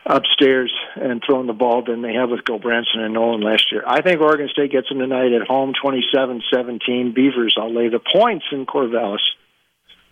upstairs 0.07 0.73
and 0.97 1.23
throwing 1.25 1.47
the 1.47 1.53
ball 1.53 1.83
than 1.85 2.03
they 2.03 2.15
have 2.15 2.31
with 2.31 2.45
Gulbranson 2.45 2.99
and 2.99 3.15
Nolan 3.15 3.41
last 3.41 3.73
year. 3.73 3.83
I 3.87 4.03
think 4.03 4.21
Oregon 4.21 4.49
State 4.49 4.73
gets 4.73 4.89
them 4.89 4.99
tonight 4.99 5.33
at 5.33 5.47
home, 5.47 5.73
27-17. 5.83 7.15
Beavers, 7.15 7.57
I'll 7.59 7.75
lay 7.75 7.89
the 7.89 8.01
points 8.01 8.45
in 8.53 8.67
Corvallis. 8.67 9.19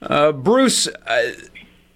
Uh, 0.00 0.32
Bruce, 0.32 0.88
uh, 0.88 1.32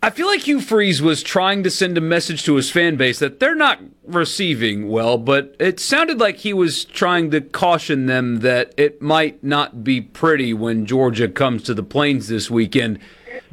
I 0.02 0.10
feel 0.10 0.26
like 0.26 0.42
Hugh 0.42 0.60
Freeze 0.60 1.02
was 1.02 1.22
trying 1.22 1.62
to 1.64 1.70
send 1.70 1.98
a 1.98 2.02
message 2.02 2.44
to 2.44 2.54
his 2.54 2.70
fan 2.70 2.96
base 2.96 3.18
that 3.18 3.40
they're 3.40 3.56
not 3.56 3.80
receiving 4.06 4.88
well, 4.88 5.18
but 5.18 5.56
it 5.58 5.80
sounded 5.80 6.20
like 6.20 6.36
he 6.36 6.52
was 6.52 6.84
trying 6.84 7.30
to 7.32 7.40
caution 7.40 8.06
them 8.06 8.40
that 8.40 8.72
it 8.76 9.02
might 9.02 9.42
not 9.42 9.82
be 9.82 10.00
pretty 10.00 10.54
when 10.54 10.86
Georgia 10.86 11.28
comes 11.28 11.62
to 11.64 11.74
the 11.74 11.82
Plains 11.82 12.28
this 12.28 12.50
weekend. 12.50 13.00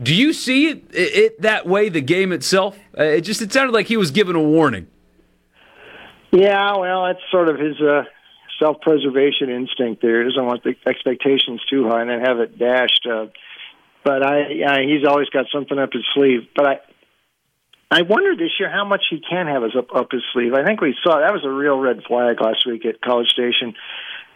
Do 0.02 0.14
you 0.14 0.34
see 0.34 0.70
it, 0.70 0.84
it 0.92 1.42
that 1.42 1.66
way? 1.66 1.90
The 1.90 2.02
game 2.02 2.32
itself, 2.32 2.78
uh, 2.98 3.04
it 3.04 3.22
just 3.22 3.42
it 3.42 3.52
sounded 3.52 3.74
like 3.74 3.88
he 3.88 3.98
was 3.98 4.12
giving 4.12 4.36
a 4.36 4.42
warning. 4.42 4.88
Yeah, 6.32 6.78
well, 6.78 7.06
that's 7.06 7.20
sort 7.30 7.48
of 7.48 7.60
his 7.60 7.80
uh, 7.80 8.04
self-preservation 8.60 9.50
instinct. 9.50 10.02
There, 10.02 10.24
he 10.24 10.30
doesn't 10.30 10.46
want 10.46 10.64
the 10.64 10.76
expectations 10.88 11.62
too 11.70 11.88
high 11.88 12.02
and 12.02 12.10
then 12.10 12.22
have 12.22 12.40
it 12.40 12.58
dashed. 12.58 13.08
Uh, 13.10 13.28
but 14.04 14.26
I, 14.26 14.50
yeah, 14.50 14.82
he's 14.82 15.06
always 15.08 15.30
got 15.30 15.46
something 15.54 15.78
up 15.78 15.94
his 15.94 16.06
sleeve. 16.16 16.48
But 16.56 16.66
I, 16.66 16.80
I 17.92 18.02
wonder 18.02 18.36
this 18.36 18.52
year 18.60 18.72
how 18.72 18.86
much 18.86 19.04
he 19.10 19.20
can 19.20 19.46
have 19.48 19.62
his 19.62 19.76
up, 19.76 19.96
up 19.96 20.12
his 20.12 20.24
sleeve. 20.34 20.54
I 20.54 20.66
think 20.66 20.82
we 20.82 20.96
saw 21.04 21.20
that 21.20 21.34
was 21.34 21.46
a 21.46 21.52
real 21.52 21.78
red 21.78 22.02
flag 22.08 22.42
last 22.42 22.66
week 22.66 22.86
at 22.86 23.00
College 23.02 23.28
Station, 23.28 23.76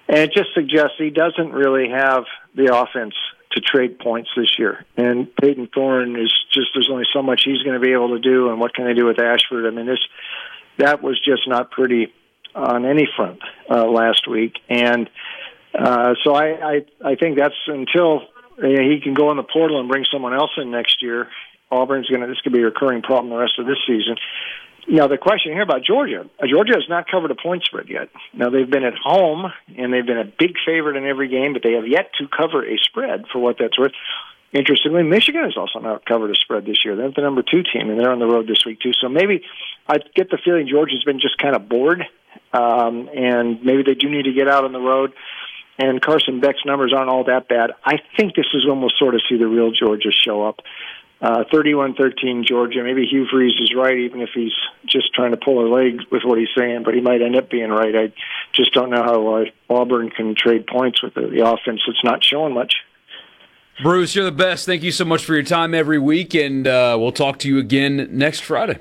and 0.07 0.19
it 0.19 0.33
just 0.33 0.53
suggests 0.53 0.93
he 0.99 1.09
doesn't 1.09 1.51
really 1.51 1.89
have 1.89 2.25
the 2.53 2.75
offense 2.75 3.15
to 3.51 3.61
trade 3.61 3.99
points 3.99 4.29
this 4.35 4.57
year. 4.57 4.85
And 4.95 5.33
Payton 5.35 5.69
Thorne 5.73 6.19
is 6.19 6.33
just 6.53 6.67
there's 6.73 6.89
only 6.91 7.05
so 7.13 7.21
much 7.21 7.43
he's 7.45 7.61
going 7.63 7.79
to 7.79 7.85
be 7.85 7.93
able 7.93 8.09
to 8.09 8.19
do, 8.19 8.49
and 8.49 8.59
what 8.59 8.73
can 8.73 8.85
they 8.85 8.93
do 8.93 9.05
with 9.05 9.19
Ashford? 9.19 9.65
I 9.65 9.71
mean, 9.71 9.85
this 9.85 9.99
that 10.77 11.01
was 11.01 11.19
just 11.23 11.47
not 11.47 11.71
pretty 11.71 12.13
on 12.55 12.85
any 12.85 13.07
front 13.15 13.39
uh, 13.69 13.85
last 13.85 14.27
week, 14.27 14.53
and 14.69 15.09
uh, 15.77 16.15
so 16.23 16.33
I, 16.33 16.75
I 16.75 16.85
I 17.03 17.15
think 17.15 17.37
that's 17.37 17.55
until 17.67 18.21
uh, 18.61 18.67
he 18.67 18.99
can 19.01 19.13
go 19.13 19.31
in 19.31 19.37
the 19.37 19.43
portal 19.43 19.79
and 19.79 19.89
bring 19.89 20.05
someone 20.11 20.33
else 20.33 20.51
in 20.57 20.71
next 20.71 21.01
year. 21.01 21.27
Auburn's 21.69 22.07
going 22.07 22.21
to 22.21 22.27
this 22.27 22.39
could 22.41 22.53
be 22.53 22.61
a 22.61 22.65
recurring 22.65 23.01
problem 23.01 23.29
the 23.29 23.37
rest 23.37 23.59
of 23.59 23.65
this 23.65 23.77
season. 23.85 24.15
Now 24.89 25.07
the 25.07 25.17
question 25.17 25.51
here 25.51 25.63
about 25.63 25.83
Georgia, 25.83 26.29
Georgia 26.49 26.73
has 26.75 26.87
not 26.87 27.09
covered 27.11 27.31
a 27.31 27.35
point 27.35 27.63
spread 27.63 27.89
yet. 27.89 28.09
Now 28.33 28.49
they've 28.49 28.69
been 28.69 28.85
at 28.85 28.93
home 28.95 29.51
and 29.77 29.93
they've 29.93 30.05
been 30.05 30.17
a 30.17 30.31
big 30.39 30.55
favorite 30.65 30.95
in 30.95 31.05
every 31.05 31.27
game, 31.27 31.51
but 31.51 31.61
they 31.61 31.73
have 31.73 31.87
yet 31.87 32.11
to 32.19 32.27
cover 32.27 32.65
a 32.65 32.77
spread 32.77 33.25
for 33.31 33.39
what 33.39 33.57
that's 33.59 33.77
worth. 33.77 33.91
Interestingly, 34.53 35.03
Michigan 35.03 35.43
has 35.43 35.57
also 35.57 35.79
not 35.79 36.05
covered 36.05 36.31
a 36.31 36.35
spread 36.35 36.65
this 36.65 36.77
year. 36.85 36.95
They're 36.95 37.11
the 37.11 37.21
number 37.21 37.43
two 37.43 37.63
team, 37.63 37.89
and 37.89 37.99
they're 37.99 38.11
on 38.11 38.19
the 38.19 38.27
road 38.27 38.47
this 38.47 38.65
week 38.65 38.79
too. 38.79 38.93
So 38.93 39.09
maybe 39.09 39.43
I 39.87 39.97
get 40.15 40.31
the 40.31 40.37
feeling 40.43 40.69
Georgia's 40.69 41.03
been 41.03 41.19
just 41.19 41.37
kind 41.37 41.53
of 41.53 41.67
bored, 41.67 42.03
um, 42.53 43.09
and 43.13 43.61
maybe 43.63 43.83
they 43.83 43.93
do 43.93 44.09
need 44.09 44.23
to 44.23 44.33
get 44.33 44.47
out 44.47 44.63
on 44.63 44.71
the 44.71 44.79
road. 44.79 45.11
And 45.77 46.01
Carson 46.01 46.39
Beck's 46.39 46.65
numbers 46.65 46.93
aren't 46.95 47.09
all 47.09 47.25
that 47.25 47.49
bad. 47.49 47.71
I 47.83 47.97
think 48.15 48.35
this 48.35 48.47
is 48.53 48.65
when 48.65 48.79
we'll 48.79 48.89
sort 48.97 49.15
of 49.15 49.21
see 49.29 49.37
the 49.37 49.47
real 49.47 49.71
Georgia 49.71 50.11
show 50.11 50.47
up. 50.47 50.61
Uh, 51.19 51.43
31-13 51.51 52.45
Georgia. 52.45 52.83
Maybe 52.83 53.05
Hugh 53.05 53.25
Freeze 53.31 53.59
is 53.59 53.73
right, 53.75 53.97
even 53.97 54.21
if 54.21 54.29
he's 54.35 54.51
just 54.85 55.13
trying 55.15 55.31
to 55.31 55.37
pull 55.37 55.65
a 55.65 55.67
leg 55.73 56.01
with 56.11 56.21
what 56.23 56.37
he's 56.37 56.49
saying, 56.55 56.83
but 56.83 56.93
he 56.93 57.01
might 57.01 57.23
end 57.23 57.35
up 57.35 57.49
being 57.49 57.71
right. 57.71 57.95
I 57.95 58.13
just 58.53 58.71
don't 58.73 58.91
know 58.91 59.01
how 59.01 59.35
uh, 59.37 59.45
Auburn 59.67 60.11
can 60.11 60.35
trade 60.35 60.67
points 60.67 61.01
with 61.01 61.15
the, 61.15 61.21
the 61.21 61.43
offense 61.43 61.81
that's 61.87 62.03
not 62.03 62.23
showing 62.23 62.53
much. 62.53 62.75
Bruce, 63.81 64.15
you're 64.15 64.25
the 64.25 64.31
best. 64.31 64.65
Thank 64.65 64.83
you 64.83 64.91
so 64.91 65.05
much 65.05 65.25
for 65.25 65.33
your 65.33 65.43
time 65.43 65.73
every 65.73 65.99
week, 65.99 66.35
and 66.35 66.67
uh, 66.67 66.97
we'll 66.99 67.11
talk 67.11 67.39
to 67.39 67.47
you 67.47 67.57
again 67.59 68.07
next 68.11 68.41
Friday. 68.41 68.77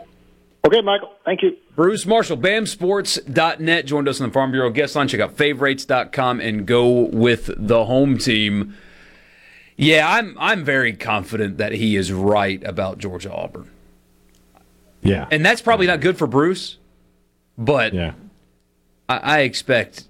Okay, 0.66 0.80
Michael. 0.80 1.12
Thank 1.24 1.42
you. 1.42 1.56
Bruce 1.74 2.06
Marshall, 2.06 2.38
BAMSports.net, 2.38 3.86
joined 3.86 4.08
us 4.08 4.20
on 4.20 4.28
the 4.28 4.32
Farm 4.32 4.50
Bureau 4.50 4.70
guest 4.70 4.96
line. 4.96 5.08
Check 5.08 5.20
out 5.20 5.36
favorites.com 5.36 6.40
and 6.40 6.66
go 6.66 7.02
with 7.06 7.50
the 7.56 7.84
home 7.84 8.18
team. 8.18 8.74
Yeah, 9.76 10.08
I'm 10.08 10.36
I'm 10.38 10.64
very 10.64 10.94
confident 10.94 11.58
that 11.58 11.72
he 11.72 11.96
is 11.96 12.12
right 12.12 12.62
about 12.64 12.98
Georgia 12.98 13.32
Auburn. 13.32 13.70
Yeah. 15.02 15.28
And 15.30 15.44
that's 15.44 15.60
probably 15.60 15.86
not 15.86 16.00
good 16.00 16.18
for 16.18 16.26
Bruce, 16.26 16.78
but 17.56 17.92
yeah. 17.92 18.12
I, 19.08 19.16
I 19.16 19.38
expect 19.40 20.04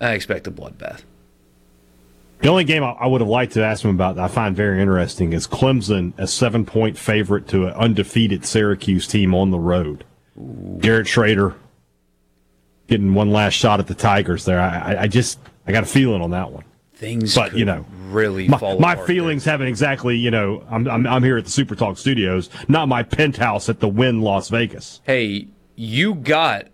I 0.00 0.12
expect 0.12 0.46
a 0.46 0.50
bloodbath. 0.50 1.02
The 2.40 2.48
only 2.48 2.64
game 2.64 2.84
I, 2.84 3.06
would 3.06 3.22
have 3.22 3.30
liked 3.30 3.54
to 3.54 3.64
ask 3.64 3.82
him 3.82 3.90
about 3.90 4.16
that 4.16 4.24
I 4.24 4.28
find 4.28 4.54
very 4.54 4.80
interesting 4.80 5.32
is 5.32 5.46
Clemson, 5.46 6.12
a 6.18 6.26
seven 6.26 6.66
point 6.66 6.98
favorite 6.98 7.48
to 7.48 7.66
an 7.66 7.72
undefeated 7.72 8.44
Syracuse 8.44 9.06
team 9.06 9.34
on 9.34 9.50
the 9.50 9.58
road. 9.58 10.04
Garrett 10.78 11.06
Shrader 11.06 11.54
getting 12.88 13.14
one 13.14 13.30
last 13.30 13.54
shot 13.54 13.80
at 13.80 13.86
the 13.86 13.94
Tigers 13.94 14.44
there. 14.44 14.60
I, 14.60 15.04
I, 15.04 15.08
just 15.08 15.38
I 15.66 15.72
got 15.72 15.82
a 15.82 15.86
feeling 15.86 16.20
on 16.20 16.30
that 16.30 16.52
one. 16.52 16.64
Things, 16.94 17.34
but 17.34 17.56
you 17.56 17.64
know, 17.64 17.86
really 18.12 18.48
my, 18.48 18.58
fall 18.58 18.78
my 18.78 18.96
feelings 19.06 19.44
haven't 19.44 19.66
exactly. 19.68 20.16
You 20.16 20.30
know, 20.30 20.64
I'm, 20.70 20.86
I'm 20.88 21.06
I'm 21.06 21.22
here 21.22 21.36
at 21.36 21.44
the 21.44 21.50
Super 21.50 21.74
Talk 21.74 21.98
Studios, 21.98 22.50
not 22.68 22.88
my 22.88 23.02
penthouse 23.02 23.68
at 23.68 23.80
the 23.80 23.88
Wynn 23.88 24.20
Las 24.22 24.48
Vegas. 24.48 25.00
Hey, 25.04 25.48
you 25.74 26.14
got 26.14 26.68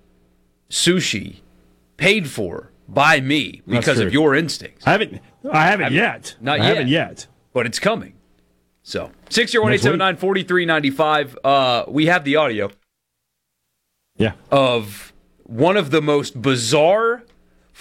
sushi 0.71 1.41
paid 1.97 2.29
for 2.29 2.71
by 2.89 3.21
me 3.21 3.63
because 3.67 3.99
of 4.01 4.13
your 4.13 4.35
instincts. 4.35 4.87
I 4.87 4.93
haven't 4.93 5.21
I 5.51 5.65
haven't 5.67 5.85
Haven't- 5.93 5.97
yet. 5.99 6.37
Not 6.41 6.61
I 6.61 6.65
yet. 6.65 6.67
haven't 6.77 6.89
yet. 6.89 7.27
But 7.53 7.67
it's 7.67 7.79
coming. 7.79 8.15
So, 8.83 9.11
601 9.29 10.17
4395 10.17 11.39
Uh 11.45 11.85
We 11.89 12.07
have 12.07 12.25
the 12.25 12.37
audio 12.37 12.71
Yeah. 14.17 14.33
of 14.51 15.13
one 15.45 15.77
of 15.77 15.91
the 15.91 16.01
most 16.03 16.41
bizarre 16.41 17.23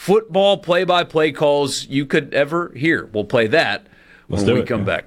football 0.02 0.58
play 0.58 0.84
by 0.84 1.04
play 1.04 1.32
calls 1.32 1.86
you 1.86 2.08
could 2.08 2.34
ever 2.34 2.72
hear. 2.76 3.06
We'll 3.14 3.24
play 3.24 3.46
that 3.48 3.86
Let's 4.30 4.44
when 4.44 4.56
we 4.56 4.62
it, 4.62 4.68
come 4.68 4.80
yeah. 4.80 4.86
back. 4.86 5.06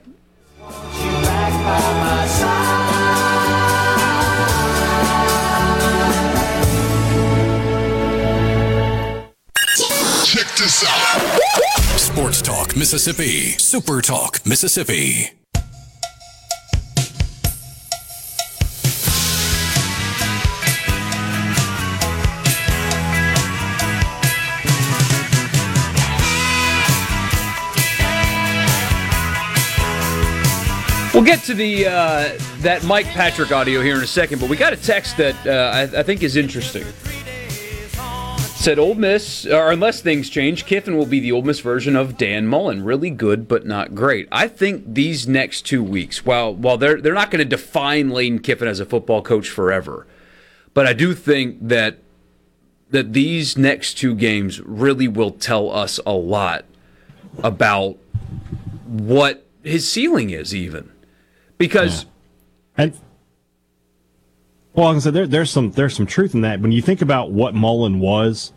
Check 10.25 10.47
this 10.57 10.85
out. 10.87 11.99
Sports 11.99 12.41
Talk 12.41 12.77
Mississippi. 12.77 13.59
Super 13.59 14.01
Talk 14.01 14.47
Mississippi. 14.47 15.33
We'll 31.15 31.23
get 31.23 31.45
to 31.45 31.55
the 31.55 31.87
uh, 31.87 32.37
that 32.63 32.83
Mike 32.83 33.07
Patrick 33.07 33.53
audio 33.53 33.81
here 33.83 33.95
in 33.95 34.03
a 34.03 34.07
second, 34.07 34.41
but 34.41 34.51
we 34.51 34.57
got 34.57 34.73
a 34.73 34.77
text 34.77 35.17
that 35.19 35.47
uh, 35.47 35.71
I, 35.73 36.01
I 36.01 36.03
think 36.03 36.25
is 36.25 36.35
interesting. 36.35 36.85
Said 38.39 38.81
Ole 38.81 38.97
Miss, 38.97 39.47
or 39.47 39.71
unless 39.71 40.01
things 40.01 40.29
change, 40.29 40.67
Kiffin 40.67 40.97
will 40.97 41.07
be 41.07 41.21
the 41.21 41.31
Ole 41.31 41.43
Miss 41.43 41.61
version 41.61 41.95
of 41.95 42.19
Dan 42.19 42.49
Mullen. 42.49 42.83
Really 42.83 43.11
good, 43.11 43.47
but 43.47 43.65
not 43.65 43.95
great. 43.95 44.27
I 44.33 44.49
think 44.49 44.93
these 44.93 45.29
next 45.29 45.63
two 45.63 45.85
weeks, 45.85 46.27
while 46.27 46.53
while 46.53 46.77
they're 46.77 47.01
they're 47.01 47.15
not 47.15 47.31
going 47.31 47.39
to 47.39 47.45
define 47.45 48.11
Lane 48.11 48.41
Kiffin 48.41 48.67
as 48.67 48.81
a 48.81 48.85
football 48.85 49.23
coach 49.23 49.49
forever, 49.49 50.09
but 50.75 50.85
I 50.85 50.95
do 50.95 51.15
think 51.15 51.59
that 51.61 51.99
that 52.91 53.13
these 53.13 53.57
next 53.57 53.95
two 53.95 54.17
games 54.17 54.61
really 54.63 55.07
will 55.07 55.31
tell 55.31 55.71
us 55.71 56.01
a 56.05 56.13
lot 56.13 56.65
about 57.39 57.99
what 58.85 59.47
his 59.63 59.89
ceiling 59.89 60.31
is, 60.31 60.53
even 60.53 60.91
because 61.59 62.07
And 62.77 62.99
well, 64.75 64.89
like 64.89 64.97
I 64.97 64.99
said, 65.01 65.15
there, 65.15 65.27
there's 65.27 65.51
some 65.51 65.71
there's 65.71 65.95
some 65.95 66.07
truth 66.07 66.35
in 66.35 66.41
that. 66.41 66.61
When 66.61 66.73
you 66.73 66.83
think 66.83 67.01
about 67.01 67.31
what 67.31 67.55
Mullen 67.55 68.01
was 68.01 68.53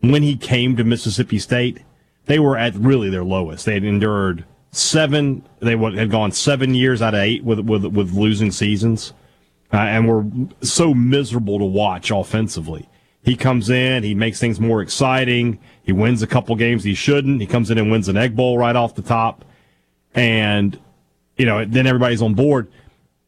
when 0.00 0.22
he 0.22 0.36
came 0.36 0.76
to 0.76 0.84
Mississippi 0.84 1.38
State, 1.38 1.78
they 2.26 2.38
were 2.38 2.58
at 2.58 2.74
really 2.74 3.08
their 3.08 3.24
lowest. 3.24 3.64
They 3.64 3.74
had 3.74 3.84
endured 3.84 4.44
seven. 4.70 5.44
They 5.60 5.76
had 5.76 6.10
gone 6.10 6.32
seven 6.32 6.74
years 6.74 7.00
out 7.00 7.14
of 7.14 7.20
eight 7.20 7.44
with 7.44 7.60
with 7.60 7.86
with 7.86 8.12
losing 8.12 8.50
seasons, 8.50 9.14
uh, 9.72 9.78
and 9.78 10.06
were 10.06 10.26
so 10.60 10.92
miserable 10.92 11.58
to 11.58 11.64
watch 11.64 12.10
offensively. 12.10 12.88
He 13.24 13.36
comes 13.36 13.70
in, 13.70 14.02
he 14.02 14.16
makes 14.16 14.40
things 14.40 14.58
more 14.58 14.82
exciting. 14.82 15.60
He 15.84 15.92
wins 15.92 16.22
a 16.22 16.26
couple 16.26 16.56
games 16.56 16.82
he 16.82 16.94
shouldn't. 16.94 17.40
He 17.40 17.46
comes 17.46 17.70
in 17.70 17.78
and 17.78 17.90
wins 17.90 18.08
an 18.08 18.16
Egg 18.16 18.34
Bowl 18.34 18.58
right 18.58 18.74
off 18.74 18.96
the 18.96 19.02
top, 19.02 19.44
and 20.14 20.78
you 21.36 21.46
know 21.46 21.64
then 21.64 21.86
everybody's 21.86 22.22
on 22.22 22.34
board. 22.34 22.70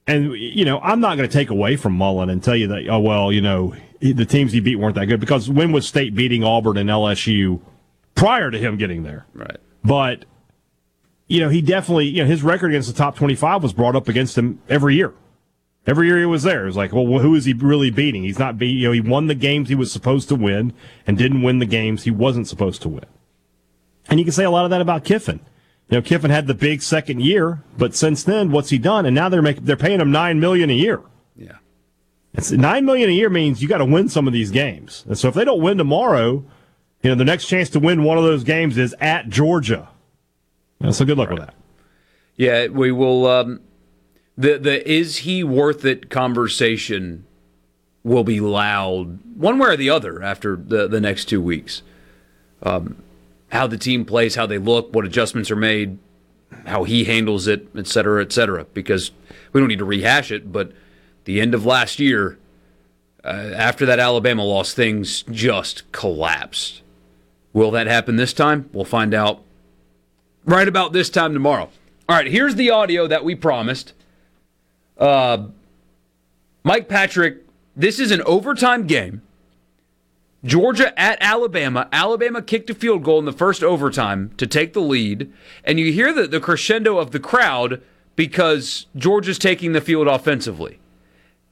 And 0.06 0.35
you 0.35 0.64
know, 0.64 0.81
I'm 0.81 1.01
not 1.01 1.16
going 1.16 1.28
to 1.28 1.32
take 1.32 1.51
away 1.51 1.76
from 1.76 1.94
Mullen 1.94 2.28
and 2.28 2.43
tell 2.43 2.56
you 2.56 2.68
that 2.68 2.89
oh 2.89 3.01
well, 3.01 3.32
you 3.32 3.40
know, 3.40 3.74
the 4.01 4.26
teams 4.26 4.52
he 4.52 4.60
beat 4.60 4.76
weren't 4.76 4.94
that 4.97 5.06
good 5.06 5.20
because 5.20 5.48
when 5.48 5.72
was 5.72 5.86
State 5.86 6.14
beating 6.14 6.44
Auburn 6.44 6.76
and 6.76 6.90
LSU 6.90 7.60
prior 8.14 8.51
to 8.51 8.59
him 8.59 8.76
getting 8.76 9.02
there? 9.02 9.26
right. 9.35 9.56
But 9.82 10.24
you 11.26 11.40
know, 11.40 11.48
he 11.48 11.62
definitely, 11.62 12.06
you 12.06 12.22
know, 12.22 12.28
his 12.28 12.43
record 12.43 12.70
against 12.70 12.89
the 12.89 12.94
top 12.94 13.16
25 13.16 13.62
was 13.62 13.72
brought 13.72 13.97
up 13.97 14.09
against 14.09 14.36
him 14.36 14.60
every 14.68 14.94
year. 14.94 15.14
Every 15.86 16.06
year 16.06 16.18
he 16.18 16.26
was 16.26 16.43
there. 16.43 16.62
It 16.62 16.66
was 16.66 16.76
like, 16.76 16.93
well, 16.93 17.18
who 17.18 17.35
is 17.35 17.44
he 17.44 17.52
really 17.52 17.90
beating? 17.90 18.22
He's 18.24 18.39
not 18.39 18.59
beating, 18.59 18.78
you 18.78 18.89
know, 18.89 18.93
he 18.93 19.01
won 19.01 19.26
the 19.26 19.35
games 19.35 19.68
he 19.68 19.74
was 19.74 19.93
supposed 19.93 20.28
to 20.28 20.35
win 20.35 20.72
and 21.06 21.18
didn't 21.18 21.43
win 21.43 21.59
the 21.59 21.66
games 21.66 22.05
he 22.05 22.10
wasn't 22.10 22.48
supposed 22.48 22.82
to 22.82 22.89
win. 22.89 23.05
And 24.09 24.18
you 24.18 24.24
can 24.24 24.32
say 24.32 24.44
a 24.44 24.51
lot 24.51 24.64
of 24.64 24.70
that 24.70 24.81
about 24.81 25.05
Kiffin. 25.05 25.40
You 25.94 26.00
know, 26.00 26.02
Kiffin 26.02 26.32
had 26.32 26.48
the 26.48 26.54
big 26.54 26.82
second 26.82 27.22
year, 27.22 27.62
but 27.78 27.94
since 27.94 28.24
then, 28.24 28.50
what's 28.50 28.70
he 28.70 28.78
done? 28.78 29.06
And 29.06 29.14
now 29.14 29.28
they're 29.28 29.40
making, 29.40 29.62
they're 29.62 29.76
paying 29.76 30.00
him 30.00 30.10
nine 30.10 30.40
million 30.40 30.68
a 30.68 30.72
year. 30.72 31.00
Yeah. 31.36 31.58
It's 32.32 32.50
nine 32.50 32.84
million 32.84 33.10
a 33.10 33.12
year 33.12 33.30
means 33.30 33.62
you 33.62 33.68
got 33.68 33.78
to 33.78 33.84
win 33.84 34.08
some 34.08 34.26
of 34.26 34.32
these 34.32 34.50
games. 34.50 35.04
And 35.06 35.16
so 35.16 35.28
if 35.28 35.34
they 35.34 35.44
don't 35.44 35.62
win 35.62 35.78
tomorrow, 35.78 36.44
you 37.00 37.10
know, 37.10 37.14
the 37.14 37.24
next 37.24 37.46
chance 37.46 37.70
to 37.70 37.78
win 37.78 38.02
one 38.02 38.18
of 38.18 38.24
those 38.24 38.42
games 38.42 38.76
is 38.76 38.92
at 39.00 39.28
Georgia. 39.28 39.88
So 40.90 41.04
good 41.04 41.16
luck 41.16 41.30
with 41.30 41.38
that. 41.38 41.54
Yeah, 42.34 42.66
we 42.66 42.90
will. 42.90 43.28
Um, 43.28 43.60
the 44.36 44.58
the 44.58 44.90
is 44.90 45.18
he 45.18 45.44
worth 45.44 45.84
it 45.84 46.10
conversation 46.10 47.24
will 48.02 48.24
be 48.24 48.40
loud 48.40 49.20
one 49.36 49.60
way 49.60 49.68
or 49.68 49.76
the 49.76 49.90
other 49.90 50.20
after 50.24 50.56
the 50.56 50.88
the 50.88 51.00
next 51.00 51.26
two 51.26 51.40
weeks. 51.40 51.82
Um, 52.64 52.96
how 53.55 53.68
the 53.68 53.78
team 53.78 54.05
plays, 54.05 54.35
how 54.35 54.47
they 54.47 54.59
look, 54.59 54.93
what 54.93 55.05
adjustments 55.05 55.48
are 55.48 55.56
made, 55.56 55.97
how 56.66 56.82
he 56.82 57.05
handles 57.05 57.47
it, 57.47 57.68
et 57.76 57.86
cetera, 57.86 58.20
et 58.20 58.32
cetera. 58.32 58.64
Because 58.74 59.12
we 59.52 59.60
don't 59.60 59.68
need 59.68 59.78
to 59.78 59.85
rehash 59.85 60.32
it, 60.32 60.52
but 60.52 60.72
the 61.24 61.40
end 61.40 61.55
of 61.55 61.64
last 61.64 62.01
year, 62.01 62.36
uh, 63.22 63.52
after 63.55 63.86
that 63.86 64.01
Alabama 64.01 64.44
loss, 64.44 64.74
things 64.74 65.22
just 65.31 65.90
collapsed. 65.93 66.82
Will 67.52 67.70
that 67.70 67.86
happen 67.86 68.16
this 68.16 68.32
time? 68.32 68.68
We'll 68.72 68.85
find 68.85 69.14
out 69.14 69.40
right 70.44 70.66
about 70.66 70.93
this 70.93 71.09
time 71.09 71.32
tomorrow. 71.32 71.70
All 72.09 72.16
right, 72.16 72.26
here's 72.26 72.56
the 72.56 72.70
audio 72.70 73.06
that 73.06 73.24
we 73.24 73.36
promised. 73.36 73.93
Uh, 74.98 75.47
Mike 76.64 76.89
Patrick, 76.89 77.39
this 77.76 78.01
is 78.01 78.10
an 78.10 78.20
overtime 78.22 78.89
game. 78.89 79.22
Georgia 80.44 80.98
at 80.98 81.18
Alabama. 81.20 81.88
Alabama 81.90 82.42
kicked 82.42 82.68
a 82.70 82.74
field 82.74 83.02
goal 83.02 83.18
in 83.18 83.24
the 83.24 83.32
first 83.32 83.62
overtime 83.62 84.30
to 84.36 84.46
take 84.46 84.74
the 84.74 84.80
lead. 84.80 85.32
And 85.64 85.80
you 85.80 85.90
hear 85.92 86.12
the, 86.12 86.26
the 86.26 86.40
crescendo 86.40 86.98
of 86.98 87.12
the 87.12 87.20
crowd 87.20 87.80
because 88.14 88.86
Georgia's 88.94 89.38
taking 89.38 89.72
the 89.72 89.80
field 89.80 90.06
offensively. 90.06 90.78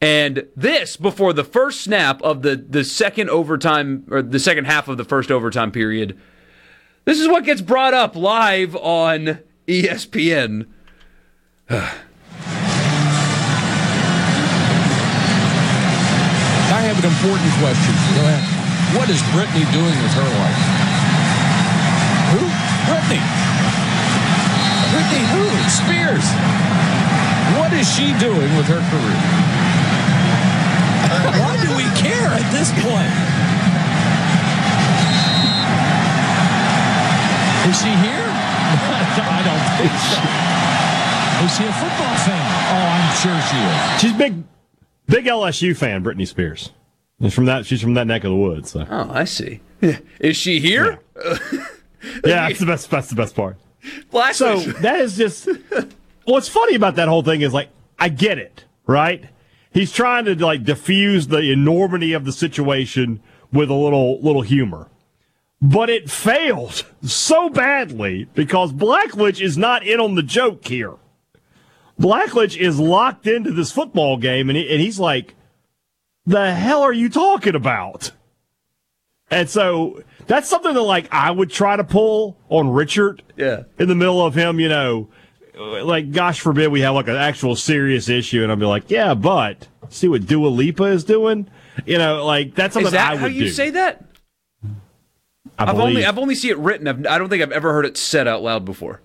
And 0.00 0.46
this 0.56 0.96
before 0.96 1.32
the 1.32 1.44
first 1.44 1.80
snap 1.80 2.20
of 2.22 2.42
the, 2.42 2.56
the 2.56 2.84
second 2.84 3.30
overtime, 3.30 4.04
or 4.10 4.20
the 4.20 4.40
second 4.40 4.66
half 4.66 4.88
of 4.88 4.96
the 4.98 5.04
first 5.04 5.30
overtime 5.30 5.70
period. 5.70 6.20
This 7.04 7.18
is 7.18 7.28
what 7.28 7.44
gets 7.44 7.60
brought 7.60 7.94
up 7.94 8.14
live 8.14 8.76
on 8.76 9.38
ESPN. 9.66 10.66
I 11.70 11.76
have 16.84 16.98
an 16.98 17.10
important 17.10 17.52
question. 17.60 17.94
Go 18.16 18.28
ahead. 18.28 18.51
What 18.92 19.08
is 19.08 19.22
Britney 19.32 19.64
doing 19.72 19.96
with 20.04 20.12
her 20.20 20.28
life? 20.36 20.62
Who? 22.36 22.44
Britney. 22.84 23.22
Britney 24.92 25.24
who? 25.32 25.44
Spears. 25.72 26.26
What 27.56 27.72
is 27.72 27.88
she 27.88 28.12
doing 28.20 28.54
with 28.56 28.66
her 28.68 28.84
career? 28.92 29.20
Why 31.40 31.56
do 31.64 31.72
we 31.74 31.88
care 31.96 32.28
at 32.36 32.44
this 32.52 32.68
point? 32.84 33.12
Is 37.70 37.78
she 37.80 37.88
here? 37.88 38.28
I 39.24 39.40
don't 39.40 39.66
think 39.80 39.92
so. 40.12 40.20
Is 41.44 41.56
she 41.56 41.64
a 41.64 41.72
football 41.72 42.16
fan? 42.28 42.46
Oh, 42.70 42.86
I'm 42.92 43.08
sure 43.24 43.40
she 43.48 43.56
is. 43.56 44.00
She's 44.00 44.12
big, 44.18 44.44
big 45.06 45.24
LSU 45.24 45.74
fan. 45.74 46.04
Britney 46.04 46.28
Spears. 46.28 46.72
She's 47.22 47.34
from 47.34 47.44
that. 47.46 47.66
She's 47.66 47.80
from 47.80 47.94
that 47.94 48.06
neck 48.06 48.24
of 48.24 48.30
the 48.30 48.36
woods. 48.36 48.72
So. 48.72 48.86
Oh, 48.90 49.10
I 49.10 49.24
see. 49.24 49.60
Is 50.20 50.36
she 50.36 50.60
here? 50.60 50.98
Yeah, 52.24 52.48
that's 52.48 52.58
the 52.58 52.66
best. 52.66 52.90
That's 52.90 53.08
the 53.08 53.14
best 53.14 53.36
part. 53.36 53.56
Black 54.10 54.34
So 54.34 54.58
that 54.58 55.00
is 55.00 55.16
just. 55.16 55.48
What's 56.24 56.48
funny 56.48 56.74
about 56.74 56.96
that 56.96 57.08
whole 57.08 57.22
thing 57.22 57.42
is 57.42 57.52
like 57.52 57.68
I 57.98 58.08
get 58.08 58.38
it, 58.38 58.64
right? 58.86 59.24
He's 59.72 59.92
trying 59.92 60.24
to 60.24 60.34
like 60.34 60.64
diffuse 60.64 61.28
the 61.28 61.38
enormity 61.38 62.12
of 62.12 62.24
the 62.24 62.32
situation 62.32 63.22
with 63.52 63.70
a 63.70 63.74
little 63.74 64.20
little 64.20 64.42
humor, 64.42 64.88
but 65.60 65.90
it 65.90 66.10
failed 66.10 66.84
so 67.02 67.48
badly 67.48 68.24
because 68.34 68.72
Blackledge 68.72 69.40
is 69.40 69.56
not 69.56 69.86
in 69.86 70.00
on 70.00 70.14
the 70.14 70.22
joke 70.22 70.66
here. 70.66 70.94
Blackledge 72.00 72.56
is 72.56 72.80
locked 72.80 73.26
into 73.26 73.52
this 73.52 73.70
football 73.70 74.16
game, 74.16 74.48
and, 74.50 74.56
he, 74.56 74.68
and 74.68 74.80
he's 74.80 74.98
like, 74.98 75.34
"The 76.26 76.52
hell 76.54 76.82
are 76.82 76.92
you 76.92 77.08
talking 77.08 77.54
about?" 77.54 78.12
And 79.30 79.48
so 79.48 80.02
that's 80.26 80.48
something 80.48 80.74
that 80.74 80.82
like 80.82 81.08
I 81.12 81.30
would 81.30 81.50
try 81.50 81.76
to 81.76 81.84
pull 81.84 82.36
on 82.48 82.70
Richard. 82.70 83.22
Yeah. 83.36 83.62
In 83.78 83.88
the 83.88 83.94
middle 83.94 84.24
of 84.24 84.34
him, 84.34 84.60
you 84.60 84.68
know, 84.68 85.08
like 85.58 86.12
gosh 86.12 86.40
forbid 86.40 86.68
we 86.70 86.80
have 86.82 86.94
like 86.94 87.08
an 87.08 87.16
actual 87.16 87.56
serious 87.56 88.08
issue, 88.08 88.42
and 88.42 88.50
I'll 88.52 88.58
be 88.58 88.66
like, 88.66 88.90
yeah, 88.90 89.14
but 89.14 89.68
see 89.88 90.08
what 90.08 90.26
Dua 90.26 90.48
Lipa 90.48 90.84
is 90.84 91.04
doing. 91.04 91.48
You 91.86 91.96
know, 91.98 92.24
like 92.26 92.54
that's 92.54 92.74
something 92.74 92.88
Is 92.88 92.92
that 92.92 93.12
I 93.12 93.16
how 93.16 93.22
would 93.24 93.34
you 93.34 93.44
do. 93.44 93.50
say 93.50 93.70
that? 93.70 94.04
I 95.58 95.64
I've 95.70 95.78
only 95.78 96.04
I've 96.04 96.18
only 96.18 96.34
seen 96.34 96.50
it 96.52 96.58
written. 96.58 96.86
I've, 96.88 97.06
I 97.06 97.18
don't 97.18 97.28
think 97.28 97.42
I've 97.42 97.52
ever 97.52 97.72
heard 97.72 97.86
it 97.86 97.96
said 97.96 98.28
out 98.28 98.42
loud 98.42 98.64
before. 98.64 99.00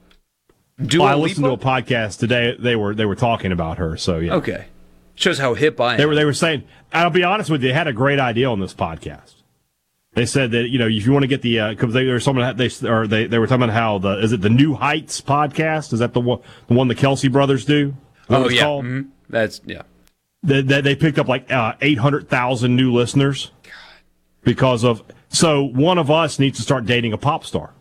Dua 0.83 1.03
Well, 1.05 1.13
I 1.13 1.15
listened 1.21 1.45
Lipa? 1.47 1.57
to 1.57 1.61
a 1.69 1.73
podcast 1.81 2.19
today. 2.19 2.55
They 2.59 2.75
were 2.75 2.93
they 2.93 3.05
were 3.05 3.15
talking 3.15 3.51
about 3.53 3.77
her. 3.77 3.95
So 3.97 4.17
yeah. 4.19 4.35
Okay, 4.35 4.65
shows 5.17 5.37
how 5.39 5.53
hip 5.53 5.79
I 5.81 5.93
am. 5.93 5.97
They 5.97 6.05
were 6.05 6.15
they 6.15 6.25
were 6.25 6.33
saying. 6.33 6.63
I'll 6.93 7.09
be 7.09 7.23
honest 7.23 7.49
with 7.49 7.61
you. 7.61 7.67
They 7.69 7.73
had 7.73 7.87
a 7.87 7.93
great 7.93 8.19
idea 8.19 8.49
on 8.49 8.61
this 8.61 8.73
podcast. 8.73 9.33
They 10.13 10.25
said 10.25 10.51
that 10.51 10.69
you 10.69 10.79
know 10.79 10.87
if 10.87 11.05
you 11.05 11.11
want 11.11 11.23
to 11.23 11.27
get 11.27 11.41
the 11.41 11.69
because 11.69 11.93
they 11.93 12.05
there 12.05 12.15
was 12.15 12.23
someone 12.23 12.55
they 12.55 12.69
or 12.87 13.05
they 13.05 13.27
they 13.27 13.37
were 13.37 13.45
talking 13.45 13.63
about 13.63 13.73
how 13.73 13.97
the 13.99 14.19
is 14.19 14.31
it 14.31 14.41
the 14.41 14.49
New 14.49 14.73
Heights 14.73 15.21
podcast 15.21 15.93
is 15.93 15.99
that 15.99 16.13
the 16.13 16.21
one 16.21 16.39
the 16.67 16.73
one 16.73 16.87
the 16.87 16.95
Kelce 16.95 17.31
brothers 17.31 17.65
do? 17.65 17.93
Oh 18.29 18.45
it's 18.45 18.55
yeah, 18.55 18.63
mhm. 18.63 19.09
that's 19.29 19.61
yeah. 19.65 19.83
They, 20.43 20.61
they, 20.61 20.81
they 20.81 20.95
picked 20.95 21.19
up 21.19 21.27
like 21.27 21.51
uh, 21.51 21.73
eight 21.81 21.97
hundred 21.97 22.29
thousand 22.29 22.75
new 22.75 22.93
listeners 22.93 23.51
because 24.43 24.83
of 24.83 25.03
so 25.29 25.63
one 25.63 25.97
of 25.97 26.09
us 26.09 26.39
needs 26.39 26.57
to 26.57 26.63
start 26.63 26.85
dating 26.85 27.11
a 27.13 27.17
pop 27.17 27.43
star 27.45 27.73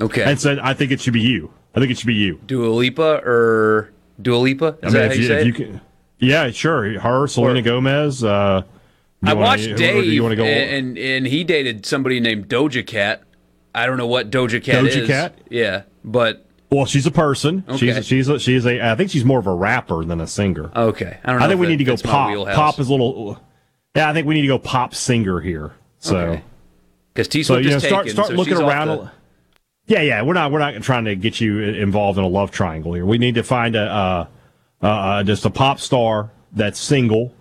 Okay, 0.00 0.22
and 0.22 0.40
said 0.40 0.58
I 0.58 0.74
think 0.74 0.92
it 0.92 1.00
should 1.00 1.12
be 1.12 1.20
you. 1.20 1.52
I 1.74 1.80
think 1.80 1.90
it 1.90 1.98
should 1.98 2.06
be 2.06 2.14
you. 2.14 2.40
Dua 2.46 2.66
Lipa 2.68 3.20
or 3.24 3.92
Dua 4.22 4.36
Lipa? 4.36 4.78
Is 4.82 4.94
I 4.94 4.98
that 4.98 5.02
mean, 5.02 5.10
if 5.12 5.16
you, 5.16 5.22
you, 5.22 5.28
say 5.28 5.34
if 5.34 5.40
it? 5.40 5.46
you 5.46 5.52
can, 5.52 5.80
yeah, 6.18 6.50
sure. 6.50 7.00
Her, 7.00 7.26
Selena 7.26 7.62
Gomez. 7.62 8.22
Uh, 8.24 8.62
I 9.24 9.34
wanna- 9.34 9.40
watched 9.46 9.76
Dave, 9.76 10.04
Do 10.04 10.10
you 10.10 10.22
want 10.22 10.32
to 10.32 10.36
go? 10.36 10.44
and 10.44 10.96
and 10.98 11.26
he 11.26 11.44
dated 11.44 11.84
somebody 11.86 12.20
named 12.20 12.48
Doja 12.48 12.86
Cat. 12.86 13.22
I 13.74 13.86
don't 13.86 13.96
know 13.96 14.06
what 14.06 14.30
Doja 14.30 14.62
Cat 14.62 14.84
Doja 14.84 14.96
is. 14.96 15.06
Cat? 15.06 15.38
Yeah, 15.48 15.82
but 16.04 16.46
well, 16.70 16.86
she's 16.86 17.06
a 17.06 17.10
person. 17.10 17.64
Okay. 17.68 17.76
She's 17.78 17.96
a, 17.96 18.02
she's 18.02 18.28
a, 18.28 18.38
she's 18.38 18.66
a. 18.66 18.80
I 18.90 18.94
think 18.94 19.10
she's 19.10 19.24
more 19.24 19.38
of 19.38 19.46
a 19.46 19.54
rapper 19.54 20.04
than 20.04 20.20
a 20.20 20.26
singer. 20.26 20.70
okay. 20.74 21.18
I 21.24 21.30
don't 21.30 21.40
know. 21.40 21.44
I 21.46 21.48
think 21.48 21.60
we 21.60 21.66
that 21.66 21.70
need 21.72 21.78
to 21.78 21.84
go 21.84 21.96
pop. 21.96 22.48
Pop 22.54 22.78
is 22.80 22.88
a 22.88 22.92
little. 22.92 23.38
Yeah, 23.94 24.08
I 24.08 24.12
think 24.14 24.26
we 24.26 24.34
need 24.34 24.42
to 24.42 24.46
go 24.48 24.58
pop 24.58 24.94
singer 24.94 25.40
here. 25.40 25.72
So. 25.98 26.16
Okay. 26.16 26.42
because 27.14 27.28
T 27.28 27.42
So 27.42 27.54
Swift 27.54 27.64
you 27.66 27.70
know, 27.72 27.78
start 27.78 28.06
taken. 28.06 28.14
start 28.16 28.28
so 28.28 28.34
looking 28.34 28.56
around. 28.56 28.88
the- 28.88 29.10
yeah, 29.92 30.00
yeah, 30.00 30.22
we're 30.22 30.32
not 30.32 30.50
we're 30.50 30.58
not 30.58 30.82
trying 30.82 31.04
to 31.04 31.14
get 31.14 31.38
you 31.38 31.60
involved 31.60 32.16
in 32.18 32.24
a 32.24 32.28
love 32.28 32.50
triangle 32.50 32.94
here. 32.94 33.04
We 33.04 33.18
need 33.18 33.34
to 33.34 33.42
find 33.42 33.76
a 33.76 33.82
uh, 33.82 34.26
uh, 34.82 34.86
uh, 34.86 35.22
just 35.22 35.44
a 35.44 35.50
pop 35.50 35.80
star 35.80 36.30
that's 36.52 36.80
single, 36.80 37.34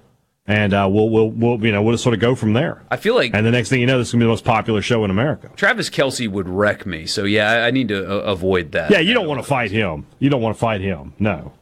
and 0.46 0.74
uh, 0.74 0.90
we'll 0.92 1.10
we'll 1.10 1.30
we'll 1.30 1.66
you 1.66 1.72
know 1.72 1.82
we'll 1.82 1.98
sort 1.98 2.14
of 2.14 2.20
go 2.20 2.36
from 2.36 2.52
there. 2.52 2.82
I 2.92 2.98
feel 2.98 3.16
like 3.16 3.34
And 3.34 3.46
the 3.46 3.52
next 3.52 3.70
thing 3.70 3.80
you 3.80 3.86
know, 3.86 3.98
this 3.98 4.10
is 4.10 4.12
gonna 4.12 4.24
be 4.24 4.26
the 4.26 4.32
most 4.32 4.44
popular 4.44 4.82
show 4.82 5.06
in 5.06 5.12
America. 5.12 5.50
Travis 5.56 5.90
Kelce 5.90 6.30
would 6.30 6.50
wreck 6.50 6.86
me. 6.86 7.06
So 7.06 7.24
yeah, 7.24 7.64
I, 7.64 7.72
need 7.72 7.88
to 7.88 8.06
uh, 8.06 8.24
avoid 8.24 8.74
that. 8.74 8.92
Yeah, 8.92 9.00
you 9.00 9.14
don't 9.14 9.30
want 9.30 9.40
to 9.40 9.48
fight 9.48 9.72
him. 9.72 10.06
You 10.20 10.30
don't 10.30 10.42
want 10.42 10.54
to 10.54 10.60
fight 10.60 10.82
him. 10.82 11.14
No, 11.20 11.54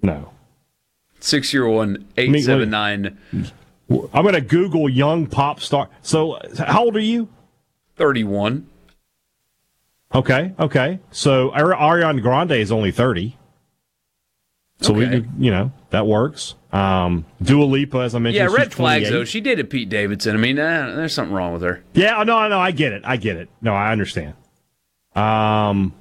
no. 0.00 0.30
Six 1.20 1.50
zero 1.50 1.76
one 1.76 2.08
eight 2.16 2.42
seven 2.42 2.70
nine 2.70 3.18
I'm 3.90 4.24
gonna 4.24 4.40
Google 4.40 4.88
young 4.88 5.26
pop 5.26 5.60
star. 5.60 5.90
So, 6.00 6.38
how 6.56 6.84
old 6.84 6.96
are 6.96 7.00
you? 7.00 7.28
thirty 7.96 8.24
one. 8.24 8.68
Okay, 10.14 10.52
okay. 10.58 11.00
So 11.10 11.50
Ari- 11.52 11.74
Ariana 11.76 12.22
Grande 12.22 12.52
is 12.52 12.70
only 12.70 12.92
thirty. 12.92 13.36
So 14.80 14.92
we, 14.92 15.04
Okay. 15.06 15.20
could- 15.20 15.30
you 15.38 15.50
know, 15.50 15.72
that 15.90 16.06
works. 16.06 16.54
Um, 16.72 17.24
Dua 17.40 17.64
Lipa, 17.64 17.98
as 17.98 18.14
I 18.14 18.18
mentioned, 18.18 18.50
Yeah, 18.50 18.56
red 18.56 18.72
flags 18.72 19.08
though. 19.08 19.24
She 19.24 19.40
dated 19.40 19.70
Pete 19.70 19.88
Davidson. 19.88 20.34
I 20.34 20.38
mean, 20.38 20.58
uh, 20.58 20.92
there's 20.96 21.14
something 21.14 21.34
wrong 21.34 21.52
with 21.52 21.62
her. 21.62 21.82
Yeah, 21.94 22.22
no, 22.24 22.48
no, 22.48 22.58
I 22.58 22.72
get 22.72 22.92
it. 22.92 23.02
I 23.04 23.16
get 23.16 23.36
it. 23.36 23.48
No, 23.62 23.72
I 23.74 23.92
understand. 23.92 24.34
Um, 25.14 25.94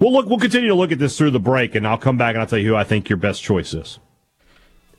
we'll 0.00 0.12
look. 0.12 0.26
We'll 0.26 0.38
continue 0.40 0.68
to 0.68 0.74
look 0.74 0.90
at 0.92 0.98
this 0.98 1.16
through 1.16 1.30
the 1.30 1.40
break, 1.40 1.74
and 1.76 1.86
I'll 1.86 1.98
come 1.98 2.16
back 2.18 2.34
and 2.34 2.40
I'll 2.40 2.46
tell 2.46 2.58
you 2.58 2.68
who 2.68 2.76
I 2.76 2.84
think 2.84 3.08
your 3.08 3.16
best 3.18 3.42
choice 3.42 3.72
is. 3.72 3.98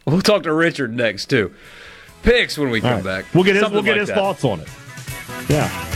We'll 0.06 0.22
talk 0.22 0.44
to 0.44 0.54
Richard 0.54 0.96
next 0.96 1.26
too. 1.30 1.54
Picks 2.24 2.58
when 2.58 2.70
we 2.70 2.80
come 2.80 2.96
right. 2.96 3.04
back. 3.04 3.26
We'll 3.34 3.44
get 3.44 3.56
his. 3.56 3.70
We'll 3.70 3.84
get 3.84 3.92
like 3.92 4.00
his 4.00 4.08
that. 4.10 4.16
thoughts 4.16 4.46
on 4.46 4.62
it. 4.62 4.70
Yeah. 5.50 5.94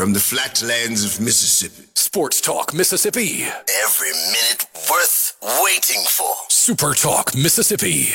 From 0.00 0.14
the 0.14 0.18
flatlands 0.18 1.04
of 1.04 1.20
Mississippi. 1.20 1.86
Sports 1.92 2.40
Talk 2.40 2.72
Mississippi. 2.72 3.42
Every 3.84 4.12
minute 4.32 4.64
worth 4.90 5.36
waiting 5.62 6.02
for. 6.08 6.32
Super 6.48 6.94
Talk 6.94 7.34
Mississippi. 7.34 8.14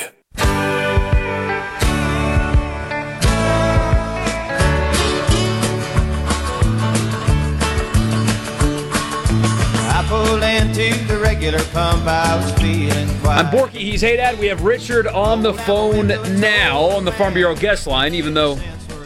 I 9.88 10.06
pulled 10.10 10.41
into 10.41 11.06
the 11.06 11.20
regular 11.22 11.64
pump. 11.66 12.07
I 12.07 12.36
was 12.36 12.52
feeling 12.53 13.07
quite. 13.20 13.38
I'm 13.38 13.52
Borky. 13.52 13.74
He's 13.74 14.02
Hey 14.02 14.18
Dad. 14.18 14.40
We 14.40 14.48
have 14.48 14.64
Richard 14.64 15.06
on 15.06 15.44
the 15.44 15.53
phone 15.53 16.07
now 16.40 16.80
on 16.80 17.06
the 17.06 17.12
Farm 17.12 17.36
Bureau 17.36 17.56
guest 17.56 17.86
line, 17.86 18.16
even 18.16 18.34
though 18.34 18.57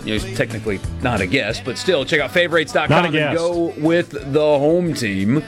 you 0.05 0.17
know, 0.17 0.23
he's 0.23 0.38
technically 0.38 0.80
not 1.01 1.21
a 1.21 1.27
guest, 1.27 1.63
but 1.65 1.77
still, 1.77 2.05
check 2.05 2.19
out 2.19 2.31
favorites.com 2.31 3.15
and 3.15 3.35
go 3.35 3.73
with 3.77 4.11
the 4.11 4.39
home 4.39 4.93
team, 4.93 5.43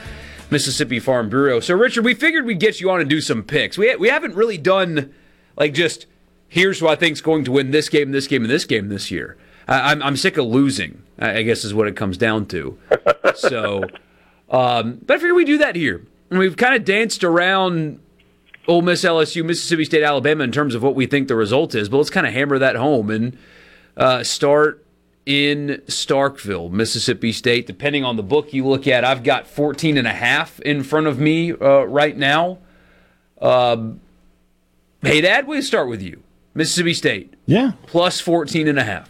Mississippi 0.49 0.99
Farm 0.99 1.29
Bureau. 1.29 1.59
So, 1.59 1.75
Richard, 1.75 2.05
we 2.05 2.13
figured 2.13 2.45
we'd 2.45 2.59
get 2.59 2.79
you 2.79 2.89
on 2.91 3.01
and 3.01 3.09
do 3.09 3.21
some 3.21 3.43
picks. 3.43 3.77
We, 3.77 3.95
we 3.95 4.09
haven't 4.09 4.35
really 4.35 4.57
done, 4.57 5.13
like, 5.57 5.73
just 5.73 6.07
here's 6.47 6.79
who 6.79 6.87
I 6.87 6.95
think's 6.95 7.21
going 7.21 7.45
to 7.45 7.51
win 7.51 7.71
this 7.71 7.87
game, 7.89 8.11
this 8.11 8.27
game, 8.27 8.43
and 8.43 8.51
this 8.51 8.65
game 8.65 8.89
this 8.89 9.09
year. 9.09 9.37
I, 9.67 9.91
I'm, 9.91 10.03
I'm 10.03 10.17
sick 10.17 10.37
of 10.37 10.45
losing, 10.45 11.01
I 11.17 11.37
I 11.37 11.41
guess 11.43 11.63
is 11.63 11.73
what 11.73 11.87
it 11.87 11.95
comes 11.95 12.17
down 12.17 12.45
to. 12.47 12.77
so, 13.35 13.83
um, 14.49 14.99
but 15.05 15.15
I 15.15 15.17
figured 15.17 15.35
we 15.35 15.45
do 15.45 15.57
that 15.59 15.75
here. 15.75 16.05
And 16.29 16.39
we've 16.39 16.57
kind 16.57 16.75
of 16.75 16.85
danced 16.85 17.23
around 17.23 17.99
Ole 18.67 18.81
Miss, 18.81 19.03
LSU, 19.03 19.43
Mississippi 19.43 19.85
State, 19.85 20.03
Alabama 20.03 20.43
in 20.43 20.51
terms 20.51 20.75
of 20.75 20.83
what 20.83 20.95
we 20.95 21.05
think 21.05 21.27
the 21.27 21.35
result 21.35 21.75
is. 21.75 21.89
But 21.89 21.97
let's 21.97 22.09
kind 22.09 22.27
of 22.27 22.33
hammer 22.33 22.59
that 22.59 22.75
home 22.75 23.09
and 23.09 23.37
uh, 23.97 24.23
start 24.23 24.85
in 25.26 25.81
Starkville, 25.88 26.72
Mississippi 26.72 27.31
State. 27.31 27.68
Depending 27.68 28.03
on 28.03 28.15
the 28.18 28.23
book 28.23 28.53
you 28.53 28.65
look 28.65 28.88
at, 28.88 29.03
I've 29.05 29.23
got 29.23 29.47
14 29.47 29.97
and 29.97 30.07
a 30.07 30.11
half 30.13 30.59
in 30.61 30.84
front 30.84 31.07
of 31.07 31.19
me 31.19 31.51
uh, 31.51 31.84
right 31.84 32.15
now. 32.18 32.57
Um, 33.41 34.01
hey, 35.03 35.22
Dad, 35.22 35.47
we'll 35.47 35.61
start 35.61 35.89
with 35.89 36.01
you. 36.01 36.22
Mississippi 36.53 36.93
State 36.93 37.34
Yeah. 37.45 37.72
plus 37.88 38.19
14 38.19 38.68
and 38.68 38.77
a 38.80 38.84
half. 38.84 39.09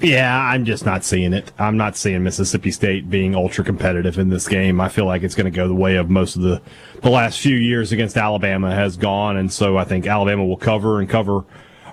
Yeah, 0.00 0.36
I'm 0.36 0.64
just 0.64 0.84
not 0.86 1.04
seeing 1.04 1.32
it. 1.32 1.50
I'm 1.58 1.76
not 1.76 1.96
seeing 1.96 2.22
Mississippi 2.22 2.70
State 2.70 3.10
being 3.10 3.34
ultra 3.34 3.64
competitive 3.64 4.16
in 4.18 4.28
this 4.28 4.46
game. 4.46 4.80
I 4.80 4.88
feel 4.88 5.06
like 5.06 5.22
it's 5.24 5.34
going 5.34 5.50
to 5.52 5.56
go 5.56 5.66
the 5.66 5.74
way 5.74 5.96
of 5.96 6.08
most 6.08 6.36
of 6.36 6.42
the 6.42 6.60
the 7.00 7.10
last 7.10 7.40
few 7.40 7.56
years 7.56 7.90
against 7.90 8.16
Alabama 8.16 8.72
has 8.72 8.96
gone, 8.96 9.36
and 9.36 9.52
so 9.52 9.76
I 9.76 9.84
think 9.84 10.06
Alabama 10.06 10.44
will 10.44 10.56
cover 10.56 11.00
and 11.00 11.08
cover 11.08 11.44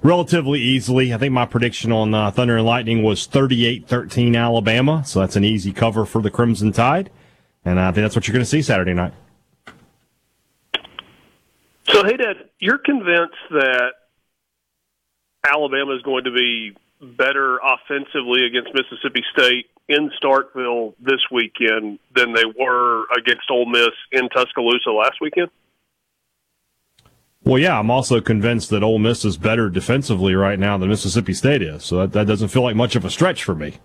relatively 0.04 0.60
easily. 0.60 1.14
I 1.14 1.18
think 1.18 1.34
my 1.34 1.46
prediction 1.46 1.92
on 1.92 2.14
uh, 2.14 2.32
Thunder 2.32 2.58
and 2.58 2.66
Lightning 2.66 3.04
was 3.04 3.28
38-13 3.28 4.38
Alabama, 4.38 5.04
so 5.06 5.20
that's 5.20 5.36
an 5.36 5.44
easy 5.44 5.74
cover 5.74 6.06
for 6.06 6.22
the 6.22 6.32
Crimson 6.32 6.72
Tide, 6.72 7.10
and 7.66 7.80
I 7.80 7.92
think 7.92 8.04
that's 8.04 8.16
what 8.16 8.28
you're 8.28 8.34
going 8.34 8.44
to 8.44 8.50
see 8.50 8.62
Saturday 8.62 8.94
night. 8.94 9.14
So, 11.88 12.04
hey, 12.04 12.18
Dad, 12.18 12.50
you're 12.60 12.78
convinced 12.78 13.36
that 13.50 13.94
Alabama 15.46 15.96
is 15.96 16.02
going 16.04 16.26
to 16.26 16.32
be 16.32 16.76
better 17.02 17.58
offensively 17.58 18.46
against 18.46 18.70
Mississippi 18.74 19.24
State 19.34 19.68
in 19.88 20.12
Starkville 20.22 20.94
this 21.00 21.20
weekend 21.32 21.98
than 22.16 22.34
they 22.34 22.46
were 22.46 23.06
against 23.18 23.50
Ole 23.50 23.66
Miss 23.66 23.90
in 24.12 24.30
Tuscaloosa 24.30 24.92
last 24.92 25.20
weekend? 25.20 25.50
Well, 27.44 27.58
yeah, 27.58 27.80
I'm 27.80 27.90
also 27.90 28.20
convinced 28.22 28.70
that 28.70 28.84
Ole 28.84 29.00
Miss 29.00 29.24
is 29.24 29.38
better 29.38 29.70
defensively 29.70 30.36
right 30.36 30.60
now 30.60 30.78
than 30.78 30.90
Mississippi 30.90 31.34
State 31.34 31.62
is. 31.62 31.84
So 31.84 31.98
that, 31.98 32.12
that 32.12 32.28
doesn't 32.28 32.50
feel 32.50 32.64
like 32.64 32.76
much 32.76 32.96
of 32.96 33.06
a 33.06 33.10
stretch 33.10 33.44
for 33.44 33.56
me. 33.56 33.78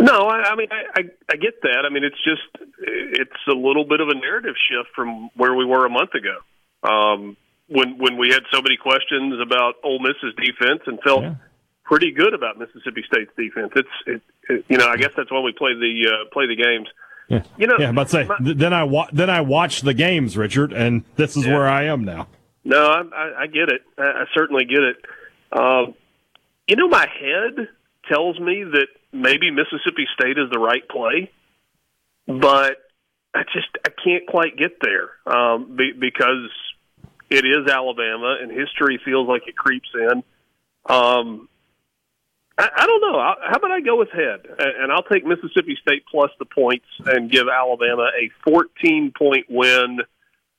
No, 0.00 0.28
I, 0.28 0.50
I 0.50 0.56
mean 0.56 0.68
I, 0.70 1.00
I, 1.00 1.02
I 1.32 1.36
get 1.36 1.60
that. 1.62 1.84
I 1.84 1.92
mean 1.92 2.04
it's 2.04 2.22
just 2.24 2.70
it's 2.80 3.42
a 3.48 3.54
little 3.54 3.84
bit 3.84 4.00
of 4.00 4.08
a 4.08 4.14
narrative 4.14 4.54
shift 4.70 4.90
from 4.94 5.30
where 5.34 5.54
we 5.54 5.64
were 5.64 5.86
a 5.86 5.90
month 5.90 6.10
ago, 6.14 6.38
um, 6.88 7.36
when 7.66 7.98
when 7.98 8.16
we 8.16 8.30
had 8.30 8.42
so 8.52 8.62
many 8.62 8.76
questions 8.76 9.40
about 9.42 9.74
Ole 9.82 9.98
Miss's 9.98 10.34
defense 10.36 10.82
and 10.86 11.00
felt 11.02 11.22
yeah. 11.22 11.34
pretty 11.84 12.12
good 12.12 12.32
about 12.32 12.58
Mississippi 12.58 13.02
State's 13.10 13.32
defense. 13.36 13.72
It's 13.74 13.88
it, 14.06 14.22
it, 14.48 14.64
you 14.68 14.78
know 14.78 14.86
I 14.86 14.96
guess 14.96 15.10
that's 15.16 15.30
why 15.30 15.40
we 15.40 15.52
play 15.52 15.74
the 15.74 16.08
uh, 16.08 16.30
play 16.32 16.46
the 16.46 16.56
games. 16.56 16.86
Yeah. 17.28 17.42
You 17.58 17.66
know, 17.66 17.76
yeah, 17.78 17.92
but 17.92 18.08
say 18.08 18.24
my, 18.24 18.36
then 18.40 18.72
I 18.72 18.84
wa- 18.84 19.08
then 19.12 19.28
I 19.28 19.42
watch 19.42 19.82
the 19.82 19.92
games, 19.92 20.36
Richard, 20.36 20.72
and 20.72 21.04
this 21.16 21.36
is 21.36 21.44
yeah. 21.46 21.52
where 21.52 21.68
I 21.68 21.84
am 21.84 22.04
now. 22.04 22.26
No, 22.64 22.86
I, 22.86 23.02
I, 23.14 23.42
I 23.42 23.46
get 23.46 23.68
it. 23.68 23.82
I, 23.98 24.02
I 24.02 24.24
certainly 24.34 24.64
get 24.64 24.80
it. 24.80 24.96
Um, 25.52 25.94
you 26.66 26.76
know, 26.76 26.88
my 26.88 27.06
head 27.06 27.68
tells 28.10 28.38
me 28.40 28.64
that 28.64 28.88
maybe 29.12 29.50
Mississippi 29.50 30.06
State 30.18 30.38
is 30.38 30.50
the 30.50 30.58
right 30.58 30.86
play, 30.88 31.30
but 32.26 32.78
I 33.34 33.42
just 33.52 33.68
I 33.84 33.90
can't 34.02 34.26
quite 34.26 34.56
get 34.56 34.78
there 34.80 35.10
um, 35.26 35.76
be, 35.76 35.92
because 35.92 36.50
it 37.30 37.44
is 37.44 37.70
Alabama 37.70 38.38
and 38.40 38.50
history 38.50 38.98
feels 39.04 39.28
like 39.28 39.42
it 39.46 39.56
creeps 39.56 39.88
in. 39.94 40.22
Um, 40.86 41.48
I, 43.16 43.20
I 43.20 43.34
know. 43.34 43.34
How 43.42 43.56
about 43.56 43.70
I 43.70 43.80
go 43.80 43.96
with 43.96 44.10
head 44.10 44.40
and 44.58 44.92
I'll 44.92 45.02
take 45.02 45.24
Mississippi 45.24 45.76
State 45.80 46.04
plus 46.10 46.30
the 46.38 46.44
points 46.44 46.86
and 47.06 47.30
give 47.30 47.46
Alabama 47.48 48.08
a 48.18 48.30
14 48.44 49.12
point 49.16 49.46
win. 49.48 50.00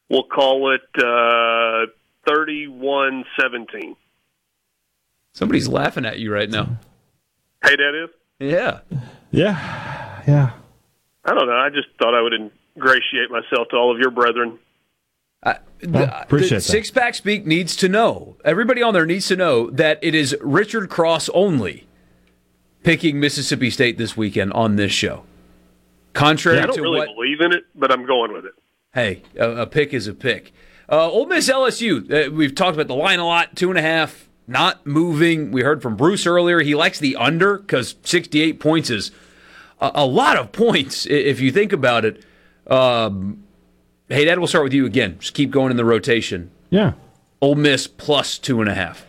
We'll 0.10 0.24
call 0.24 0.74
it 0.74 0.82
uh, 0.98 1.92
31 2.28 3.26
17. 3.40 3.96
Somebody's 5.34 5.68
laughing 5.68 6.06
at 6.06 6.20
you 6.20 6.34
right 6.34 6.50
now. 6.50 6.78
Hey, 7.64 7.76
that 7.76 8.04
is? 8.04 8.10
Yeah. 8.40 8.80
Yeah. 9.32 10.24
Yeah. 10.28 10.52
I 11.26 11.34
don't 11.34 11.48
know. 11.48 11.54
I 11.54 11.70
just 11.70 11.88
thought 12.00 12.16
I 12.16 12.22
would 12.22 12.34
ingratiate 12.34 13.30
myself 13.30 13.70
to 13.70 13.76
all 13.78 13.94
of 13.94 14.00
your 14.00 14.12
brethren. 14.12 14.58
Uh, 15.44 15.56
the, 15.80 16.22
appreciate 16.22 16.58
the 16.58 16.62
Six 16.62 16.92
Pack 16.92 17.16
Speak 17.16 17.46
needs 17.46 17.76
to 17.78 17.88
know. 17.88 18.38
Everybody 18.44 18.82
on 18.82 18.94
there 18.94 19.06
needs 19.06 19.28
to 19.28 19.36
know 19.36 19.70
that 19.70 20.00
it 20.02 20.16
is 20.16 20.36
Richard 20.42 20.90
Cross 20.90 21.30
only 21.30 21.88
picking 22.84 23.20
Mississippi 23.20 23.70
State 23.70 23.98
this 23.98 24.16
weekend 24.16 24.54
on 24.54 24.76
this 24.76 24.92
show. 24.92 25.24
Contrary 26.14 26.58
yeah, 26.58 26.64
I 26.64 26.68
don't 26.68 26.76
to 26.78 26.82
really 26.82 27.00
what, 27.00 27.16
believe 27.16 27.42
in 27.42 27.54
it, 27.54 27.66
but 27.76 27.92
I'm 27.92 28.06
going 28.06 28.34
with 28.34 28.46
it. 28.46 28.54
Hey, 28.94 29.22
a, 29.38 29.62
a 29.62 29.68
pick 29.68 29.94
is 29.94 30.08
a 30.08 30.14
pick. 30.14 30.52
Uh, 30.92 31.10
Ole 31.10 31.28
Miss 31.28 31.50
LSU. 31.50 32.28
Uh, 32.28 32.32
we've 32.32 32.56
talked 32.56 32.76
about 32.76 32.88
the 32.88 32.96
line 32.96 33.20
a 33.20 33.26
lot. 33.26 33.56
Two 33.56 33.70
and 33.70 33.78
a 33.78 33.82
half 33.82 34.30
not 34.50 34.86
moving. 34.86 35.52
We 35.52 35.62
heard 35.62 35.82
from 35.82 35.96
Bruce 35.96 36.26
earlier. 36.26 36.60
He 36.62 36.74
likes 36.74 37.00
the 37.00 37.16
under 37.16 37.60
because 37.60 37.96
68 38.04 38.60
points 38.60 38.90
is 38.90 39.12
a, 39.80 39.92
a, 39.96 40.06
lot 40.06 40.38
of 40.38 40.52
points 40.52 41.06
if 41.06 41.40
you 41.40 41.52
think 41.52 41.72
about 41.72 42.04
it. 42.04 42.26
Um, 42.66 43.44
hey, 44.08 44.26
Dad, 44.26 44.40
we'll 44.40 44.48
start 44.48 44.64
with 44.64 44.74
you 44.74 44.88
again. 44.88 45.18
Just 45.20 45.36
keep 45.36 45.52
going 45.52 45.70
in 45.70 45.78
the 45.78 45.86
rotation. 45.86 46.50
Yeah. 46.72 46.94
Ole 47.42 47.56
Miss 47.56 47.86
plus 47.88 48.40
two 48.40 48.60
and 48.60 48.70
a 48.70 48.74
half. 48.74 49.06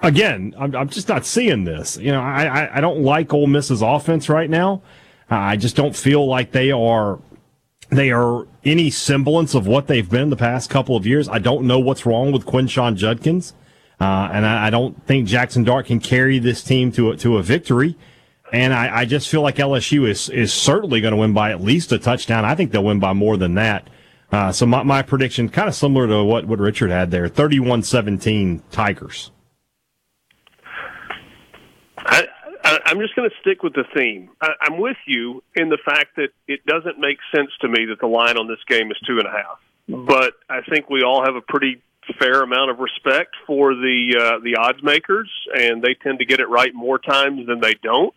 Again, 0.00 0.54
I'm, 0.58 0.74
I'm 0.76 0.88
just 0.88 1.08
not 1.08 1.26
seeing 1.26 1.64
this. 1.64 1.96
You 1.96 2.12
know, 2.12 2.20
I, 2.20 2.76
I, 2.76 2.80
don't 2.80 3.02
like 3.02 3.34
Ole 3.34 3.48
Miss's 3.48 3.82
offense 3.82 4.28
right 4.28 4.48
now. 4.48 4.80
I 5.28 5.56
just 5.56 5.74
don't 5.74 5.94
feel 5.94 6.26
like 6.26 6.52
they 6.52 6.70
are 6.70 7.18
they 7.90 8.10
are 8.10 8.46
any 8.64 8.90
semblance 8.90 9.54
of 9.54 9.66
what 9.66 9.86
they've 9.86 10.08
been 10.08 10.30
the 10.30 10.36
past 10.36 10.70
couple 10.70 10.94
of 10.94 11.06
years. 11.06 11.28
I 11.28 11.38
don't 11.38 11.66
know 11.66 11.78
what's 11.78 12.06
wrong 12.06 12.32
with 12.32 12.44
Quinshon 12.44 12.96
Judkins, 12.96 13.54
uh, 14.00 14.28
and 14.32 14.46
I, 14.46 14.66
I, 14.66 14.70
don't 14.70 15.04
think 15.06 15.26
Jackson 15.26 15.64
Dart 15.64 15.86
can 15.86 15.98
carry 15.98 16.38
this 16.38 16.62
team 16.62 16.92
to 16.92 17.10
a, 17.10 17.16
to 17.18 17.38
a 17.38 17.42
victory. 17.42 17.96
And 18.52 18.72
I, 18.72 19.00
I 19.00 19.04
just 19.04 19.28
feel 19.28 19.42
like 19.42 19.56
LSU 19.56 20.08
is 20.08 20.28
is 20.30 20.52
certainly 20.52 21.00
going 21.00 21.12
to 21.12 21.18
win 21.18 21.32
by 21.32 21.50
at 21.50 21.60
least 21.60 21.92
a 21.92 21.98
touchdown. 21.98 22.44
I 22.44 22.54
think 22.54 22.70
they'll 22.70 22.84
win 22.84 23.00
by 23.00 23.14
more 23.14 23.36
than 23.36 23.54
that. 23.54 23.88
Uh, 24.30 24.52
so 24.52 24.64
my, 24.66 24.82
my 24.82 25.02
prediction, 25.02 25.48
kind 25.48 25.68
of 25.68 25.74
similar 25.74 26.06
to 26.06 26.22
what, 26.22 26.46
what 26.46 26.58
Richard 26.58 26.90
had 26.90 27.10
there, 27.10 27.28
31-17 27.28 28.60
Tigers. 28.70 29.30
I, 32.06 32.26
I'm 32.86 32.98
just 33.00 33.14
going 33.14 33.28
to 33.28 33.36
stick 33.40 33.62
with 33.62 33.74
the 33.74 33.84
theme. 33.94 34.30
I'm 34.40 34.78
with 34.78 34.96
you 35.06 35.42
in 35.54 35.68
the 35.68 35.78
fact 35.84 36.16
that 36.16 36.28
it 36.46 36.64
doesn't 36.66 36.98
make 36.98 37.18
sense 37.34 37.50
to 37.60 37.68
me 37.68 37.86
that 37.86 38.00
the 38.00 38.06
line 38.06 38.36
on 38.36 38.48
this 38.48 38.58
game 38.68 38.90
is 38.90 38.98
two 39.06 39.18
and 39.18 39.26
a 39.26 39.30
half. 39.30 39.58
But 39.88 40.34
I 40.50 40.60
think 40.68 40.90
we 40.90 41.02
all 41.02 41.24
have 41.24 41.34
a 41.34 41.40
pretty 41.40 41.80
fair 42.18 42.42
amount 42.42 42.70
of 42.70 42.78
respect 42.78 43.34
for 43.46 43.74
the 43.74 44.14
uh, 44.18 44.38
the 44.42 44.56
odds 44.56 44.82
makers, 44.82 45.30
and 45.54 45.82
they 45.82 45.94
tend 45.94 46.18
to 46.18 46.24
get 46.24 46.40
it 46.40 46.48
right 46.48 46.74
more 46.74 46.98
times 46.98 47.46
than 47.46 47.60
they 47.60 47.74
don't. 47.82 48.14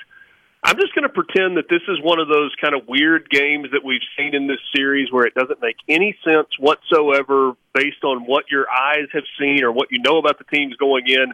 I'm 0.63 0.75
just 0.75 0.93
going 0.93 1.03
to 1.03 1.09
pretend 1.09 1.57
that 1.57 1.69
this 1.69 1.81
is 1.87 1.97
one 2.03 2.19
of 2.19 2.27
those 2.27 2.53
kind 2.61 2.75
of 2.75 2.87
weird 2.87 3.29
games 3.29 3.69
that 3.71 3.83
we've 3.83 4.05
seen 4.15 4.35
in 4.35 4.47
this 4.47 4.59
series 4.75 5.11
where 5.11 5.25
it 5.25 5.33
doesn't 5.33 5.59
make 5.59 5.77
any 5.89 6.15
sense 6.23 6.47
whatsoever 6.59 7.53
based 7.73 8.03
on 8.03 8.25
what 8.25 8.45
your 8.51 8.69
eyes 8.69 9.07
have 9.13 9.23
seen 9.39 9.63
or 9.63 9.71
what 9.71 9.91
you 9.91 9.99
know 9.99 10.19
about 10.19 10.37
the 10.37 10.43
teams 10.55 10.75
going 10.75 11.07
in 11.07 11.33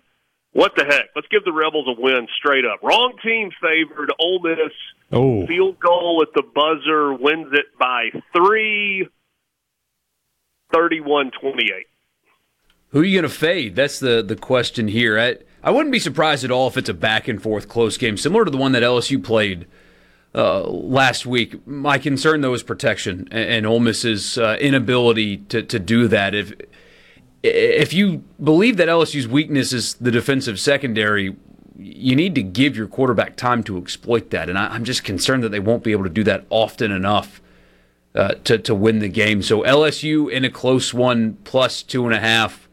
what 0.53 0.73
the 0.75 0.85
heck? 0.85 1.05
Let's 1.15 1.27
give 1.29 1.43
the 1.45 1.53
Rebels 1.53 1.87
a 1.87 2.01
win 2.01 2.27
straight 2.37 2.65
up. 2.65 2.81
Wrong 2.81 3.13
team 3.23 3.51
favored. 3.61 4.11
Ole 4.19 4.41
Miss 4.41 4.73
oh. 5.11 5.45
field 5.45 5.79
goal 5.79 6.23
at 6.23 6.33
the 6.33 6.43
buzzer 6.43 7.13
wins 7.13 7.53
it 7.53 7.65
by 7.79 8.09
three. 8.35 9.07
31-28. 10.73 11.31
Who 12.89 13.01
are 13.01 13.03
you 13.03 13.21
going 13.21 13.29
to 13.29 13.37
fade? 13.37 13.75
That's 13.75 13.99
the 13.99 14.21
the 14.21 14.35
question 14.35 14.87
here. 14.87 15.19
I, 15.19 15.37
I 15.61 15.71
wouldn't 15.71 15.91
be 15.91 15.99
surprised 15.99 16.43
at 16.43 16.51
all 16.51 16.67
if 16.67 16.77
it's 16.77 16.89
a 16.89 16.93
back 16.93 17.27
and 17.27 17.41
forth 17.41 17.67
close 17.67 17.97
game, 17.97 18.17
similar 18.17 18.45
to 18.45 18.51
the 18.51 18.57
one 18.57 18.71
that 18.71 18.83
LSU 18.83 19.21
played 19.21 19.67
uh, 20.33 20.61
last 20.63 21.25
week. 21.25 21.65
My 21.67 21.97
concern 21.97 22.41
though 22.41 22.53
is 22.53 22.63
protection 22.63 23.27
and, 23.31 23.49
and 23.49 23.65
Ole 23.65 23.81
Miss's 23.81 24.37
uh, 24.37 24.57
inability 24.61 25.37
to 25.37 25.63
to 25.63 25.79
do 25.79 26.07
that. 26.07 26.33
If 26.33 26.53
if 27.47 27.93
you 27.93 28.23
believe 28.43 28.77
that 28.77 28.87
LSU's 28.87 29.27
weakness 29.27 29.73
is 29.73 29.95
the 29.95 30.11
defensive 30.11 30.59
secondary, 30.59 31.35
you 31.77 32.15
need 32.15 32.35
to 32.35 32.43
give 32.43 32.75
your 32.75 32.87
quarterback 32.87 33.35
time 33.35 33.63
to 33.63 33.77
exploit 33.77 34.29
that. 34.31 34.49
And 34.49 34.57
I, 34.57 34.75
am 34.75 34.83
just 34.83 35.03
concerned 35.03 35.43
that 35.43 35.49
they 35.49 35.59
won't 35.59 35.83
be 35.83 35.91
able 35.91 36.03
to 36.03 36.09
do 36.09 36.23
that 36.23 36.45
often 36.49 36.91
enough 36.91 37.41
uh, 38.15 38.35
to, 38.45 38.57
to 38.57 38.73
win 38.73 38.99
the 38.99 39.09
game. 39.09 39.41
So 39.41 39.61
LSU 39.61 40.31
in 40.31 40.43
a 40.43 40.49
close 40.49 40.93
one, 40.93 41.37
plus 41.43 41.83
two 41.83 42.05
and 42.05 42.13
a 42.13 42.19
half, 42.19 42.67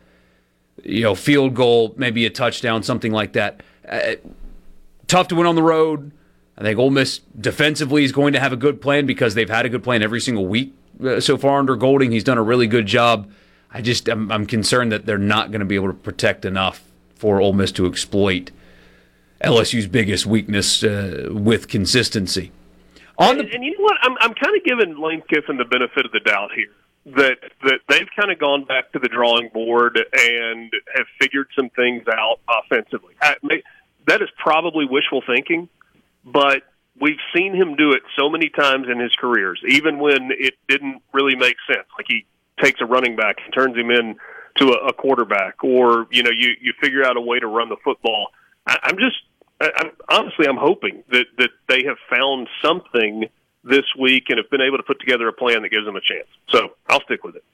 you 0.83 1.03
know, 1.03 1.15
field 1.15 1.55
goal, 1.55 1.95
maybe 1.97 2.25
a 2.27 2.31
touchdown, 2.31 2.83
something 2.83 3.13
like 3.13 3.35
that. 3.35 3.63
Uh, 3.89 4.15
tough 5.07 5.29
to 5.29 5.35
win 5.35 5.47
on 5.47 5.55
the 5.55 5.63
road. 5.63 6.13
I 6.57 6.63
think 6.63 6.79
Ole 6.79 6.91
Miss 6.91 7.19
defensively 7.39 8.05
is 8.05 8.13
going 8.13 8.33
to 8.33 8.41
have 8.41 8.53
a 8.53 8.57
good 8.57 8.81
plan 8.81 9.07
because 9.07 9.35
they've 9.35 9.51
had 9.51 9.67
a 9.67 9.69
good 9.69 9.83
plan 9.83 10.03
every 10.03 10.21
single 10.21 10.47
week 10.47 10.73
uh, 11.05 11.21
so 11.21 11.37
far 11.37 11.59
under 11.59 11.77
Golding. 11.77 12.13
He's 12.13 12.25
done 12.25 12.39
a 12.39 12.43
really 12.43 12.67
good 12.67 12.87
job 12.87 13.31
I 13.75 13.81
just 13.83 14.09
I'm, 14.09 14.31
I'm 14.31 14.47
concerned 14.47 14.93
that 14.93 15.05
they're 15.05 15.19
not 15.19 15.51
going 15.51 15.59
to 15.61 15.67
be 15.67 15.75
able 15.75 15.89
to 15.89 15.95
protect 15.95 16.45
enough 16.45 16.83
for 17.17 17.41
Ole 17.41 17.53
Miss 17.53 17.73
to 17.73 17.87
exploit 17.87 18.51
LSU's 19.43 19.87
biggest 19.89 20.25
weakness 20.27 20.83
uh, 20.85 21.29
with 21.33 21.69
consistency. 21.69 22.53
On 23.19 23.37
the- 23.37 23.43
and, 23.45 23.53
and 23.55 23.65
you 23.65 23.73
know 23.77 23.85
what? 23.85 23.97
I'm 24.03 24.17
I'm 24.21 24.35
kind 24.35 24.57
of 24.57 24.65
giving 24.65 24.99
Lane 25.01 25.23
Kiffin 25.29 25.57
the 25.57 25.65
benefit 25.65 26.07
of 26.07 26.13
the 26.13 26.21
doubt 26.21 26.53
here 26.55 26.73
that 27.17 27.39
that 27.65 27.81
they've 27.89 28.09
kind 28.19 28.31
of 28.31 28.39
gone 28.39 28.65
back 28.65 28.93
to 28.93 28.99
the 28.99 29.09
drawing 29.09 29.49
board 29.53 29.99
and 29.99 30.73
have 30.95 31.07
figured 31.21 31.49
some 31.57 31.69
things 31.71 32.05
out 32.09 32.39
offensively. 32.49 33.15
I, 33.21 33.37
that 34.07 34.23
is 34.23 34.29
probably 34.39 34.87
wishful 34.87 35.23
thinking, 35.27 35.69
but 36.25 36.63
we've 37.01 37.19
seen 37.35 37.55
him 37.55 37.75
do 37.75 37.93
it 37.93 38.03
so 38.19 38.31
many 38.31 38.49
times 38.51 38.87
in 38.91 39.01
his 39.01 39.13
careers, 39.17 39.61
even 39.69 39.99
when 39.99 40.31
it 40.31 40.55
didn't 40.69 41.03
really 41.13 41.35
make 41.37 41.57
sense. 41.67 41.87
Like 41.99 42.07
he 42.09 42.25
takes 42.63 42.81
a 42.81 42.87
running 42.87 43.17
back 43.17 43.37
and 43.45 43.53
turns 43.53 43.77
him 43.77 43.91
in 43.91 44.17
to 44.59 44.69
a, 44.69 44.89
a 44.89 44.93
quarterback, 44.93 45.63
or 45.65 46.07
you 46.11 46.23
know, 46.23 46.31
you 46.31 46.51
you 46.61 46.73
figure 46.81 47.05
out 47.05 47.17
a 47.17 47.21
way 47.21 47.39
to 47.41 47.47
run 47.47 47.69
the 47.69 47.77
football. 47.85 48.29
I, 48.67 48.79
I'm 48.85 48.99
just, 48.99 49.17
I, 49.61 49.71
I'm 49.77 49.91
honestly, 50.09 50.47
I'm 50.47 50.57
hoping 50.57 51.03
that 51.11 51.27
that 51.39 51.51
they 51.69 51.85
have 51.85 51.97
found 52.09 52.49
something 52.63 53.29
this 53.65 53.85
week 53.99 54.25
and 54.29 54.39
have 54.39 54.51
been 54.51 54.61
able 54.61 54.77
to 54.77 54.83
put 54.83 55.01
together 55.01 55.27
a 55.29 55.33
plan 55.33 55.63
that 55.63 55.71
gives 55.71 55.87
them 55.87 55.97
a 55.97 56.01
chance. 56.01 56.29
So 56.51 56.75
I'll 56.89 57.03
stick 57.03 57.25
with 57.25 57.37
it. 57.37 57.45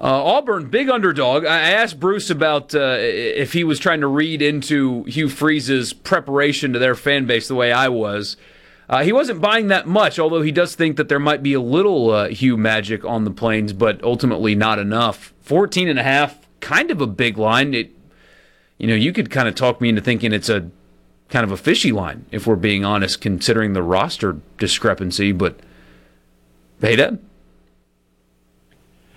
Uh, 0.00 0.24
Auburn, 0.24 0.68
big 0.68 0.88
underdog. 0.88 1.44
I 1.44 1.58
asked 1.58 2.00
Bruce 2.00 2.30
about 2.30 2.74
uh, 2.74 2.96
if 2.98 3.52
he 3.52 3.62
was 3.62 3.78
trying 3.78 4.00
to 4.00 4.06
read 4.06 4.40
into 4.40 5.04
Hugh 5.04 5.28
Freeze's 5.28 5.92
preparation 5.92 6.72
to 6.72 6.78
their 6.78 6.94
fan 6.94 7.26
base 7.26 7.46
the 7.46 7.54
way 7.54 7.72
I 7.72 7.88
was. 7.88 8.36
Uh, 8.92 9.02
he 9.02 9.10
wasn't 9.10 9.40
buying 9.40 9.68
that 9.68 9.86
much, 9.86 10.18
although 10.18 10.42
he 10.42 10.52
does 10.52 10.74
think 10.74 10.98
that 10.98 11.08
there 11.08 11.18
might 11.18 11.42
be 11.42 11.54
a 11.54 11.60
little 11.60 12.10
uh, 12.10 12.28
Hugh 12.28 12.58
magic 12.58 13.06
on 13.06 13.24
the 13.24 13.30
plains, 13.30 13.72
but 13.72 14.04
ultimately 14.04 14.54
not 14.54 14.78
enough. 14.78 15.32
14 15.40 15.88
and 15.88 15.98
a 15.98 16.02
half, 16.02 16.46
kind 16.60 16.90
of 16.90 17.00
a 17.00 17.06
big 17.06 17.38
line. 17.38 17.72
It, 17.72 17.90
you 18.76 18.86
know, 18.86 18.94
you 18.94 19.14
could 19.14 19.30
kind 19.30 19.48
of 19.48 19.54
talk 19.54 19.80
me 19.80 19.88
into 19.88 20.02
thinking 20.02 20.34
it's 20.34 20.50
a 20.50 20.70
kind 21.30 21.42
of 21.42 21.50
a 21.50 21.56
fishy 21.56 21.90
line, 21.90 22.26
if 22.30 22.46
we're 22.46 22.54
being 22.54 22.84
honest, 22.84 23.22
considering 23.22 23.72
the 23.72 23.82
roster 23.82 24.36
discrepancy. 24.58 25.32
But 25.32 25.58
hey, 26.82 26.96
Dad. 26.96 27.18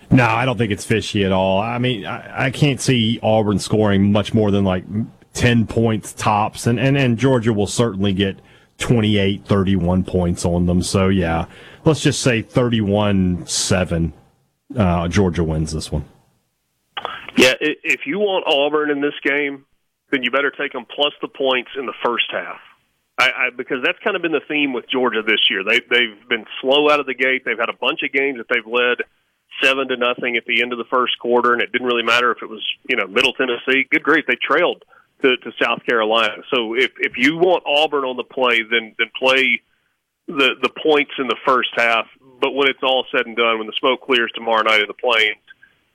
No, 0.10 0.24
I 0.24 0.46
don't 0.46 0.58
think 0.58 0.72
it's 0.72 0.86
fishy 0.86 1.26
at 1.26 1.34
all. 1.34 1.60
I 1.60 1.80
mean, 1.80 2.06
I, 2.06 2.46
I 2.46 2.50
can't 2.50 2.80
see 2.80 3.20
Auburn 3.22 3.60
scoring 3.60 4.14
much 4.14 4.34
more 4.34 4.52
than 4.52 4.64
like 4.64 4.86
10 5.34 5.68
points 5.68 6.14
tops, 6.14 6.66
and, 6.66 6.80
and, 6.80 6.98
and 6.98 7.18
Georgia 7.18 7.52
will 7.52 7.68
certainly 7.68 8.14
get 8.14 8.40
28, 8.78 9.46
31 9.46 10.04
points 10.04 10.46
on 10.46 10.66
them. 10.66 10.82
So, 10.82 11.10
yeah, 11.10 11.46
let's 11.86 12.02
just 12.02 12.22
say 12.22 12.42
31 12.42 13.46
7. 13.48 14.14
Uh, 14.76 15.08
Georgia 15.08 15.44
wins 15.44 15.72
this 15.72 15.92
one. 15.92 16.06
Yeah, 17.38 17.54
if 17.60 18.02
you 18.06 18.20
want 18.20 18.46
Auburn 18.48 18.90
in 18.90 19.02
this 19.02 19.14
game, 19.22 19.66
then 20.12 20.24
you 20.24 20.32
better 20.32 20.52
take 20.52 20.74
them 20.74 20.86
plus 20.86 21.14
the 21.22 21.28
points 21.28 21.72
in 21.78 21.86
the 21.86 21.94
first 22.04 22.26
half. 22.32 22.60
I, 23.18 23.26
I, 23.26 23.50
because 23.56 23.78
that's 23.84 24.00
kind 24.04 24.16
of 24.16 24.22
been 24.22 24.32
the 24.32 24.44
theme 24.48 24.74
with 24.74 24.90
Georgia 24.90 25.22
this 25.22 25.50
year. 25.50 25.64
They 25.64 25.80
they've 25.80 26.30
been 26.30 26.46
slow 26.62 26.90
out 26.90 27.00
of 27.00 27.06
the 27.06 27.14
gate. 27.14 27.44
They've 27.46 27.60
had 27.60 27.70
a 27.70 27.78
bunch 27.80 28.04
of 28.04 28.12
games 28.12 28.38
that 28.38 28.48
they've 28.50 28.66
led 28.66 29.04
seven 29.64 29.88
to 29.88 29.98
nothing 29.98 30.36
at 30.36 30.46
the 30.46 30.62
end 30.62 30.74
of 30.74 30.78
the 30.78 30.90
first 30.92 31.18
quarter, 31.20 31.54
and 31.54 31.62
it 31.62 31.72
didn't 31.72 31.88
really 31.88 32.04
matter 32.04 32.32
if 32.32 32.42
it 32.42 32.50
was 32.50 32.62
you 32.90 32.96
know 32.96 33.08
Middle 33.08 33.34
Tennessee. 33.34 33.88
Good 33.90 34.04
grief, 34.04 34.26
they 34.28 34.36
trailed 34.36 34.84
to, 35.22 35.38
to 35.38 35.52
South 35.62 35.86
Carolina. 35.86 36.44
So 36.54 36.76
if 36.76 36.92
if 36.98 37.14
you 37.18 37.38
want 37.38 37.64
Auburn 37.66 38.04
on 38.04 38.18
the 38.18 38.24
play, 38.24 38.62
then 38.64 38.96
then 38.98 39.08
play 39.18 39.62
the 40.28 40.56
the 40.62 40.70
points 40.70 41.12
in 41.18 41.28
the 41.28 41.38
first 41.46 41.70
half. 41.76 42.06
But 42.42 42.52
when 42.52 42.68
it's 42.68 42.84
all 42.84 43.06
said 43.12 43.26
and 43.26 43.36
done, 43.36 43.60
when 43.60 43.68
the 43.68 43.74
smoke 43.80 44.02
clears 44.02 44.32
tomorrow 44.36 44.64
night 44.64 44.82
in 44.82 44.88
the 44.88 44.94
Plains, 44.94 45.38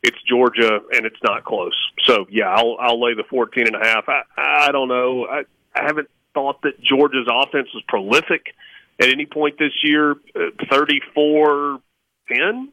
it's 0.03 0.17
Georgia 0.29 0.81
and 0.93 1.05
it's 1.05 1.23
not 1.23 1.45
close. 1.45 1.77
So 2.07 2.27
yeah, 2.31 2.49
I'll 2.49 2.77
I'll 2.81 3.01
lay 3.01 3.15
the 3.15 3.25
fourteen 3.29 3.67
and 3.67 3.77
a 3.77 3.85
half. 3.85 4.09
I 4.09 4.23
I 4.37 4.73
don't 4.73 4.89
know. 4.89 5.27
I 5.27 5.45
I 5.75 5.85
haven't 5.85 6.09
thought 6.35 6.63
that 6.63 6.81
Georgia's 6.81 7.29
offense 7.31 7.69
was 7.75 7.83
prolific 7.89 8.55
at 8.99 9.09
any 9.09 9.27
point 9.27 9.59
this 9.59 9.73
year. 9.83 10.13
Uh, 10.35 10.51
thirty 10.71 11.01
four 11.15 11.81
ten. 12.29 12.73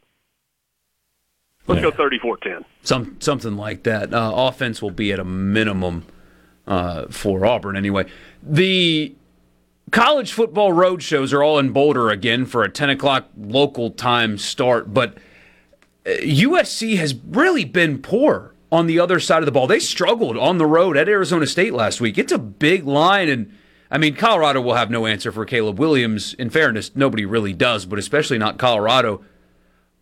Let's 1.66 1.82
yeah. 1.82 1.90
go 1.90 2.08
34-10. 2.08 2.64
Some 2.82 3.16
something 3.20 3.54
like 3.54 3.82
that. 3.82 4.14
Uh, 4.14 4.32
offense 4.34 4.80
will 4.80 4.90
be 4.90 5.12
at 5.12 5.18
a 5.18 5.24
minimum 5.24 6.06
uh, 6.68 7.06
for 7.08 7.44
Auburn 7.44 7.76
anyway. 7.76 8.06
The 8.42 9.14
college 9.90 10.32
football 10.32 10.72
road 10.72 11.02
shows 11.02 11.32
are 11.32 11.42
all 11.42 11.58
in 11.58 11.72
Boulder 11.72 12.10
again 12.10 12.46
for 12.46 12.62
a 12.62 12.68
10 12.68 12.90
o'clock 12.90 13.28
local 13.36 13.90
time 13.90 14.38
start, 14.38 14.94
but 14.94 15.16
USC 16.04 16.94
uh, 16.94 16.98
has 16.98 17.14
really 17.14 17.64
been 17.64 18.00
poor 18.00 18.54
on 18.70 18.86
the 18.86 19.00
other 19.00 19.18
side 19.18 19.38
of 19.38 19.46
the 19.46 19.52
ball. 19.52 19.66
They 19.66 19.80
struggled 19.80 20.36
on 20.36 20.58
the 20.58 20.66
road 20.66 20.96
at 20.96 21.08
Arizona 21.08 21.46
State 21.46 21.72
last 21.72 22.00
week. 22.00 22.18
It's 22.18 22.32
a 22.32 22.38
big 22.38 22.86
line, 22.86 23.28
and 23.28 23.56
I 23.90 23.96
mean, 23.96 24.14
Colorado 24.14 24.60
will 24.60 24.74
have 24.74 24.90
no 24.90 25.06
answer 25.06 25.32
for 25.32 25.46
Caleb 25.46 25.78
Williams. 25.78 26.34
In 26.34 26.50
fairness, 26.50 26.94
nobody 26.94 27.24
really 27.24 27.54
does, 27.54 27.86
but 27.86 27.98
especially 27.98 28.36
not 28.36 28.58
Colorado. 28.58 29.24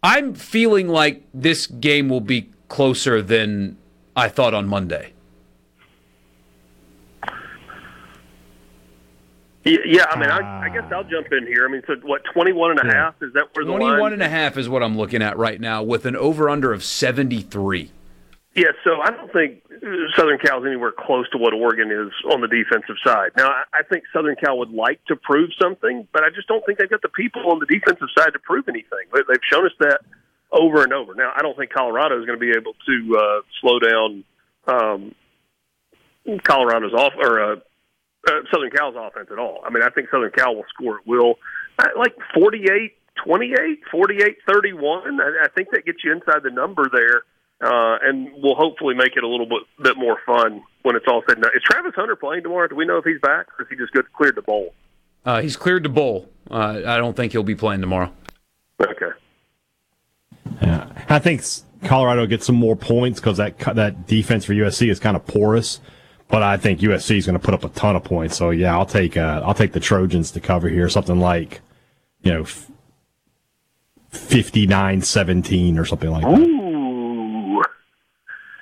I'm 0.03 0.35
feeling 0.35 0.89
like 0.89 1.25
this 1.33 1.67
game 1.67 2.09
will 2.09 2.21
be 2.21 2.51
closer 2.69 3.23
than 3.23 3.79
I 4.17 4.29
thought 4.29 4.53
on 4.53 4.67
Monday. 4.67 5.13
Yeah, 9.67 10.07
I 10.09 10.19
mean, 10.19 10.31
I, 10.31 10.67
I, 10.67 10.69
guess 10.69 10.85
I'll 10.93 11.03
jump 11.03 11.27
in 11.33 11.45
here. 11.45 11.67
I 11.69 11.73
mean, 11.73 11.83
so 11.89 11.97
what, 12.05 12.23
21 12.33 12.73
and 12.73 12.81
a 12.81 12.87
yeah. 12.87 12.95
half? 12.95 13.15
Is 13.21 13.33
that 13.35 13.49
where 13.53 13.65
the 13.65 13.73
21 13.73 14.01
line? 14.01 14.13
and 14.13 14.23
a 14.23 14.29
half 14.29 14.57
is 14.57 14.69
what 14.69 14.83
I'm 14.83 14.97
looking 14.97 15.23
at 15.23 15.37
right 15.37 15.61
now 15.61 15.83
with 15.83 16.07
an 16.07 16.15
over-under 16.15 16.73
of 16.73 16.85
73. 16.85 17.91
Yeah, 18.55 18.67
so 18.85 19.01
I 19.03 19.11
don't 19.11 19.33
think 19.33 19.63
Southern 20.17 20.39
Cal 20.39 20.61
is 20.61 20.67
anywhere 20.67 20.93
close 20.97 21.29
to 21.31 21.39
what 21.39 21.53
Oregon 21.53 21.91
is 21.91 22.13
on 22.33 22.41
the 22.41 22.49
defensive 22.49 22.97
side. 23.05 23.33
Now, 23.37 23.49
I 23.49 23.83
think 23.83 24.05
Southern 24.13 24.37
Cal 24.37 24.57
would 24.59 24.71
like 24.71 25.05
to 25.07 25.17
prove 25.17 25.51
something, 25.61 26.07
but 26.13 26.23
I 26.23 26.31
just 26.31 26.47
don't 26.47 26.65
think 26.65 26.79
they've 26.79 26.89
got 26.89 27.03
the 27.03 27.11
people 27.11 27.51
on 27.51 27.59
the 27.59 27.67
defensive 27.67 28.09
side 28.17 28.33
to 28.35 28.39
prove 28.39 28.69
anything. 28.69 29.11
They've 29.13 29.37
shown 29.51 29.67
us 29.67 29.73
that 29.81 30.01
over 30.53 30.85
and 30.85 30.93
over. 30.93 31.15
Now, 31.15 31.33
I 31.37 31.43
don't 31.43 31.57
think 31.57 31.73
Colorado 31.73 32.19
is 32.21 32.25
going 32.25 32.39
to 32.39 32.41
be 32.41 32.53
able 32.57 32.73
to 32.87 33.19
uh, 33.19 33.41
slow 33.61 33.79
down 33.79 34.25
um, 34.69 35.15
Colorado's 36.43 36.95
off 36.95 37.13
or 37.19 37.53
uh, 37.53 37.57
uh, 38.27 38.31
Southern 38.53 38.71
Cal's 38.71 38.95
offense 38.99 39.29
at 39.31 39.39
all. 39.39 39.61
I 39.65 39.71
mean, 39.71 39.83
I 39.83 39.91
think 39.91 40.09
Southern 40.11 40.33
Cal 40.33 40.55
will 40.55 40.67
score 40.69 40.99
at 40.99 41.07
will, 41.07 41.37
uh, 41.79 41.87
like 41.97 42.15
48 42.35 42.93
28, 43.25 43.81
48 43.91 44.37
31. 44.49 45.21
I, 45.21 45.45
I 45.45 45.49
think 45.55 45.71
that 45.73 45.85
gets 45.85 45.99
you 46.05 46.13
inside 46.13 46.43
the 46.43 46.51
number 46.51 46.89
there. 46.93 47.23
Uh, 47.59 47.97
and 48.03 48.31
will 48.43 48.55
hopefully 48.55 48.95
make 48.95 49.17
it 49.17 49.25
a 49.25 49.27
little 49.27 49.47
bit 49.47 49.63
bit 49.83 49.97
more 49.97 50.19
fun 50.27 50.63
when 50.83 50.95
it's 50.95 51.07
all 51.09 51.23
said 51.27 51.37
and 51.37 51.43
done. 51.43 51.53
Is 51.57 51.63
Travis 51.63 51.95
Hunter 51.97 52.15
playing 52.15 52.43
tomorrow? 52.43 52.69
Do 52.69 52.77
we 52.77 52.85
know 52.85 52.99
if 52.99 53.05
he's 53.07 53.21
back, 53.23 53.47
or 53.59 53.63
is 53.63 53.69
he 53.71 53.77
just 53.77 53.93
good, 53.93 54.13
cleared 54.13 54.35
to 54.35 54.43
bowl? 54.43 54.75
Uh, 55.25 55.41
he's 55.41 55.57
cleared 55.57 55.83
to 55.85 55.89
bowl. 55.89 56.29
Uh, 56.51 56.83
I 56.87 56.99
don't 56.99 57.17
think 57.17 57.33
he'll 57.33 57.43
be 57.43 57.55
playing 57.55 57.81
tomorrow. 57.81 58.13
Okay. 58.79 59.09
Yeah, 60.61 60.87
I 61.09 61.19
think 61.19 61.43
Colorado 61.85 62.27
gets 62.27 62.45
some 62.45 62.57
more 62.57 62.77
points 62.77 63.21
because 63.21 63.39
that 63.39 63.59
that 63.59 64.07
defense 64.07 64.45
for 64.45 64.53
USC 64.53 64.91
is 64.91 65.01
kind 65.01 65.17
of 65.17 65.27
porous. 65.27 65.81
But 66.29 66.43
I 66.43 66.57
think 66.57 66.81
USC 66.81 67.17
is 67.19 67.27
going 67.27 67.39
to 67.39 67.45
put 67.45 67.55
up 67.55 67.65
a 67.65 67.69
ton 67.69 67.95
of 67.95 68.03
points. 68.05 68.37
So 68.37 68.51
yeah, 68.51 68.77
I'll 68.77 68.87
take 68.87 69.17
uh, 69.17 69.43
I'll 69.45 69.55
take 69.55 69.73
the 69.73 69.81
Trojans 69.81 70.33
to 70.33 70.41
cover 70.41 70.69
here. 70.69 70.89
Something 70.89 71.21
like, 71.21 71.61
you 72.23 72.33
know, 72.33 72.45
59-17 74.13 75.79
or 75.79 75.85
something 75.85 76.11
like 76.11 76.25
that. 76.25 76.41
Ooh, 76.41 77.63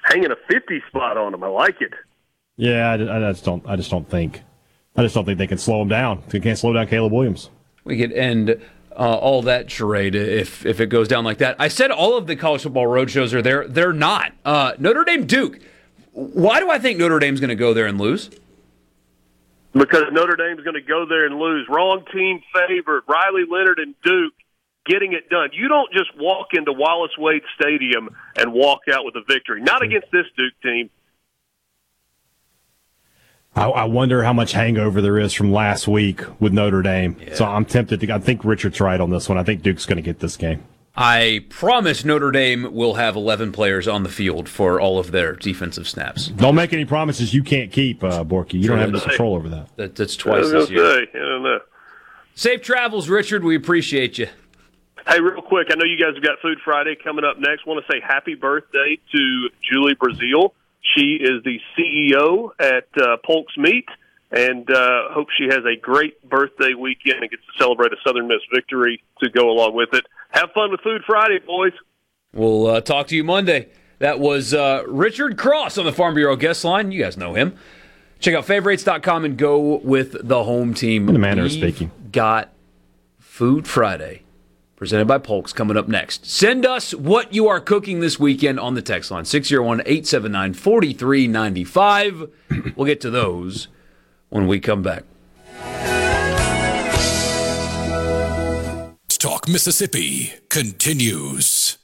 hanging 0.05 0.31
a 0.31 0.37
fifty 0.49 0.83
spot 0.89 1.17
on 1.17 1.33
them. 1.33 1.43
I 1.43 1.49
like 1.49 1.81
it. 1.81 1.93
Yeah, 2.57 2.91
I, 2.91 2.95
I 2.95 3.33
just 3.33 3.45
don't. 3.45 3.67
I 3.67 3.77
just 3.77 3.91
don't 3.91 4.09
think. 4.09 4.43
I 4.97 5.03
just 5.03 5.15
don't 5.15 5.25
think 5.25 5.39
they 5.39 5.47
can 5.47 5.59
slow 5.59 5.83
him 5.83 5.89
down. 5.89 6.23
They 6.29 6.41
can't 6.41 6.59
slow 6.59 6.73
down 6.73 6.87
Caleb 6.87 7.13
Williams. 7.13 7.51
We 7.85 7.99
could 7.99 8.13
end 8.13 8.61
uh, 8.97 9.17
all 9.17 9.43
that 9.43 9.71
charade 9.71 10.15
if 10.15 10.65
if 10.65 10.81
it 10.81 10.87
goes 10.87 11.09
down 11.09 11.25
like 11.25 11.39
that. 11.39 11.57
I 11.59 11.69
said 11.69 11.91
all 11.91 12.17
of 12.17 12.27
the 12.27 12.37
college 12.37 12.63
football 12.63 12.87
road 12.87 13.11
shows 13.11 13.35
are 13.35 13.43
there. 13.43 13.67
They're 13.67 13.93
not. 13.93 14.33
Uh, 14.45 14.75
Notre 14.79 15.05
Dame 15.05 15.27
Duke. 15.27 15.59
Why 16.15 16.61
do 16.61 16.71
I 16.71 16.79
think 16.79 16.99
Notre 16.99 17.19
Dame's 17.19 17.41
going 17.41 17.49
to 17.49 17.57
go 17.57 17.75
there 17.75 17.87
and 17.87 17.99
lose? 17.99 18.31
Because 19.73 20.05
Notre 20.13 20.37
Dame's 20.37 20.63
going 20.63 20.75
to 20.75 20.81
go 20.81 21.07
there 21.07 21.27
and 21.27 21.37
lose. 21.39 21.67
Wrong 21.69 22.05
team 22.13 22.41
favored. 22.53 23.03
Riley 23.09 23.43
Leonard 23.51 23.81
and 23.81 23.95
Duke 24.05 24.33
getting 24.87 25.13
it 25.13 25.29
done. 25.29 25.51
You 25.53 25.67
don't 25.67 25.93
just 25.93 26.17
walk 26.17 26.49
into 26.53 26.73
Wallace 26.73 27.19
Wade 27.19 27.43
Stadium 27.61 28.11
and 28.37 28.53
walk 28.53 28.83
out 28.93 29.05
with 29.05 29.17
a 29.17 29.23
victory. 29.27 29.61
Not 29.61 29.83
against 29.83 30.13
this 30.13 30.27
Duke 30.37 30.55
team. 30.63 30.91
I, 33.57 33.67
I 33.67 33.85
wonder 33.85 34.23
how 34.23 34.33
much 34.33 34.53
hangover 34.53 35.01
there 35.01 35.19
is 35.19 35.33
from 35.33 35.53
last 35.53 35.89
week 35.89 36.21
with 36.41 36.53
Notre 36.53 36.83
Dame. 36.83 37.17
Yeah. 37.21 37.35
So 37.35 37.45
I'm 37.45 37.65
tempted 37.65 38.01
to. 38.01 38.13
I 38.13 38.19
think 38.21 38.45
Richard's 38.45 38.81
right 38.81 39.01
on 39.01 39.11
this 39.11 39.29
one. 39.29 39.39
I 39.39 39.43
think 39.43 39.63
Duke's 39.63 39.87
going 39.87 39.97
to 39.97 40.03
get 40.03 40.21
this 40.21 40.37
game. 40.37 40.63
I 40.97 41.45
promise 41.49 42.05
Notre 42.05 42.31
Dame 42.31 42.73
will 42.73 42.95
have 42.95 43.17
11 43.17 43.51
players 43.51 43.89
on 43.89 44.05
the 44.05 44.09
field 44.09 44.49
for 44.49 44.81
all 44.81 45.01
of 45.01 45.11
their 45.11 45.33
defensive 45.35 45.89
snaps. 45.89 46.29
Don't 46.29 46.55
make 46.55 46.73
any 46.73 46.85
promises 46.85 47.35
you 47.35 47.43
can't 47.43 47.73
keep, 47.73 48.05
uh, 48.05 48.23
Borky. 48.23 48.55
You 48.55 48.69
don't 48.69 48.79
have 48.79 48.91
any 48.91 49.01
control 49.01 49.35
over 49.35 49.49
that. 49.49 49.77
that 49.77 49.97
that's 49.97 50.15
twice 50.15 50.51
this 50.51 50.71
year. 50.71 50.95
Say, 50.95 51.09
I 51.15 51.19
don't 51.19 51.43
know. 51.43 51.59
Safe 52.37 52.63
travels, 52.63 53.09
Richard. 53.09 53.43
We 53.43 53.57
appreciate 53.57 54.19
you. 54.19 54.29
Hey, 55.07 55.21
real 55.21 55.43
quick, 55.43 55.69
I 55.71 55.75
know 55.75 55.85
you 55.85 55.99
guys 55.99 56.15
have 56.15 56.25
got 56.25 56.39
Food 56.41 56.59
Friday 56.65 56.97
coming 57.03 57.25
up 57.25 57.39
next. 57.39 57.67
want 57.67 57.85
to 57.85 57.93
say 57.93 58.01
happy 58.01 58.35
birthday 58.35 58.99
to 59.13 59.49
Julie 59.69 59.95
Brazil. 59.95 60.55
She 60.95 61.19
is 61.21 61.43
the 61.45 61.61
CEO 61.77 62.51
at 62.59 62.89
uh, 63.01 63.17
Polk's 63.25 63.57
Meat, 63.59 63.87
and 64.35 64.71
uh, 64.71 65.09
hope 65.11 65.29
she 65.39 65.45
has 65.45 65.61
a 65.65 65.79
great 65.81 66.23
birthday 66.29 66.75
weekend 66.75 67.23
and 67.23 67.31
gets 67.31 67.43
to 67.43 67.63
celebrate 67.63 67.93
a 67.93 67.97
Southern 68.07 68.29
Miss 68.29 68.41
victory 68.53 69.03
to 69.23 69.31
go 69.31 69.51
along 69.51 69.75
with 69.75 69.93
it 69.93 70.05
have 70.35 70.51
fun 70.53 70.71
with 70.71 70.81
Food 70.81 71.03
Friday, 71.07 71.39
boys. 71.39 71.73
We'll 72.33 72.67
uh, 72.67 72.81
talk 72.81 73.07
to 73.09 73.17
you 73.17 73.25
Monday. 73.25 73.69
That 74.01 74.19
was 74.19 74.53
uh, 74.53 74.83
Richard 74.87 75.39
Cross 75.39 75.79
on 75.79 75.85
the 75.85 75.93
Farm 75.93 76.15
Bureau 76.15 76.37
guest 76.37 76.65
line. 76.65 76.91
You 76.91 77.03
guys 77.03 77.17
know 77.17 77.35
him. 77.35 77.57
Check 78.19 78.35
out 78.35 78.45
favorites.com 78.45 79.25
and 79.25 79.39
go 79.39 79.77
with 79.77 80.27
the 80.27 80.45
home 80.45 80.75
team. 80.75 81.09
In 81.09 81.15
the 81.15 81.21
manner 81.21 81.45
of 81.45 81.53
speaking. 81.53 81.91
Got 82.11 82.53
Food 83.19 83.69
Friday 83.69 84.23
presented 84.77 85.07
by 85.07 85.19
Polks 85.19 85.53
coming 85.53 85.77
up 85.77 85.87
next. 85.87 86.27
Send 86.27 86.67
us 86.67 86.93
what 86.93 87.33
you 87.33 87.47
are 87.47 87.61
cooking 87.61 88.01
this 88.01 88.19
weekend 88.19 88.59
on 88.59 88.75
the 88.75 88.83
text 88.83 89.11
line 89.11 89.25
601 89.25 89.81
879 89.83 90.55
4395. 90.55 92.31
We'll 92.77 92.87
get 92.87 93.01
to 93.03 93.11
those 93.11 93.69
when 94.35 94.49
we 94.49 94.59
come 94.59 94.83
back. 94.83 95.05
Talk 99.09 99.49
Mississippi 99.49 100.33
continues. 100.49 101.79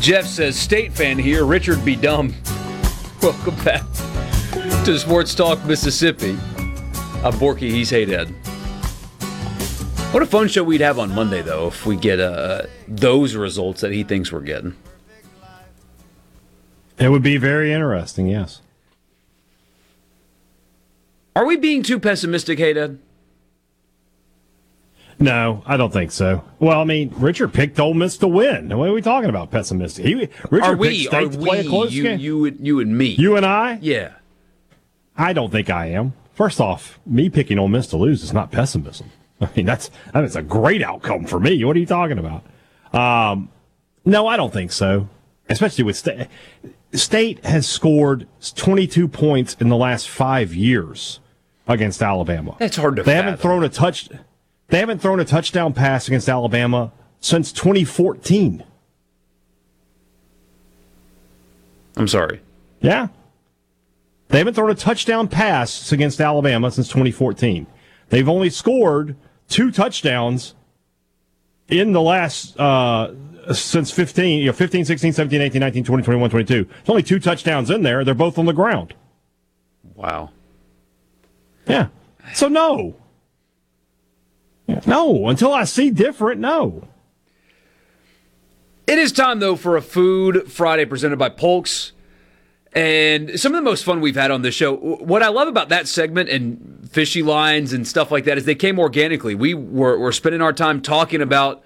Jeff 0.00 0.26
says, 0.26 0.56
State 0.56 0.92
fan 0.92 1.18
here, 1.18 1.44
Richard 1.44 1.84
be 1.84 1.96
dumb. 1.96 2.32
Welcome 3.22 3.54
back 3.64 3.84
to 4.84 4.98
Sports 4.98 5.36
Talk 5.36 5.64
Mississippi. 5.64 6.32
I'm 7.22 7.32
Borky, 7.34 7.70
he's 7.70 7.88
Hey 7.88 8.04
Dad. 8.04 8.26
What 10.12 10.24
a 10.24 10.26
fun 10.26 10.48
show 10.48 10.64
we'd 10.64 10.80
have 10.80 10.98
on 10.98 11.14
Monday, 11.14 11.40
though, 11.40 11.68
if 11.68 11.86
we 11.86 11.94
get 11.94 12.18
uh, 12.18 12.62
those 12.88 13.36
results 13.36 13.80
that 13.82 13.92
he 13.92 14.02
thinks 14.02 14.32
we're 14.32 14.40
getting. 14.40 14.74
It 16.98 17.10
would 17.10 17.22
be 17.22 17.36
very 17.36 17.72
interesting, 17.72 18.26
yes. 18.26 18.60
Are 21.36 21.46
we 21.46 21.56
being 21.56 21.84
too 21.84 22.00
pessimistic, 22.00 22.58
Hayden? 22.58 23.00
No, 25.22 25.62
I 25.66 25.76
don't 25.76 25.92
think 25.92 26.10
so. 26.10 26.42
Well, 26.58 26.80
I 26.80 26.84
mean, 26.84 27.12
Richard 27.16 27.52
picked 27.52 27.78
Ole 27.78 27.94
Miss 27.94 28.16
to 28.18 28.28
win. 28.28 28.76
What 28.76 28.88
are 28.88 28.92
we 28.92 29.02
talking 29.02 29.30
about? 29.30 29.50
Pessimistic? 29.50 30.04
He, 30.04 30.14
Richard 30.50 30.62
are 30.64 30.76
we? 30.76 30.88
picked 31.04 31.08
State 31.10 31.24
Are 31.28 31.28
to 31.30 31.38
play 31.38 31.60
a 31.60 31.64
close 31.68 31.92
You, 31.92 32.02
game. 32.02 32.18
you, 32.18 32.46
you, 32.60 32.80
and 32.80 32.96
me. 32.98 33.06
You 33.18 33.36
and 33.36 33.46
I? 33.46 33.78
Yeah. 33.80 34.14
I 35.16 35.32
don't 35.32 35.50
think 35.52 35.70
I 35.70 35.86
am. 35.86 36.14
First 36.34 36.60
off, 36.60 36.98
me 37.06 37.28
picking 37.30 37.58
Ole 37.58 37.68
Miss 37.68 37.86
to 37.88 37.96
lose 37.96 38.24
is 38.24 38.32
not 38.32 38.50
pessimism. 38.50 39.10
I 39.40 39.48
mean, 39.56 39.66
that's 39.66 39.90
that's 40.12 40.34
a 40.36 40.42
great 40.42 40.82
outcome 40.82 41.24
for 41.26 41.38
me. 41.38 41.62
What 41.64 41.76
are 41.76 41.80
you 41.80 41.86
talking 41.86 42.18
about? 42.18 42.42
Um, 42.92 43.48
no, 44.04 44.26
I 44.26 44.36
don't 44.36 44.52
think 44.52 44.72
so. 44.72 45.08
Especially 45.48 45.84
with 45.84 45.96
State. 45.96 46.28
State 46.92 47.44
has 47.44 47.68
scored 47.68 48.26
22 48.54 49.08
points 49.08 49.56
in 49.60 49.68
the 49.68 49.76
last 49.76 50.08
five 50.08 50.54
years 50.54 51.20
against 51.68 52.02
Alabama. 52.02 52.56
That's 52.58 52.76
hard 52.76 52.96
to 52.96 53.02
They 53.02 53.14
haven't 53.14 53.38
thrown 53.38 53.62
a 53.64 53.68
touch. 53.68 54.08
They 54.72 54.78
haven't 54.78 55.00
thrown 55.00 55.20
a 55.20 55.24
touchdown 55.26 55.74
pass 55.74 56.08
against 56.08 56.30
Alabama 56.30 56.92
since 57.20 57.52
2014. 57.52 58.64
I'm 61.94 62.08
sorry. 62.08 62.40
Yeah. 62.80 63.08
They 64.28 64.38
haven't 64.38 64.54
thrown 64.54 64.70
a 64.70 64.74
touchdown 64.74 65.28
pass 65.28 65.92
against 65.92 66.22
Alabama 66.22 66.70
since 66.70 66.88
2014. 66.88 67.66
They've 68.08 68.26
only 68.26 68.48
scored 68.48 69.14
two 69.46 69.70
touchdowns 69.70 70.54
in 71.68 71.92
the 71.92 72.00
last 72.00 72.58
uh, 72.58 73.12
since 73.52 73.90
15, 73.90 74.38
you 74.38 74.46
know, 74.46 74.52
15, 74.54 74.86
16, 74.86 75.12
17, 75.12 75.42
18, 75.42 75.60
19, 75.60 75.84
20, 75.84 76.02
21, 76.02 76.30
22. 76.30 76.64
There's 76.64 76.88
only 76.88 77.02
two 77.02 77.18
touchdowns 77.18 77.68
in 77.68 77.82
there. 77.82 78.04
They're 78.04 78.14
both 78.14 78.38
on 78.38 78.46
the 78.46 78.54
ground. 78.54 78.94
Wow. 79.94 80.30
Yeah. 81.66 81.88
So 82.32 82.48
no. 82.48 82.96
No, 84.86 85.28
until 85.28 85.52
I 85.52 85.64
see 85.64 85.90
different, 85.90 86.40
no. 86.40 86.88
It 88.86 88.98
is 88.98 89.12
time, 89.12 89.38
though, 89.38 89.56
for 89.56 89.76
a 89.76 89.82
Food 89.82 90.50
Friday 90.50 90.84
presented 90.84 91.18
by 91.18 91.28
Polks. 91.28 91.92
And 92.74 93.38
some 93.38 93.52
of 93.54 93.58
the 93.58 93.62
most 93.62 93.84
fun 93.84 94.00
we've 94.00 94.16
had 94.16 94.30
on 94.30 94.42
this 94.42 94.54
show. 94.54 94.76
What 94.76 95.22
I 95.22 95.28
love 95.28 95.46
about 95.46 95.68
that 95.68 95.86
segment 95.88 96.30
and 96.30 96.88
fishy 96.90 97.22
lines 97.22 97.72
and 97.72 97.86
stuff 97.86 98.10
like 98.10 98.24
that 98.24 98.38
is 98.38 98.44
they 98.44 98.54
came 98.54 98.78
organically. 98.78 99.34
We 99.34 99.52
were, 99.54 99.98
were 99.98 100.12
spending 100.12 100.40
our 100.40 100.54
time 100.54 100.80
talking 100.80 101.20
about, 101.20 101.62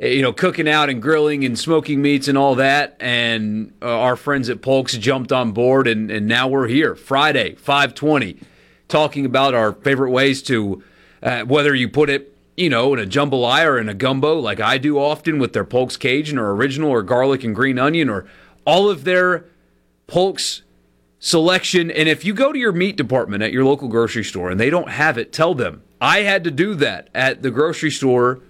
eh, 0.00 0.08
you 0.08 0.22
know, 0.22 0.32
cooking 0.32 0.68
out 0.68 0.90
and 0.90 1.00
grilling 1.00 1.44
and 1.44 1.56
smoking 1.56 2.02
meats 2.02 2.26
and 2.26 2.36
all 2.36 2.56
that. 2.56 2.96
And 2.98 3.72
uh, 3.80 3.86
our 3.86 4.16
friends 4.16 4.50
at 4.50 4.60
Polks 4.60 4.96
jumped 4.96 5.30
on 5.30 5.52
board, 5.52 5.86
and, 5.86 6.10
and 6.10 6.26
now 6.26 6.48
we're 6.48 6.66
here, 6.66 6.96
Friday, 6.96 7.54
520, 7.54 8.38
talking 8.88 9.24
about 9.24 9.54
our 9.54 9.72
favorite 9.72 10.10
ways 10.10 10.42
to, 10.44 10.82
uh, 11.22 11.42
whether 11.42 11.72
you 11.72 11.88
put 11.88 12.10
it, 12.10 12.36
you 12.58 12.68
know, 12.68 12.92
in 12.92 12.98
a 12.98 13.06
jambalaya 13.06 13.66
or 13.66 13.78
in 13.78 13.88
a 13.88 13.94
gumbo, 13.94 14.34
like 14.38 14.58
I 14.58 14.78
do 14.78 14.98
often 14.98 15.38
with 15.38 15.52
their 15.52 15.64
Polks 15.64 15.96
Cajun 15.96 16.38
or 16.38 16.52
original 16.54 16.90
or 16.90 17.02
garlic 17.02 17.44
and 17.44 17.54
green 17.54 17.78
onion 17.78 18.10
or 18.10 18.26
all 18.64 18.90
of 18.90 19.04
their 19.04 19.44
Polk's 20.08 20.62
selection. 21.20 21.88
And 21.88 22.08
if 22.08 22.24
you 22.24 22.34
go 22.34 22.52
to 22.52 22.58
your 22.58 22.72
meat 22.72 22.96
department 22.96 23.44
at 23.44 23.52
your 23.52 23.64
local 23.64 23.86
grocery 23.86 24.24
store 24.24 24.50
and 24.50 24.58
they 24.58 24.70
don't 24.70 24.90
have 24.90 25.16
it, 25.16 25.32
tell 25.32 25.54
them. 25.54 25.82
I 26.00 26.22
had 26.22 26.42
to 26.44 26.50
do 26.50 26.74
that 26.76 27.10
at 27.14 27.42
the 27.42 27.50
grocery 27.52 27.92
store 27.92 28.40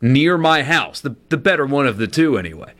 near 0.00 0.38
my 0.38 0.62
house, 0.62 1.00
the, 1.00 1.16
the 1.28 1.36
better 1.36 1.66
one 1.66 1.86
of 1.86 1.98
the 1.98 2.06
two, 2.06 2.38
anyway. 2.38 2.72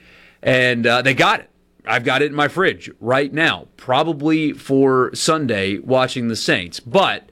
And 0.42 0.86
uh, 0.86 1.02
they 1.02 1.12
got 1.12 1.40
it. 1.40 1.50
I've 1.86 2.04
got 2.04 2.22
it 2.22 2.26
in 2.26 2.34
my 2.34 2.48
fridge 2.48 2.90
right 3.00 3.32
now, 3.32 3.68
probably 3.76 4.52
for 4.52 5.14
Sunday 5.14 5.78
watching 5.78 6.28
the 6.28 6.36
Saints. 6.36 6.80
But 6.80 7.29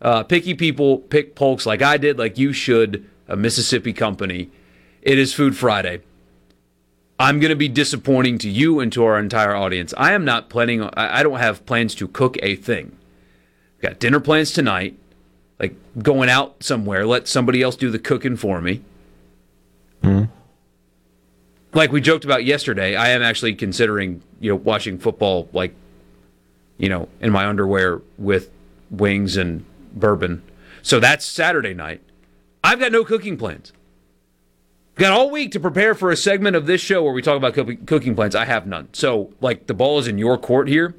uh, 0.00 0.22
picky 0.22 0.54
people 0.54 0.98
pick 0.98 1.34
Polks 1.34 1.66
like 1.66 1.82
I 1.82 1.96
did, 1.96 2.18
like 2.18 2.38
you 2.38 2.52
should, 2.52 3.08
a 3.28 3.36
Mississippi 3.36 3.92
company. 3.92 4.50
It 5.02 5.18
is 5.18 5.34
Food 5.34 5.56
Friday. 5.56 6.00
I'm 7.18 7.38
going 7.38 7.50
to 7.50 7.56
be 7.56 7.68
disappointing 7.68 8.38
to 8.38 8.48
you 8.48 8.80
and 8.80 8.90
to 8.92 9.04
our 9.04 9.18
entire 9.18 9.54
audience. 9.54 9.92
I 9.98 10.12
am 10.12 10.24
not 10.24 10.48
planning, 10.48 10.82
I 10.82 11.20
I 11.20 11.22
don't 11.22 11.38
have 11.38 11.66
plans 11.66 11.94
to 11.96 12.08
cook 12.08 12.38
a 12.42 12.56
thing. 12.56 12.96
Got 13.82 13.98
dinner 13.98 14.20
plans 14.20 14.52
tonight, 14.52 14.98
like 15.58 15.74
going 15.98 16.30
out 16.30 16.62
somewhere, 16.62 17.06
let 17.06 17.28
somebody 17.28 17.60
else 17.62 17.76
do 17.76 17.90
the 17.90 17.98
cooking 17.98 18.36
for 18.36 18.60
me. 18.60 18.82
Like 21.72 21.92
we 21.92 22.00
joked 22.00 22.24
about 22.24 22.44
yesterday, 22.44 22.96
I 22.96 23.10
am 23.10 23.22
actually 23.22 23.54
considering, 23.54 24.22
you 24.40 24.50
know, 24.50 24.56
watching 24.56 24.98
football 24.98 25.48
like, 25.52 25.74
you 26.78 26.88
know, 26.88 27.08
in 27.20 27.30
my 27.30 27.46
underwear 27.46 28.00
with 28.18 28.50
wings 28.90 29.36
and 29.36 29.64
bourbon. 29.94 30.42
So 30.82 31.00
that's 31.00 31.24
Saturday 31.24 31.74
night. 31.74 32.02
I've 32.62 32.80
got 32.80 32.92
no 32.92 33.04
cooking 33.04 33.36
plans. 33.36 33.72
Got 34.96 35.12
all 35.12 35.30
week 35.30 35.52
to 35.52 35.60
prepare 35.60 35.94
for 35.94 36.10
a 36.10 36.16
segment 36.16 36.56
of 36.56 36.66
this 36.66 36.80
show 36.80 37.02
where 37.02 37.12
we 37.12 37.22
talk 37.22 37.36
about 37.36 37.54
cooking, 37.86 38.14
plans. 38.14 38.34
I 38.34 38.44
have 38.44 38.66
none. 38.66 38.88
So, 38.92 39.32
like, 39.40 39.66
the 39.66 39.72
ball 39.72 39.98
is 39.98 40.06
in 40.06 40.18
your 40.18 40.36
court 40.36 40.68
here, 40.68 40.94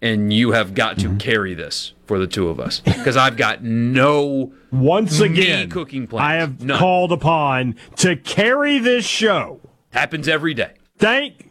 and 0.00 0.32
you 0.32 0.52
have 0.52 0.74
got 0.74 0.98
to 1.00 1.16
carry 1.16 1.52
this 1.52 1.92
for 2.06 2.18
the 2.18 2.26
two 2.26 2.48
of 2.48 2.58
us 2.58 2.80
because 2.80 3.16
I've 3.16 3.36
got 3.36 3.62
no 3.62 4.54
Once 4.70 5.20
again, 5.20 5.68
cooking 5.68 6.06
plans. 6.06 6.22
I 6.22 6.34
have 6.34 6.62
None. 6.64 6.78
called 6.78 7.12
upon 7.12 7.76
to 7.96 8.16
carry 8.16 8.78
this 8.78 9.04
show. 9.04 9.60
Happens 9.90 10.28
every 10.28 10.54
day. 10.54 10.72
Thank, 10.96 11.50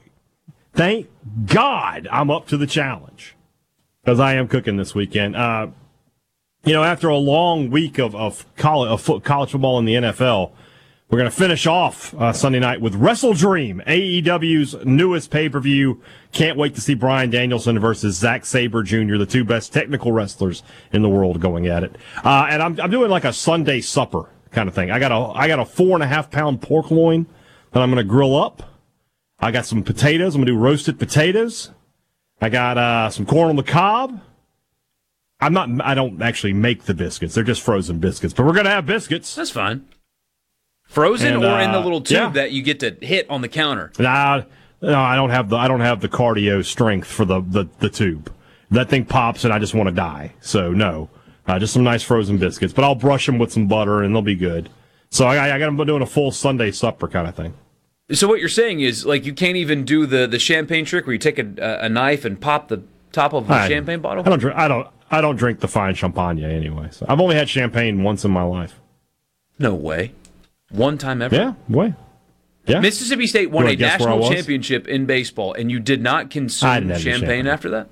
thank 0.73 1.07
God 1.45 2.07
I'm 2.11 2.31
up 2.31 2.47
to 2.47 2.57
the 2.57 2.65
challenge 2.67 3.35
because 4.03 4.19
I 4.19 4.33
am 4.33 4.47
cooking 4.47 4.77
this 4.77 4.95
weekend. 4.95 5.35
Uh, 5.35 5.67
you 6.63 6.73
know, 6.73 6.83
after 6.83 7.09
a 7.09 7.17
long 7.17 7.69
week 7.69 7.97
of 7.97 8.15
of 8.15 8.45
college, 8.55 8.89
of 8.89 9.23
college 9.23 9.51
football 9.51 9.79
in 9.79 9.85
the 9.85 9.95
NFL, 9.95 10.51
we're 11.09 11.17
going 11.17 11.29
to 11.29 11.35
finish 11.35 11.67
off 11.67 12.13
uh, 12.13 12.31
Sunday 12.31 12.59
night 12.59 12.79
with 12.79 12.93
WrestleDream, 12.93 13.85
AEW's 13.85 14.85
newest 14.85 15.29
pay 15.29 15.49
per 15.49 15.59
view. 15.59 16.01
Can't 16.31 16.57
wait 16.57 16.75
to 16.75 16.81
see 16.81 16.93
Bryan 16.93 17.29
Danielson 17.29 17.79
versus 17.79 18.15
Zack 18.15 18.45
Sabre 18.45 18.83
Jr., 18.83 19.17
the 19.17 19.25
two 19.25 19.43
best 19.43 19.73
technical 19.73 20.11
wrestlers 20.11 20.63
in 20.93 21.01
the 21.01 21.09
world, 21.09 21.41
going 21.41 21.67
at 21.67 21.83
it. 21.83 21.97
Uh, 22.23 22.47
and 22.49 22.61
I'm 22.61 22.79
I'm 22.79 22.91
doing 22.91 23.09
like 23.09 23.25
a 23.25 23.33
Sunday 23.33 23.81
supper 23.81 24.29
kind 24.51 24.69
of 24.69 24.75
thing. 24.75 24.91
I 24.91 24.99
got 24.99 25.11
a 25.11 25.37
I 25.37 25.47
got 25.47 25.59
a 25.59 25.65
four 25.65 25.95
and 25.95 26.03
a 26.03 26.07
half 26.07 26.29
pound 26.31 26.61
pork 26.61 26.91
loin 26.91 27.25
that 27.71 27.81
I'm 27.81 27.91
going 27.91 28.05
to 28.05 28.09
grill 28.09 28.35
up. 28.35 28.63
I 29.39 29.51
got 29.51 29.65
some 29.65 29.83
potatoes. 29.83 30.35
I'm 30.35 30.41
going 30.41 30.47
to 30.47 30.53
do 30.53 30.57
roasted 30.57 30.99
potatoes. 30.99 31.71
I 32.39 32.49
got 32.49 32.77
uh, 32.77 33.09
some 33.09 33.25
corn 33.25 33.49
on 33.49 33.55
the 33.55 33.63
cob. 33.63 34.21
I'm 35.41 35.53
not. 35.53 35.69
I 35.83 35.95
don't 35.95 36.21
actually 36.21 36.53
make 36.53 36.83
the 36.83 36.93
biscuits. 36.93 37.33
They're 37.33 37.43
just 37.43 37.61
frozen 37.61 37.99
biscuits. 37.99 38.33
But 38.33 38.45
we're 38.45 38.53
going 38.53 38.65
to 38.65 38.71
have 38.71 38.85
biscuits. 38.85 39.33
That's 39.35 39.49
fine. 39.49 39.87
Frozen 40.85 41.35
And, 41.35 41.45
or 41.45 41.59
in 41.59 41.71
the 41.71 41.79
uh, 41.79 41.83
little 41.83 42.01
tube 42.01 42.17
yeah. 42.17 42.29
that 42.29 42.51
you 42.51 42.61
get 42.61 42.81
to 42.81 42.91
hit 43.01 43.29
on 43.29 43.41
the 43.41 43.47
counter. 43.47 43.91
Nah, 43.97 44.43
no, 44.81 44.99
I 44.99 45.15
don't 45.15 45.29
have 45.29 45.49
the. 45.49 45.55
I 45.55 45.67
don't 45.67 45.79
have 45.79 46.01
the 46.01 46.09
cardio 46.09 46.63
strength 46.63 47.07
for 47.07 47.25
the 47.25 47.41
the, 47.41 47.67
the 47.79 47.89
tube. 47.89 48.31
That 48.71 48.89
thing 48.89 49.05
pops 49.05 49.43
and 49.43 49.53
I 49.53 49.59
just 49.59 49.73
want 49.73 49.89
to 49.89 49.95
die. 49.95 50.33
So 50.41 50.71
no, 50.71 51.09
uh, 51.47 51.59
just 51.59 51.73
some 51.73 51.83
nice 51.83 52.03
frozen 52.03 52.37
biscuits. 52.37 52.73
But 52.73 52.85
I'll 52.85 52.95
brush 52.95 53.25
them 53.25 53.37
with 53.37 53.51
some 53.51 53.67
butter 53.67 54.03
and 54.03 54.13
they'll 54.13 54.21
be 54.21 54.35
good. 54.35 54.69
So 55.09 55.25
I, 55.25 55.55
I 55.55 55.59
got 55.59 55.65
them 55.65 55.77
doing 55.85 56.01
a 56.01 56.05
full 56.05 56.31
Sunday 56.31 56.71
supper 56.71 57.07
kind 57.07 57.27
of 57.27 57.35
thing. 57.35 57.53
So 58.11 58.27
what 58.27 58.39
you're 58.39 58.49
saying 58.49 58.81
is 58.81 59.05
like 59.05 59.25
you 59.25 59.33
can't 59.33 59.57
even 59.57 59.85
do 59.85 60.05
the 60.05 60.27
the 60.27 60.39
champagne 60.39 60.85
trick 60.85 61.05
where 61.05 61.13
you 61.13 61.19
take 61.19 61.39
a, 61.39 61.79
a 61.81 61.89
knife 61.89 62.25
and 62.25 62.39
pop 62.39 62.67
the 62.67 62.83
top 63.11 63.33
of 63.33 63.47
the 63.47 63.53
I- 63.53 63.67
champagne 63.67 64.01
bottle. 64.01 64.23
I 64.25 64.35
don't. 64.37 64.53
I 64.53 64.67
don't. 64.67 64.87
I 65.11 65.19
don't 65.19 65.35
drink 65.35 65.59
the 65.59 65.67
fine 65.67 65.93
champagne 65.93 66.43
anyway. 66.43 66.87
So 66.91 67.05
I've 67.07 67.19
only 67.19 67.35
had 67.35 67.49
champagne 67.49 68.01
once 68.01 68.23
in 68.23 68.31
my 68.31 68.43
life. 68.43 68.79
No 69.59 69.75
way. 69.75 70.13
One 70.69 70.97
time 70.97 71.21
ever. 71.21 71.35
Yeah, 71.35 71.53
way. 71.67 71.93
Yeah. 72.65 72.79
Mississippi 72.79 73.27
State 73.27 73.51
won 73.51 73.63
a 73.63 73.67
wanna 73.67 73.75
guess 73.75 73.99
where 73.99 74.09
I 74.09 74.15
national 74.15 74.33
championship 74.33 74.87
in 74.87 75.05
baseball, 75.05 75.53
and 75.53 75.69
you 75.69 75.79
did 75.79 76.01
not 76.01 76.29
consume 76.29 76.73
didn't 76.73 76.89
have 76.89 76.95
any 76.95 77.03
champagne, 77.03 77.27
champagne. 77.27 77.47
after 77.47 77.69
that. 77.71 77.89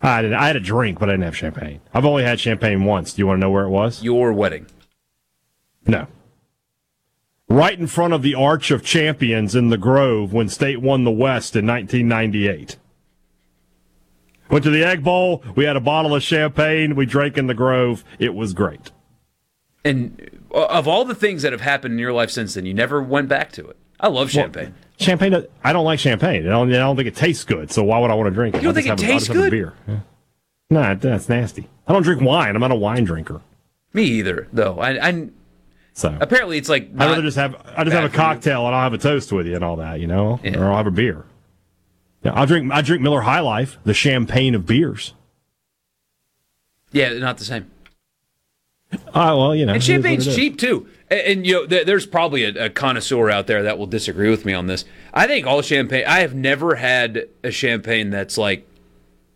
I 0.00 0.22
didn't. 0.22 0.38
I 0.38 0.46
had 0.46 0.56
a 0.56 0.60
drink, 0.60 0.98
but 0.98 1.10
I 1.10 1.12
didn't 1.12 1.24
have 1.24 1.36
champagne. 1.36 1.80
I've 1.92 2.04
only 2.04 2.24
had 2.24 2.40
champagne 2.40 2.84
once. 2.84 3.12
Do 3.12 3.20
you 3.20 3.26
want 3.26 3.38
to 3.38 3.40
know 3.40 3.50
where 3.50 3.64
it 3.64 3.70
was? 3.70 4.02
Your 4.02 4.32
wedding. 4.32 4.66
No. 5.86 6.06
Right 7.48 7.78
in 7.78 7.86
front 7.86 8.14
of 8.14 8.22
the 8.22 8.34
Arch 8.34 8.70
of 8.70 8.82
Champions 8.82 9.54
in 9.54 9.68
the 9.68 9.76
Grove 9.76 10.32
when 10.32 10.48
State 10.48 10.80
won 10.80 11.04
the 11.04 11.10
West 11.10 11.54
in 11.56 11.66
1998. 11.66 12.76
Went 14.54 14.62
to 14.62 14.70
the 14.70 14.84
Egg 14.84 15.02
Bowl. 15.02 15.42
We 15.56 15.64
had 15.64 15.74
a 15.74 15.80
bottle 15.80 16.14
of 16.14 16.22
champagne. 16.22 16.94
We 16.94 17.06
drank 17.06 17.36
in 17.36 17.48
the 17.48 17.54
Grove. 17.54 18.04
It 18.20 18.36
was 18.36 18.52
great. 18.52 18.92
And 19.84 20.30
uh, 20.54 20.66
of 20.66 20.86
all 20.86 21.04
the 21.04 21.14
things 21.16 21.42
that 21.42 21.50
have 21.50 21.60
happened 21.60 21.94
in 21.94 21.98
your 21.98 22.12
life 22.12 22.30
since 22.30 22.54
then, 22.54 22.64
you 22.64 22.72
never 22.72 23.02
went 23.02 23.28
back 23.28 23.50
to 23.54 23.66
it. 23.66 23.76
I 23.98 24.06
love 24.06 24.30
champagne. 24.30 24.72
Champagne. 24.96 25.44
I 25.64 25.72
don't 25.72 25.84
like 25.84 25.98
champagne. 25.98 26.46
I 26.46 26.50
don't, 26.50 26.72
I 26.72 26.76
don't 26.78 26.94
think 26.94 27.08
it 27.08 27.16
tastes 27.16 27.42
good. 27.42 27.72
So 27.72 27.82
why 27.82 27.98
would 27.98 28.12
I 28.12 28.14
want 28.14 28.28
to 28.28 28.30
drink 28.30 28.54
it? 28.54 28.58
You 28.62 28.68
don't 28.72 28.78
I'll 28.78 28.82
think 28.84 28.86
just 28.86 29.02
it 29.02 29.06
have 29.06 29.10
a- 29.10 29.12
I'll 29.12 29.18
tastes 29.18 29.26
just 29.26 29.36
have 29.36 29.46
a 29.46 29.50
good? 29.50 29.50
beer. 29.50 29.72
Yeah. 29.88 30.00
Nah, 30.70 30.94
that's 30.94 31.28
nasty. 31.28 31.68
I 31.88 31.92
don't 31.92 32.02
drink 32.04 32.22
wine. 32.22 32.54
I'm 32.54 32.60
not 32.60 32.70
a 32.70 32.76
wine 32.76 33.02
drinker. 33.02 33.40
Me 33.92 34.04
either, 34.04 34.46
though. 34.52 34.78
I, 34.78 35.08
I 35.08 35.28
So 35.94 36.16
apparently 36.20 36.58
it's 36.58 36.68
like 36.68 36.90
I'd 36.96 37.06
rather 37.10 37.22
just 37.22 37.38
have 37.38 37.56
I 37.76 37.82
just 37.82 37.96
have 37.96 38.04
a 38.04 38.08
cocktail 38.08 38.66
and 38.66 38.74
I'll 38.76 38.82
have 38.84 38.92
a 38.92 38.98
toast 38.98 39.32
with 39.32 39.48
you 39.48 39.56
and 39.56 39.64
all 39.64 39.74
that, 39.76 39.98
you 39.98 40.06
know, 40.06 40.38
Yeah. 40.44 40.58
or 40.60 40.66
I'll 40.70 40.76
have 40.76 40.86
a 40.86 40.92
beer. 40.92 41.24
Yeah, 42.24 42.32
I'll 42.32 42.46
drink 42.46 42.72
I 42.72 42.80
drink 42.80 43.02
Miller 43.02 43.20
High 43.20 43.40
Life, 43.40 43.78
the 43.84 43.94
champagne 43.94 44.54
of 44.54 44.66
beers. 44.66 45.14
Yeah, 46.92 47.12
not 47.18 47.38
the 47.38 47.44
same. 47.44 47.70
Ah, 49.12 49.36
well, 49.36 49.54
you 49.54 49.66
know, 49.66 49.72
And 49.72 49.82
it 49.82 49.84
is 49.84 49.88
what 49.88 49.94
champagne's 49.94 50.36
cheap 50.36 50.56
too. 50.56 50.86
And, 51.10 51.20
and, 51.20 51.46
you 51.46 51.54
know, 51.54 51.66
th- 51.66 51.84
there's 51.84 52.06
probably 52.06 52.44
a, 52.44 52.66
a 52.66 52.70
connoisseur 52.70 53.28
out 53.28 53.48
there 53.48 53.64
that 53.64 53.76
will 53.76 53.86
disagree 53.88 54.30
with 54.30 54.44
me 54.44 54.52
on 54.52 54.68
this. 54.68 54.84
I 55.12 55.26
think 55.26 55.46
all 55.46 55.62
champagne. 55.62 56.04
I 56.06 56.20
have 56.20 56.34
never 56.34 56.76
had 56.76 57.28
a 57.42 57.50
champagne 57.50 58.10
that's 58.10 58.38
like 58.38 58.66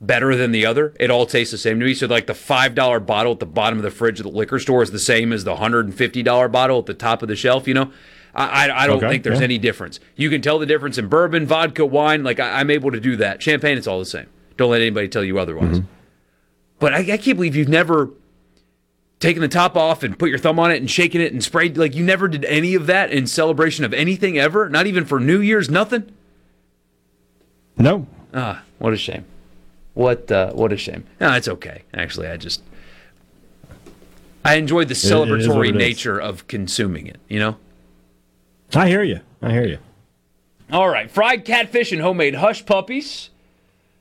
better 0.01 0.37
than 0.37 0.53
the 0.53 0.65
other. 0.65 0.95
It 1.01 1.11
all 1.11 1.27
tastes 1.27 1.51
the 1.51 1.59
same 1.59 1.81
to 1.81 1.87
me. 1.87 1.95
So 1.95 2.07
like 2.07 2.29
the 2.29 2.35
five 2.35 2.75
dollar 2.77 3.01
bottle 3.01 3.33
at 3.33 3.41
the 3.41 3.47
bottom 3.47 3.79
of 3.79 3.83
the 3.83 3.91
fridge 3.91 4.21
at 4.21 4.25
the 4.25 4.33
liquor 4.33 4.61
store 4.61 4.83
is 4.83 4.93
the 4.93 4.99
same 5.01 5.33
as 5.33 5.43
the 5.43 5.57
hundred 5.57 5.87
and 5.87 5.95
fifty 5.95 6.23
dollar 6.23 6.47
bottle 6.49 6.79
at 6.79 6.87
the 6.87 6.95
top 6.95 7.23
of 7.23 7.29
the 7.29 7.37
shelf. 7.37 7.67
You 7.67 7.75
know. 7.75 7.93
I, 8.39 8.69
I, 8.69 8.83
I 8.85 8.87
don't 8.87 8.99
Okay, 8.99 9.09
think 9.09 9.25
there's 9.25 9.39
yeah. 9.41 9.45
any 9.45 9.59
difference. 9.59 9.99
You 10.17 10.31
can 10.31 10.41
tell 10.43 10.59
the 10.59 10.67
difference 10.67 10.97
in 10.97 11.09
bourbon, 11.09 11.47
vodka, 11.47 11.85
wine. 11.85 12.23
Like 12.23 12.39
I, 12.41 12.61
I'm 12.61 12.71
able 12.71 12.91
to 12.93 13.01
do 13.01 13.17
that. 13.17 13.43
Champagne, 13.43 13.77
it's 13.77 13.87
all 13.87 13.99
the 13.99 14.05
same. 14.07 14.27
Don't 14.57 14.71
let 14.71 14.81
anybody 14.81 15.09
tell 15.09 15.25
you 15.25 15.39
otherwise. 15.39 15.79
Mm-hmm. 15.81 15.87
But 16.79 16.95
I, 16.95 16.99
I 16.99 17.17
can't 17.17 17.37
believe 17.37 17.57
you've 17.57 17.69
never 17.69 18.11
taken 19.19 19.43
the 19.43 19.49
top 19.49 19.77
off 19.77 20.05
and 20.05 20.17
put 20.17 20.29
your 20.31 20.39
thumb 20.39 20.61
on 20.61 20.71
it 20.71 20.77
and 20.77 20.89
shaking 20.89 21.21
it 21.21 21.33
and 21.33 21.43
sprayed 21.43 21.77
like 21.77 21.97
you 21.97 22.05
never 22.05 22.29
did 22.29 22.45
any 22.45 22.77
of 22.77 22.87
that 22.87 23.11
in 23.11 23.27
celebration 23.27 23.85
of 23.85 23.93
anything 23.93 24.39
ever 24.39 24.69
not 24.69 24.87
even 24.87 25.05
for 25.05 25.19
new 25.19 25.41
year's 25.41 25.69
nothing 25.69 26.09
No. 27.77 28.07
ah 28.33 28.63
what 28.79 28.93
a 28.93 28.97
shame 28.97 29.25
what 29.95 30.31
uh, 30.31 30.53
what 30.53 30.73
a 30.73 30.77
shame 30.77 31.03
no 31.21 31.33
it's 31.33 31.49
okay 31.49 31.83
actually 31.93 32.29
i 32.29 32.37
just 32.37 32.63
i 34.45 34.55
enjoyed 34.55 34.87
the 34.87 34.93
it 34.93 35.03
is 35.03 35.11
what 35.13 35.27
celebratory 35.29 35.71
it 35.71 35.75
is. 35.75 35.79
nature 35.81 36.17
of 36.21 36.47
consuming 36.47 37.09
it 37.09 37.19
you 37.29 37.41
know 37.41 37.57
I 38.75 38.89
hear 38.89 39.03
you. 39.03 39.21
I 39.43 39.51
hear 39.53 39.67
you. 39.67 39.79
all 40.73 40.89
right 40.89 41.11
fried 41.11 41.45
catfish 41.45 41.93
and 41.93 42.01
homemade 42.03 42.35
hush 42.35 42.67
puppies 42.67 43.31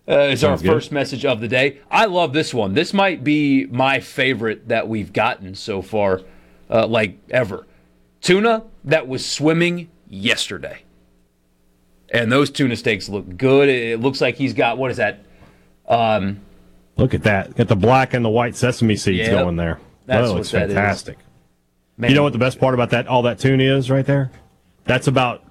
uh, 0.09 0.19
is 0.31 0.43
our 0.43 0.51
Sounds 0.51 0.61
good. 0.61 0.71
first 0.71 0.91
message 0.93 1.25
of 1.25 1.41
the 1.41 1.47
day. 1.49 1.79
I 1.91 2.05
love 2.05 2.31
this 2.33 2.53
one. 2.53 2.73
This 2.73 2.93
might 2.93 3.23
be 3.25 3.65
my 3.65 3.99
favorite 3.99 4.69
that 4.69 4.87
we've 4.87 5.11
gotten 5.11 5.53
so 5.53 5.81
far, 5.81 6.21
uh, 6.69 6.87
like 6.87 7.17
ever. 7.29 7.67
Tuna 8.21 8.63
that 8.85 9.07
was 9.09 9.25
swimming 9.25 9.89
yesterday. 10.07 10.83
And 12.09 12.31
those 12.31 12.49
tuna 12.49 12.77
steaks 12.77 13.09
look 13.09 13.35
good. 13.35 13.67
It 13.67 13.99
looks 13.99 14.21
like 14.21 14.35
he's 14.35 14.53
got, 14.53 14.77
what 14.77 14.91
is 14.91 14.97
that? 14.97 15.19
Um, 15.89 16.39
Look 16.95 17.13
at 17.13 17.23
that. 17.23 17.53
Got 17.57 17.67
the 17.67 17.75
black 17.75 18.13
and 18.13 18.23
the 18.23 18.29
white 18.29 18.55
sesame 18.55 18.95
seeds 18.95 19.27
Yep. 19.27 19.31
going 19.43 19.57
there. 19.57 19.77
That's 20.05 20.29
that 20.29 20.33
looks 20.33 20.51
that 20.51 20.69
is. 20.69 20.73
fantastic. 20.73 21.17
man, 21.97 22.11
You 22.11 22.15
know 22.15 22.23
what 22.23 22.31
the 22.31 22.39
best 22.39 22.59
part 22.61 22.73
about 22.73 22.91
that 22.91 23.07
all 23.07 23.23
that 23.23 23.39
tuna 23.39 23.61
is 23.75 23.91
right 23.91 24.05
there? 24.05 24.31
That's 24.87 25.07
about 25.07 25.43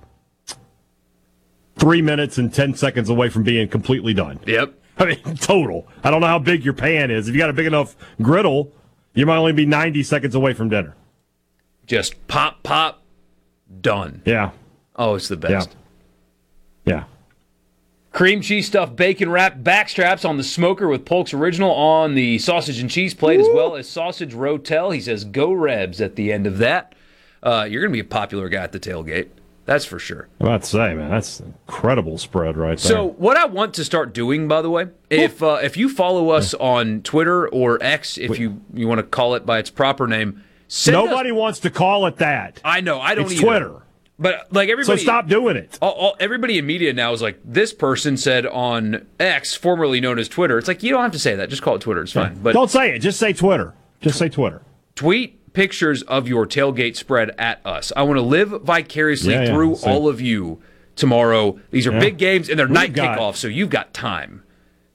three 1.77 2.03
minutes 2.03 2.39
and 2.39 2.53
ten 2.53 2.75
seconds 2.75 3.09
away 3.09 3.29
from 3.29 3.43
being 3.43 3.69
completely 3.69 4.15
done. 4.15 4.41
Yep. 4.47 4.75
I 4.99 5.05
mean, 5.05 5.37
total. 5.37 5.87
I 6.03 6.11
don't 6.11 6.23
know 6.23 6.27
how 6.27 6.39
big 6.39 6.65
your 6.65 6.75
pan 6.75 7.11
is. 7.11 7.29
If 7.29 7.35
you 7.35 7.41
got 7.41 7.51
a 7.51 7.53
big 7.53 7.67
enough 7.67 7.95
griddle, 8.23 8.73
you 9.13 9.27
might 9.27 9.37
only 9.37 9.53
be 9.53 9.67
90 9.67 10.03
seconds 10.03 10.35
away 10.35 10.55
from 10.55 10.71
dinner. 10.71 10.95
Just 11.87 12.27
pop, 12.29 12.63
pop, 12.63 13.03
done. 13.81 14.23
Yeah. 14.25 14.53
Oh, 14.97 15.15
it's 15.15 15.29
the 15.29 15.37
best. 15.37 15.77
Yeah. 16.87 17.05
Cream 18.13 18.41
cheese 18.41 18.67
stuffed 18.67 18.97
bacon 18.97 19.31
wrapped 19.31 19.63
backstraps 19.63 20.27
on 20.27 20.39
the 20.39 20.43
smoker 20.43 20.89
with 20.89 21.05
Polk's 21.05 21.35
original 21.35 21.71
on 21.73 22.15
the 22.15 22.39
sausage 22.39 22.81
and 22.81 22.89
cheese 22.89 23.13
plate, 23.13 23.41
as 23.41 23.49
well 23.53 23.77
as 23.77 23.87
sausage 23.87 24.33
rotel. 24.33 24.95
He 24.95 25.03
says, 25.03 25.25
"Go 25.25 25.53
Rebs" 25.53 26.01
at 26.01 26.17
the 26.17 26.33
end 26.33 26.47
of 26.47 26.57
that. 26.57 26.95
Uh, 27.43 27.67
you're 27.69 27.81
going 27.83 27.91
to 27.91 27.97
be 27.97 28.01
a 28.01 28.05
popular 28.05 28.49
guy 28.49 28.63
at 28.63 28.73
the 28.73 28.81
tailgate. 28.81 29.29
That's 29.67 29.85
for 29.85 29.99
sure. 29.99 30.29
I'm 30.41 30.47
about 30.47 30.63
to 30.63 30.69
say, 30.69 30.95
man, 30.95 31.11
that's 31.11 31.41
an 31.41 31.55
incredible 31.67 32.19
spread 32.19 32.57
right 32.57 32.79
there. 32.79 32.91
So, 32.93 33.09
what 33.09 33.37
I 33.37 33.47
want 33.47 33.75
to 33.75 33.85
start 33.85 34.13
doing, 34.15 34.47
by 34.47 34.63
the 34.63 34.71
way, 34.71 34.87
if 35.11 35.43
uh, 35.43 35.59
if 35.63 35.77
you 35.77 35.89
follow 35.89 36.31
us 36.31 36.55
on 36.55 37.03
Twitter 37.03 37.49
or 37.49 37.83
X, 37.83 38.17
if 38.17 38.39
you 38.39 38.61
you 38.73 38.87
want 38.87 39.01
to 39.01 39.03
call 39.03 39.35
it 39.35 39.45
by 39.45 39.59
its 39.59 39.71
proper 39.71 40.07
name, 40.07 40.45
send 40.69 40.97
us- 40.97 41.05
Nobody 41.07 41.33
wants 41.33 41.59
to 41.61 41.71
call 41.71 42.07
it 42.07 42.19
that. 42.19 42.61
I 42.65 42.81
know. 42.81 43.01
I 43.01 43.17
don't. 43.17 43.25
It's 43.25 43.35
either. 43.35 43.43
Twitter. 43.43 43.73
But 44.21 44.51
like 44.53 44.69
everybody, 44.71 44.99
So 44.99 45.03
stop 45.03 45.27
doing 45.27 45.57
it. 45.57 45.79
all, 45.83 45.93
all, 45.93 46.17
everybody 46.21 46.57
in 46.59 46.65
media 46.65 46.93
now 46.95 47.13
is 47.13 47.21
like, 47.21 47.39
this 47.45 47.75
person 47.75 48.17
said 48.17 48.47
on 48.47 49.05
X, 49.21 49.55
formerly 49.55 50.01
known 50.01 50.19
as 50.19 50.27
Twitter. 50.27 50.57
It's 50.57 50.69
like 50.69 50.83
you 50.83 50.91
don't 50.91 51.03
have 51.03 51.13
to 51.13 51.19
say 51.19 51.35
that. 51.35 51.51
Just 51.51 51.61
call 51.61 51.75
it 51.75 51.81
Twitter. 51.83 52.01
It's 52.03 52.13
fine. 52.13 52.39
But 52.43 52.55
Don't 52.55 52.71
say 52.71 52.95
it. 52.95 53.01
Just 53.01 53.19
say 53.19 53.35
Twitter. 53.35 53.75
Just 54.01 54.19
say 54.19 54.31
Twitter. 54.31 54.63
tweet 54.95 55.39
pictures 55.61 56.03
of 56.03 56.29
your 56.29 56.47
tailgate 56.47 56.97
spread 56.97 57.31
at 57.39 57.61
us. 57.65 57.91
I 57.97 58.03
want 58.03 58.19
to 58.19 58.23
live 58.23 58.51
vicariously 58.63 59.33
Yeah, 59.33 59.45
yeah. 59.45 59.55
through 59.55 59.77
So- 59.77 59.91
all 59.91 60.07
of 60.09 60.21
you 60.21 60.59
tomorrow. 60.97 61.59
These 61.71 61.87
are 61.87 61.93
Yeah. 61.93 61.99
big 62.01 62.19
games 62.19 62.51
and 62.51 62.59
they're 62.59 62.67
We've 62.67 62.75
night 62.75 62.93
got- 62.93 63.19
kickoffs, 63.19 63.37
so 63.37 63.49
you've 63.49 63.71
got 63.71 63.95
time. 63.95 64.43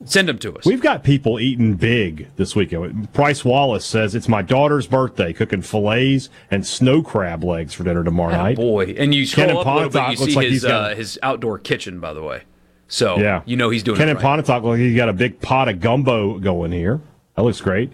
Send 0.05 0.27
them 0.29 0.37
to 0.39 0.55
us. 0.57 0.65
We've 0.65 0.81
got 0.81 1.03
people 1.03 1.39
eating 1.39 1.73
big 1.75 2.27
this 2.35 2.55
weekend. 2.55 3.11
Price 3.13 3.43
Wallace 3.43 3.85
says 3.85 4.13
it's 4.15 4.27
my 4.29 4.41
daughter's 4.43 4.85
birthday, 4.87 5.33
cooking 5.33 5.61
fillets 5.63 6.29
and 6.51 6.65
snow 6.65 7.01
crab 7.03 7.43
legs 7.43 7.73
for 7.73 7.83
dinner 7.83 8.03
tomorrow 8.03 8.31
night. 8.35 8.55
Boy, 8.55 8.95
and 8.97 9.13
you 9.15 9.25
scroll 9.25 9.47
Ken 9.47 9.57
up 9.57 9.65
a 9.65 9.69
little 9.73 9.89
bit, 9.89 10.01
you 10.01 10.07
looks 10.19 10.21
see 10.25 10.35
like 10.35 10.43
his 10.45 10.53
he's 10.53 10.63
got- 10.63 10.91
uh, 10.91 10.95
his 10.95 11.19
outdoor 11.23 11.57
kitchen, 11.59 11.99
by 11.99 12.13
the 12.13 12.21
way. 12.23 12.41
So 12.87 13.17
Yeah. 13.19 13.41
you 13.45 13.55
know 13.57 13.69
he's 13.71 13.83
doing 13.83 13.97
Ken 13.97 14.07
it 14.09 14.11
and 14.11 14.17
right. 14.19 14.23
Pontotoc, 14.23 14.63
like 14.63 14.79
he's 14.79 14.95
got 14.95 15.09
a 15.09 15.13
big 15.13 15.39
pot 15.39 15.69
of 15.69 15.79
gumbo 15.79 16.37
going 16.39 16.71
here. 16.71 16.99
That 17.35 17.43
looks 17.43 17.61
great. 17.61 17.91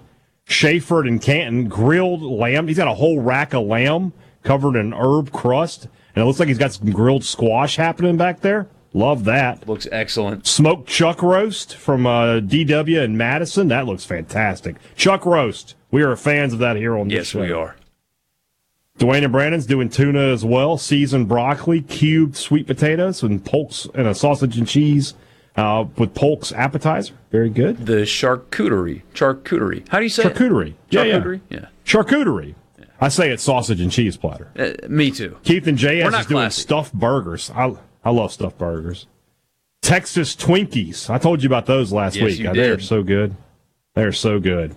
Shayford 0.48 1.07
and 1.07 1.22
Canton 1.22 1.68
grilled 1.68 2.22
lamb. 2.22 2.68
He's 2.68 2.78
got 2.78 2.88
a 2.88 2.94
whole 2.94 3.19
rack 3.19 3.53
of 3.53 3.65
lamb 3.65 4.14
covered 4.44 4.78
in 4.78 4.94
herb 4.94 5.32
crust, 5.32 5.88
and 6.15 6.24
it 6.24 6.26
looks 6.26 6.40
like 6.40 6.48
he's 6.48 6.57
got 6.57 6.74
some 6.74 6.91
grilled 6.91 7.26
squash 7.26 7.76
happening 7.76 8.18
back 8.18 8.41
there. 8.41 8.68
Love 8.94 9.26
that. 9.26 9.68
Looks 9.68 9.88
excellent. 9.91 10.48
Smoked 10.48 10.88
chuck 10.88 11.22
roast 11.22 11.76
from 11.76 12.07
uh, 12.07 12.40
DW 12.40 13.03
in 13.03 13.18
Madison. 13.18 13.68
That 13.68 13.86
looks 13.86 14.06
fantastic. 14.06 14.78
Chuck 14.95 15.26
roast. 15.26 15.76
We 15.91 16.02
are 16.02 16.15
fans 16.15 16.53
of 16.53 16.60
that 16.60 16.78
here 16.78 16.98
on 16.98 17.10
this 17.10 17.34
Yes, 17.34 17.36
we 17.36 17.52
are. 17.52 17.76
Dwayne 18.98 19.24
and 19.24 19.32
Brandon's 19.32 19.68
doing 19.68 19.90
tuna 19.90 20.32
as 20.34 20.44
well. 20.44 20.78
Seasoned 20.78 21.28
broccoli, 21.28 21.82
cubed 21.82 22.36
sweet 22.36 22.65
potatoes, 22.65 23.22
and 23.22 23.44
polks 23.45 23.88
and 23.94 24.07
a 24.07 24.15
sausage 24.15 24.57
and 24.57 24.68
cheese 24.68 25.14
uh, 25.57 25.85
with 25.97 26.13
polk's 26.13 26.51
appetizer. 26.53 27.13
Very 27.31 27.49
good. 27.49 27.85
The 27.85 28.03
charcuterie. 28.03 29.01
Charcuterie. 29.13 29.88
How 29.89 29.97
do 29.97 30.03
you 30.03 30.09
say 30.09 30.23
Charcuterie. 30.23 30.69
it? 30.69 30.75
Yeah, 30.91 31.03
yeah. 31.03 31.19
Charcuterie? 31.19 31.41
Yeah. 31.49 31.65
Charcuterie. 31.85 32.55
I 32.99 33.09
say 33.09 33.29
it's 33.29 33.43
sausage 33.43 33.79
and 33.81 33.91
cheese 33.91 34.17
platter. 34.17 34.49
Uh, 34.57 34.88
me 34.88 35.11
too. 35.11 35.38
Keith 35.43 35.67
and 35.67 35.77
JS 35.77 36.19
is 36.19 36.25
doing 36.25 36.49
stuffed 36.49 36.93
burgers. 36.93 37.51
I 37.53 37.75
I 38.03 38.09
love 38.11 38.31
stuffed 38.31 38.57
burgers. 38.57 39.05
Texas 39.81 40.35
Twinkies. 40.35 41.09
I 41.09 41.17
told 41.17 41.43
you 41.43 41.47
about 41.47 41.65
those 41.65 41.91
last 41.93 42.15
Yes, 42.15 42.23
week. 42.25 42.39
you 42.39 42.49
Uh, 42.49 42.53
They're 42.53 42.79
so 42.79 43.03
good. 43.03 43.35
They're 43.93 44.11
so 44.11 44.39
good. 44.39 44.75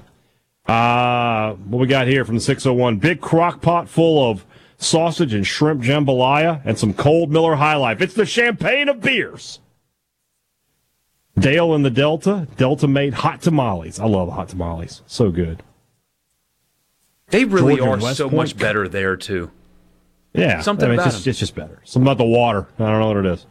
Uh, 0.67 1.55
what 1.55 1.79
we 1.81 1.87
got 1.87 2.07
here 2.07 2.25
from 2.25 2.37
the 2.37 2.41
601? 2.41 2.99
Big 2.99 3.21
crock 3.21 3.61
pot 3.61 3.89
full 3.89 4.31
of 4.31 4.45
sausage 4.77 5.35
and 5.35 5.47
shrimp 5.47 5.83
jambalaya 5.83 6.61
and 6.65 6.79
some 6.79 6.93
cold 6.95 7.31
Miller 7.31 7.57
High 7.57 7.77
Life. 7.77 8.01
It's 8.01 8.15
the 8.15 8.27
champagne 8.27 8.89
of 8.89 9.01
beers. 9.01 9.59
Dale 11.41 11.75
in 11.75 11.83
the 11.83 11.91
Delta. 11.91 12.47
Delta 12.57 12.87
made 12.87 13.15
hot 13.15 13.43
tamales. 13.43 13.99
I 13.99 14.07
love 14.07 14.31
hot 14.31 14.49
tamales. 14.51 15.03
So 15.07 15.31
good. 15.31 15.63
They 17.29 17.45
really 17.45 17.77
Georgia 17.77 18.07
are 18.07 18.15
so 18.15 18.25
Point. 18.29 18.37
much 18.37 18.57
better 18.59 18.89
there 18.89 19.17
too. 19.17 19.51
Yeah, 20.33 20.61
Something 20.61 20.87
I 20.87 20.91
mean, 20.91 20.99
about 21.01 21.07
it's 21.09 21.17
just, 21.17 21.27
'em. 21.27 21.31
it's 21.31 21.39
just 21.41 21.55
better. 21.57 21.81
Something 21.85 22.07
about 22.07 22.19
the 22.19 22.25
water. 22.25 22.69
I 22.79 22.85
don't 22.91 23.01
know 23.01 23.09
what 23.09 23.17
it 23.17 23.27
is. 23.27 23.47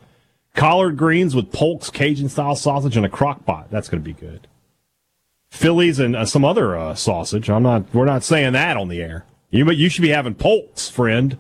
Collard 0.56 0.98
greens 0.98 1.36
with 1.36 1.52
Polk's 1.52 1.90
Cajun 1.90 2.30
style 2.30 2.56
sausage 2.56 2.96
and 2.98 3.06
a 3.06 3.10
crock 3.10 3.46
pot. 3.46 3.68
That's 3.70 3.90
going 3.90 4.02
to 4.02 4.06
be 4.06 4.14
good. 4.14 4.48
Phillies 5.50 6.00
and 6.00 6.16
uh, 6.16 6.26
some 6.26 6.46
other 6.46 6.78
uh, 6.78 6.96
sausage. 6.96 7.50
I'm 7.50 7.64
not. 7.64 7.94
We're 7.94 8.06
not 8.06 8.24
saying 8.24 8.54
that 8.54 8.78
on 8.78 8.88
the 8.88 9.02
air. 9.02 9.26
You 9.50 9.66
but 9.66 9.78
you 9.78 9.90
should 9.90 10.02
be 10.04 10.10
having 10.10 10.36
Polk's, 10.36 10.90
friend. 10.90 11.38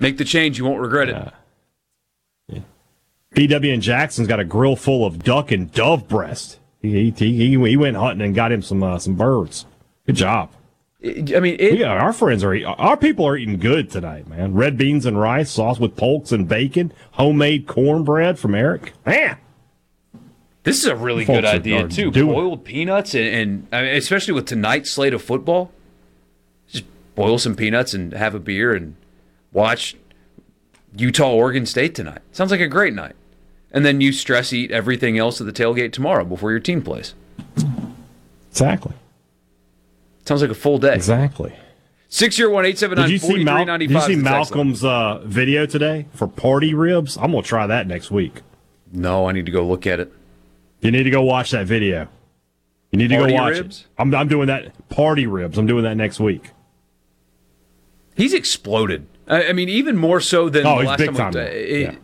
Make 0.00 0.18
the 0.18 0.24
change, 0.24 0.58
you 0.58 0.64
won't 0.64 0.80
regret 0.80 1.08
it. 1.08 1.32
BW 3.34 3.72
and 3.72 3.82
Jackson's 3.82 4.26
got 4.28 4.40
a 4.40 4.44
grill 4.44 4.76
full 4.76 5.04
of 5.04 5.22
duck 5.22 5.52
and 5.52 5.70
dove 5.72 6.08
breast. 6.08 6.58
He 6.80 7.10
he, 7.10 7.36
he, 7.36 7.56
he 7.58 7.76
went 7.76 7.96
hunting 7.96 8.24
and 8.24 8.34
got 8.34 8.52
him 8.52 8.62
some 8.62 8.82
uh, 8.82 8.98
some 8.98 9.14
birds. 9.14 9.66
Good 10.06 10.16
job. 10.16 10.50
I 11.04 11.38
mean, 11.38 11.56
it, 11.60 11.78
yeah, 11.78 11.90
our 11.92 12.12
friends 12.12 12.42
are 12.42 12.56
our 12.66 12.96
people 12.96 13.24
are 13.26 13.36
eating 13.36 13.58
good 13.58 13.88
tonight, 13.90 14.26
man. 14.26 14.54
Red 14.54 14.76
beans 14.76 15.06
and 15.06 15.20
rice, 15.20 15.50
sauce 15.50 15.78
with 15.78 15.94
polks 15.94 16.32
and 16.32 16.48
bacon, 16.48 16.92
homemade 17.12 17.66
cornbread 17.68 18.36
from 18.38 18.54
Eric. 18.54 18.92
Man, 19.06 19.36
This 20.64 20.78
is 20.78 20.86
a 20.86 20.96
really 20.96 21.24
Folks 21.24 21.36
good 21.38 21.44
idea 21.44 21.86
too. 21.86 22.10
doing. 22.10 22.32
Boiled 22.34 22.64
peanuts 22.64 23.14
and, 23.14 23.26
and 23.28 23.68
I 23.70 23.82
mean, 23.82 23.94
especially 23.96 24.34
with 24.34 24.46
tonight's 24.46 24.90
slate 24.90 25.14
of 25.14 25.22
football, 25.22 25.70
just 26.68 26.84
boil 27.14 27.38
some 27.38 27.54
peanuts 27.54 27.94
and 27.94 28.12
have 28.12 28.34
a 28.34 28.40
beer 28.40 28.74
and 28.74 28.96
watch 29.52 29.94
Utah 30.96 31.32
Oregon 31.32 31.64
State 31.66 31.94
tonight. 31.94 32.22
Sounds 32.32 32.50
like 32.50 32.60
a 32.60 32.66
great 32.66 32.94
night. 32.94 33.14
And 33.70 33.84
then 33.84 34.00
you 34.00 34.12
stress 34.12 34.52
eat 34.52 34.70
everything 34.70 35.18
else 35.18 35.40
at 35.40 35.46
the 35.46 35.52
tailgate 35.52 35.92
tomorrow 35.92 36.24
before 36.24 36.50
your 36.50 36.60
team 36.60 36.80
plays. 36.82 37.14
exactly. 38.50 38.94
Sounds 40.24 40.42
like 40.42 40.50
a 40.50 40.54
full 40.54 40.78
day. 40.78 40.94
Exactly. 40.94 41.54
Six 42.10 42.36
zero 42.36 42.50
one 42.52 42.64
eight 42.64 42.78
seven 42.78 42.96
Did 42.96 43.02
nine 43.02 43.10
you 43.10 43.18
forty 43.18 43.34
see, 43.36 43.44
three 43.44 43.64
ninety 43.64 43.86
did 43.86 43.94
you 43.94 44.00
see 44.00 44.16
Malcolm's 44.16 44.82
uh, 44.82 45.20
video 45.24 45.66
today 45.66 46.06
for 46.14 46.26
party 46.26 46.72
ribs? 46.72 47.16
I'm 47.18 47.32
gonna 47.32 47.42
try 47.42 47.66
that 47.66 47.86
next 47.86 48.10
week. 48.10 48.40
No, 48.92 49.28
I 49.28 49.32
need 49.32 49.44
to 49.46 49.52
go 49.52 49.66
look 49.66 49.86
at 49.86 50.00
it. 50.00 50.10
You 50.80 50.90
need 50.90 51.02
to 51.02 51.10
go 51.10 51.20
watch 51.22 51.50
that 51.50 51.66
video. 51.66 52.08
You 52.92 52.98
need 52.98 53.08
to 53.08 53.18
Party 53.18 53.32
go 53.34 53.42
watch 53.42 53.52
ribs? 53.58 53.80
it. 53.80 53.86
I'm, 54.00 54.14
I'm 54.14 54.28
doing 54.28 54.46
that 54.46 54.88
party 54.88 55.26
ribs. 55.26 55.58
I'm 55.58 55.66
doing 55.66 55.84
that 55.84 55.96
next 55.96 56.18
week. 56.20 56.50
He's 58.16 58.32
exploded. 58.32 59.06
I, 59.26 59.48
I 59.48 59.52
mean, 59.52 59.68
even 59.68 59.96
more 59.98 60.20
so 60.20 60.48
than 60.48 60.66
Oh, 60.66 60.76
the 60.76 60.80
he's 60.80 60.86
last 60.88 60.98
big 60.98 61.14
time. 61.14 61.32
time 61.32 61.42
it- 61.42 61.80
Yeah. 61.82 61.94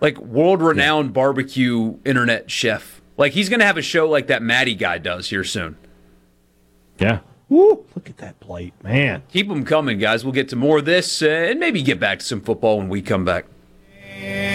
Like 0.00 0.18
world 0.18 0.62
renowned 0.62 1.12
barbecue 1.12 1.98
internet 2.04 2.50
chef. 2.50 3.00
Like 3.16 3.32
he's 3.32 3.48
going 3.48 3.60
to 3.60 3.66
have 3.66 3.76
a 3.76 3.82
show 3.82 4.08
like 4.08 4.28
that 4.28 4.42
Maddie 4.42 4.74
guy 4.74 4.98
does 4.98 5.28
here 5.28 5.44
soon. 5.44 5.76
Yeah. 6.98 7.20
Woo! 7.48 7.84
Look 7.94 8.08
at 8.08 8.18
that 8.18 8.38
plate, 8.40 8.74
man. 8.82 9.22
Keep 9.30 9.48
them 9.48 9.64
coming, 9.64 9.98
guys. 9.98 10.24
We'll 10.24 10.32
get 10.32 10.48
to 10.50 10.56
more 10.56 10.78
of 10.78 10.84
this 10.84 11.20
uh, 11.20 11.26
and 11.26 11.58
maybe 11.58 11.82
get 11.82 11.98
back 11.98 12.20
to 12.20 12.24
some 12.24 12.40
football 12.40 12.78
when 12.78 12.88
we 12.88 13.02
come 13.02 13.24
back. 13.24 13.46
Yeah, 14.20 14.50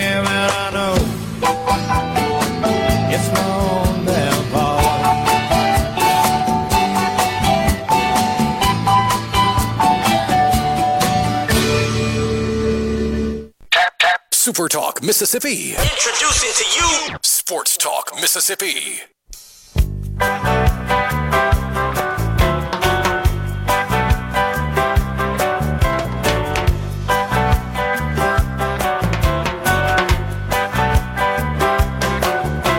Super 14.46 14.70
Talk 14.70 15.02
Mississippi. 15.02 15.72
Introducing 15.72 16.54
to 16.54 16.66
you 16.78 17.18
Sports 17.24 17.78
Talk 17.78 18.12
Mississippi. 18.22 19.02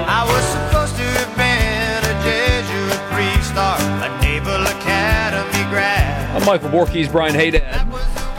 I 0.06 0.22
was 0.24 0.44
supposed 0.44 0.94
to 0.94 1.02
have 1.02 1.34
been 1.36 2.04
a 2.04 2.14
Jesuit 2.22 3.00
priest 3.10 3.56
or 3.56 3.76
a 4.04 4.08
Naval 4.22 4.62
Academy 4.68 5.64
grad. 5.68 6.36
I'm 6.36 6.44
Michael 6.46 6.70
Borkes, 6.70 7.10
Brian 7.10 7.34
Haydad. 7.34 7.75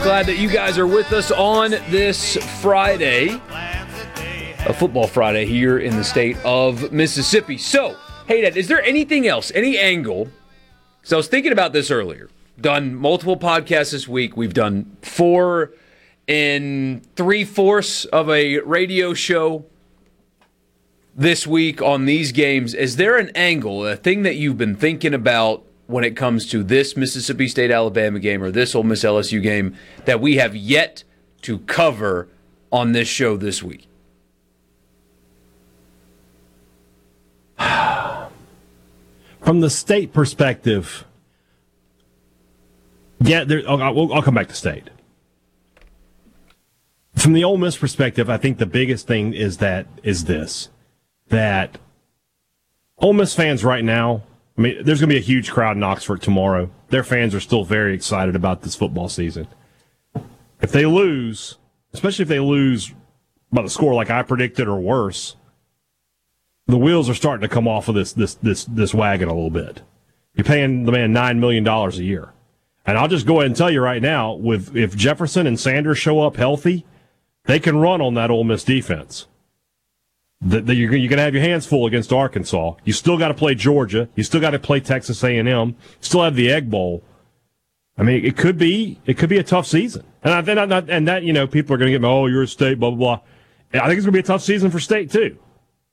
Glad 0.08 0.24
that 0.24 0.38
you 0.38 0.48
guys 0.48 0.78
are 0.78 0.86
with 0.86 1.12
us 1.12 1.30
on 1.30 1.72
this 1.90 2.38
Friday, 2.62 3.38
a 4.64 4.72
football 4.72 5.06
Friday 5.06 5.44
here 5.44 5.80
in 5.80 5.98
the 5.98 6.02
state 6.02 6.38
of 6.46 6.90
Mississippi. 6.90 7.58
So, 7.58 7.94
Haydad, 8.26 8.56
is 8.56 8.68
there 8.68 8.82
anything 8.82 9.28
else, 9.28 9.52
any 9.54 9.76
angle? 9.76 10.28
So 11.02 11.16
I 11.16 11.18
was 11.18 11.28
thinking 11.28 11.52
about 11.52 11.74
this 11.74 11.90
earlier. 11.90 12.30
Done 12.58 12.94
multiple 12.94 13.36
podcasts 13.36 13.92
this 13.92 14.08
week. 14.08 14.34
We've 14.34 14.54
done 14.54 14.96
four 15.02 15.72
and 16.26 17.06
three 17.14 17.44
fourths 17.44 18.06
of 18.06 18.30
a 18.30 18.60
radio 18.60 19.12
show 19.12 19.66
this 21.14 21.46
week 21.46 21.82
on 21.82 22.06
these 22.06 22.32
games. 22.32 22.72
Is 22.72 22.96
there 22.96 23.18
an 23.18 23.30
angle, 23.34 23.86
a 23.86 23.94
thing 23.94 24.22
that 24.22 24.36
you've 24.36 24.56
been 24.56 24.74
thinking 24.74 25.12
about 25.12 25.66
when 25.88 26.04
it 26.04 26.16
comes 26.16 26.46
to 26.46 26.62
this 26.62 26.96
Mississippi 26.96 27.48
State 27.48 27.70
Alabama 27.70 28.20
game 28.20 28.42
or 28.42 28.50
this 28.50 28.74
Ole 28.74 28.82
Miss 28.82 29.04
LSU 29.04 29.42
game 29.42 29.74
that 30.04 30.20
we 30.20 30.36
have 30.36 30.54
yet 30.54 31.02
to 31.42 31.58
cover 31.60 32.28
on 32.70 32.92
this 32.92 33.08
show 33.08 33.38
this 33.38 33.62
week? 33.62 33.86
From 37.58 39.60
the 39.60 39.70
state 39.70 40.12
perspective, 40.12 41.06
yeah, 43.20 43.44
there, 43.44 43.62
I'll, 43.66 44.12
I'll, 44.12 44.22
come 44.22 44.34
back 44.34 44.48
to 44.48 44.54
state. 44.54 44.90
From 47.16 47.32
the 47.32 47.44
Ole 47.44 47.56
Miss 47.56 47.78
perspective, 47.78 48.28
I 48.28 48.36
think 48.36 48.58
the 48.58 48.66
biggest 48.66 49.06
thing 49.06 49.32
is 49.32 49.56
that 49.56 49.86
is 50.02 50.26
this 50.26 50.68
that 51.28 51.78
Ole 52.98 53.14
Miss 53.14 53.34
fans 53.34 53.64
right 53.64 53.84
now. 53.84 54.24
I 54.58 54.60
mean, 54.60 54.82
there's 54.82 55.00
going 55.00 55.08
to 55.08 55.14
be 55.14 55.20
a 55.20 55.24
huge 55.24 55.52
crowd 55.52 55.76
in 55.76 55.84
Oxford 55.84 56.20
tomorrow. 56.20 56.68
Their 56.88 57.04
fans 57.04 57.32
are 57.32 57.40
still 57.40 57.62
very 57.62 57.94
excited 57.94 58.34
about 58.34 58.62
this 58.62 58.74
football 58.74 59.08
season. 59.08 59.46
If 60.60 60.72
they 60.72 60.84
lose, 60.84 61.58
especially 61.92 62.24
if 62.24 62.28
they 62.28 62.40
lose 62.40 62.92
by 63.52 63.62
the 63.62 63.70
score 63.70 63.94
like 63.94 64.10
I 64.10 64.22
predicted 64.22 64.66
or 64.66 64.80
worse, 64.80 65.36
the 66.66 66.76
wheels 66.76 67.08
are 67.08 67.14
starting 67.14 67.48
to 67.48 67.54
come 67.54 67.68
off 67.68 67.88
of 67.88 67.94
this 67.94 68.12
this 68.12 68.34
this 68.34 68.64
this 68.64 68.92
wagon 68.92 69.28
a 69.28 69.34
little 69.34 69.48
bit. 69.48 69.82
You're 70.34 70.44
paying 70.44 70.84
the 70.84 70.92
man 70.92 71.12
nine 71.12 71.38
million 71.38 71.62
dollars 71.62 71.98
a 71.98 72.04
year, 72.04 72.32
and 72.84 72.98
I'll 72.98 73.08
just 73.08 73.26
go 73.26 73.36
ahead 73.36 73.46
and 73.46 73.56
tell 73.56 73.70
you 73.70 73.80
right 73.80 74.02
now: 74.02 74.34
with 74.34 74.76
if 74.76 74.96
Jefferson 74.96 75.46
and 75.46 75.58
Sanders 75.58 75.98
show 75.98 76.20
up 76.20 76.36
healthy, 76.36 76.84
they 77.44 77.60
can 77.60 77.78
run 77.78 78.00
on 78.00 78.14
that 78.14 78.30
Ole 78.30 78.44
Miss 78.44 78.64
defense. 78.64 79.27
That 80.40 80.66
that 80.66 80.74
you're, 80.76 80.94
you're 80.94 81.08
going 81.08 81.18
to 81.18 81.24
have 81.24 81.34
your 81.34 81.42
hands 81.42 81.66
full 81.66 81.86
against 81.86 82.12
Arkansas. 82.12 82.74
You 82.84 82.92
still 82.92 83.18
got 83.18 83.28
to 83.28 83.34
play 83.34 83.54
Georgia. 83.54 84.08
You 84.14 84.22
still 84.22 84.40
got 84.40 84.50
to 84.50 84.58
play 84.58 84.80
Texas 84.80 85.22
A&M. 85.24 85.76
Still 86.00 86.22
have 86.22 86.36
the 86.36 86.50
Egg 86.50 86.70
Bowl. 86.70 87.02
I 87.96 88.04
mean, 88.04 88.24
it 88.24 88.36
could 88.36 88.56
be 88.56 89.00
it 89.06 89.18
could 89.18 89.28
be 89.28 89.38
a 89.38 89.42
tough 89.42 89.66
season, 89.66 90.04
and 90.22 90.32
I 90.32 90.42
think 90.42 90.88
and 90.88 91.08
that 91.08 91.24
you 91.24 91.32
know 91.32 91.48
people 91.48 91.74
are 91.74 91.78
going 91.78 91.92
to 91.92 91.98
get. 91.98 92.06
Oh, 92.06 92.26
you're 92.26 92.42
a 92.42 92.48
state, 92.48 92.78
blah 92.78 92.90
blah 92.90 92.98
blah. 92.98 93.82
I 93.82 93.86
think 93.86 93.98
it's 93.98 94.06
going 94.06 94.12
to 94.12 94.12
be 94.12 94.20
a 94.20 94.22
tough 94.22 94.42
season 94.42 94.70
for 94.70 94.78
state 94.78 95.10
too. 95.10 95.36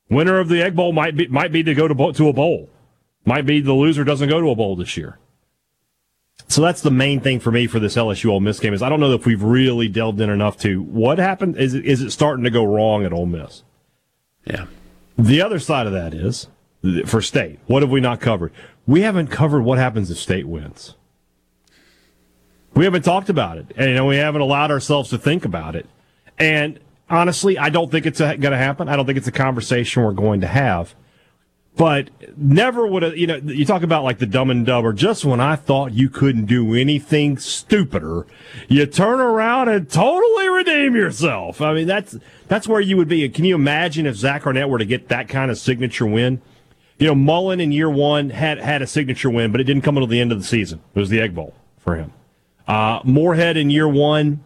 Winner 0.10 0.40
of 0.40 0.48
the 0.48 0.62
Egg 0.62 0.76
Bowl 0.76 0.94
might 0.94 1.18
be 1.18 1.28
might 1.28 1.52
be 1.52 1.64
to 1.64 1.74
go 1.74 1.88
to 1.88 2.14
to 2.14 2.30
a 2.30 2.34
bowl. 2.34 2.70
Might 3.26 3.48
be 3.48 3.60
the 3.60 3.74
loser 3.74 4.04
doesn't 4.04 4.30
go 4.30 4.40
to 4.40 4.52
a 4.52 4.56
bowl 4.56 4.76
this 4.76 4.96
year. 4.96 5.18
So 6.48 6.62
that's 6.62 6.82
the 6.82 6.92
main 6.92 7.22
thing 7.22 7.40
for 7.40 7.52
me 7.52 7.66
for 7.66 7.80
this 7.80 7.96
LSU 7.96 8.30
Ole 8.30 8.40
Miss 8.40 8.60
game 8.60 8.74
is 8.74 8.84
I 8.84 8.90
don't 8.90 9.00
know 9.00 9.12
if 9.14 9.26
we've 9.26 9.42
really 9.42 9.88
delved 9.88 10.22
in 10.22 10.30
enough 10.30 10.60
to 10.60 10.84
what 10.84 11.18
happened. 11.18 11.58
Is 11.58 11.74
it, 11.74 11.86
is 11.86 12.02
it 12.02 12.12
starting 12.12 12.44
to 12.44 12.52
go 12.52 12.64
wrong 12.64 13.04
at 13.04 13.14
Ole 13.14 13.26
Miss? 13.26 13.64
Yeah. 14.46 14.66
The 15.18 15.42
other 15.42 15.60
side 15.60 15.88
of 15.88 15.94
that 15.94 16.14
is 16.14 16.48
for 17.06 17.22
state. 17.22 17.60
What 17.68 17.82
have 17.82 17.90
we 17.90 18.02
not 18.02 18.20
covered? 18.20 18.52
We 18.86 19.02
haven't 19.02 19.28
covered 19.28 19.62
what 19.62 19.78
happens 19.78 20.12
if 20.12 20.18
state 20.18 20.48
wins. 20.48 20.96
We 22.76 22.84
haven't 22.84 23.04
talked 23.04 23.30
about 23.30 23.58
it, 23.58 23.68
and 23.78 23.90
you 23.90 23.96
know 23.96 24.06
we 24.06 24.18
haven't 24.18 24.42
allowed 24.42 24.70
ourselves 24.70 25.10
to 25.12 25.18
think 25.18 25.46
about 25.46 25.76
it. 25.76 25.88
And 26.38 26.80
honestly, 27.10 27.58
I 27.58 27.70
don't 27.70 27.90
think 27.90 28.06
it's 28.06 28.20
going 28.20 28.42
to 28.42 28.58
happen. 28.58 28.90
I 28.90 28.98
don't 28.98 29.06
think 29.06 29.18
it's 29.18 29.28
a 29.28 29.32
conversation 29.32 30.04
we're 30.04 30.12
going 30.12 30.42
to 30.42 30.48
have. 30.48 30.94
But 31.78 32.10
never 32.38 32.88
would 32.88 33.04
have, 33.04 33.18
you 33.18 33.28
know, 33.28 33.36
you 33.36 33.66
talk 33.66 33.84
about 33.84 34.06
like 34.06 34.20
the 34.20 34.26
dumb 34.26 34.50
and 34.50 34.66
dumber. 34.66 34.94
Just 34.94 35.26
when 35.26 35.42
I 35.42 35.58
thought 35.58 35.92
you 35.92 36.10
couldn't 36.10 36.46
do 36.46 36.74
anything 36.74 37.38
stupider, 37.38 38.26
you 38.70 38.86
turn 38.86 39.20
around 39.20 39.68
and 39.68 39.90
totally 39.90 40.48
redeem 40.48 40.96
yourself. 40.96 41.62
I 41.62 41.74
mean, 41.74 41.86
that's 41.86 42.18
that's 42.48 42.68
where 42.68 42.80
you 42.80 42.96
would 42.96 43.10
be. 43.10 43.28
Can 43.28 43.44
you 43.44 43.56
imagine 43.56 44.06
if 44.06 44.16
Zach 44.16 44.48
Arnett 44.48 44.70
were 44.70 44.78
to 44.78 44.86
get 44.86 45.10
that 45.10 45.28
kind 45.28 45.52
of 45.52 45.58
signature 45.58 46.06
win? 46.06 46.42
You 46.98 47.08
know, 47.08 47.16
Mullen 47.16 47.60
in 47.60 47.74
year 47.74 47.90
one 47.90 48.30
had 48.30 48.58
had 48.60 48.82
a 48.82 48.88
signature 48.88 49.30
win, 49.30 49.52
but 49.52 49.60
it 49.60 49.66
didn't 49.66 49.84
come 49.84 49.98
until 49.98 50.08
the 50.08 50.22
end 50.22 50.32
of 50.32 50.40
the 50.40 50.46
season. 50.46 50.82
It 50.94 51.00
was 51.00 51.10
the 51.10 51.20
Egg 51.20 51.36
Bowl 51.36 51.54
for 51.78 51.98
him. 51.98 52.14
Uh, 52.70 53.02
Moorhead 53.04 53.58
in 53.58 53.70
year 53.70 53.88
one, 53.88 54.42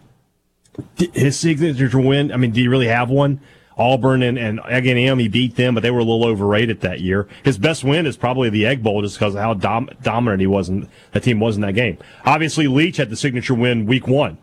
his 1.13 1.37
signature 1.37 1.99
win. 1.99 2.31
I 2.31 2.37
mean, 2.37 2.51
do 2.51 2.61
you 2.61 2.71
really 2.71 2.87
have 2.87 3.11
one? 3.11 3.39
Auburn 3.79 4.21
and, 4.21 4.37
and 4.37 4.59
A&M, 4.59 5.19
he 5.19 5.29
beat 5.29 5.55
them, 5.55 5.73
but 5.73 5.81
they 5.81 5.89
were 5.89 5.99
a 5.99 6.03
little 6.03 6.25
overrated 6.25 6.81
that 6.81 6.99
year. 6.99 7.29
His 7.43 7.57
best 7.57 7.83
win 7.83 8.05
is 8.05 8.17
probably 8.17 8.49
the 8.49 8.65
Egg 8.65 8.83
Bowl 8.83 9.01
just 9.01 9.17
because 9.17 9.35
of 9.35 9.41
how 9.41 9.53
dom- 9.53 9.89
dominant 10.03 10.41
he 10.41 10.47
was 10.47 10.67
and 10.67 10.89
that 11.13 11.23
team 11.23 11.39
was 11.39 11.55
in 11.55 11.61
that 11.61 11.75
game. 11.75 11.97
Obviously, 12.25 12.67
Leach 12.67 12.97
had 12.97 13.09
the 13.09 13.15
signature 13.15 13.55
win 13.55 13.85
week 13.85 14.05
one, 14.05 14.37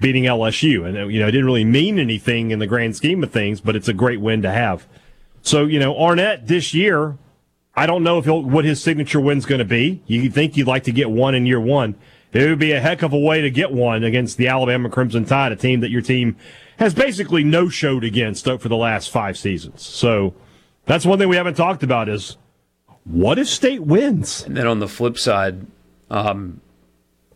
beating 0.00 0.24
LSU. 0.24 0.86
And, 0.86 1.10
you 1.10 1.18
know, 1.18 1.26
it 1.26 1.30
didn't 1.30 1.46
really 1.46 1.64
mean 1.64 1.98
anything 1.98 2.50
in 2.50 2.58
the 2.58 2.66
grand 2.66 2.94
scheme 2.94 3.24
of 3.24 3.32
things, 3.32 3.62
but 3.62 3.74
it's 3.74 3.88
a 3.88 3.94
great 3.94 4.20
win 4.20 4.42
to 4.42 4.50
have. 4.50 4.86
So, 5.40 5.64
you 5.64 5.78
know, 5.78 5.98
Arnett 5.98 6.46
this 6.46 6.74
year, 6.74 7.16
I 7.74 7.86
don't 7.86 8.02
know 8.02 8.18
if 8.18 8.26
he'll, 8.26 8.42
what 8.42 8.66
his 8.66 8.82
signature 8.82 9.20
win's 9.20 9.46
going 9.46 9.60
to 9.60 9.64
be. 9.64 10.02
You 10.06 10.30
think 10.30 10.58
you'd 10.58 10.66
like 10.66 10.84
to 10.84 10.92
get 10.92 11.10
one 11.10 11.34
in 11.34 11.46
year 11.46 11.60
one. 11.60 11.94
It 12.34 12.48
would 12.48 12.58
be 12.58 12.72
a 12.72 12.80
heck 12.80 13.02
of 13.02 13.12
a 13.12 13.18
way 13.18 13.40
to 13.40 13.50
get 13.50 13.72
one 13.72 14.04
against 14.04 14.36
the 14.36 14.48
Alabama 14.48 14.90
Crimson 14.90 15.24
Tide, 15.24 15.52
a 15.52 15.56
team 15.56 15.80
that 15.80 15.90
your 15.90 16.02
team 16.02 16.36
has 16.78 16.94
basically 16.94 17.44
no 17.44 17.68
showed 17.68 18.04
against 18.04 18.44
for 18.44 18.68
the 18.68 18.76
last 18.76 19.10
five 19.10 19.38
seasons. 19.38 19.82
So 19.82 20.34
that's 20.86 21.06
one 21.06 21.18
thing 21.18 21.28
we 21.28 21.36
haven't 21.36 21.54
talked 21.54 21.82
about 21.82 22.08
is 22.08 22.36
what 23.04 23.38
if 23.38 23.48
state 23.48 23.82
wins? 23.82 24.44
And 24.44 24.56
then 24.56 24.66
on 24.66 24.80
the 24.80 24.88
flip 24.88 25.18
side, 25.18 25.66
um, 26.10 26.60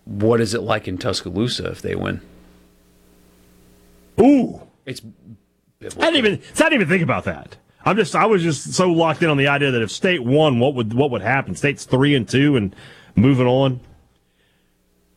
what 0.04 0.40
is 0.40 0.54
it 0.54 0.62
like 0.62 0.88
in 0.88 0.98
Tuscaloosa 0.98 1.66
if 1.70 1.82
they 1.82 1.94
win? 1.94 2.20
Ooh, 4.20 4.62
it's. 4.86 5.02
I 5.82 6.10
didn't 6.10 6.16
even. 6.16 6.32
I 6.34 6.54
didn't 6.54 6.72
even 6.74 6.88
think 6.88 7.02
about 7.02 7.24
that. 7.24 7.56
I'm 7.84 7.96
just. 7.96 8.16
I 8.16 8.26
was 8.26 8.42
just 8.42 8.72
so 8.72 8.90
locked 8.90 9.22
in 9.22 9.28
on 9.28 9.36
the 9.36 9.48
idea 9.48 9.70
that 9.70 9.82
if 9.82 9.90
state 9.90 10.24
won, 10.24 10.58
what 10.58 10.74
would 10.74 10.92
what 10.94 11.10
would 11.10 11.22
happen? 11.22 11.54
State's 11.54 11.84
three 11.84 12.14
and 12.14 12.28
two 12.28 12.56
and 12.56 12.74
moving 13.14 13.46
on. 13.46 13.80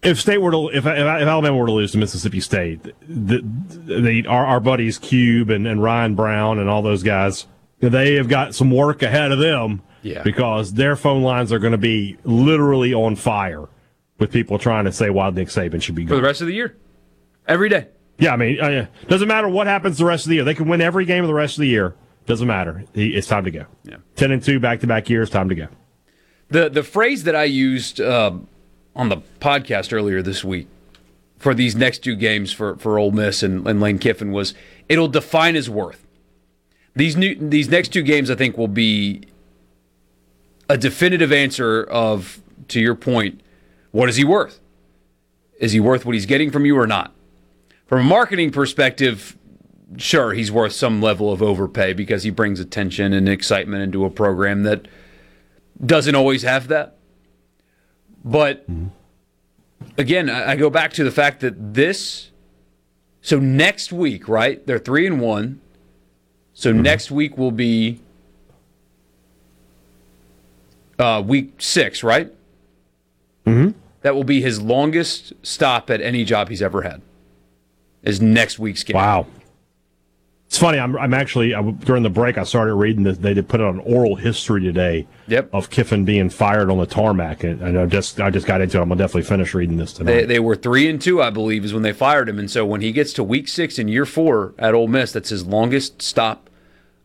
If 0.03 0.19
state 0.19 0.39
were 0.39 0.51
to, 0.51 0.69
if, 0.69 0.85
if 0.85 0.85
Alabama 0.87 1.55
were 1.55 1.67
to 1.67 1.71
lose 1.73 1.91
to 1.91 1.97
Mississippi 1.99 2.39
State, 2.39 2.81
the, 3.07 3.41
the 3.43 4.25
our, 4.27 4.45
our 4.45 4.59
buddies 4.59 4.97
Cube 4.97 5.49
and, 5.51 5.67
and 5.67 5.81
Ryan 5.81 6.15
Brown 6.15 6.57
and 6.57 6.67
all 6.69 6.81
those 6.81 7.03
guys, 7.03 7.45
they 7.79 8.15
have 8.15 8.27
got 8.27 8.55
some 8.55 8.71
work 8.71 9.03
ahead 9.03 9.31
of 9.31 9.39
them. 9.39 9.81
Yeah. 10.03 10.23
Because 10.23 10.73
their 10.73 10.95
phone 10.95 11.21
lines 11.21 11.53
are 11.53 11.59
going 11.59 11.73
to 11.73 11.77
be 11.77 12.17
literally 12.23 12.91
on 12.91 13.15
fire 13.15 13.67
with 14.17 14.31
people 14.31 14.57
trying 14.57 14.85
to 14.85 14.91
say 14.91 15.11
why 15.11 15.29
Nick 15.29 15.49
Saban 15.49 15.79
should 15.81 15.93
be 15.93 16.07
for 16.07 16.15
the 16.15 16.21
rest 16.23 16.41
of 16.41 16.47
the 16.47 16.53
year, 16.55 16.75
every 17.47 17.69
day. 17.69 17.87
Yeah, 18.17 18.33
I 18.33 18.37
mean, 18.37 18.59
uh, 18.59 18.87
doesn't 19.07 19.27
matter 19.27 19.47
what 19.47 19.67
happens 19.67 19.99
the 19.99 20.05
rest 20.05 20.25
of 20.25 20.29
the 20.29 20.35
year. 20.37 20.43
They 20.43 20.55
can 20.55 20.67
win 20.67 20.81
every 20.81 21.05
game 21.05 21.23
of 21.23 21.27
the 21.27 21.33
rest 21.35 21.57
of 21.57 21.61
the 21.61 21.67
year. 21.67 21.93
Doesn't 22.25 22.47
matter. 22.47 22.83
He- 22.95 23.13
It's 23.15 23.27
time 23.27 23.45
to 23.45 23.51
go. 23.51 23.65
Yeah. 23.83 23.97
Ten 24.15 24.31
and 24.31 24.41
two 24.43 24.59
back 24.59 24.79
to 24.79 24.87
back 24.87 25.07
years. 25.07 25.29
Time 25.29 25.49
to 25.49 25.55
go. 25.55 25.67
The 26.49 26.69
the 26.69 26.81
phrase 26.83 27.23
that 27.25 27.35
I 27.35 27.43
used 27.43 28.01
uh, 28.01 28.31
on 28.95 29.09
the 29.09 29.17
podcast 29.39 29.93
earlier 29.93 30.21
this 30.21 30.43
week 30.43 30.67
for 31.41 31.55
these 31.55 31.75
next 31.75 31.99
two 31.99 32.15
games 32.15 32.51
for 32.51 32.75
for 32.77 32.99
Ole 32.99 33.11
Miss 33.11 33.41
and, 33.41 33.67
and 33.67 33.81
Lane 33.81 33.97
Kiffin 33.97 34.31
was 34.31 34.53
it'll 34.87 35.07
define 35.07 35.55
his 35.55 35.69
worth. 35.69 36.05
These 36.95 37.17
new 37.17 37.35
these 37.35 37.67
next 37.67 37.89
two 37.89 38.03
games 38.03 38.29
I 38.29 38.35
think 38.35 38.57
will 38.57 38.67
be 38.67 39.23
a 40.69 40.77
definitive 40.77 41.31
answer 41.31 41.83
of 41.83 42.41
to 42.69 42.79
your 42.79 42.95
point, 42.95 43.41
what 43.91 44.07
is 44.07 44.15
he 44.15 44.23
worth? 44.23 44.59
Is 45.59 45.71
he 45.71 45.79
worth 45.79 46.05
what 46.05 46.13
he's 46.13 46.25
getting 46.25 46.51
from 46.51 46.65
you 46.65 46.77
or 46.77 46.87
not? 46.87 47.13
From 47.87 47.99
a 48.01 48.03
marketing 48.03 48.51
perspective, 48.51 49.37
sure, 49.97 50.33
he's 50.33 50.51
worth 50.51 50.73
some 50.73 51.01
level 51.01 51.31
of 51.31 51.41
overpay 51.41 51.93
because 51.93 52.23
he 52.23 52.29
brings 52.29 52.59
attention 52.59 53.13
and 53.13 53.27
excitement 53.27 53.83
into 53.83 54.05
a 54.05 54.09
program 54.09 54.63
that 54.63 54.87
doesn't 55.83 56.15
always 56.15 56.43
have 56.43 56.67
that. 56.69 56.97
But 58.23 58.65
again, 59.97 60.29
I 60.29 60.55
go 60.55 60.69
back 60.69 60.93
to 60.93 61.03
the 61.03 61.11
fact 61.11 61.41
that 61.41 61.73
this. 61.73 62.29
So 63.21 63.39
next 63.39 63.91
week, 63.91 64.27
right? 64.27 64.65
They're 64.65 64.79
three 64.79 65.05
and 65.05 65.21
one. 65.21 65.61
So 66.53 66.71
next 66.71 67.11
week 67.11 67.37
will 67.37 67.51
be 67.51 67.99
uh, 70.99 71.23
week 71.25 71.53
six, 71.59 72.03
right? 72.03 72.31
Mm-hmm. 73.45 73.77
That 74.01 74.15
will 74.15 74.23
be 74.23 74.41
his 74.41 74.61
longest 74.61 75.33
stop 75.43 75.89
at 75.89 76.01
any 76.01 76.23
job 76.23 76.49
he's 76.49 76.61
ever 76.61 76.81
had. 76.81 77.01
Is 78.03 78.19
next 78.21 78.57
week's 78.57 78.83
game. 78.83 78.95
Wow. 78.95 79.27
It's 80.51 80.57
funny. 80.57 80.79
I'm, 80.79 80.97
I'm 80.97 81.13
actually 81.13 81.55
I, 81.55 81.61
during 81.61 82.03
the 82.03 82.09
break. 82.09 82.37
I 82.37 82.43
started 82.43 82.75
reading 82.75 83.03
this. 83.03 83.17
They 83.17 83.33
did 83.33 83.47
put 83.47 83.61
it 83.61 83.65
on 83.65 83.79
oral 83.79 84.17
history 84.17 84.61
today. 84.61 85.07
Yep. 85.27 85.49
Of 85.53 85.69
Kiffin 85.69 86.03
being 86.03 86.29
fired 86.29 86.69
on 86.69 86.77
the 86.77 86.85
tarmac, 86.85 87.45
and, 87.45 87.61
and 87.61 87.79
I 87.79 87.85
just 87.85 88.19
I 88.19 88.31
just 88.31 88.45
got 88.45 88.59
into 88.59 88.77
it. 88.77 88.81
I'm 88.81 88.89
gonna 88.89 88.99
definitely 88.99 89.29
finish 89.29 89.53
reading 89.53 89.77
this 89.77 89.93
tonight. 89.93 90.11
They, 90.11 90.25
they 90.25 90.39
were 90.41 90.57
three 90.57 90.89
and 90.89 91.01
two, 91.01 91.21
I 91.21 91.29
believe, 91.29 91.63
is 91.63 91.73
when 91.73 91.83
they 91.83 91.93
fired 91.93 92.27
him. 92.27 92.37
And 92.37 92.51
so 92.51 92.65
when 92.65 92.81
he 92.81 92.91
gets 92.91 93.13
to 93.13 93.23
week 93.23 93.47
six 93.47 93.79
in 93.79 93.87
year 93.87 94.05
four 94.05 94.53
at 94.59 94.73
Ole 94.73 94.89
Miss, 94.89 95.13
that's 95.13 95.29
his 95.29 95.45
longest 95.45 96.01
stop 96.01 96.49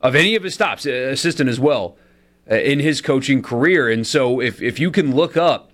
of 0.01 0.17
any 0.17 0.35
of 0.35 0.43
his 0.43 0.55
stops, 0.55 0.85
uh, 0.85 0.91
assistant 0.91 1.49
as 1.49 1.61
well, 1.61 1.97
uh, 2.51 2.57
in 2.57 2.81
his 2.81 3.01
coaching 3.01 3.43
career. 3.43 3.89
And 3.89 4.05
so 4.05 4.41
if 4.41 4.61
if 4.61 4.81
you 4.81 4.91
can 4.91 5.15
look 5.15 5.37
up, 5.37 5.66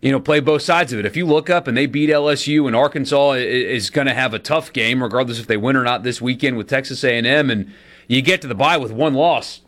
you 0.00 0.10
know, 0.10 0.20
play 0.20 0.40
both 0.40 0.62
sides 0.62 0.92
of 0.92 0.98
it. 0.98 1.06
If 1.06 1.16
you 1.16 1.26
look 1.26 1.50
up 1.50 1.66
and 1.66 1.76
they 1.76 1.86
beat 1.86 2.08
LSU 2.08 2.66
and 2.66 2.74
Arkansas 2.74 3.32
is 3.32 3.90
going 3.90 4.06
to 4.06 4.14
have 4.14 4.32
a 4.32 4.38
tough 4.38 4.72
game, 4.72 5.02
regardless 5.02 5.38
if 5.38 5.46
they 5.46 5.58
win 5.58 5.76
or 5.76 5.84
not 5.84 6.02
this 6.02 6.20
weekend 6.20 6.56
with 6.56 6.68
Texas 6.68 7.04
A&M, 7.04 7.50
and 7.50 7.72
you 8.08 8.22
get 8.22 8.40
to 8.42 8.48
the 8.48 8.54
bye 8.54 8.78
with 8.78 8.92
one 8.92 9.14
loss, 9.14 9.60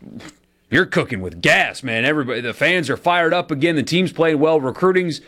you're 0.71 0.87
cooking 0.87 1.21
with 1.21 1.39
gas, 1.41 1.83
man. 1.83 2.03
Everybody, 2.03 2.41
the 2.41 2.53
fans 2.53 2.89
are 2.89 2.97
fired 2.97 3.33
up 3.33 3.51
again. 3.51 3.75
The 3.75 3.83
team's 3.83 4.11
playing 4.11 4.39
well, 4.39 4.59
recruiting's 4.59 5.21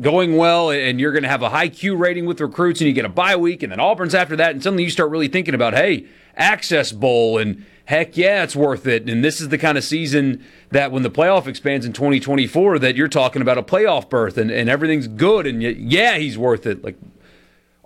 going 0.00 0.36
well, 0.36 0.70
and 0.70 1.00
you're 1.00 1.12
going 1.12 1.22
to 1.22 1.28
have 1.28 1.42
a 1.42 1.50
high 1.50 1.68
Q 1.68 1.94
rating 1.94 2.26
with 2.26 2.40
recruits, 2.40 2.80
and 2.80 2.88
you 2.88 2.94
get 2.94 3.04
a 3.04 3.08
bye 3.08 3.36
week, 3.36 3.62
and 3.62 3.70
then 3.70 3.78
Auburn's 3.78 4.14
after 4.14 4.34
that, 4.36 4.50
and 4.50 4.62
suddenly 4.62 4.82
you 4.82 4.90
start 4.90 5.10
really 5.10 5.28
thinking 5.28 5.54
about, 5.54 5.74
hey, 5.74 6.06
Access 6.36 6.90
Bowl, 6.90 7.38
and 7.38 7.64
heck 7.88 8.18
yeah, 8.18 8.42
it's 8.42 8.54
worth 8.54 8.86
it. 8.86 9.08
And 9.08 9.24
this 9.24 9.40
is 9.40 9.48
the 9.48 9.56
kind 9.56 9.78
of 9.78 9.82
season 9.84 10.44
that 10.70 10.92
when 10.92 11.02
the 11.02 11.10
playoff 11.10 11.46
expands 11.46 11.86
in 11.86 11.94
2024, 11.94 12.78
that 12.80 12.96
you're 12.96 13.08
talking 13.08 13.40
about 13.40 13.56
a 13.56 13.62
playoff 13.62 14.10
berth, 14.10 14.36
and, 14.36 14.50
and 14.50 14.68
everything's 14.68 15.08
good, 15.08 15.46
and 15.46 15.62
yeah, 15.62 16.18
he's 16.18 16.36
worth 16.36 16.66
it. 16.66 16.84
Like 16.84 16.96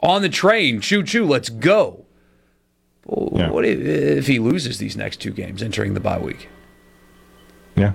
on 0.02 0.22
the 0.22 0.28
train, 0.28 0.80
choo 0.80 1.04
choo, 1.04 1.24
let's 1.24 1.48
go. 1.48 2.04
Well, 3.06 3.52
What 3.52 3.64
if, 3.64 3.78
if 3.80 4.26
he 4.26 4.40
loses 4.40 4.78
these 4.78 4.96
next 4.96 5.18
two 5.20 5.30
games 5.30 5.62
entering 5.62 5.94
the 5.94 6.00
bye 6.00 6.18
week? 6.18 6.48
yeah. 7.76 7.92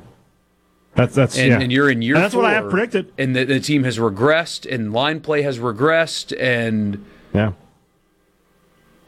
That's 0.95 1.13
that's 1.13 1.38
and, 1.38 1.47
yeah. 1.49 1.59
and 1.59 1.71
you're 1.71 1.91
in 1.91 2.01
year 2.01 2.15
And 2.15 2.23
that's 2.23 2.34
what 2.34 2.45
I 2.45 2.53
have 2.53 2.71
predicted. 2.71 3.13
And 3.19 3.35
the, 3.35 3.43
the 3.43 3.59
team 3.59 3.84
has 3.84 3.99
regressed, 3.99 4.65
and 4.73 4.91
line 4.93 5.19
play 5.19 5.41
has 5.43 5.59
regressed, 5.59 6.35
and 6.41 7.05
Yeah. 7.34 7.51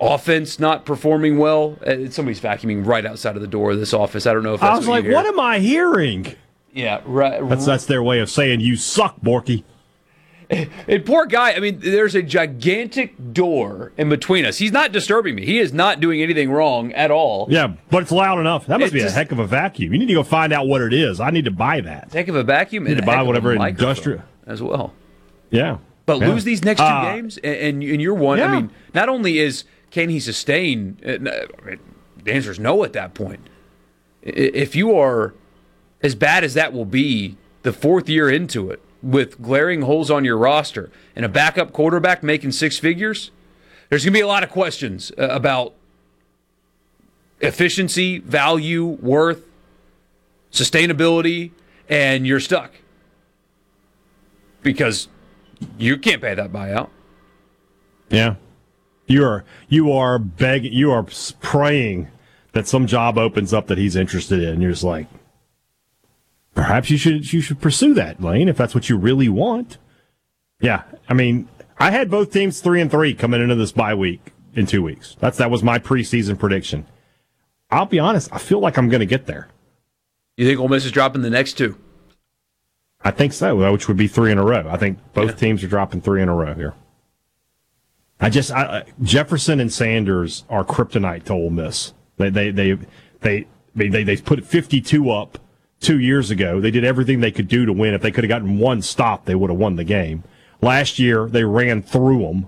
Offense 0.01 0.59
not 0.59 0.85
performing 0.85 1.38
well. 1.38 1.77
Uh, 1.85 2.09
Somebody's 2.09 2.39
vacuuming 2.41 2.85
right 2.85 3.05
outside 3.05 3.35
of 3.35 3.41
the 3.41 3.47
door 3.47 3.71
of 3.71 3.80
this 3.80 3.93
office. 3.93 4.26
I 4.26 4.34
don't 4.34 4.43
know 4.43 4.53
if 4.53 4.63
I 4.63 4.76
was 4.77 4.88
what 4.88 5.03
like, 5.03 5.13
what 5.13 5.26
am 5.26 5.39
I 5.39 5.59
hearing? 5.59 6.35
Yeah, 6.73 7.01
right. 7.05 7.47
That's 7.49 7.65
that's 7.65 7.85
their 7.85 8.03
way 8.03 8.19
of 8.19 8.30
saying 8.30 8.59
you 8.61 8.76
suck, 8.76 9.19
Borky. 9.21 9.63
And 10.88 11.05
poor 11.05 11.27
guy, 11.27 11.51
I 11.53 11.59
mean, 11.59 11.77
there's 11.80 12.15
a 12.15 12.23
gigantic 12.23 13.34
door 13.34 13.91
in 13.97 14.09
between 14.09 14.45
us. 14.45 14.57
He's 14.57 14.71
not 14.71 14.91
disturbing 14.91 15.35
me. 15.35 15.45
He 15.45 15.59
is 15.59 15.71
not 15.73 15.99
doing 15.99 16.23
anything 16.23 16.49
wrong 16.51 16.91
at 16.93 17.11
all. 17.11 17.45
Yeah, 17.51 17.73
but 17.91 18.01
it's 18.01 18.11
loud 18.11 18.39
enough. 18.39 18.65
That 18.65 18.80
must 18.80 18.91
be 18.91 18.99
just- 18.99 19.13
a 19.13 19.15
heck 19.15 19.31
of 19.31 19.38
a 19.38 19.45
vacuum. 19.45 19.93
You 19.93 19.99
need 19.99 20.07
to 20.07 20.15
go 20.15 20.23
find 20.23 20.51
out 20.51 20.65
what 20.67 20.81
it 20.81 20.91
is. 20.91 21.19
I 21.19 21.30
need 21.30 21.45
to 21.45 21.51
buy 21.51 21.81
that. 21.81 22.11
Heck 22.11 22.30
of 22.30 22.35
a 22.35 22.41
vacuum 22.41 22.85
Need 22.85 22.93
and 22.93 23.01
to 23.01 23.05
buy 23.05 23.11
heck 23.11 23.21
of 23.21 23.26
a 23.26 23.27
whatever 23.27 23.53
industrial- 23.53 24.23
as 24.47 24.59
well. 24.59 24.93
Yeah. 25.51 25.77
But 26.07 26.19
Yeah. 26.21 26.30
lose 26.30 26.45
these 26.45 26.65
next 26.65 26.80
two 26.80 26.85
Uh, 26.88 27.13
games, 27.13 27.38
and, 27.38 27.55
and 27.55 27.84
and 27.84 28.01
you're 28.01 28.15
one. 28.15 28.41
I 28.41 28.47
mean, 28.47 28.71
not 28.95 29.07
only 29.07 29.38
is 29.38 29.65
can 29.91 30.10
he 30.10 30.20
sustain? 30.20 30.98
uh, 31.03 31.66
mean, 31.66 31.80
the 32.24 32.34
answer 32.34 32.52
is 32.52 32.60
no 32.60 32.84
at 32.84 32.94
that 32.94 33.14
point. 33.14 33.48
If 34.22 34.76
you 34.76 34.95
are 34.98 35.34
as 36.02 36.16
bad 36.16 36.44
as 36.44 36.53
that 36.53 36.74
will 36.74 36.86
be, 36.86 37.38
the 37.64 37.74
fourth 37.74 38.07
year 38.07 38.30
into 38.30 38.70
it, 38.72 38.82
with 39.02 39.41
glaring 39.41 39.82
holes 39.84 40.11
on 40.11 40.26
your 40.26 40.38
roster 40.38 40.91
and 41.16 41.26
a 41.26 41.30
backup 41.30 41.72
quarterback 41.72 42.22
making 42.24 42.52
six 42.52 42.78
figures, 42.78 43.32
there's 43.90 44.03
going 44.03 44.14
to 44.14 44.18
be 44.18 44.22
a 44.22 44.28
lot 44.28 44.44
of 44.44 44.49
questions 44.49 45.11
uh, 45.18 45.28
about 45.30 45.74
efficiency, 47.41 48.20
value, 48.20 48.86
worth, 48.86 49.44
sustainability, 50.52 51.52
and 51.88 52.28
you're 52.28 52.40
stuck 52.40 52.72
because 54.61 55.07
you 55.78 55.98
can't 55.98 56.22
pay 56.22 56.34
that 56.36 56.52
buyout. 56.52 56.90
Yeah. 58.10 58.36
You 59.10 59.26
are 59.26 59.44
you 59.68 59.91
are 59.91 60.19
begging 60.19 60.72
you 60.72 60.91
are 60.91 61.06
praying 61.41 62.10
that 62.53 62.68
some 62.68 62.86
job 62.86 63.18
opens 63.18 63.53
up 63.53 63.65
that 63.68 63.80
he's 63.80 63.95
interested 63.95 64.41
in. 64.41 64.61
You're 64.61 64.72
just 64.72 64.84
like 64.84 65.07
perhaps 66.53 66.91
you 66.91 66.98
should 66.98 67.34
you 67.34 67.41
should 67.41 67.60
pursue 67.60 67.95
that, 67.95 68.22
Lane, 68.22 68.48
if 68.48 68.56
that's 68.56 68.76
what 68.76 68.88
you 68.88 68.98
really 68.98 69.27
want. 69.27 69.80
Yeah. 70.61 70.84
I 71.07 71.15
mean, 71.15 71.49
I 71.80 71.90
had 71.90 72.11
both 72.11 72.31
teams 72.31 72.61
three 72.61 72.81
and 72.81 72.91
three 72.91 73.15
coming 73.15 73.41
into 73.41 73.56
this 73.56 73.72
bye 73.72 73.95
week 73.95 74.31
in 74.53 74.68
two 74.68 74.84
weeks. 74.84 75.18
That's 75.19 75.40
that 75.40 75.49
was 75.49 75.64
my 75.64 75.80
preseason 75.80 76.38
prediction. 76.38 76.86
I'll 77.72 77.88
be 77.88 77.99
honest, 77.99 78.30
I 78.31 78.38
feel 78.38 78.60
like 78.60 78.77
I'm 78.77 78.90
gonna 78.90 79.07
get 79.07 79.26
there. 79.26 79.48
You 80.38 80.45
think 80.45 80.60
Ole 80.60 80.69
Miss 80.69 80.86
is 80.86 80.91
dropping 80.91 81.23
the 81.23 81.31
next 81.31 81.53
two? 81.53 81.77
I 83.02 83.10
think 83.10 83.34
so, 83.34 83.72
which 83.72 83.88
would 83.88 83.98
be 83.98 84.07
three 84.07 84.31
in 84.31 84.38
a 84.38 84.45
row. 84.45 84.68
I 84.69 84.77
think 84.77 84.99
both 85.14 85.40
teams 85.40 85.64
are 85.64 85.68
dropping 85.68 86.02
three 86.02 86.22
in 86.22 86.30
a 86.30 86.36
row 86.36 86.53
here. 86.53 86.76
I 88.20 88.30
just 88.30 88.52
I, 88.52 88.84
Jefferson 89.02 89.60
and 89.60 89.72
Sanders 89.72 90.44
are 90.50 90.66
kryptonite 90.66 91.24
to 91.26 91.34
Ole 91.34 91.50
Miss. 91.50 91.94
They 92.18 92.30
they 92.30 92.52
they 92.52 92.78
they 93.22 93.48
they 93.76 93.88
they, 93.88 94.04
they 94.04 94.18
put 94.18 94.46
52 94.46 95.10
up 95.10 95.38
two 95.80 96.00
years 96.00 96.30
ago. 96.30 96.60
They 96.60 96.72
did 96.72 96.84
everything 96.84 97.22
they 97.22 97.32
could 97.32 97.48
do 97.48 97.66
to 97.66 97.74
win. 97.74 97.94
If 97.94 98.02
they 98.02 98.12
could 98.12 98.24
have 98.24 98.30
gotten 98.30 98.58
one 98.60 98.82
stop, 98.82 99.26
they 99.26 99.36
would 99.36 99.50
have 99.50 99.60
won 99.60 99.78
the 99.78 99.84
game. 99.84 100.24
Last 100.62 101.00
year 101.00 101.28
they 101.30 101.44
ran 101.44 101.82
through 101.82 102.20
them. 102.20 102.48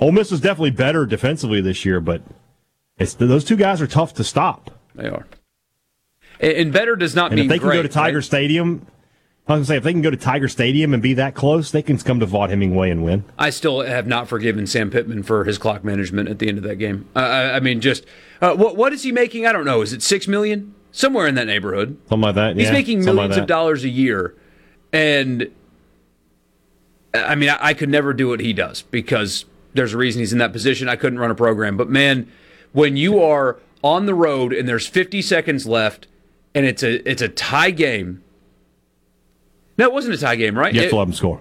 Ole 0.00 0.12
Miss 0.12 0.32
is 0.32 0.40
definitely 0.40 0.70
better 0.70 1.04
defensively 1.04 1.60
this 1.60 1.84
year, 1.84 2.00
but 2.00 2.22
it's 2.98 3.14
those 3.14 3.44
two 3.44 3.56
guys 3.56 3.80
are 3.82 3.86
tough 3.86 4.14
to 4.14 4.24
stop. 4.24 4.70
They 4.94 5.08
are. 5.08 5.26
And, 6.40 6.52
and 6.52 6.72
better 6.72 6.96
does 6.96 7.14
not 7.14 7.32
And 7.32 7.36
mean 7.36 7.44
if 7.46 7.50
they 7.50 7.58
can 7.58 7.68
great, 7.68 7.76
go 7.76 7.82
to 7.82 7.88
Tiger 7.88 8.18
right? 8.18 8.24
Stadium, 8.24 8.86
I 9.48 9.54
was 9.54 9.58
gonna 9.58 9.64
say 9.66 9.76
if 9.78 9.82
they 9.82 9.92
can 9.92 10.02
go 10.02 10.10
to 10.10 10.16
Tiger 10.16 10.46
Stadium 10.48 10.94
and 10.94 11.02
be 11.02 11.14
that 11.14 11.34
close, 11.34 11.72
they 11.72 11.82
can 11.82 11.98
come 11.98 12.20
to 12.20 12.26
Vaught 12.26 12.50
Hemingway 12.50 12.90
and 12.90 13.04
win. 13.04 13.24
I 13.36 13.50
still 13.50 13.80
have 13.80 14.06
not 14.06 14.28
forgiven 14.28 14.68
Sam 14.68 14.88
Pittman 14.88 15.24
for 15.24 15.44
his 15.44 15.58
clock 15.58 15.82
management 15.82 16.28
at 16.28 16.38
the 16.38 16.48
end 16.48 16.58
of 16.58 16.64
that 16.64 16.76
game. 16.76 17.08
Uh, 17.16 17.18
I, 17.18 17.56
I 17.56 17.60
mean, 17.60 17.80
just 17.80 18.06
uh, 18.40 18.54
what 18.54 18.76
what 18.76 18.92
is 18.92 19.02
he 19.02 19.10
making? 19.10 19.44
I 19.44 19.52
don't 19.52 19.64
know. 19.64 19.82
Is 19.82 19.92
it 19.92 20.02
six 20.02 20.28
million? 20.28 20.74
Somewhere 20.92 21.26
in 21.26 21.34
that 21.34 21.46
neighborhood. 21.46 21.98
Something 22.08 22.20
like 22.20 22.34
that. 22.36 22.56
He's 22.56 22.66
yeah, 22.66 22.72
making 22.72 23.04
millions 23.04 23.30
like 23.30 23.40
of 23.40 23.46
dollars 23.48 23.82
a 23.82 23.88
year, 23.88 24.36
and 24.92 25.50
I 27.14 27.34
mean, 27.34 27.48
I, 27.48 27.58
I 27.60 27.74
could 27.74 27.88
never 27.88 28.12
do 28.12 28.28
what 28.28 28.40
he 28.40 28.52
does 28.52 28.82
because 28.82 29.44
there's 29.74 29.92
a 29.92 29.98
reason 29.98 30.20
he's 30.20 30.32
in 30.32 30.38
that 30.38 30.52
position. 30.52 30.88
I 30.88 30.96
couldn't 30.96 31.18
run 31.18 31.30
a 31.30 31.34
program, 31.34 31.76
but 31.76 31.88
man, 31.88 32.30
when 32.72 32.96
you 32.96 33.20
are 33.20 33.58
on 33.82 34.06
the 34.06 34.14
road 34.14 34.52
and 34.52 34.68
there's 34.68 34.86
50 34.86 35.20
seconds 35.22 35.66
left, 35.66 36.06
and 36.54 36.64
it's 36.64 36.82
a 36.82 37.08
it's 37.10 37.22
a 37.22 37.28
tie 37.28 37.70
game. 37.70 38.22
No, 39.78 39.86
it 39.86 39.92
wasn't 39.92 40.14
a 40.14 40.18
tie 40.18 40.36
game, 40.36 40.56
right? 40.58 40.72
You 40.74 40.80
have 40.80 40.88
It- 40.88 40.90
to 40.90 40.96
let 40.96 41.04
them 41.06 41.14
score. 41.14 41.40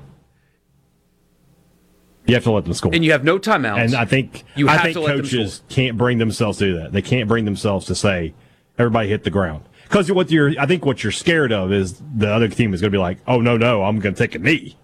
You 2.27 2.35
have 2.35 2.43
to 2.43 2.51
let 2.51 2.63
them 2.65 2.73
score. 2.73 2.93
and 2.93 3.03
you 3.03 3.11
have 3.11 3.23
no 3.23 3.39
timeouts. 3.39 3.79
And 3.83 3.95
I 3.95 4.05
think 4.05 4.43
you 4.55 4.69
I 4.69 4.77
think 4.77 4.95
to 4.95 5.05
coaches 5.05 5.63
can't 5.69 5.97
bring 5.97 6.19
themselves 6.19 6.59
to 6.59 6.65
do 6.65 6.77
that. 6.79 6.91
They 6.93 7.01
can't 7.01 7.27
bring 7.27 7.45
themselves 7.45 7.87
to 7.87 7.95
say 7.95 8.33
everybody 8.77 9.09
hit 9.09 9.23
the 9.23 9.31
ground 9.31 9.63
because 9.85 10.11
what 10.11 10.29
you're 10.31 10.53
I 10.59 10.65
think 10.67 10.85
what 10.85 11.03
you're 11.03 11.11
scared 11.11 11.51
of 11.51 11.73
is 11.73 12.01
the 12.15 12.29
other 12.31 12.47
team 12.47 12.73
is 12.73 12.79
going 12.81 12.91
to 12.91 12.95
be 12.95 13.01
like, 13.01 13.17
oh 13.27 13.41
no 13.41 13.57
no, 13.57 13.83
I'm 13.83 13.99
going 13.99 14.13
to 14.15 14.19
take 14.23 14.35
a 14.35 14.39
knee. 14.39 14.77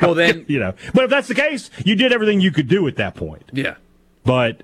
Well, 0.00 0.14
then 0.22 0.46
you 0.48 0.58
know. 0.58 0.72
But 0.94 1.04
if 1.04 1.10
that's 1.10 1.28
the 1.28 1.34
case, 1.34 1.70
you 1.84 1.94
did 1.94 2.10
everything 2.12 2.40
you 2.40 2.50
could 2.50 2.68
do 2.68 2.88
at 2.88 2.96
that 2.96 3.14
point. 3.14 3.44
Yeah. 3.52 3.74
But 4.24 4.62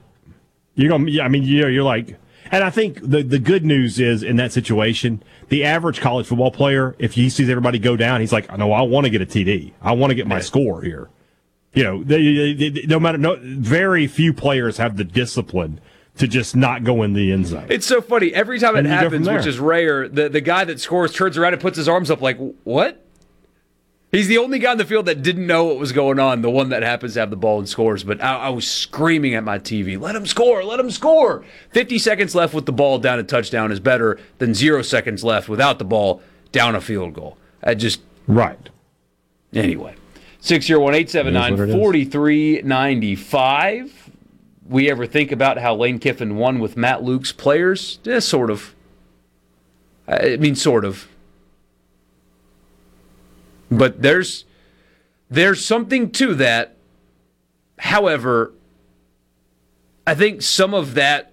you're 0.74 0.88
gonna. 0.88 1.22
I 1.22 1.28
mean, 1.28 1.42
you 1.42 1.60
know, 1.60 1.66
you're 1.68 1.84
like, 1.84 2.16
and 2.50 2.64
I 2.64 2.70
think 2.70 3.00
the 3.02 3.22
the 3.22 3.38
good 3.38 3.64
news 3.66 4.00
is 4.00 4.22
in 4.22 4.36
that 4.36 4.50
situation, 4.52 5.22
the 5.48 5.64
average 5.64 6.00
college 6.00 6.26
football 6.26 6.50
player, 6.50 6.94
if 6.98 7.14
he 7.14 7.28
sees 7.30 7.48
everybody 7.48 7.78
go 7.78 7.96
down, 7.96 8.20
he's 8.20 8.32
like, 8.32 8.54
no, 8.56 8.72
I 8.72 8.82
want 8.82 9.04
to 9.04 9.10
get 9.10 9.22
a 9.22 9.26
TD. 9.26 9.72
I 9.80 9.92
want 9.92 10.10
to 10.10 10.14
get 10.14 10.26
my 10.26 10.40
score 10.40 10.82
here. 10.82 11.08
You 11.74 11.84
know, 11.84 12.02
they, 12.02 12.54
they, 12.54 12.68
they- 12.70 12.86
no 12.86 12.98
matter 12.98 13.18
no, 13.18 13.36
very 13.40 14.06
few 14.06 14.32
players 14.32 14.76
have 14.78 14.96
the 14.96 15.04
discipline 15.04 15.80
to 16.16 16.26
just 16.26 16.56
not 16.56 16.82
go 16.82 17.02
in 17.02 17.12
the 17.12 17.30
end 17.32 17.46
zone. 17.46 17.66
It's 17.68 17.86
so 17.86 18.00
funny. 18.00 18.34
Every 18.34 18.58
time 18.58 18.74
it 18.74 18.80
And 18.80 18.88
from 18.88 18.96
happens, 18.96 19.28
which 19.28 19.46
is 19.46 19.58
rare, 19.60 20.08
the, 20.08 20.28
the 20.28 20.40
guy 20.40 20.64
that 20.64 20.80
scores 20.80 21.12
turns 21.14 21.38
around 21.38 21.52
and 21.52 21.62
puts 21.62 21.76
his 21.76 21.88
arms 21.88 22.10
up 22.10 22.20
like, 22.20 22.38
what? 22.64 23.04
He's 24.10 24.26
the 24.26 24.38
only 24.38 24.58
guy 24.58 24.70
on 24.70 24.78
the 24.78 24.86
field 24.86 25.04
that 25.04 25.20
didn't 25.22 25.46
know 25.46 25.64
what 25.64 25.78
was 25.78 25.92
going 25.92 26.18
on, 26.18 26.40
the 26.40 26.48
one 26.48 26.70
that 26.70 26.82
happens 26.82 27.12
to 27.14 27.20
have 27.20 27.28
the 27.28 27.36
ball 27.36 27.58
and 27.58 27.68
scores. 27.68 28.04
But 28.04 28.22
I, 28.22 28.36
I 28.36 28.48
was 28.48 28.66
screaming 28.66 29.34
at 29.34 29.44
my 29.44 29.58
TV, 29.58 30.00
let 30.00 30.16
him 30.16 30.24
score, 30.24 30.64
let 30.64 30.80
him 30.80 30.90
score. 30.90 31.44
50 31.72 31.98
seconds 31.98 32.34
left 32.34 32.54
with 32.54 32.64
the 32.64 32.72
ball 32.72 32.98
down 32.98 33.18
a 33.18 33.22
touchdown 33.22 33.70
is 33.70 33.80
better 33.80 34.18
than 34.38 34.54
zero 34.54 34.80
seconds 34.80 35.22
left 35.24 35.46
without 35.48 35.78
the 35.78 35.84
ball 35.84 36.22
down 36.52 36.74
a 36.74 36.80
field 36.80 37.12
goal. 37.12 37.36
I 37.62 37.74
just. 37.74 38.00
Right. 38.26 38.70
Anyway, 39.52 39.94
601 40.40 40.94
879 40.94 41.78
4395. 41.78 44.10
We 44.68 44.90
ever 44.90 45.06
think 45.06 45.32
about 45.32 45.58
how 45.58 45.74
Lane 45.74 45.98
Kiffin 45.98 46.36
won 46.36 46.60
with 46.60 46.76
Matt 46.76 47.02
Luke's 47.02 47.32
players? 47.32 47.98
Eh, 48.06 48.20
sort 48.20 48.50
of. 48.50 48.74
I 50.06 50.36
mean, 50.36 50.54
sort 50.54 50.84
of. 50.86 51.08
But 53.70 54.02
there's 54.02 54.44
there's 55.30 55.64
something 55.64 56.10
to 56.12 56.34
that. 56.36 56.76
However, 57.78 58.52
I 60.06 60.14
think 60.14 60.42
some 60.42 60.74
of 60.74 60.94
that 60.94 61.32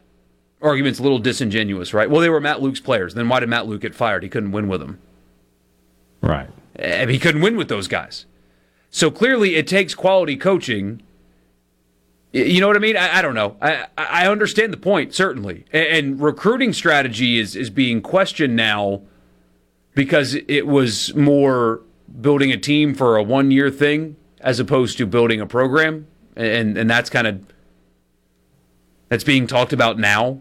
argument's 0.62 0.99
a 0.99 1.03
little 1.03 1.20
disingenuous, 1.20 1.94
right? 1.94 2.10
Well, 2.10 2.22
they 2.22 2.30
were 2.30 2.41
Matt 2.41 2.62
Luke's 2.62 2.80
players. 2.80 3.14
Then 3.14 3.30
why 3.30 3.40
did 3.40 3.49
Matt 3.49 3.68
Luke 3.68 3.82
get 3.82 3.95
fired? 3.95 4.24
He 4.24 4.30
couldn't 4.30 4.52
win 4.52 4.68
with 4.68 4.82
them. 4.82 4.99
Right. 6.22 6.49
Eh, 6.78 7.06
He 7.07 7.20
couldn't 7.20 7.41
win 7.41 7.56
with 7.56 7.68
those 7.70 7.88
guys. 7.88 8.26
So 8.90 9.10
clearly, 9.12 9.56
it 9.56 9.68
takes 9.68 9.94
quality 9.95 10.36
coaching. 10.38 11.02
You 12.32 12.60
know 12.60 12.68
what 12.68 12.76
I 12.76 12.80
mean? 12.80 12.98
I, 12.98 13.18
I 13.18 13.22
don't 13.22 13.36
know. 13.36 13.56
I, 13.62 13.88
I 13.98 14.28
understand 14.28 14.74
the 14.74 14.78
point 14.78 15.14
certainly, 15.14 15.66
A- 15.74 15.98
and, 15.98 16.20
recruiting 16.20 16.74
strategy 16.74 17.40
is 17.40 17.56
is 17.56 17.70
being 17.70 18.02
questioned 18.02 18.56
now 18.57 19.02
because 19.94 20.36
it 20.48 20.68
was 20.68 21.16
more 21.16 21.82
building 22.22 22.52
a 22.52 22.57
team 22.57 22.94
for 22.94 23.18
a 23.18 23.23
one 23.23 23.52
year 23.52 23.69
thing 23.69 24.15
as 24.40 24.60
opposed 24.60 24.98
to 24.98 25.06
building 25.06 25.41
a 25.41 25.48
program, 25.48 26.07
and 26.36 26.77
and 26.77 26.90
that's 26.90 27.10
kind 27.10 27.27
of 27.27 27.44
that's 29.10 29.23
being 29.23 29.48
talked 29.48 29.73
about 29.73 29.98
now. 29.98 30.40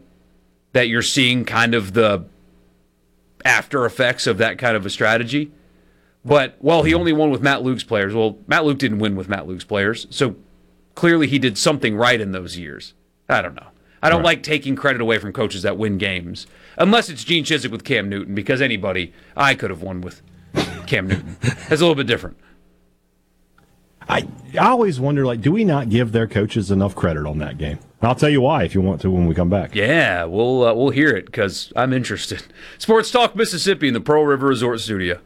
That 0.73 0.89
you're 0.89 1.03
seeing 1.03 1.45
kind 1.45 1.75
of 1.75 1.93
the 1.93 2.25
after 3.45 3.85
effects 3.87 4.27
of 4.27 4.39
that 4.39 4.59
kind 4.59 4.77
of 4.77 4.85
a 4.85 4.91
strategy. 4.91 5.53
But 6.25 6.57
well, 6.61 6.83
he 6.83 6.95
only 6.95 7.13
won 7.13 7.31
with 7.31 7.43
Matt 7.43 7.63
Luke's 7.63 7.85
players. 7.85 8.15
Well, 8.15 8.39
Matt 8.47 8.65
Luke 8.65 8.79
didn't 8.79 8.99
win 8.99 9.15
with 9.15 9.29
Matt 9.29 9.47
Luke's 9.47 9.65
players, 9.65 10.07
so 10.11 10.37
clearly 10.95 11.27
he 11.27 11.39
did 11.39 11.59
something 11.59 11.97
right 11.97 12.21
in 12.21 12.33
those 12.33 12.57
years. 12.57 12.95
I 13.29 13.43
don't 13.43 13.55
know. 13.55 13.69
I 14.03 14.11
don't 14.11 14.23
like 14.23 14.43
taking 14.43 14.77
credit 14.77 15.01
away 15.01 15.19
from 15.19 15.33
coaches 15.33 15.63
that 15.63 15.79
win 15.79 15.97
games, 15.97 16.47
unless 16.77 17.09
it's 17.09 17.25
Gene 17.25 17.45
Chizik 17.45 17.71
with 17.71 17.85
Cam 17.85 18.09
Newton, 18.11 18.35
because 18.35 18.61
anybody 18.61 19.15
I 19.35 19.55
could 19.55 19.71
have 19.71 19.81
won 19.81 20.03
with 20.03 20.21
Cam 20.87 21.07
Newton. 21.09 21.37
That's 21.41 21.71
a 21.71 21.85
little 21.85 21.95
bit 21.95 22.07
different. 22.07 22.37
I 24.09 24.29
I 24.59 24.69
always 24.69 25.01
wonder, 25.01 25.25
like, 25.25 25.41
do 25.41 25.51
we 25.53 25.65
not 25.65 25.89
give 25.89 26.13
their 26.13 26.27
coaches 26.27 26.71
enough 26.71 26.95
credit 26.95 27.27
on 27.27 27.39
that 27.39 27.59
game? 27.59 27.79
I'll 28.03 28.15
tell 28.15 28.29
you 28.29 28.43
why 28.43 28.65
if 28.65 28.75
you 28.75 28.83
want 28.83 29.01
to 29.01 29.11
when 29.11 29.27
we 29.27 29.35
come 29.35 29.49
back. 29.49 29.75
Yeah, 29.75 30.25
we'll 30.25 30.65
uh, 30.65 30.75
we'll 30.75 30.91
hear 30.91 31.11
it 31.11 31.27
because 31.27 31.73
I'm 31.75 31.93
interested. 31.93 32.43
Sports 32.79 33.11
Talk 33.11 33.35
Mississippi 33.35 33.89
in 33.89 33.95
the 33.95 34.01
Pearl 34.01 34.25
River 34.27 34.49
Resort 34.49 34.81
Studio. 34.81 35.21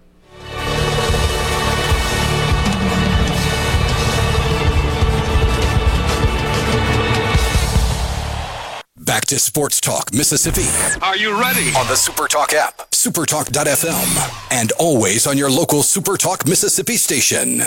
Back 9.09 9.25
to 9.29 9.39
Sports 9.39 9.81
Talk 9.81 10.13
Mississippi. 10.13 10.67
Are 11.01 11.17
you 11.17 11.31
ready? 11.41 11.69
On 11.69 11.87
the 11.87 11.95
Supertalk 11.95 12.53
app, 12.53 12.91
supertalk.fm, 12.91 14.53
and 14.53 14.71
always 14.73 15.27
on 15.27 15.39
your 15.39 15.51
local 15.51 15.79
Supertalk 15.79 16.47
Mississippi 16.47 16.99
station. 16.99 17.63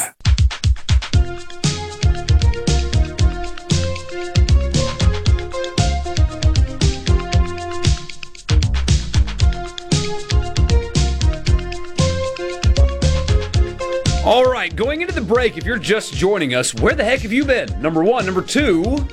All 14.23 14.45
right, 14.45 14.75
going 14.75 15.01
into 15.01 15.15
the 15.15 15.21
break, 15.21 15.57
if 15.57 15.65
you're 15.65 15.79
just 15.79 16.13
joining 16.13 16.53
us, 16.53 16.75
where 16.75 16.93
the 16.93 17.03
heck 17.03 17.21
have 17.21 17.33
you 17.33 17.45
been? 17.45 17.81
Number 17.81 18.03
one. 18.03 18.27
Number 18.27 18.43
two, 18.43 19.07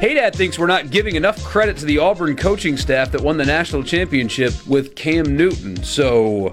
Hey 0.00 0.14
Dad 0.14 0.34
thinks 0.36 0.58
we're 0.58 0.66
not 0.68 0.90
giving 0.90 1.16
enough 1.16 1.42
credit 1.42 1.76
to 1.78 1.84
the 1.84 1.98
Auburn 1.98 2.36
coaching 2.36 2.76
staff 2.76 3.10
that 3.10 3.20
won 3.20 3.36
the 3.36 3.44
national 3.44 3.82
championship 3.82 4.52
with 4.66 4.94
Cam 4.94 5.36
Newton. 5.36 5.82
So, 5.82 6.50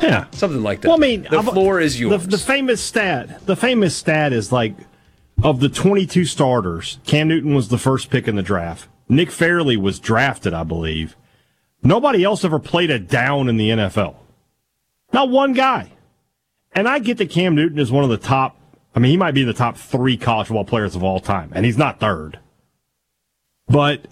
Yeah. 0.00 0.26
something 0.30 0.62
like 0.62 0.82
that. 0.82 0.88
Well, 0.88 0.96
I 0.96 1.00
mean, 1.00 1.26
the 1.28 1.38
I've- 1.38 1.50
floor 1.50 1.80
is 1.80 1.98
yours. 1.98 2.22
The, 2.22 2.28
the 2.30 2.38
famous 2.38 2.80
stat, 2.80 3.44
the 3.46 3.56
famous 3.56 3.96
stat 3.96 4.32
is 4.32 4.52
like 4.52 4.74
of 5.42 5.58
the 5.58 5.68
22 5.68 6.24
starters, 6.26 6.98
Cam 7.06 7.26
Newton 7.26 7.54
was 7.56 7.68
the 7.68 7.78
first 7.78 8.08
pick 8.08 8.28
in 8.28 8.36
the 8.36 8.42
draft. 8.42 8.86
Nick 9.08 9.32
Fairley 9.32 9.76
was 9.76 9.98
drafted, 9.98 10.54
I 10.54 10.62
believe. 10.62 11.16
Nobody 11.82 12.22
else 12.22 12.44
ever 12.44 12.60
played 12.60 12.90
a 12.90 13.00
down 13.00 13.48
in 13.48 13.56
the 13.56 13.70
NFL. 13.70 14.14
Not 15.12 15.28
one 15.28 15.52
guy. 15.54 15.90
And 16.72 16.88
I 16.88 17.00
get 17.00 17.18
that 17.18 17.30
Cam 17.30 17.56
Newton 17.56 17.78
is 17.80 17.90
one 17.90 18.04
of 18.04 18.10
the 18.10 18.16
top. 18.16 18.56
I 18.94 19.00
mean, 19.00 19.10
he 19.10 19.16
might 19.16 19.32
be 19.32 19.42
in 19.42 19.46
the 19.46 19.54
top 19.54 19.76
three 19.76 20.16
college 20.16 20.46
football 20.48 20.64
players 20.64 20.94
of 20.94 21.02
all 21.02 21.20
time, 21.20 21.50
and 21.54 21.64
he's 21.64 21.78
not 21.78 21.98
third. 21.98 22.38
But 23.66 24.06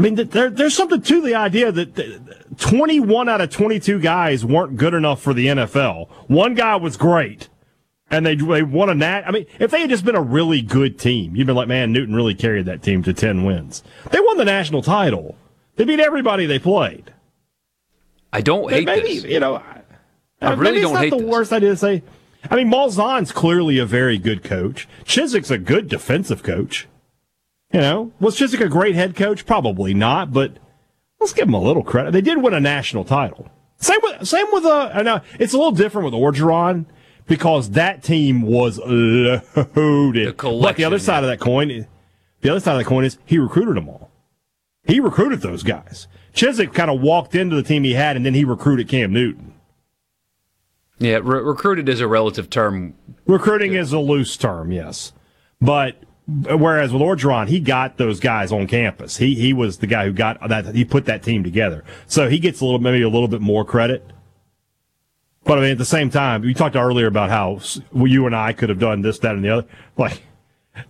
I 0.00 0.02
mean, 0.02 0.14
there, 0.14 0.48
there's 0.48 0.74
something 0.74 1.02
to 1.02 1.20
the 1.20 1.34
idea 1.34 1.70
that 1.70 2.56
21 2.56 3.28
out 3.28 3.42
of 3.42 3.50
22 3.50 4.00
guys 4.00 4.46
weren't 4.46 4.78
good 4.78 4.94
enough 4.94 5.20
for 5.20 5.34
the 5.34 5.48
NFL. 5.48 6.08
One 6.28 6.54
guy 6.54 6.76
was 6.76 6.96
great, 6.96 7.50
and 8.10 8.24
they, 8.24 8.34
they 8.34 8.62
won 8.62 8.88
a 8.88 8.94
nat. 8.94 9.24
I 9.26 9.30
mean, 9.30 9.44
if 9.58 9.70
they 9.70 9.82
had 9.82 9.90
just 9.90 10.06
been 10.06 10.16
a 10.16 10.22
really 10.22 10.62
good 10.62 10.98
team, 10.98 11.36
you'd 11.36 11.46
been 11.46 11.56
like, 11.56 11.68
man, 11.68 11.92
Newton 11.92 12.14
really 12.14 12.34
carried 12.34 12.64
that 12.64 12.82
team 12.82 13.02
to 13.02 13.12
10 13.12 13.44
wins. 13.44 13.82
They 14.10 14.20
won 14.20 14.38
the 14.38 14.46
national 14.46 14.80
title. 14.80 15.36
They 15.76 15.84
beat 15.84 16.00
everybody 16.00 16.46
they 16.46 16.58
played. 16.58 17.12
I 18.32 18.40
don't 18.40 18.70
hate 18.70 18.86
maybe, 18.86 19.16
this. 19.16 19.24
You 19.24 19.40
know, 19.40 19.56
I 20.40 20.52
really 20.52 20.62
maybe 20.62 20.80
don't 20.80 20.92
it's 20.92 21.00
hate 21.00 21.10
not 21.10 21.18
the 21.18 21.24
this. 21.24 21.30
worst 21.30 21.52
idea 21.52 21.70
to 21.70 21.76
say. 21.76 22.02
I 22.48 22.56
mean, 22.56 22.70
Malzahn's 22.70 23.32
clearly 23.32 23.78
a 23.78 23.86
very 23.86 24.18
good 24.18 24.42
coach. 24.42 24.88
Chizik's 25.04 25.50
a 25.50 25.58
good 25.58 25.88
defensive 25.88 26.42
coach. 26.42 26.86
You 27.72 27.80
know, 27.80 28.12
was 28.18 28.36
Chizik 28.36 28.60
a 28.60 28.68
great 28.68 28.94
head 28.94 29.14
coach? 29.14 29.46
Probably 29.46 29.94
not, 29.94 30.32
but 30.32 30.56
let's 31.20 31.32
give 31.32 31.48
him 31.48 31.54
a 31.54 31.60
little 31.60 31.84
credit. 31.84 32.12
They 32.12 32.20
did 32.20 32.42
win 32.42 32.54
a 32.54 32.60
national 32.60 33.04
title. 33.04 33.48
Same 33.76 33.98
with 34.02 34.26
same 34.28 34.46
with 34.52 34.64
uh, 34.64 34.90
I 34.92 35.02
know 35.02 35.20
it's 35.38 35.54
a 35.54 35.56
little 35.56 35.72
different 35.72 36.04
with 36.06 36.14
Orgeron 36.14 36.86
because 37.26 37.70
that 37.70 38.02
team 38.02 38.42
was 38.42 38.78
loaded. 38.78 39.42
but 40.36 40.76
the 40.76 40.84
other 40.84 40.98
side 40.98 41.22
of 41.22 41.30
that 41.30 41.40
coin, 41.40 41.86
the 42.40 42.50
other 42.50 42.60
side 42.60 42.72
of 42.72 42.78
the 42.78 42.84
coin 42.84 43.04
is 43.04 43.18
he 43.24 43.38
recruited 43.38 43.76
them 43.76 43.88
all. 43.88 44.10
He 44.84 44.98
recruited 44.98 45.40
those 45.40 45.62
guys. 45.62 46.08
Chiswick 46.32 46.72
kind 46.72 46.90
of 46.90 47.00
walked 47.00 47.34
into 47.34 47.54
the 47.54 47.62
team 47.62 47.84
he 47.84 47.94
had, 47.94 48.16
and 48.16 48.26
then 48.26 48.34
he 48.34 48.44
recruited 48.44 48.88
Cam 48.88 49.12
Newton. 49.12 49.49
Yeah, 51.00 51.16
re- 51.22 51.40
recruited 51.40 51.88
is 51.88 52.00
a 52.00 52.06
relative 52.06 52.50
term. 52.50 52.94
Recruiting 53.26 53.72
is 53.72 53.92
a 53.92 53.98
loose 53.98 54.36
term, 54.36 54.70
yes. 54.70 55.12
But 55.60 55.96
whereas 56.26 56.92
with 56.92 57.02
Orgeron, 57.02 57.48
he 57.48 57.58
got 57.58 57.96
those 57.96 58.20
guys 58.20 58.52
on 58.52 58.66
campus. 58.66 59.16
He 59.16 59.34
he 59.34 59.52
was 59.52 59.78
the 59.78 59.86
guy 59.86 60.04
who 60.04 60.12
got 60.12 60.46
that. 60.46 60.74
He 60.74 60.84
put 60.84 61.06
that 61.06 61.22
team 61.22 61.42
together. 61.42 61.84
So 62.06 62.28
he 62.28 62.38
gets 62.38 62.60
a 62.60 62.64
little 62.64 62.78
maybe 62.80 63.02
a 63.02 63.08
little 63.08 63.28
bit 63.28 63.40
more 63.40 63.64
credit. 63.64 64.06
But 65.44 65.58
I 65.58 65.62
mean, 65.62 65.70
at 65.70 65.78
the 65.78 65.86
same 65.86 66.10
time, 66.10 66.42
we 66.42 66.52
talked 66.52 66.76
earlier 66.76 67.06
about 67.06 67.30
how 67.30 67.60
you 67.94 68.26
and 68.26 68.36
I 68.36 68.52
could 68.52 68.68
have 68.68 68.78
done 68.78 69.00
this, 69.00 69.18
that, 69.20 69.34
and 69.34 69.42
the 69.42 69.48
other. 69.48 69.66
Like, 69.96 70.22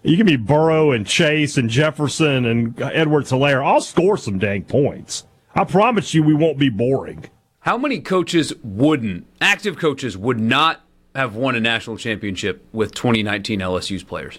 you 0.02 0.16
can 0.16 0.26
be 0.26 0.36
Burrow 0.36 0.90
and 0.90 1.06
Chase 1.06 1.56
and 1.56 1.70
Jefferson 1.70 2.44
and 2.46 2.80
Edwards 2.82 3.30
Hilaire. 3.30 3.62
I'll 3.62 3.80
score 3.80 4.16
some 4.16 4.38
dang 4.40 4.64
points. 4.64 5.24
I 5.54 5.64
promise 5.64 6.14
you, 6.14 6.24
we 6.24 6.34
won't 6.34 6.58
be 6.58 6.68
boring. 6.68 7.30
How 7.60 7.76
many 7.76 8.00
coaches 8.00 8.54
wouldn't, 8.64 9.26
active 9.40 9.78
coaches, 9.78 10.16
would 10.16 10.40
not 10.40 10.80
have 11.14 11.34
won 11.34 11.54
a 11.54 11.60
national 11.60 11.98
championship 11.98 12.64
with 12.72 12.94
2019 12.94 13.60
LSU's 13.60 14.02
players? 14.02 14.38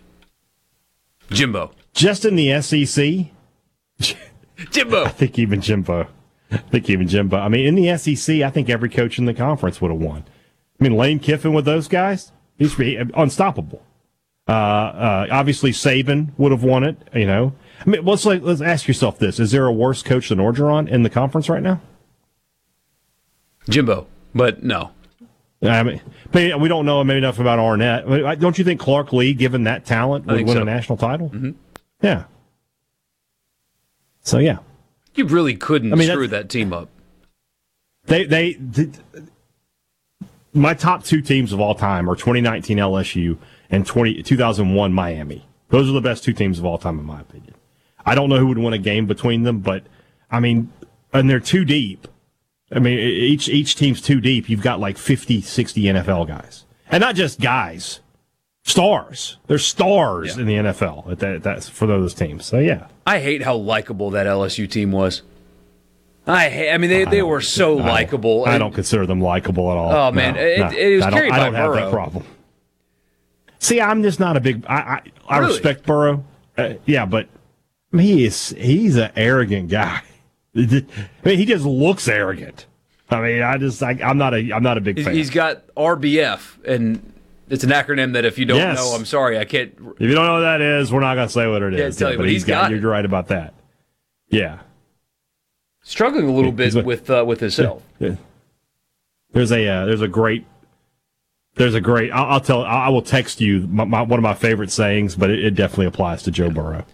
Jimbo. 1.29 1.71
Just 1.93 2.25
in 2.25 2.35
the 2.35 2.59
SEC, 2.61 3.27
Jimbo. 4.71 5.05
I 5.05 5.09
think 5.09 5.37
even 5.37 5.61
Jimbo. 5.61 6.07
I 6.51 6.57
think 6.57 6.89
even 6.89 7.07
Jimbo. 7.07 7.37
I 7.37 7.47
mean, 7.47 7.67
in 7.67 7.75
the 7.75 7.95
SEC, 7.97 8.41
I 8.41 8.49
think 8.49 8.69
every 8.69 8.89
coach 8.89 9.19
in 9.19 9.25
the 9.25 9.35
conference 9.35 9.79
would 9.81 9.91
have 9.91 10.01
won. 10.01 10.23
I 10.79 10.83
mean, 10.83 10.97
Lane 10.97 11.19
Kiffin 11.19 11.53
with 11.53 11.65
those 11.65 11.87
guys, 11.87 12.31
he's 12.57 12.73
be 12.73 12.95
unstoppable. 12.95 13.83
Uh, 14.47 14.51
uh, 14.51 15.27
obviously, 15.31 15.71
Saban 15.71 16.31
would 16.39 16.51
have 16.51 16.63
won 16.63 16.83
it. 16.83 16.97
You 17.13 17.27
know, 17.27 17.53
I 17.85 17.89
mean, 17.89 18.03
let's 18.03 18.25
like, 18.25 18.41
let's 18.41 18.61
ask 18.61 18.87
yourself 18.87 19.19
this: 19.19 19.39
Is 19.39 19.51
there 19.51 19.67
a 19.67 19.71
worse 19.71 20.01
coach 20.01 20.29
than 20.29 20.39
Orgeron 20.39 20.89
in 20.89 21.03
the 21.03 21.09
conference 21.09 21.47
right 21.47 21.61
now? 21.61 21.79
Jimbo, 23.69 24.07
but 24.33 24.63
no. 24.63 24.91
I 25.63 25.83
mean, 25.83 26.01
we 26.33 26.67
don't 26.67 26.85
know 26.85 27.03
maybe 27.03 27.19
enough 27.19 27.39
about 27.39 27.59
Arnett. 27.59 28.39
Don't 28.39 28.57
you 28.57 28.63
think 28.63 28.79
Clark 28.79 29.13
Lea, 29.13 29.33
given 29.33 29.65
that 29.65 29.85
talent, 29.85 30.25
would 30.25 30.45
win 30.45 30.55
so. 30.55 30.61
a 30.61 30.65
national 30.65 30.97
title? 30.97 31.29
Mm-hmm. 31.29 31.51
Yeah. 32.01 32.23
So 34.23 34.39
yeah, 34.39 34.57
you 35.15 35.25
really 35.25 35.55
couldn't 35.55 35.93
I 35.93 35.95
mean, 35.95 36.09
screw 36.09 36.27
that 36.29 36.49
team 36.49 36.73
up. 36.73 36.89
They, 38.05 38.25
they 38.25 38.53
they 38.53 38.89
my 40.53 40.73
top 40.73 41.03
two 41.03 41.21
teams 41.21 41.53
of 41.53 41.59
all 41.59 41.75
time 41.75 42.09
are 42.09 42.15
2019 42.15 42.77
LSU 42.77 43.37
and 43.69 43.85
20, 43.85 44.23
2001 44.23 44.93
Miami. 44.93 45.45
Those 45.69 45.89
are 45.89 45.93
the 45.93 46.01
best 46.01 46.23
two 46.23 46.33
teams 46.33 46.59
of 46.59 46.65
all 46.65 46.77
time, 46.77 46.99
in 46.99 47.05
my 47.05 47.21
opinion. 47.21 47.55
I 48.05 48.15
don't 48.15 48.29
know 48.29 48.37
who 48.37 48.47
would 48.47 48.57
win 48.57 48.73
a 48.73 48.77
game 48.77 49.05
between 49.05 49.43
them, 49.43 49.59
but 49.59 49.83
I 50.29 50.39
mean, 50.39 50.71
and 51.13 51.29
they're 51.29 51.39
too 51.39 51.63
deep. 51.63 52.07
I 52.73 52.79
mean, 52.79 52.97
each 52.97 53.49
each 53.49 53.75
team's 53.75 54.01
too 54.01 54.21
deep. 54.21 54.49
You've 54.49 54.61
got 54.61 54.79
like 54.79 54.97
50, 54.97 55.41
60 55.41 55.83
NFL 55.83 56.27
guys, 56.27 56.65
and 56.89 57.01
not 57.01 57.15
just 57.15 57.39
guys, 57.39 57.99
stars. 58.63 59.37
They're 59.47 59.57
stars 59.57 60.35
yeah. 60.35 60.41
in 60.41 60.47
the 60.47 60.55
NFL 60.55 61.11
at 61.11 61.19
that, 61.19 61.43
that's 61.43 61.67
for 61.67 61.85
those 61.85 62.13
teams. 62.13 62.45
So 62.45 62.59
yeah, 62.59 62.87
I 63.05 63.19
hate 63.19 63.43
how 63.43 63.55
likable 63.55 64.11
that 64.11 64.27
LSU 64.27 64.69
team 64.69 64.91
was. 64.91 65.21
I 66.27 66.49
hate, 66.49 66.71
I 66.71 66.77
mean, 66.77 66.91
they, 66.91 67.03
they 67.05 67.23
were 67.23 67.41
so 67.41 67.75
likable. 67.75 68.45
I, 68.45 68.55
I, 68.55 68.57
don't 68.59 68.73
consider 68.73 69.07
them 69.07 69.21
likable 69.21 69.71
at 69.71 69.77
all. 69.77 69.91
Oh 69.91 70.11
man, 70.11 70.35
no, 70.35 70.41
it, 70.41 70.59
no, 70.59 70.69
it, 70.69 70.95
was 70.95 71.05
carried 71.05 71.05
I 71.05 71.09
don't, 71.09 71.29
by 71.29 71.35
I 71.35 71.39
don't 71.39 71.53
Burrow. 71.53 71.75
have 71.75 71.85
that 71.85 71.91
problem. 71.91 72.25
See, 73.59 73.81
I'm 73.81 74.03
just 74.03 74.19
not 74.19 74.37
a 74.37 74.39
big. 74.39 74.65
I 74.67 74.75
I, 74.75 75.01
I 75.27 75.37
really? 75.39 75.53
respect 75.53 75.85
Burrow. 75.85 76.23
Uh, 76.57 76.73
yeah, 76.85 77.05
but 77.05 77.27
he 77.91 78.25
is 78.25 78.49
he's 78.49 78.97
an 78.97 79.11
arrogant 79.15 79.69
guy. 79.69 80.01
I 80.55 80.83
mean, 81.23 81.37
he 81.37 81.45
just 81.45 81.65
looks 81.65 82.07
arrogant. 82.07 82.65
I 83.09 83.21
mean, 83.21 83.41
I 83.41 83.57
just 83.57 83.81
I, 83.83 83.97
am 84.01 84.17
not 84.17 84.33
a 84.33 84.53
I'm 84.53 84.63
not 84.63 84.77
a 84.77 84.81
big 84.81 85.01
fan. 85.01 85.13
He's 85.13 85.29
got 85.29 85.67
RBF, 85.75 86.63
and 86.65 87.13
it's 87.49 87.63
an 87.63 87.69
acronym 87.69 88.13
that 88.13 88.25
if 88.25 88.39
you 88.39 88.45
don't 88.45 88.57
yes. 88.57 88.77
know, 88.77 88.95
I'm 88.95 89.05
sorry, 89.05 89.37
I 89.37 89.45
can't. 89.45 89.73
If 89.99 90.01
you 90.01 90.13
don't 90.13 90.25
know 90.25 90.35
what 90.35 90.39
that 90.41 90.61
is, 90.61 90.91
we're 90.91 91.01
not 91.01 91.15
going 91.15 91.27
to 91.27 91.33
say 91.33 91.47
what 91.47 91.61
it 91.61 91.73
is. 91.73 91.97
Tell 91.97 92.11
you, 92.11 92.17
but, 92.17 92.29
he's 92.29 92.45
got. 92.45 92.63
got 92.63 92.71
you're 92.71 92.89
right 92.89 93.03
about 93.03 93.27
that. 93.27 93.53
Yeah, 94.29 94.59
struggling 95.83 96.27
a 96.27 96.31
little 96.31 96.51
bit 96.51 96.85
with 96.85 97.09
uh, 97.09 97.23
with 97.27 97.39
himself. 97.41 97.83
Yeah. 97.99 98.15
There's 99.33 99.51
a 99.51 99.67
uh, 99.67 99.85
there's 99.85 100.01
a 100.01 100.07
great 100.07 100.45
there's 101.55 101.75
a 101.75 101.81
great 101.81 102.11
I'll, 102.11 102.33
I'll 102.33 102.41
tell 102.41 102.63
I 102.63 102.89
will 102.89 103.01
text 103.01 103.41
you 103.41 103.67
my, 103.67 103.83
my, 103.83 104.01
one 104.01 104.19
of 104.19 104.23
my 104.23 104.33
favorite 104.33 104.71
sayings, 104.71 105.15
but 105.15 105.29
it, 105.29 105.43
it 105.43 105.51
definitely 105.51 105.87
applies 105.87 106.23
to 106.23 106.31
Joe 106.31 106.49
Burrow. 106.49 106.85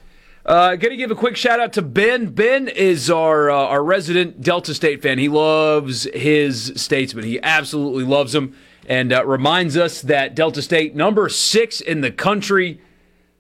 Uh, 0.48 0.78
to 0.78 0.95
give 0.95 1.11
a 1.11 1.15
quick 1.15 1.36
shout 1.36 1.60
out 1.60 1.74
to 1.74 1.82
Ben. 1.82 2.28
Ben 2.28 2.69
is 2.69 3.10
our 3.10 3.49
uh, 3.49 3.56
our 3.56 3.84
resident 3.84 4.40
Delta 4.41 4.74
State 4.74 5.02
fan. 5.02 5.19
He 5.19 5.28
loves 5.28 6.03
his 6.14 6.72
statesman. 6.78 7.26
He 7.26 7.38
absolutely 7.44 8.06
loves 8.06 8.32
them, 8.32 8.56
and 8.88 9.11
uh, 9.11 9.26
reminds 9.26 9.76
us 9.76 10.02
that 10.03 10.36
Delta 10.36 10.61
State, 10.61 10.95
number 10.95 11.28
six 11.28 11.82
in 11.82 11.99
the 11.99 12.11
country, 12.11 12.80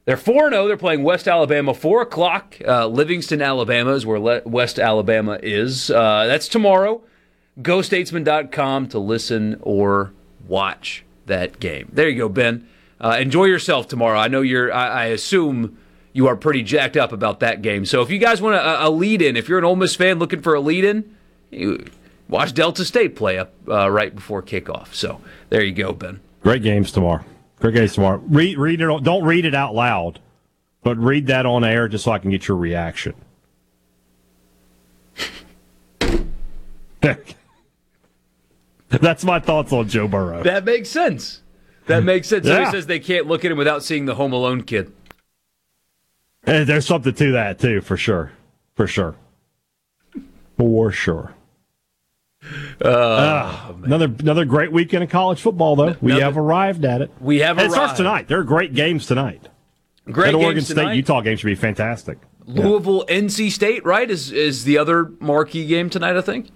they're 0.03 0.17
four 0.17 0.49
zero. 0.49 0.63
Oh. 0.63 0.67
They're 0.67 0.75
playing 0.75 1.03
West 1.03 1.29
Alabama, 1.29 1.73
four 1.73 2.01
o'clock. 2.01 2.57
Uh, 2.67 2.87
Livingston, 2.87 3.41
Alabama 3.41 3.91
is 3.91 4.05
where 4.05 4.19
Le- 4.19 4.41
West 4.43 4.77
Alabama 4.77 5.39
is. 5.41 5.89
Uh, 5.89 6.25
that's 6.27 6.49
tomorrow. 6.49 7.01
GoStatesmen.com 7.61 8.89
to 8.89 8.99
listen 8.99 9.57
or 9.61 10.11
watch 10.45 11.05
that 11.25 11.61
game. 11.61 11.89
There 11.93 12.09
you 12.09 12.17
go, 12.17 12.27
Ben. 12.27 12.67
Uh, 12.99 13.17
enjoy 13.17 13.45
yourself 13.45 13.87
tomorrow. 13.87 14.19
I 14.19 14.27
know 14.27 14.41
you're. 14.41 14.73
I, 14.73 14.87
I 14.87 15.05
assume 15.05 15.77
you 16.17 16.27
are 16.27 16.35
pretty 16.35 16.63
jacked 16.63 16.97
up 16.97 17.11
about 17.11 17.41
that 17.41 17.61
game. 17.61 17.85
So 17.85 18.01
if 18.01 18.09
you 18.09 18.17
guys 18.17 18.41
want 18.41 18.55
a, 18.55 18.87
a 18.87 18.89
lead 18.89 19.21
in, 19.21 19.37
if 19.37 19.47
you're 19.47 19.59
an 19.59 19.63
Ole 19.63 19.75
Miss 19.75 19.93
fan 19.93 20.17
looking 20.17 20.41
for 20.41 20.55
a 20.55 20.59
lead 20.59 20.83
in, 20.83 21.15
watch 22.27 22.55
Delta 22.55 22.83
State 22.83 23.15
play 23.15 23.37
up 23.37 23.53
uh, 23.67 23.87
right 23.91 24.15
before 24.15 24.41
kickoff. 24.41 24.95
So 24.95 25.21
there 25.49 25.63
you 25.63 25.73
go, 25.73 25.93
Ben. 25.93 26.19
Great 26.41 26.63
games 26.63 26.91
tomorrow. 26.91 27.23
Great 27.59 27.75
games 27.75 27.93
tomorrow. 27.93 28.17
Read, 28.29 28.57
read 28.57 28.81
it. 28.81 29.03
Don't 29.03 29.25
read 29.25 29.45
it 29.45 29.53
out 29.53 29.75
loud, 29.75 30.19
but 30.81 30.97
read 30.97 31.27
that 31.27 31.45
on 31.45 31.63
air 31.63 31.87
just 31.87 32.05
so 32.05 32.11
I 32.13 32.17
can 32.17 32.31
get 32.31 32.47
your 32.47 32.57
reaction. 32.57 33.13
That's 38.89 39.23
my 39.23 39.39
thoughts 39.39 39.71
on 39.71 39.87
Joe 39.87 40.07
Burrow. 40.07 40.41
That 40.41 40.65
makes 40.65 40.89
sense. 40.89 41.43
That 41.85 42.03
makes 42.03 42.27
sense. 42.27 42.47
Yeah. 42.47 42.55
Somebody 42.55 42.75
says 42.75 42.87
they 42.87 42.99
can't 42.99 43.27
look 43.27 43.45
at 43.45 43.51
him 43.51 43.57
without 43.59 43.83
seeing 43.83 44.05
the 44.05 44.15
Home 44.15 44.33
Alone 44.33 44.63
kid. 44.63 44.91
And 46.43 46.67
there's 46.67 46.85
something 46.85 47.13
to 47.13 47.31
that 47.33 47.59
too, 47.59 47.81
for 47.81 47.97
sure, 47.97 48.31
for 48.75 48.87
sure, 48.87 49.15
for 50.57 50.91
sure. 50.91 51.33
Uh, 52.83 52.87
uh, 52.87 53.73
another 53.83 54.05
another 54.05 54.45
great 54.45 54.71
weekend 54.71 55.03
of 55.03 55.09
college 55.09 55.41
football, 55.41 55.75
though. 55.75 55.95
We 56.01 56.19
have 56.19 56.37
arrived 56.37 56.85
at 56.85 57.01
it. 57.01 57.11
We 57.19 57.39
have. 57.39 57.59
It 57.59 57.71
starts 57.71 57.93
tonight. 57.93 58.27
There 58.27 58.39
are 58.39 58.43
great 58.43 58.73
games 58.73 59.07
tonight. 59.07 59.49
Great 60.09 60.31
that 60.31 60.37
Oregon 60.37 60.63
State 60.63 60.75
tonight. 60.75 60.93
Utah 60.93 61.21
game 61.21 61.35
should 61.37 61.47
be 61.47 61.55
fantastic. 61.55 62.19
Louisville 62.45 63.05
yeah. 63.09 63.15
NC 63.19 63.51
State, 63.51 63.83
right? 63.83 64.09
Is 64.09 64.31
is 64.31 64.63
the 64.63 64.77
other 64.77 65.11
marquee 65.19 65.65
game 65.65 65.89
tonight? 65.89 66.15
I 66.15 66.21
think. 66.21 66.49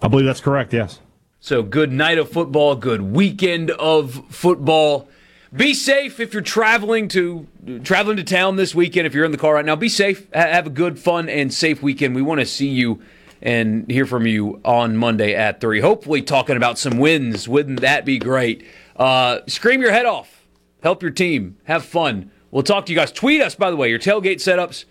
I 0.00 0.08
believe 0.08 0.26
that's 0.26 0.40
correct. 0.40 0.72
Yes. 0.72 1.00
So 1.40 1.62
good 1.62 1.90
night 1.90 2.18
of 2.18 2.30
football. 2.30 2.76
Good 2.76 3.02
weekend 3.02 3.70
of 3.72 4.24
football. 4.28 5.08
Be 5.54 5.72
safe 5.72 6.18
if 6.18 6.32
you're 6.32 6.42
traveling 6.42 7.06
to 7.08 7.46
traveling 7.84 8.16
to 8.16 8.24
town 8.24 8.56
this 8.56 8.74
weekend. 8.74 9.06
If 9.06 9.14
you're 9.14 9.24
in 9.24 9.30
the 9.30 9.38
car 9.38 9.54
right 9.54 9.64
now, 9.64 9.76
be 9.76 9.88
safe. 9.88 10.28
Have 10.32 10.66
a 10.66 10.70
good, 10.70 10.98
fun, 10.98 11.28
and 11.28 11.54
safe 11.54 11.80
weekend. 11.80 12.16
We 12.16 12.22
want 12.22 12.40
to 12.40 12.46
see 12.46 12.66
you 12.66 13.00
and 13.40 13.88
hear 13.88 14.04
from 14.04 14.26
you 14.26 14.60
on 14.64 14.96
Monday 14.96 15.32
at 15.32 15.60
three. 15.60 15.80
Hopefully, 15.80 16.22
talking 16.22 16.56
about 16.56 16.76
some 16.76 16.98
wins. 16.98 17.46
Wouldn't 17.46 17.82
that 17.82 18.04
be 18.04 18.18
great? 18.18 18.66
Uh, 18.96 19.40
scream 19.46 19.80
your 19.80 19.92
head 19.92 20.06
off. 20.06 20.44
Help 20.82 21.02
your 21.02 21.12
team. 21.12 21.56
Have 21.64 21.84
fun. 21.84 22.32
We'll 22.50 22.64
talk 22.64 22.86
to 22.86 22.92
you 22.92 22.98
guys. 22.98 23.12
Tweet 23.12 23.40
us, 23.40 23.54
by 23.54 23.70
the 23.70 23.76
way, 23.76 23.88
your 23.90 24.00
tailgate 24.00 24.36
setups. 24.36 24.86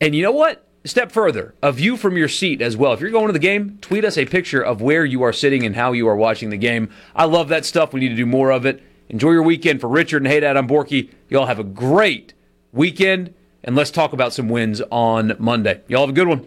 And 0.00 0.14
you 0.14 0.22
know 0.22 0.32
what? 0.32 0.66
step 0.86 1.12
further, 1.12 1.54
a 1.62 1.70
view 1.72 1.94
from 1.96 2.16
your 2.16 2.26
seat 2.26 2.62
as 2.62 2.74
well. 2.74 2.94
If 2.94 3.00
you're 3.00 3.10
going 3.10 3.26
to 3.26 3.34
the 3.34 3.38
game, 3.38 3.76
tweet 3.82 4.02
us 4.02 4.16
a 4.16 4.24
picture 4.24 4.62
of 4.62 4.80
where 4.80 5.04
you 5.04 5.22
are 5.22 5.32
sitting 5.32 5.66
and 5.66 5.76
how 5.76 5.92
you 5.92 6.08
are 6.08 6.16
watching 6.16 6.48
the 6.48 6.56
game. 6.56 6.88
I 7.14 7.26
love 7.26 7.48
that 7.48 7.66
stuff. 7.66 7.92
We 7.92 8.00
need 8.00 8.08
to 8.08 8.16
do 8.16 8.24
more 8.24 8.50
of 8.50 8.64
it. 8.64 8.82
Enjoy 9.10 9.32
your 9.32 9.42
weekend. 9.42 9.80
For 9.80 9.88
Richard 9.88 10.22
and 10.22 10.28
Hey 10.28 10.38
Dad, 10.38 10.56
I'm 10.56 10.68
Borky. 10.68 11.10
Y'all 11.28 11.46
have 11.46 11.58
a 11.58 11.64
great 11.64 12.32
weekend, 12.72 13.34
and 13.64 13.74
let's 13.74 13.90
talk 13.90 14.12
about 14.12 14.32
some 14.32 14.48
wins 14.48 14.80
on 14.92 15.34
Monday. 15.36 15.80
Y'all 15.88 16.02
have 16.02 16.10
a 16.10 16.12
good 16.12 16.28
one. 16.28 16.46